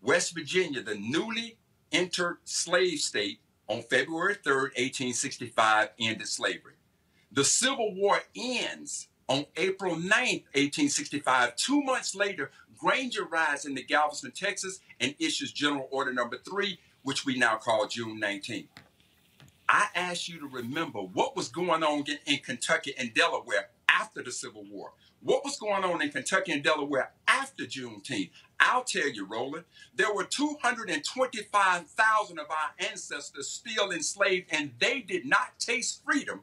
West 0.00 0.34
Virginia, 0.34 0.82
the 0.82 0.94
newly 0.94 1.58
entered 1.92 2.38
slave 2.44 2.98
state, 2.98 3.40
on 3.68 3.82
February 3.82 4.36
3, 4.42 4.52
1865, 4.52 5.90
ended 6.00 6.26
slavery. 6.26 6.74
The 7.32 7.44
Civil 7.44 7.94
War 7.94 8.20
ends 8.34 9.06
on 9.28 9.46
April 9.56 9.94
9, 9.94 10.08
1865. 10.08 11.54
Two 11.54 11.80
months 11.82 12.16
later, 12.16 12.50
Granger 12.76 13.24
rides 13.24 13.66
into 13.66 13.82
Galveston, 13.82 14.32
Texas, 14.32 14.80
and 14.98 15.14
issues 15.20 15.52
General 15.52 15.86
Order 15.92 16.12
Number 16.12 16.38
3, 16.38 16.76
which 17.02 17.24
we 17.24 17.38
now 17.38 17.54
call 17.56 17.86
June 17.86 18.18
19. 18.18 18.66
I 19.68 19.86
ask 19.94 20.28
you 20.28 20.40
to 20.40 20.48
remember 20.48 20.98
what 20.98 21.36
was 21.36 21.46
going 21.48 21.84
on 21.84 22.04
in 22.26 22.38
Kentucky 22.38 22.94
and 22.98 23.14
Delaware 23.14 23.68
after 23.88 24.24
the 24.24 24.32
Civil 24.32 24.64
War. 24.64 24.90
What 25.22 25.44
was 25.44 25.56
going 25.56 25.84
on 25.84 26.02
in 26.02 26.10
Kentucky 26.10 26.50
and 26.50 26.64
Delaware 26.64 27.12
after 27.28 27.62
Juneteenth? 27.64 28.30
I'll 28.58 28.82
tell 28.82 29.08
you, 29.08 29.24
Roland, 29.24 29.66
there 29.94 30.12
were 30.12 30.24
225,000 30.24 32.38
of 32.40 32.46
our 32.50 32.74
ancestors 32.90 33.48
still 33.48 33.92
enslaved, 33.92 34.48
and 34.50 34.72
they 34.80 35.00
did 35.00 35.26
not 35.26 35.60
taste 35.60 36.02
freedom 36.04 36.42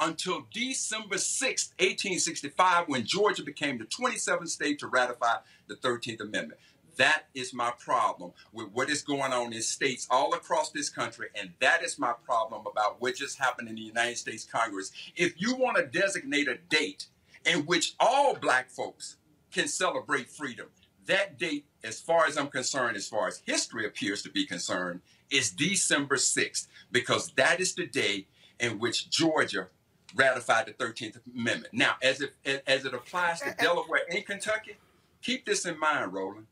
until 0.00 0.46
December 0.52 1.18
6, 1.18 1.74
1865, 1.78 2.88
when 2.88 3.04
Georgia 3.04 3.44
became 3.44 3.78
the 3.78 3.84
27th 3.84 4.48
state 4.48 4.78
to 4.78 4.86
ratify 4.86 5.36
the 5.68 5.76
13th 5.76 6.20
Amendment. 6.20 6.58
That 6.96 7.24
is 7.34 7.54
my 7.54 7.72
problem 7.78 8.32
with 8.52 8.68
what 8.72 8.90
is 8.90 9.02
going 9.02 9.32
on 9.32 9.52
in 9.52 9.62
states 9.62 10.06
all 10.10 10.34
across 10.34 10.70
this 10.70 10.90
country. 10.90 11.28
And 11.34 11.50
that 11.60 11.82
is 11.82 11.98
my 11.98 12.12
problem 12.24 12.66
about 12.66 13.00
what 13.00 13.14
just 13.14 13.38
happened 13.38 13.68
in 13.68 13.76
the 13.76 13.80
United 13.80 14.18
States 14.18 14.44
Congress. 14.44 14.90
If 15.16 15.40
you 15.40 15.54
want 15.54 15.76
to 15.76 15.86
designate 15.86 16.48
a 16.48 16.56
date 16.56 17.06
in 17.46 17.60
which 17.60 17.94
all 18.00 18.34
black 18.34 18.70
folks 18.70 19.16
can 19.52 19.68
celebrate 19.68 20.28
freedom, 20.28 20.66
that 21.06 21.38
date, 21.38 21.66
as 21.82 22.00
far 22.00 22.26
as 22.26 22.36
I'm 22.36 22.48
concerned, 22.48 22.96
as 22.96 23.08
far 23.08 23.28
as 23.28 23.42
history 23.46 23.86
appears 23.86 24.22
to 24.22 24.30
be 24.30 24.44
concerned, 24.44 25.00
is 25.30 25.50
December 25.50 26.16
6th, 26.16 26.66
because 26.92 27.32
that 27.36 27.60
is 27.60 27.74
the 27.74 27.86
day 27.86 28.26
in 28.58 28.78
which 28.78 29.08
Georgia 29.10 29.68
ratified 30.14 30.66
the 30.66 30.72
13th 30.72 31.18
Amendment. 31.34 31.72
Now, 31.72 31.94
as 32.02 32.20
it, 32.20 32.32
as 32.66 32.84
it 32.84 32.94
applies 32.94 33.40
to 33.42 33.54
Delaware 33.58 34.02
and 34.10 34.24
Kentucky, 34.24 34.76
keep 35.22 35.44
this 35.46 35.64
in 35.66 35.78
mind, 35.78 36.12
Roland. 36.12 36.46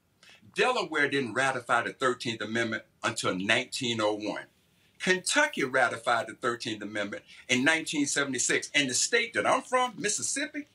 Delaware 0.54 1.08
didn't 1.08 1.34
ratify 1.34 1.82
the 1.84 1.92
13th 1.92 2.40
Amendment 2.42 2.82
until 3.04 3.30
1901. 3.30 4.42
Kentucky 4.98 5.62
ratified 5.64 6.26
the 6.26 6.32
13th 6.34 6.82
Amendment 6.82 7.22
in 7.48 7.58
1976. 7.60 8.70
And 8.74 8.90
the 8.90 8.94
state 8.94 9.34
that 9.34 9.46
I'm 9.46 9.62
from, 9.62 9.94
Mississippi, 9.96 10.66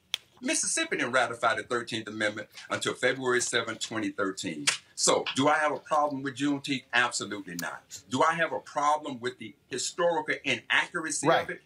Mississippi 0.42 0.98
didn't 0.98 1.12
ratify 1.12 1.56
the 1.56 1.64
13th 1.64 2.08
Amendment 2.08 2.48
until 2.70 2.94
February 2.94 3.42
7, 3.42 3.76
2013. 3.76 4.66
So, 4.96 5.26
do 5.36 5.48
I 5.48 5.56
have 5.56 5.72
a 5.72 5.80
problem 5.80 6.22
with 6.24 6.36
Juneteenth? 6.36 6.84
Absolutely 6.94 7.56
not. 7.62 8.00
Do 8.10 8.24
I 8.24 8.34
have 8.34 8.54
a 8.54 8.60
problem 8.60 9.20
with 9.20 9.38
the 9.40 9.54
historical 9.70 10.36
inaccuracy 10.44 11.28
Right. 11.28 11.44
of 11.44 11.50
it? 11.50 11.62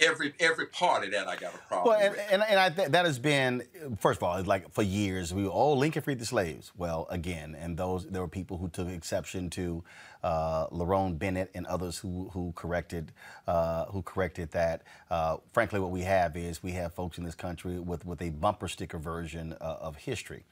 Every 0.00 0.34
every 0.40 0.66
part 0.66 1.04
of 1.04 1.12
that 1.12 1.28
I 1.28 1.36
got 1.36 1.54
a 1.54 1.58
problem 1.58 1.88
Well, 1.96 2.00
and, 2.00 2.10
with. 2.16 2.26
and, 2.30 2.42
and 2.42 2.58
I 2.58 2.68
th- 2.68 2.88
that 2.88 3.04
has 3.06 3.20
been, 3.20 3.62
first 4.00 4.18
of 4.18 4.24
all, 4.24 4.36
it's 4.36 4.48
like 4.48 4.68
for 4.72 4.82
years, 4.82 5.32
we 5.32 5.44
were, 5.44 5.50
oh, 5.52 5.74
Lincoln 5.74 6.02
freed 6.02 6.18
the 6.18 6.26
slaves. 6.26 6.72
Well, 6.76 7.06
again, 7.10 7.56
and 7.58 7.76
those, 7.76 8.06
there 8.08 8.20
were 8.20 8.26
people 8.28 8.58
who 8.58 8.68
took 8.68 8.88
exception 8.88 9.50
to 9.50 9.84
uh, 10.24 10.66
Lerone 10.68 11.16
Bennett 11.16 11.50
and 11.54 11.64
others 11.66 11.96
who, 11.98 12.28
who 12.32 12.52
corrected, 12.56 13.12
uh, 13.46 13.84
who 13.86 14.02
corrected 14.02 14.50
that. 14.50 14.82
Uh, 15.10 15.36
frankly, 15.52 15.78
what 15.78 15.92
we 15.92 16.00
have 16.02 16.36
is 16.36 16.60
we 16.60 16.72
have 16.72 16.92
folks 16.92 17.16
in 17.18 17.24
this 17.24 17.36
country 17.36 17.78
with, 17.78 18.04
with 18.04 18.20
a 18.20 18.30
bumper 18.30 18.66
sticker 18.66 18.98
version 18.98 19.52
uh, 19.60 19.76
of 19.80 19.94
history. 19.96 20.44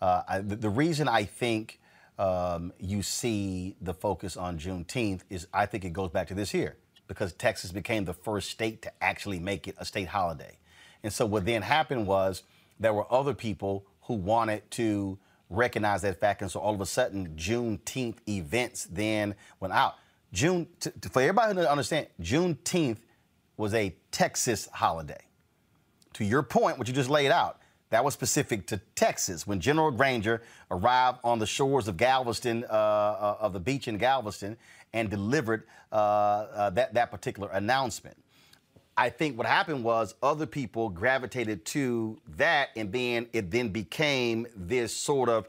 Uh, 0.00 0.22
I, 0.26 0.38
the, 0.38 0.56
the 0.56 0.70
reason 0.70 1.06
I 1.06 1.24
think 1.24 1.80
um, 2.18 2.72
you 2.80 3.02
see 3.02 3.76
the 3.82 3.92
focus 3.92 4.38
on 4.38 4.58
Juneteenth 4.58 5.20
is 5.28 5.46
I 5.52 5.66
think 5.66 5.84
it 5.84 5.92
goes 5.92 6.10
back 6.10 6.28
to 6.28 6.34
this 6.34 6.50
here 6.50 6.76
because 7.08 7.32
Texas 7.32 7.72
became 7.72 8.04
the 8.04 8.14
first 8.14 8.50
state 8.50 8.82
to 8.82 8.92
actually 9.02 9.38
make 9.38 9.68
it 9.68 9.74
a 9.78 9.84
state 9.84 10.08
holiday. 10.08 10.58
And 11.02 11.12
so 11.12 11.26
what 11.26 11.44
then 11.44 11.62
happened 11.62 12.06
was 12.06 12.42
there 12.80 12.92
were 12.94 13.10
other 13.12 13.34
people 13.34 13.86
who 14.02 14.14
wanted 14.14 14.68
to 14.72 15.18
recognize 15.48 16.02
that 16.02 16.18
fact. 16.18 16.42
And 16.42 16.50
so 16.50 16.60
all 16.60 16.74
of 16.74 16.80
a 16.80 16.86
sudden, 16.86 17.34
Juneteenth 17.36 18.16
events 18.28 18.88
then 18.90 19.34
went 19.60 19.74
out. 19.74 19.94
June, 20.32 20.66
t- 20.80 20.90
for 21.10 21.22
everybody 21.22 21.54
to 21.54 21.70
understand, 21.70 22.08
Juneteenth 22.20 22.98
was 23.56 23.72
a 23.74 23.94
Texas 24.10 24.68
holiday 24.72 25.26
to 26.16 26.24
your 26.24 26.42
point, 26.42 26.78
what 26.78 26.88
you 26.88 26.94
just 26.94 27.10
laid 27.10 27.30
out, 27.30 27.60
that 27.90 28.02
was 28.02 28.14
specific 28.14 28.66
to 28.68 28.80
Texas. 28.94 29.46
When 29.46 29.60
General 29.60 29.90
Granger 29.90 30.42
arrived 30.70 31.18
on 31.22 31.38
the 31.38 31.46
shores 31.46 31.88
of 31.88 31.98
Galveston, 31.98 32.64
uh, 32.64 32.72
uh, 32.72 33.36
of 33.38 33.52
the 33.52 33.60
beach 33.60 33.86
in 33.86 33.98
Galveston, 33.98 34.56
and 34.96 35.10
delivered 35.10 35.64
uh, 35.92 35.94
uh, 35.94 36.70
that, 36.70 36.94
that 36.94 37.10
particular 37.10 37.50
announcement. 37.52 38.16
I 38.96 39.10
think 39.10 39.36
what 39.36 39.46
happened 39.46 39.84
was 39.84 40.14
other 40.22 40.46
people 40.46 40.88
gravitated 40.88 41.66
to 41.66 42.18
that, 42.38 42.70
and 42.76 42.90
then 42.90 43.26
it 43.34 43.50
then 43.50 43.68
became 43.68 44.46
this 44.56 44.96
sort 44.96 45.28
of 45.28 45.48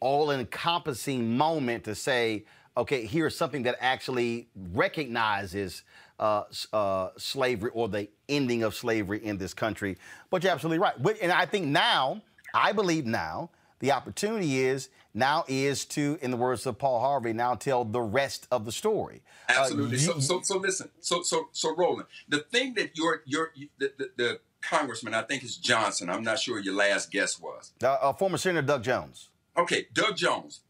all 0.00 0.30
encompassing 0.30 1.34
moment 1.34 1.84
to 1.84 1.94
say, 1.94 2.44
okay, 2.76 3.06
here's 3.06 3.34
something 3.34 3.62
that 3.62 3.76
actually 3.80 4.48
recognizes 4.74 5.82
uh, 6.20 6.42
uh, 6.74 7.08
slavery 7.16 7.70
or 7.72 7.88
the 7.88 8.06
ending 8.28 8.64
of 8.64 8.74
slavery 8.74 9.24
in 9.24 9.38
this 9.38 9.54
country. 9.54 9.96
But 10.28 10.42
you're 10.42 10.52
absolutely 10.52 10.78
right. 10.78 10.94
And 11.22 11.32
I 11.32 11.46
think 11.46 11.64
now, 11.64 12.20
I 12.52 12.72
believe 12.72 13.06
now, 13.06 13.48
the 13.78 13.92
opportunity 13.92 14.60
is 14.60 14.90
now 15.14 15.44
is 15.48 15.84
to, 15.86 16.18
in 16.20 16.30
the 16.32 16.36
words 16.36 16.66
of 16.66 16.76
Paul 16.78 17.00
Harvey, 17.00 17.32
now 17.32 17.54
tell 17.54 17.84
the 17.84 18.00
rest 18.00 18.46
of 18.50 18.64
the 18.64 18.72
story. 18.72 19.22
Uh, 19.48 19.54
Absolutely. 19.60 19.92
you- 19.92 19.98
so, 19.98 20.18
so, 20.18 20.40
so 20.42 20.58
listen. 20.58 20.90
So, 21.00 21.22
so, 21.22 21.48
so, 21.52 21.74
Roland, 21.74 22.08
the 22.28 22.40
thing 22.40 22.74
that 22.74 22.96
your, 22.98 23.22
your, 23.24 23.52
the, 23.78 23.92
the, 23.96 24.10
the 24.16 24.40
congressman, 24.60 25.14
I 25.14 25.22
think 25.22 25.44
is 25.44 25.56
Johnson. 25.56 26.10
I'm 26.10 26.22
not 26.24 26.38
sure 26.40 26.58
your 26.58 26.74
last 26.74 27.10
guess 27.10 27.38
was. 27.40 27.72
uh, 27.82 27.86
uh, 28.00 28.12
former 28.12 28.38
Senator 28.38 28.66
Doug 28.66 28.82
Jones. 28.82 29.28
Okay, 29.56 29.86
Doug 29.92 30.16
Jones. 30.16 30.60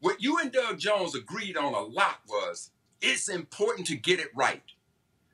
What 0.00 0.20
you 0.22 0.38
and 0.38 0.52
Doug 0.52 0.78
Jones 0.78 1.14
agreed 1.14 1.56
on 1.56 1.72
a 1.72 1.80
lot 1.80 2.18
was 2.28 2.70
it's 3.00 3.28
important 3.28 3.86
to 3.86 3.96
get 3.96 4.20
it 4.20 4.28
right. 4.34 4.62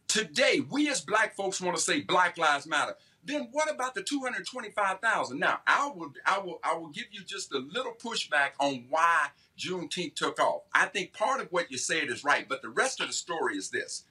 Today, 0.07 0.61
we 0.71 0.89
as 0.89 1.01
black 1.01 1.35
folks 1.35 1.61
want 1.61 1.77
to 1.77 1.83
say 1.83 2.01
Black 2.03 2.37
Lives 2.37 2.67
Matter. 2.67 2.95
Then 3.25 3.49
what 3.53 3.71
about 3.71 3.95
the 3.95 4.03
225,000? 4.03 5.39
Now, 5.39 5.61
I 5.67 5.91
will, 5.95 6.13
I 6.25 6.39
will, 6.39 6.61
I 6.65 6.75
will 6.75 6.89
give 6.89 7.07
you 7.11 7.23
just 7.23 7.53
a 7.53 7.59
little 7.59 7.93
pushback 7.93 8.51
on 8.59 8.87
why 8.89 9.29
Juneteenth 9.59 10.15
took 10.15 10.41
off. 10.41 10.63
I 10.75 10.87
think 10.87 11.13
part 11.13 11.41
of 11.41 11.49
what 11.53 11.71
you 11.71 11.77
said 11.79 12.09
is 12.09 12.25
right, 12.25 12.49
but 12.49 12.63
the 12.63 12.71
rest 12.71 13.01
of 13.01 13.09
the 13.09 13.13
story 13.13 13.57
is 13.57 13.71
this. 13.71 14.05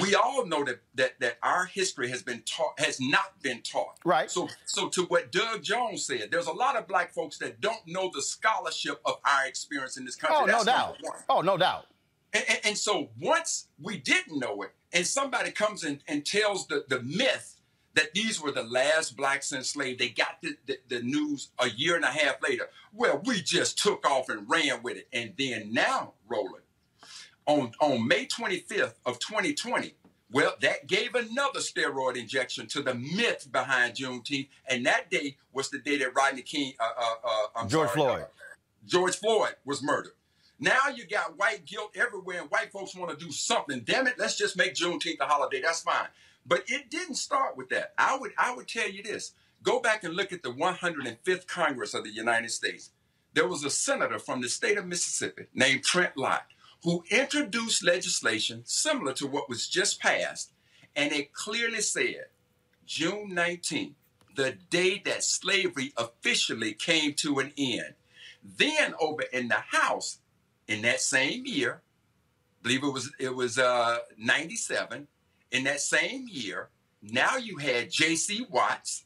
We 0.00 0.14
all 0.14 0.46
know 0.46 0.62
that 0.64 0.80
that 0.94 1.18
that 1.20 1.38
our 1.42 1.64
history 1.64 2.08
has 2.10 2.22
been 2.22 2.42
taught 2.42 2.78
has 2.78 3.00
not 3.00 3.42
been 3.42 3.62
taught. 3.62 3.98
Right. 4.04 4.30
So 4.30 4.48
so 4.64 4.88
to 4.90 5.04
what 5.06 5.32
Doug 5.32 5.62
Jones 5.62 6.06
said, 6.06 6.28
there's 6.30 6.46
a 6.46 6.52
lot 6.52 6.76
of 6.76 6.86
black 6.86 7.12
folks 7.12 7.38
that 7.38 7.60
don't 7.60 7.84
know 7.86 8.10
the 8.14 8.22
scholarship 8.22 9.00
of 9.04 9.16
our 9.24 9.46
experience 9.46 9.96
in 9.96 10.04
this 10.04 10.14
country. 10.14 10.38
Oh, 10.40 10.58
no 10.58 10.62
doubt. 10.62 10.98
Oh, 11.28 11.40
no 11.40 11.56
doubt. 11.56 11.86
And, 12.32 12.44
and, 12.48 12.60
and 12.64 12.78
so 12.78 13.08
once 13.20 13.68
we 13.80 13.96
didn't 13.96 14.38
know 14.38 14.62
it, 14.62 14.70
and 14.92 15.06
somebody 15.06 15.50
comes 15.50 15.84
in 15.84 16.00
and 16.06 16.24
tells 16.24 16.66
the, 16.68 16.84
the 16.88 17.02
myth 17.02 17.51
that 17.94 18.14
these 18.14 18.40
were 18.40 18.52
the 18.52 18.62
last 18.62 19.16
blacks 19.16 19.52
enslaved, 19.52 20.00
they 20.00 20.08
got 20.08 20.40
the, 20.42 20.56
the, 20.66 20.78
the 20.88 21.02
news 21.02 21.50
a 21.58 21.68
year 21.68 21.96
and 21.96 22.04
a 22.04 22.08
half 22.08 22.36
later. 22.42 22.68
Well, 22.92 23.20
we 23.24 23.42
just 23.42 23.78
took 23.78 24.08
off 24.08 24.28
and 24.28 24.48
ran 24.48 24.82
with 24.82 24.96
it. 24.96 25.08
And 25.12 25.34
then 25.38 25.72
now, 25.72 26.14
Roland, 26.28 26.64
on, 27.46 27.72
on 27.80 28.06
May 28.06 28.26
25th 28.26 28.94
of 29.04 29.18
2020, 29.18 29.94
well, 30.30 30.54
that 30.62 30.86
gave 30.86 31.14
another 31.14 31.60
steroid 31.60 32.16
injection 32.16 32.66
to 32.68 32.82
the 32.82 32.94
myth 32.94 33.48
behind 33.52 33.94
Juneteenth. 33.94 34.48
And 34.66 34.86
that 34.86 35.10
day 35.10 35.36
was 35.52 35.68
the 35.68 35.78
day 35.78 35.98
that 35.98 36.16
Rodney 36.16 36.42
King, 36.42 36.72
uh, 36.80 36.88
uh, 36.98 37.60
uh, 37.60 37.66
George 37.66 37.90
sorry, 37.90 38.14
Floyd. 38.14 38.26
George 38.86 39.16
Floyd 39.16 39.56
was 39.66 39.82
murdered. 39.82 40.12
Now 40.58 40.88
you 40.94 41.06
got 41.06 41.38
white 41.38 41.66
guilt 41.66 41.96
everywhere, 41.96 42.40
and 42.40 42.50
white 42.50 42.70
folks 42.70 42.94
want 42.94 43.16
to 43.16 43.24
do 43.24 43.32
something. 43.32 43.80
Damn 43.80 44.06
it, 44.06 44.14
let's 44.18 44.38
just 44.38 44.56
make 44.56 44.74
Juneteenth 44.74 45.20
a 45.20 45.26
holiday. 45.26 45.60
That's 45.60 45.82
fine. 45.82 46.06
But 46.46 46.64
it 46.68 46.90
didn't 46.90 47.16
start 47.16 47.56
with 47.56 47.68
that. 47.70 47.94
I 47.98 48.16
would 48.18 48.32
I 48.38 48.54
would 48.54 48.68
tell 48.68 48.90
you 48.90 49.02
this. 49.02 49.32
Go 49.62 49.80
back 49.80 50.04
and 50.04 50.14
look 50.14 50.32
at 50.32 50.42
the 50.42 50.52
105th 50.52 51.46
Congress 51.46 51.94
of 51.94 52.04
the 52.04 52.10
United 52.10 52.50
States. 52.50 52.90
there 53.34 53.48
was 53.48 53.64
a 53.64 53.70
senator 53.70 54.18
from 54.18 54.40
the 54.42 54.48
state 54.48 54.78
of 54.78 54.86
Mississippi 54.86 55.46
named 55.54 55.84
Trent 55.84 56.16
Lott 56.16 56.46
who 56.84 57.04
introduced 57.10 57.84
legislation 57.84 58.62
similar 58.64 59.12
to 59.14 59.26
what 59.26 59.48
was 59.48 59.68
just 59.68 60.00
passed, 60.00 60.52
and 60.96 61.12
it 61.12 61.32
clearly 61.32 61.80
said 61.80 62.26
June 62.86 63.30
19th, 63.32 63.94
the 64.36 64.52
day 64.70 65.00
that 65.04 65.22
slavery 65.22 65.92
officially 65.96 66.72
came 66.74 67.14
to 67.14 67.38
an 67.38 67.52
end. 67.56 67.94
Then 68.42 68.94
over 69.00 69.22
in 69.32 69.48
the 69.48 69.62
House, 69.70 70.18
in 70.66 70.82
that 70.82 71.00
same 71.00 71.46
year, 71.46 71.82
I 72.60 72.62
believe 72.62 72.82
it 72.84 72.92
was 72.92 73.12
it 73.18 73.34
was 73.34 73.58
uh, 73.58 73.98
97, 74.18 75.06
in 75.52 75.64
that 75.64 75.80
same 75.80 76.26
year, 76.28 76.70
now 77.02 77.36
you 77.36 77.58
had 77.58 77.90
J.C. 77.90 78.46
Watts 78.50 79.04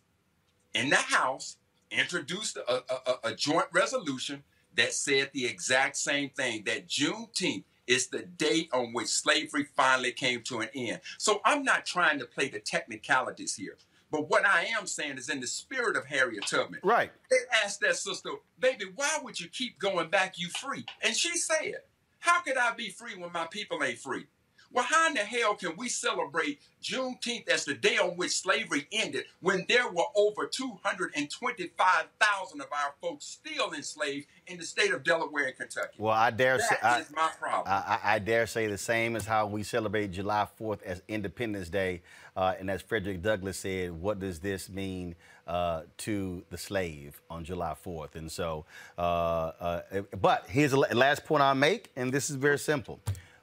in 0.74 0.89
the 0.89 0.97
House 0.97 1.56
introduced 1.90 2.56
a, 2.56 2.74
a, 2.74 3.31
a, 3.31 3.35
joint 3.35 3.66
resolution 3.73 4.43
that 4.74 4.93
said 4.93 5.31
the 5.32 5.47
exact 5.47 5.97
same 5.97 6.31
thing 6.31 6.64
that 6.64 6.89
Juneteenth 6.89 7.64
is 7.86 8.09
the 8.09 8.23
date 8.23 8.68
on 8.73 8.93
which 8.93 9.09
slavery 9.09 9.66
finally 9.77 10.12
came 10.12 10.43
to 10.43 10.60
an 10.60 10.68
end. 10.74 11.01
So 11.18 11.40
I'm 11.44 11.62
not 11.62 11.86
trying 11.86 12.18
to 12.18 12.27
play 12.27 12.48
the 12.48 12.59
technicalities 12.59 13.55
here. 13.55 13.77
But 14.10 14.28
what 14.28 14.47
I 14.47 14.66
am 14.78 14.86
saying 14.86 15.18
is 15.18 15.28
in 15.28 15.40
the 15.40 15.47
spirit 15.47 15.97
of 15.97 16.05
Harriet 16.06 16.47
Tubman. 16.47 16.81
Right. 16.82 17.10
They 17.31 17.36
asked 17.64 17.81
that 17.81 17.97
sister, 17.97 18.31
baby, 18.59 18.86
why 18.94 19.18
would 19.23 19.39
you 19.39 19.48
keep 19.48 19.78
going 19.78 20.10
back? 20.10 20.39
You 20.39 20.48
free. 20.48 20.85
And 21.02 21.14
she 21.14 21.36
said, 21.36 21.77
How 22.20 22.40
could 22.43 22.56
I 22.56 22.73
be 22.74 22.90
free 22.90 23.16
when 23.16 23.32
my 23.32 23.47
people 23.47 23.82
ain't 23.82 23.98
free? 23.98 24.27
Well, 24.76 24.84
how 24.84 25.08
in 25.08 25.14
the 25.14 25.20
hell 25.20 25.54
can 25.54 25.74
we 25.78 25.88
celebrate 25.88 26.60
Juneteenth 26.82 27.48
as 27.48 27.64
the 27.64 27.72
day 27.72 27.96
on 27.96 28.18
which 28.18 28.32
slavery 28.32 28.86
ended 28.92 29.24
when 29.40 29.64
there 29.70 29.90
were 29.90 30.04
over 30.14 30.46
225,000 30.46 32.60
of 32.60 32.66
our 32.70 32.92
folks 33.00 33.24
still 33.24 33.72
enslaved 33.72 34.26
in 34.46 34.58
the 34.58 34.66
state 34.66 34.92
of 34.92 35.02
Delaware 35.02 35.46
and 35.46 35.56
Kentucky? 35.56 35.94
Well, 35.96 36.12
I 36.12 36.30
dare 36.30 36.58
that 36.58 36.68
say 36.68 36.76
I, 36.82 37.04
my 37.14 37.30
problem. 37.40 37.62
I, 37.66 38.00
I, 38.04 38.16
I 38.16 38.18
dare 38.18 38.46
say 38.46 38.66
the 38.66 38.76
same 38.76 39.16
as 39.16 39.24
how 39.24 39.46
we 39.46 39.62
celebrate 39.62 40.12
July 40.12 40.46
4th 40.60 40.82
as 40.82 41.00
Independence 41.08 41.70
Day, 41.70 42.02
uh, 42.36 42.52
and 42.60 42.70
as 42.70 42.82
Frederick 42.82 43.22
Douglass 43.22 43.56
said, 43.56 43.92
what 43.92 44.20
does 44.20 44.40
this 44.40 44.68
mean 44.68 45.14
uh, 45.46 45.84
to 45.96 46.44
the 46.50 46.58
slave 46.58 47.18
on 47.30 47.46
July 47.46 47.74
4th? 47.82 48.14
And 48.14 48.30
so, 48.30 48.66
uh, 48.98 49.52
uh 49.58 49.80
but 50.20 50.44
here's 50.50 50.72
the 50.72 50.76
last 50.76 51.24
point 51.24 51.42
I 51.42 51.54
make, 51.54 51.90
and 51.96 52.12
this 52.12 52.28
is 52.28 52.36
very 52.36 52.58
simple: 52.58 53.00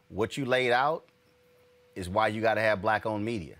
what 0.10 0.38
you 0.38 0.46
laid 0.46 0.72
out 0.72 1.08
is 1.96 2.10
why 2.10 2.28
you 2.28 2.42
got 2.42 2.56
to 2.56 2.62
have 2.62 2.82
black-owned 2.82 3.24
media. 3.24 3.56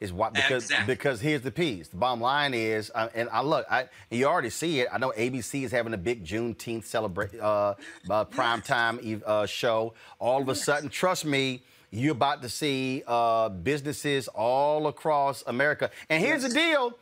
Is 0.00 0.14
why 0.14 0.30
because 0.30 0.64
Exactly. 0.64 0.94
because 0.94 1.20
here's 1.20 1.42
the 1.42 1.50
piece. 1.50 1.88
The 1.88 1.98
bottom 1.98 2.22
line 2.22 2.54
is, 2.54 2.90
uh, 2.94 3.08
and 3.14 3.28
I 3.28 3.42
look, 3.42 3.66
I 3.70 3.86
you 4.10 4.24
already 4.24 4.48
see 4.48 4.80
it. 4.80 4.88
I 4.90 4.96
know 4.96 5.12
ABC 5.14 5.62
is 5.64 5.72
having 5.72 5.92
a 5.92 5.98
big 5.98 6.24
Juneteenth 6.24 6.84
celebrate 6.84 7.38
uh, 7.38 7.74
uh, 8.08 8.24
primetime 8.24 8.98
eve- 9.02 9.22
uh, 9.26 9.44
show. 9.44 9.92
All 10.18 10.40
of 10.40 10.48
a 10.48 10.54
sudden, 10.54 10.88
trust 10.88 11.26
me, 11.26 11.62
you're 11.90 12.12
about 12.12 12.40
to 12.40 12.48
see 12.48 13.02
uh, 13.06 13.50
businesses 13.50 14.26
all 14.28 14.86
across 14.86 15.44
America. 15.46 15.90
And 16.08 16.24
here's 16.24 16.44
the 16.44 16.48
deal: 16.48 16.94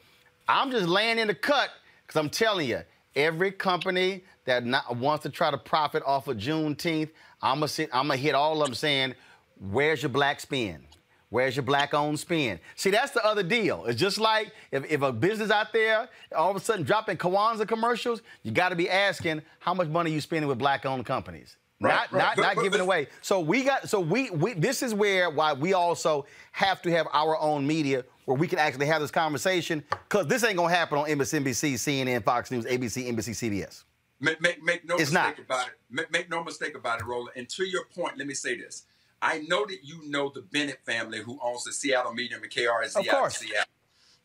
I'm 0.48 0.72
just 0.72 0.88
laying 0.88 1.18
in 1.20 1.28
the 1.28 1.36
cut 1.36 1.70
because 2.05 2.18
I'm 2.18 2.30
telling 2.30 2.68
you, 2.68 2.82
every 3.14 3.52
company 3.52 4.24
that 4.44 4.66
not, 4.66 4.96
wants 4.96 5.22
to 5.22 5.28
try 5.30 5.52
to 5.52 5.59
profit 5.59 6.02
off 6.05 6.26
of 6.26 6.36
Juneteenth, 6.38 7.10
I'm 7.40 7.59
gonna 7.59 7.68
sit, 7.68 7.90
I'm 7.92 8.09
gonna 8.09 8.16
hit 8.16 8.34
all 8.34 8.60
of 8.60 8.66
them 8.66 8.74
saying, 8.74 9.14
"Where's 9.60 10.02
your 10.02 10.10
black 10.10 10.40
spin? 10.40 10.85
Where's 11.30 11.56
your 11.56 11.62
black-owned 11.64 12.18
spin?" 12.18 12.59
See, 12.74 12.90
that's 12.90 13.12
the 13.12 13.24
other 13.24 13.43
deal. 13.43 13.85
It's 13.86 14.01
just 14.01 14.18
like 14.18 14.52
if, 14.72 14.90
if 14.90 15.02
a 15.02 15.12
business 15.12 15.51
out 15.51 15.72
there 15.72 16.09
all 16.35 16.51
of 16.51 16.56
a 16.56 16.60
sudden 16.60 16.85
dropping 16.85 17.16
Kwanzaa 17.18 17.68
commercials, 17.68 18.22
you 18.43 18.51
got 18.52 18.70
to 18.70 18.76
be 18.76 18.89
asking 18.89 19.43
how 19.59 19.74
much 19.74 19.89
money 19.89 20.10
you 20.10 20.20
spending 20.20 20.48
with 20.48 20.59
black-owned 20.59 21.05
companies. 21.05 21.56
Right, 21.80 21.93
not 21.93 22.12
right. 22.12 22.18
not, 22.18 22.36
But- 22.36 22.43
not 22.43 22.56
but- 22.56 22.62
giving 22.62 22.80
away. 22.80 23.06
So 23.22 23.39
we 23.40 23.62
got 23.62 23.89
so 23.89 24.01
we, 24.01 24.30
we 24.30 24.55
this 24.55 24.82
is 24.82 24.94
where 24.94 25.30
why 25.30 25.52
we 25.52 25.74
also 25.74 26.26
have 26.52 26.82
to 26.82 26.90
have 26.90 27.06
our 27.12 27.39
own 27.39 27.66
media 27.66 28.05
where 28.24 28.36
we 28.36 28.48
can 28.48 28.59
actually 28.59 28.86
have 28.86 29.01
this 29.01 29.10
conversation 29.12 29.85
because 30.09 30.26
this 30.26 30.43
ain't 30.44 30.56
gonna 30.56 30.74
happen 30.74 30.98
on 30.98 31.06
MSNBC, 31.09 31.74
CNN, 31.74 32.24
Fox 32.24 32.51
News, 32.51 32.64
ABC, 32.64 33.06
NBC, 33.14 33.30
CBS. 33.30 33.85
Make, 34.20 34.40
make, 34.40 34.60
make 34.64 34.85
no 34.85 34.97
It's 34.97 35.12
mistake 35.12 35.14
not. 35.14 35.39
about 35.39 35.68
it. 35.68 35.74
Make, 35.89 36.10
make 36.10 36.28
no 36.28 36.43
mistake 36.43 36.74
about 36.76 37.01
it, 37.01 37.06
Roland. 37.06 37.30
And 37.36 37.48
to 37.51 37.64
your 37.64 37.85
point, 37.85 38.18
let 38.18 38.26
me 38.26 38.35
say 38.35 38.56
this. 38.56 38.82
I 39.20 39.38
know 39.40 39.66
that 39.66 39.78
you 39.84 40.00
know 40.08 40.30
the 40.32 40.42
Bennett 40.42 40.80
family 40.86 41.20
who 41.22 41.38
owns 41.42 41.64
the 41.64 41.72
Seattle 41.72 42.12
Medium 42.14 42.42
and 42.42 42.52
KRSZ 42.52 42.96
Of 43.00 43.08
out 43.08 43.14
course. 43.20 43.38
Seattle. 43.38 43.64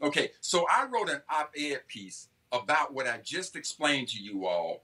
Okay, 0.02 0.32
so 0.42 0.66
I 0.72 0.86
wrote 0.86 1.10
an 1.10 1.22
op-ed 1.30 1.88
piece 1.88 2.28
about 2.52 2.94
what 2.94 3.08
I 3.08 3.20
just 3.24 3.56
explained 3.56 4.10
to 4.10 4.20
you 4.22 4.46
all. 4.46 4.84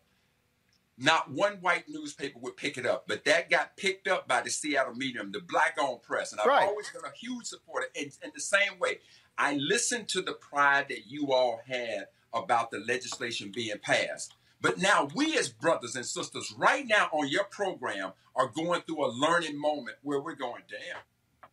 Not 0.97 1.31
one 1.31 1.53
white 1.61 1.87
newspaper 1.87 2.39
would 2.39 2.57
pick 2.57 2.77
it 2.77 2.85
up, 2.85 3.07
but 3.07 3.23
that 3.25 3.49
got 3.49 3.77
picked 3.77 4.07
up 4.07 4.27
by 4.27 4.41
the 4.41 4.49
Seattle 4.49 4.93
Medium, 4.95 5.31
the 5.31 5.39
black-owned 5.39 6.01
press, 6.01 6.31
and 6.31 6.41
I've 6.41 6.47
Right. 6.47 6.67
always 6.67 6.89
been 6.89 7.05
a 7.05 7.15
huge 7.15 7.45
supporter. 7.45 7.87
In, 7.95 8.11
in 8.23 8.31
the 8.33 8.41
same 8.41 8.79
way, 8.79 8.99
I 9.37 9.53
listened 9.55 10.09
to 10.09 10.21
the 10.21 10.33
pride 10.33 10.87
that 10.89 11.07
you 11.07 11.31
all 11.31 11.61
had 11.65 12.07
about 12.33 12.71
the 12.71 12.79
legislation 12.79 13.51
being 13.51 13.77
passed. 13.79 14.33
But 14.61 14.77
now 14.77 15.07
we 15.15 15.37
as 15.37 15.49
brothers 15.49 15.95
and 15.95 16.05
sisters 16.05 16.53
right 16.57 16.85
now 16.87 17.09
on 17.11 17.27
your 17.29 17.45
program 17.45 18.11
are 18.35 18.47
going 18.47 18.81
through 18.81 19.05
a 19.05 19.09
learning 19.11 19.59
moment 19.59 19.97
where 20.03 20.19
we're 20.19 20.35
going, 20.35 20.63
damn, 20.69 20.97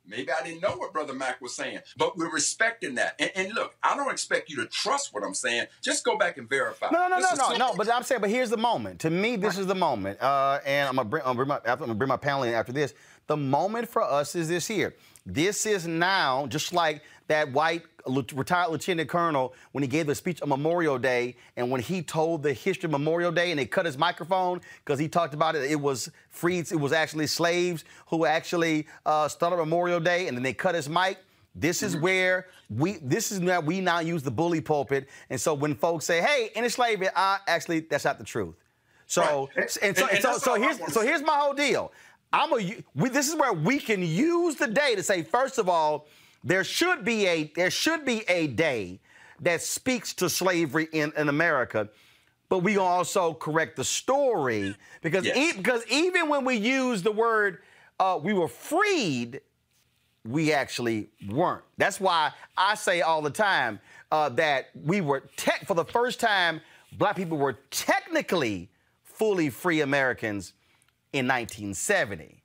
maybe 0.05 0.31
I 0.33 0.45
didn't 0.45 0.61
know 0.61 0.77
what 0.77 0.93
Brother 0.93 1.13
Mac 1.15 1.41
was 1.41 1.55
saying, 1.55 1.81
but 1.97 2.17
we're 2.17 2.31
respecting 2.33 2.97
that. 2.97 3.15
And, 3.19 3.31
and 3.37 3.55
look, 3.55 3.77
I 3.83 3.97
don't 3.97 4.11
expect 4.11 4.51
you 4.51 4.57
to 4.57 4.67
trust 4.67 5.15
what 5.15 5.23
I'm 5.23 5.35
saying. 5.35 5.67
Just 5.83 6.05
go 6.05 6.17
back 6.19 6.37
and 6.37 6.49
verify. 6.49 6.91
No, 6.91 7.09
no, 7.09 7.19
no, 7.19 7.29
no, 7.37 7.51
so- 7.51 7.57
no. 7.57 7.75
But 7.77 7.93
I'm 7.93 8.03
saying, 8.03 8.21
but 8.21 8.31
here's 8.31 8.51
the 8.51 8.57
moment. 8.57 9.01
To 9.01 9.11
me, 9.11 9.37
this 9.37 9.57
is 9.59 9.67
the 9.67 9.75
moment. 9.75 10.21
Uh, 10.21 10.59
and 10.67 10.89
I'm 10.89 10.97
gonna 10.97 11.09
bring, 11.09 11.23
I'm 11.25 11.37
gonna 11.37 11.47
bring 11.47 11.49
my, 11.49 11.73
I'm 11.73 11.79
gonna 11.79 11.95
bring 11.95 12.09
my 12.09 12.17
panel 12.17 12.43
in 12.43 12.55
after 12.55 12.73
this. 12.73 12.95
The 13.29 13.37
moment 13.37 13.89
for 13.89 14.03
us 14.03 14.35
is 14.35 14.49
this 14.49 14.67
here. 14.67 14.95
This 15.25 15.67
is 15.67 15.87
now 15.87 16.47
just 16.47 16.73
like 16.73 17.03
that 17.29 17.51
white 17.53 17.83
retired 18.07 18.71
lieutenant 18.71 19.09
colonel 19.09 19.55
when 19.73 19.83
he 19.83 19.89
gave 19.89 20.07
the 20.07 20.15
speech 20.15 20.41
on 20.43 20.49
Memorial 20.49 20.99
Day, 20.99 21.37
and 21.57 21.71
when 21.71 21.81
he 21.81 22.03
told 22.03 22.43
the 22.43 22.53
history 22.53 22.87
of 22.87 22.93
Memorial 22.93 23.33
Day, 23.33 23.51
and 23.51 23.59
they 23.59 23.67
cut 23.67 23.87
his 23.87 23.99
microphone 23.99 24.61
because 24.85 24.99
he 24.99 25.09
talked 25.09 25.35
about 25.35 25.55
it. 25.57 25.71
It 25.71 25.81
was 25.81 26.11
freed. 26.29 26.71
It 26.71 26.77
was 26.81 26.93
actually 26.93 27.27
slaves 27.27 27.85
who 28.09 28.27
actually 28.27 28.87
uh, 29.05 29.29
started 29.29 29.57
Memorial 29.57 30.01
Day, 30.01 30.29
and 30.29 30.37
then 30.37 30.43
they 30.43 30.53
cut 30.55 30.75
his 30.75 30.89
mic. 30.89 31.19
This 31.55 31.83
is 31.83 31.97
where 31.97 32.49
we. 32.69 32.99
This 33.03 33.33
is 33.33 33.41
where 33.41 33.61
we 33.61 33.81
now 33.81 34.01
use 34.01 34.23
the 34.23 34.31
bully 34.31 34.61
pulpit. 34.61 35.09
And 35.31 35.41
so 35.41 35.55
when 35.55 35.75
folks 35.75 36.05
say, 36.05 36.21
"Hey, 36.21 36.51
in 36.55 36.69
slavery," 36.69 37.09
I 37.17 37.39
actually, 37.47 37.81
that's 37.81 38.05
not 38.05 38.19
the 38.19 38.25
truth. 38.25 38.55
So 39.07 39.49
Right. 39.57 39.77
and 39.83 39.97
so 39.97 40.03
And- 40.05 40.13
and 40.17 40.23
so 40.23 40.37
so 40.39 40.55
here's 40.55 40.93
so 40.93 41.01
here's 41.01 41.23
my 41.23 41.35
whole 41.35 41.55
deal. 41.55 41.93
I'm 42.33 42.53
a. 42.53 42.57
We, 42.95 43.09
this 43.09 43.29
is 43.29 43.37
where 43.37 43.53
we 43.55 43.79
can 43.79 44.03
use 44.03 44.57
the 44.57 44.67
day 44.67 44.97
to 44.97 45.03
say, 45.03 45.23
first 45.23 45.59
of 45.59 45.69
all, 45.69 46.07
there 46.47 46.65
should 46.65 47.05
be 47.05 47.27
a 47.27 47.53
there 47.57 47.71
should 47.71 48.05
be 48.05 48.23
a 48.29 48.47
day 48.47 49.01
that 49.41 49.61
speaks 49.63 50.15
to 50.15 50.31
slavery 50.31 50.89
in, 50.93 51.13
in 51.17 51.29
America. 51.29 51.89
But 52.49 52.61
we 52.61 52.79
also 52.79 53.35
correct 53.35 53.77
the 53.77 53.85
story 53.85 54.75
because 55.03 55.25
Yes. 55.27 55.37
e- 55.37 55.57
because 55.57 55.83
even 55.91 56.29
when 56.29 56.45
we 56.45 56.55
use 56.57 57.03
the 57.03 57.13
word 57.13 57.59
uh, 57.99 58.19
we 58.23 58.33
were 58.33 58.49
freed, 58.49 59.41
we 60.25 60.53
actually 60.53 61.09
weren't. 61.29 61.65
That's 61.79 61.99
why 62.01 62.33
I 62.57 62.75
say 62.77 63.01
all 63.01 63.23
the 63.23 63.31
time 63.31 63.81
uh, 64.13 64.29
that 64.31 64.67
we 64.85 65.01
were 65.01 65.21
tech 65.37 65.67
for 65.67 65.75
the 65.75 65.85
first 65.85 66.21
time. 66.21 66.61
Black 66.93 67.17
people 67.17 67.37
were 67.39 67.59
technically 67.71 68.71
fully 69.03 69.51
free 69.51 69.81
Americans 69.81 70.53
in 71.13 71.27
1970. 71.27 72.43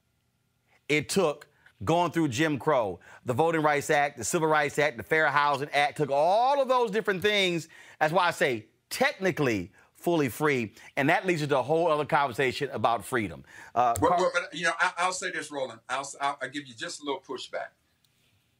It 0.89 1.09
took 1.09 1.47
going 1.83 2.11
through 2.11 2.27
Jim 2.29 2.57
Crow, 2.59 2.99
the 3.25 3.33
Voting 3.33 3.61
Rights 3.61 3.89
Act, 3.89 4.17
the 4.17 4.23
Civil 4.23 4.47
Rights 4.47 4.77
Act, 4.79 4.97
the 4.97 5.03
Fair 5.03 5.27
Housing 5.27 5.69
Act, 5.73 5.97
took 5.97 6.09
all 6.11 6.61
of 6.61 6.67
those 6.67 6.91
different 6.91 7.21
things. 7.21 7.67
That's 7.99 8.13
why 8.13 8.27
I 8.27 8.31
say 8.31 8.65
technically 8.89 9.71
fully 9.95 10.29
free, 10.29 10.73
and 10.97 11.09
that 11.09 11.25
leads 11.27 11.45
to 11.45 11.57
a 11.59 11.61
whole 11.61 11.87
other 11.91 12.05
conversation 12.05 12.69
about 12.71 13.05
freedom. 13.05 13.43
Uh, 13.75 13.93
Well, 14.01 14.15
well, 14.17 14.31
but 14.33 14.53
you 14.53 14.65
know, 14.65 14.71
I, 14.79 14.91
I'll 14.97 15.13
say 15.13 15.31
this, 15.31 15.51
Roland. 15.51 15.79
I'll, 15.89 16.09
I'll, 16.19 16.37
I'll 16.41 16.49
give 16.49 16.65
you 16.67 16.73
just 16.73 17.01
a 17.01 17.05
little 17.05 17.21
pushback. 17.21 17.67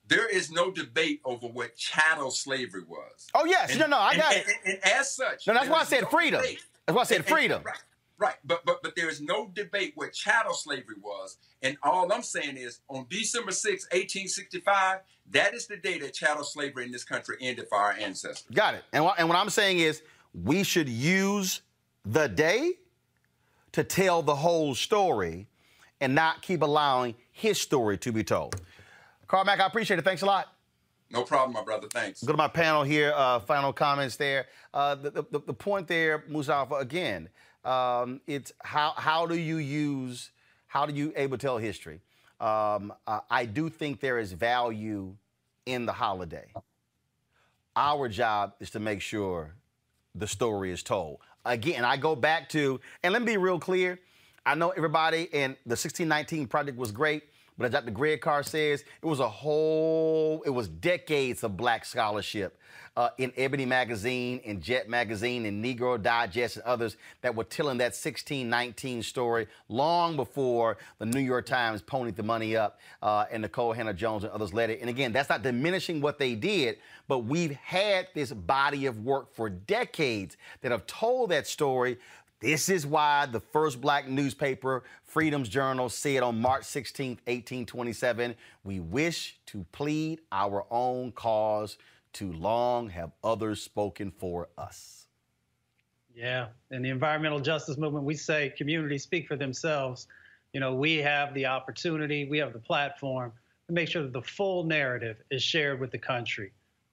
There 0.08 0.28
is 0.28 0.52
no 0.52 0.72
debate 0.72 1.22
over 1.24 1.48
what 1.48 1.76
chattel 1.76 2.32
slavery 2.32 2.84
was. 2.88 3.28
Oh, 3.34 3.46
yes. 3.46 3.76
No, 3.78 3.88
no, 3.88 3.98
I 3.98 4.18
got 4.18 4.34
and, 4.34 4.42
it. 4.42 4.54
And, 4.66 4.74
and 4.84 4.94
as 4.94 5.16
such, 5.16 5.48
No, 5.48 5.54
that's 5.54 5.70
why 5.70 5.80
I 5.80 5.84
said 5.86 6.02
no 6.04 6.10
freedom. 6.10 6.42
debate. 6.42 6.64
That's 6.86 6.96
why 6.96 7.02
I 7.02 7.06
said 7.06 7.18
And- 7.18 7.26
and- 7.28 7.34
freedom. 7.36 7.64
right, 7.64 7.78
right. 8.22 8.36
But 8.46 8.66
but 8.66 8.82
but 8.84 8.96
there 8.96 9.10
is 9.10 9.20
no 9.20 9.50
debate 9.54 9.94
what 9.96 10.14
chattel 10.14 10.54
slavery 10.54 10.96
was. 11.02 11.38
And 11.62 11.78
all 11.84 12.12
I'm 12.14 12.24
saying 12.24 12.58
is, 12.58 12.80
on 12.88 13.06
December 13.10 13.52
6, 13.52 13.86
1865, 13.92 15.00
that 15.32 15.54
is 15.54 15.68
the 15.68 15.78
day 15.78 16.00
that 16.00 16.14
chattel 16.14 16.44
slavery 16.44 16.86
in 16.86 16.92
this 16.92 17.04
country 17.04 17.36
ended 17.42 17.68
for 17.68 17.78
our 17.78 17.92
ancestors. 17.92 18.46
Got 18.54 18.76
it. 18.76 18.84
And 18.94 19.04
what, 19.04 19.20
and 19.20 19.28
what 19.28 19.38
I'm 19.38 19.50
saying 19.50 19.80
is, 19.80 20.02
we 20.34 20.64
should 20.64 20.88
use 20.88 21.62
the 22.06 22.28
day 22.28 22.74
to 23.74 23.84
tell 23.84 24.22
the 24.22 24.36
whole 24.36 24.76
story 24.76 25.48
and 26.00 26.16
not 26.16 26.42
keep 26.42 26.62
allowing 26.62 27.16
his 27.32 27.60
story 27.60 27.98
to 28.00 28.12
be 28.12 28.24
told. 28.24 28.60
Carl 29.28 29.46
Mack, 29.46 29.60
I 29.60 29.68
appreciate 29.68 30.00
it. 30.00 30.04
Thanks 30.04 30.24
a 30.24 30.26
lot. 30.26 30.48
No 31.12 31.24
problem, 31.24 31.54
my 31.54 31.64
brother. 31.64 31.88
Thanks. 31.92 32.24
Go 32.24 32.32
to 32.32 32.38
my 32.38 32.48
panel 32.48 32.84
here. 32.84 33.14
Uh, 33.16 33.40
final 33.40 33.74
comments 33.74 34.16
there. 34.16 34.48
Uh, 34.74 34.96
the, 34.96 35.12
the, 35.12 35.42
the 35.46 35.54
point 35.54 35.88
there, 35.88 36.24
Mustafa, 36.30 36.76
again, 36.76 37.30
Um, 37.64 38.22
it's 38.28 38.52
how 38.64 38.94
how 38.96 39.26
do 39.26 39.38
you 39.38 39.58
use 39.58 40.32
how 40.68 40.86
do 40.86 40.94
you 40.94 41.14
able 41.16 41.38
to 41.38 41.42
tell 41.42 41.58
history? 41.58 42.02
Um, 42.40 42.94
uh, 43.06 43.20
I 43.30 43.46
do 43.46 43.70
think 43.70 44.00
there 44.00 44.18
is 44.18 44.34
value 44.34 45.16
in 45.66 45.86
the 45.86 45.94
holiday. 45.94 46.46
Our 47.76 48.10
job 48.10 48.54
is 48.60 48.72
to 48.72 48.80
make 48.80 49.02
sure 49.02 49.54
the 50.16 50.28
story 50.28 50.72
is 50.72 50.82
told. 50.82 51.20
Again, 51.46 51.86
I 51.86 51.98
go 51.98 52.16
back 52.16 52.50
to, 52.50 52.80
and 53.04 53.14
let 53.14 53.22
me 53.22 53.34
be 53.34 53.38
real 53.38 53.60
clear. 53.60 54.00
I 54.46 54.56
know 54.56 54.70
everybody, 54.70 55.30
and 55.34 55.56
the 55.66 55.78
1619 55.78 56.48
project 56.48 56.78
was 56.78 56.92
great, 56.92 57.24
but 57.58 57.66
as 57.66 57.72
Dr. 57.72 57.92
Greg 57.92 58.22
Carr 58.22 58.44
says, 58.44 58.82
it 58.82 59.06
was 59.06 59.20
a 59.20 59.30
whole, 59.30 60.42
it 60.46 60.50
was 60.50 60.68
decades 60.68 61.44
of 61.44 61.58
black 61.58 61.86
scholarship 61.86 62.58
uh, 62.98 63.10
in 63.18 63.32
Ebony 63.38 63.66
Magazine, 63.66 64.40
in 64.44 64.60
Jet 64.62 64.90
Magazine, 64.90 65.46
in 65.46 65.64
Negro 65.64 66.02
Digest, 66.02 66.58
and 66.58 66.66
others 66.66 66.98
that 67.22 67.34
were 67.34 67.46
telling 67.46 67.78
that 67.78 67.94
1619 67.94 69.02
story 69.02 69.48
long 69.70 70.18
before 70.18 70.78
the 71.00 71.06
New 71.06 71.22
York 71.22 71.46
Times 71.46 71.82
ponied 71.82 72.16
the 72.16 72.24
money 72.24 72.56
up 72.56 72.80
uh, 73.02 73.26
and 73.32 73.46
Nikole 73.46 73.76
Hannah-Jones 73.76 74.24
and 74.24 74.34
others 74.34 74.54
led 74.54 74.70
it. 74.70 74.82
And 74.82 74.90
again, 74.90 75.14
that's 75.14 75.30
not 75.30 75.42
diminishing 75.42 76.02
what 76.02 76.20
they 76.20 76.36
did, 76.36 76.78
but 77.08 77.20
we've 77.20 77.52
had 77.52 78.08
this 78.14 78.34
body 78.34 78.86
of 78.88 79.06
work 79.06 79.34
for 79.34 79.50
decades 79.50 80.36
that 80.62 80.72
have 80.72 80.86
told 80.86 81.30
that 81.32 81.48
story. 81.48 81.98
This 82.42 82.70
is 82.70 82.88
why 82.88 83.28
the 83.28 83.40
first 83.40 83.80
black 83.80 84.08
newspaper, 84.08 84.84
Freedom's 85.04 85.48
Journal, 85.48 85.90
said 85.90 86.24
on 86.24 86.42
March 86.42 86.64
16, 86.64 87.10
1827, 87.26 88.34
we 88.64 88.80
wish 88.80 89.38
to 89.46 89.64
plead 89.72 90.22
our 90.32 90.66
own 90.72 91.12
cause 91.12 91.78
too 92.14 92.34
long 92.34 92.90
have 92.90 93.12
others 93.24 93.62
spoken 93.62 94.10
for 94.10 94.50
us. 94.58 95.06
Yeah, 96.16 96.48
in 96.72 96.82
the 96.82 96.90
environmental 96.90 97.40
justice 97.40 97.78
movement, 97.78 98.06
we 98.06 98.16
say 98.16 98.52
communities 98.58 99.04
speak 99.04 99.28
for 99.28 99.36
themselves. 99.36 100.08
You 100.52 100.62
know, 100.62 100.74
we 100.74 100.98
have 100.98 101.36
the 101.36 101.46
opportunity, 101.46 102.26
we 102.26 102.40
have 102.40 102.54
the 102.54 102.60
platform 102.60 103.32
to 103.68 103.74
make 103.74 103.88
sure 103.88 104.02
that 104.02 104.14
the 104.14 104.22
full 104.22 104.64
narrative 104.64 105.18
is 105.30 105.44
shared 105.44 105.80
with 105.80 105.92
the 105.92 106.00
country. 106.00 106.52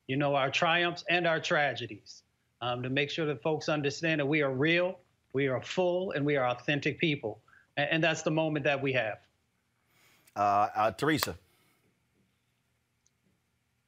You 0.09 0.19
know, 0.19 0.35
our 0.35 0.51
triumphs 0.51 1.05
and 1.09 1.27
our 1.27 1.41
tragedies, 1.41 2.23
um, 2.61 2.83
to 2.83 2.91
make 2.91 3.09
sure 3.09 3.25
that 3.25 3.43
folks 3.43 3.71
understand 3.71 4.21
that 4.21 4.27
we 4.27 4.43
are 4.43 4.53
real, 4.53 4.99
we 5.33 5.49
are 5.49 5.61
full, 5.61 6.13
and 6.13 6.25
we 6.25 6.37
are 6.37 6.47
authentic 6.47 6.99
people. 6.99 7.41
And, 7.77 7.89
and 7.91 8.05
that's 8.05 8.23
the 8.23 8.31
moment 8.31 8.65
that 8.65 8.83
we 8.83 8.93
have. 8.95 9.19
Uh, 10.37 10.69
uh, 10.75 10.91
Teresa. 10.93 11.37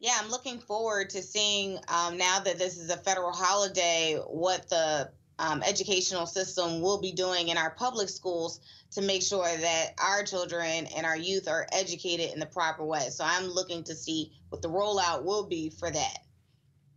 Yeah, 0.01 0.17
I'm 0.19 0.31
looking 0.31 0.59
forward 0.59 1.11
to 1.11 1.23
seeing 1.23 1.79
um, 1.89 2.17
now 2.17 2.41
that 2.41 2.59
this 2.59 2.79
is 2.79 2.89
a 2.91 2.97
federal 2.97 3.33
holiday 3.33 4.19
what 4.27 4.69
the 4.71 5.11
um, 5.39 5.62
educational 5.62 6.27
system 6.27 6.81
will 6.81 7.01
be 7.01 7.12
doing 7.12 7.49
in 7.49 7.59
our 7.59 7.71
public 7.71 8.09
schools 8.09 8.61
to 8.93 9.03
make 9.03 9.23
sure 9.23 9.45
that 9.45 9.95
our 9.99 10.23
children 10.23 10.87
and 10.97 11.07
our 11.07 11.17
youth 11.17 11.49
are 11.49 11.67
educated 11.73 12.33
in 12.33 12.41
the 12.41 12.47
proper 12.47 12.85
way. 12.85 13.09
So 13.11 13.25
I'm 13.27 13.45
looking 13.45 13.85
to 13.85 13.95
see 13.95 14.33
what 14.49 14.62
the 14.62 14.69
rollout 14.69 15.25
will 15.25 15.45
be 15.45 15.71
for 15.71 15.91
that. 15.91 16.19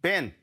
Ben. 0.01 0.33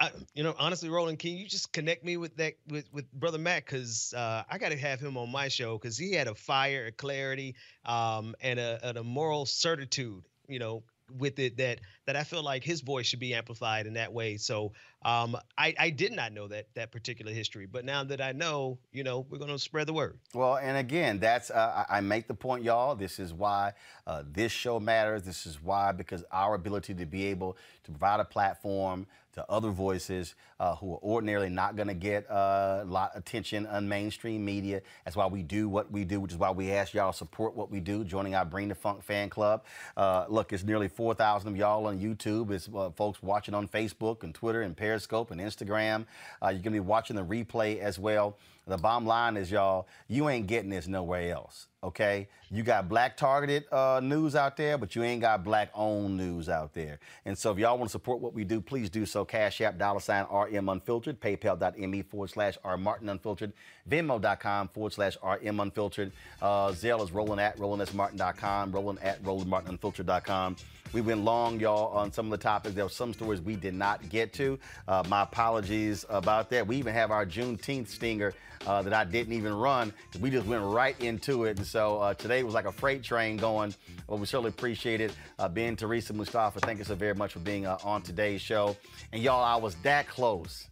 I, 0.00 0.10
you 0.34 0.42
know, 0.42 0.54
honestly, 0.58 0.88
Roland, 0.88 1.18
can 1.18 1.32
you 1.32 1.46
just 1.46 1.72
connect 1.72 2.04
me 2.04 2.16
with 2.16 2.34
that 2.36 2.54
with 2.68 2.90
with 2.92 3.10
brother 3.12 3.38
Matt? 3.38 3.66
Because 3.66 4.14
uh, 4.16 4.44
I 4.48 4.56
got 4.56 4.70
to 4.70 4.78
have 4.78 4.98
him 4.98 5.18
on 5.18 5.30
my 5.30 5.48
show 5.48 5.76
because 5.76 5.98
he 5.98 6.12
had 6.12 6.26
a 6.26 6.34
fire, 6.34 6.86
a 6.86 6.92
clarity, 6.92 7.54
um, 7.84 8.34
and 8.40 8.58
a, 8.58 8.80
and 8.82 8.96
a 8.96 9.04
moral 9.04 9.44
certitude. 9.44 10.24
You 10.48 10.58
know, 10.58 10.82
with 11.18 11.38
it 11.38 11.56
that 11.58 11.80
that 12.06 12.16
I 12.16 12.24
feel 12.24 12.42
like 12.42 12.64
his 12.64 12.80
voice 12.80 13.06
should 13.06 13.20
be 13.20 13.34
amplified 13.34 13.86
in 13.86 13.94
that 13.94 14.12
way. 14.12 14.36
So 14.36 14.72
um, 15.02 15.36
I, 15.56 15.74
I 15.78 15.90
did 15.90 16.12
not 16.12 16.32
know 16.32 16.48
that 16.48 16.68
that 16.74 16.92
particular 16.92 17.32
history, 17.32 17.66
but 17.66 17.84
now 17.84 18.04
that 18.04 18.20
I 18.20 18.32
know, 18.32 18.78
you 18.92 19.04
know, 19.04 19.26
we're 19.28 19.38
going 19.38 19.50
to 19.50 19.58
spread 19.58 19.86
the 19.86 19.92
word. 19.92 20.18
Well, 20.34 20.56
and 20.56 20.76
again, 20.76 21.18
that's 21.18 21.50
uh, 21.50 21.84
I 21.88 22.00
make 22.00 22.26
the 22.26 22.34
point, 22.34 22.64
y'all. 22.64 22.94
This 22.94 23.18
is 23.18 23.32
why 23.32 23.72
uh, 24.06 24.22
this 24.30 24.52
show 24.52 24.80
matters. 24.80 25.22
This 25.22 25.46
is 25.46 25.62
why 25.62 25.92
because 25.92 26.24
our 26.32 26.54
ability 26.54 26.94
to 26.94 27.06
be 27.06 27.26
able 27.26 27.56
to 27.84 27.90
provide 27.90 28.20
a 28.20 28.24
platform 28.24 29.06
to 29.34 29.44
other 29.50 29.70
voices 29.70 30.34
uh, 30.58 30.74
who 30.76 30.94
are 30.94 30.98
ordinarily 31.02 31.48
not 31.48 31.76
going 31.76 31.88
to 31.88 31.94
get 31.94 32.30
uh, 32.30 32.80
a 32.82 32.84
lot 32.84 33.12
of 33.14 33.20
attention 33.20 33.66
on 33.66 33.88
mainstream 33.88 34.44
media. 34.44 34.82
That's 35.04 35.16
why 35.16 35.26
we 35.26 35.42
do 35.42 35.68
what 35.68 35.90
we 35.90 36.04
do, 36.04 36.20
which 36.20 36.32
is 36.32 36.38
why 36.38 36.50
we 36.50 36.72
ask 36.72 36.94
y'all 36.94 37.12
to 37.12 37.16
support 37.18 37.54
what 37.54 37.70
we 37.70 37.80
do, 37.80 38.04
joining 38.04 38.34
our 38.34 38.44
Bring 38.44 38.68
the 38.68 38.74
Funk 38.74 39.02
fan 39.02 39.30
club. 39.30 39.64
Uh, 39.96 40.26
look, 40.28 40.52
it's 40.52 40.64
nearly 40.64 40.88
4,000 40.88 41.48
of 41.48 41.56
y'all 41.56 41.86
on 41.86 41.98
YouTube. 41.98 42.50
It's 42.50 42.68
uh, 42.74 42.90
folks 42.90 43.22
watching 43.22 43.54
on 43.54 43.68
Facebook 43.68 44.22
and 44.22 44.34
Twitter 44.34 44.62
and 44.62 44.76
Periscope 44.76 45.30
and 45.30 45.40
Instagram. 45.40 46.06
Uh, 46.42 46.48
you're 46.48 46.62
going 46.62 46.62
to 46.64 46.70
be 46.70 46.80
watching 46.80 47.16
the 47.16 47.24
replay 47.24 47.78
as 47.78 47.98
well. 47.98 48.36
The 48.66 48.76
bottom 48.76 49.06
line 49.06 49.36
is, 49.36 49.50
y'all, 49.50 49.88
you 50.06 50.28
ain't 50.28 50.46
getting 50.46 50.70
this 50.70 50.86
nowhere 50.86 51.32
else. 51.32 51.66
Okay, 51.82 52.28
you 52.50 52.62
got 52.62 52.90
black 52.90 53.16
targeted 53.16 53.64
uh, 53.72 54.00
news 54.02 54.36
out 54.36 54.56
there, 54.56 54.76
but 54.76 54.94
you 54.94 55.02
ain't 55.02 55.22
got 55.22 55.42
black 55.42 55.70
owned 55.74 56.16
news 56.16 56.48
out 56.50 56.74
there. 56.74 56.98
And 57.24 57.36
so, 57.36 57.52
if 57.52 57.58
y'all 57.58 57.78
want 57.78 57.88
to 57.88 57.92
support 57.92 58.20
what 58.20 58.34
we 58.34 58.44
do, 58.44 58.60
please 58.60 58.90
do 58.90 59.06
so. 59.06 59.24
Cash 59.24 59.62
App, 59.62 59.78
dollar 59.78 59.98
sign 60.00 60.26
RM 60.30 60.68
Unfiltered, 60.68 61.20
PayPal.me 61.20 62.02
forward 62.02 62.28
slash 62.30 62.58
R 62.62 62.76
Martin 62.76 63.08
Unfiltered, 63.08 63.54
Venmo.com 63.88 64.68
forward 64.68 64.92
slash 64.92 65.16
RM 65.22 65.58
Unfiltered. 65.60 66.12
Uh, 66.42 66.68
Zelle 66.68 67.02
is 67.02 67.12
rolling 67.12 67.40
at 67.40 67.56
RolandSMartin.com, 67.56 68.72
rolling 68.72 68.98
at 68.98 69.22
RolandMartinUnfiltered.com. 69.22 70.56
We 70.92 71.00
went 71.00 71.22
long, 71.24 71.60
y'all, 71.60 71.96
on 71.96 72.12
some 72.12 72.26
of 72.26 72.30
the 72.32 72.42
topics. 72.42 72.74
There 72.74 72.84
were 72.84 72.90
some 72.90 73.12
stories 73.14 73.40
we 73.40 73.54
did 73.54 73.74
not 73.74 74.08
get 74.08 74.32
to. 74.34 74.58
Uh, 74.88 75.04
my 75.08 75.22
apologies 75.22 76.04
about 76.08 76.50
that. 76.50 76.66
We 76.66 76.76
even 76.76 76.94
have 76.94 77.10
our 77.10 77.24
Juneteenth 77.24 77.88
stinger 77.88 78.34
uh, 78.66 78.82
that 78.82 78.92
I 78.92 79.04
didn't 79.04 79.32
even 79.32 79.54
run 79.54 79.92
we 80.20 80.30
just 80.30 80.46
went 80.46 80.62
right 80.62 81.00
into 81.00 81.44
it. 81.44 81.56
And 81.58 81.66
so 81.66 81.98
uh, 82.00 82.14
today 82.14 82.42
was 82.42 82.54
like 82.54 82.66
a 82.66 82.72
freight 82.72 83.02
train 83.02 83.36
going. 83.36 83.74
Well, 84.06 84.18
we 84.18 84.26
certainly 84.26 84.50
appreciate 84.50 85.00
it. 85.00 85.14
Uh, 85.38 85.48
ben, 85.48 85.76
Teresa, 85.76 86.12
Mustafa, 86.12 86.60
thank 86.60 86.78
you 86.78 86.84
so 86.84 86.94
very 86.94 87.14
much 87.14 87.32
for 87.32 87.38
being 87.38 87.66
uh, 87.66 87.78
on 87.84 88.02
today's 88.02 88.40
show. 88.40 88.76
And 89.12 89.22
y'all, 89.22 89.42
I 89.42 89.56
was 89.56 89.76
that 89.76 90.08
close. 90.08 90.66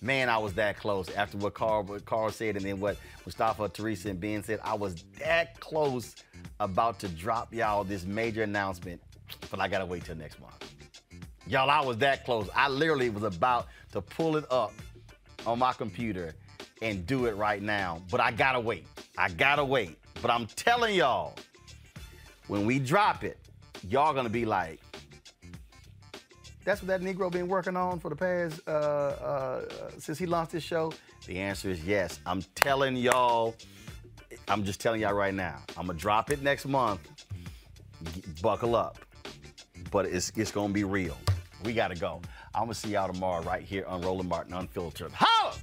Man, 0.00 0.28
I 0.28 0.38
was 0.38 0.54
that 0.54 0.78
close 0.78 1.08
after 1.10 1.36
what 1.38 1.54
Carl, 1.54 1.82
what 1.82 2.04
Carl 2.04 2.30
said 2.30 2.56
and 2.56 2.64
then 2.64 2.80
what 2.80 2.96
Mustafa, 3.26 3.68
Teresa, 3.68 4.10
and 4.10 4.20
Ben 4.20 4.42
said. 4.42 4.60
I 4.62 4.74
was 4.74 5.04
that 5.18 5.58
close 5.60 6.14
about 6.60 7.00
to 7.00 7.08
drop 7.08 7.52
y'all 7.52 7.84
this 7.84 8.04
major 8.04 8.42
announcement 8.42 9.00
but 9.50 9.60
I 9.60 9.68
gotta 9.68 9.86
wait 9.86 10.04
till 10.04 10.16
next 10.16 10.40
month. 10.40 10.54
Y'all, 11.46 11.68
I 11.68 11.80
was 11.82 11.98
that 11.98 12.24
close. 12.24 12.48
I 12.54 12.68
literally 12.68 13.10
was 13.10 13.22
about 13.22 13.66
to 13.92 14.00
pull 14.00 14.36
it 14.36 14.50
up 14.50 14.72
on 15.46 15.58
my 15.58 15.72
computer 15.72 16.34
and 16.80 17.06
do 17.06 17.26
it 17.26 17.36
right 17.36 17.62
now, 17.62 18.02
but 18.10 18.20
I 18.20 18.30
gotta 18.32 18.60
wait. 18.60 18.86
I 19.18 19.28
gotta 19.28 19.64
wait. 19.64 19.98
But 20.22 20.30
I'm 20.30 20.46
telling 20.46 20.94
y'all, 20.94 21.34
when 22.48 22.64
we 22.64 22.78
drop 22.78 23.24
it, 23.24 23.38
y'all 23.88 24.14
gonna 24.14 24.30
be 24.30 24.44
like, 24.44 24.80
that's 26.64 26.80
what 26.80 26.88
that 26.88 27.02
Negro 27.02 27.30
been 27.30 27.46
working 27.46 27.76
on 27.76 28.00
for 28.00 28.08
the 28.08 28.16
past 28.16 28.60
uh, 28.66 28.70
uh, 28.70 29.90
since 29.98 30.18
he 30.18 30.24
launched 30.24 30.52
his 30.52 30.62
show. 30.62 30.92
The 31.26 31.38
answer 31.38 31.68
is 31.68 31.84
yes. 31.84 32.20
I'm 32.26 32.42
telling 32.54 32.96
y'all. 32.96 33.54
I'm 34.48 34.64
just 34.64 34.80
telling 34.80 35.00
y'all 35.02 35.14
right 35.14 35.34
now. 35.34 35.62
I'm 35.76 35.86
gonna 35.86 35.98
drop 35.98 36.30
it 36.30 36.42
next 36.42 36.66
month. 36.66 37.00
Buckle 38.42 38.76
up 38.76 39.03
but 39.94 40.06
it's, 40.06 40.32
it's 40.34 40.50
going 40.50 40.66
to 40.66 40.74
be 40.74 40.82
real. 40.82 41.16
We 41.64 41.72
got 41.72 41.88
to 41.88 41.94
go. 41.94 42.20
I'm 42.52 42.64
going 42.64 42.74
to 42.74 42.80
see 42.80 42.90
y'all 42.90 43.10
tomorrow 43.10 43.44
right 43.44 43.62
here 43.62 43.86
on 43.86 44.00
Roland 44.02 44.28
Martin 44.28 44.52
Unfiltered. 44.52 45.12
Holla! 45.14 45.54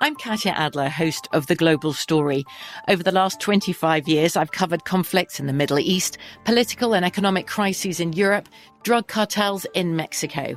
I'm 0.00 0.14
Katya 0.14 0.52
Adler, 0.52 0.88
host 0.88 1.26
of 1.32 1.48
The 1.48 1.56
Global 1.56 1.92
Story. 1.92 2.44
Over 2.88 3.02
the 3.02 3.10
last 3.10 3.40
25 3.40 4.06
years, 4.06 4.36
I've 4.36 4.52
covered 4.52 4.84
conflicts 4.84 5.40
in 5.40 5.48
the 5.48 5.52
Middle 5.52 5.80
East, 5.80 6.18
political 6.44 6.94
and 6.94 7.04
economic 7.04 7.48
crises 7.48 7.98
in 7.98 8.12
Europe, 8.12 8.48
drug 8.84 9.08
cartels 9.08 9.66
in 9.74 9.96
Mexico. 9.96 10.56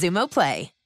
Xumo 0.00 0.26
Play. 0.28 0.79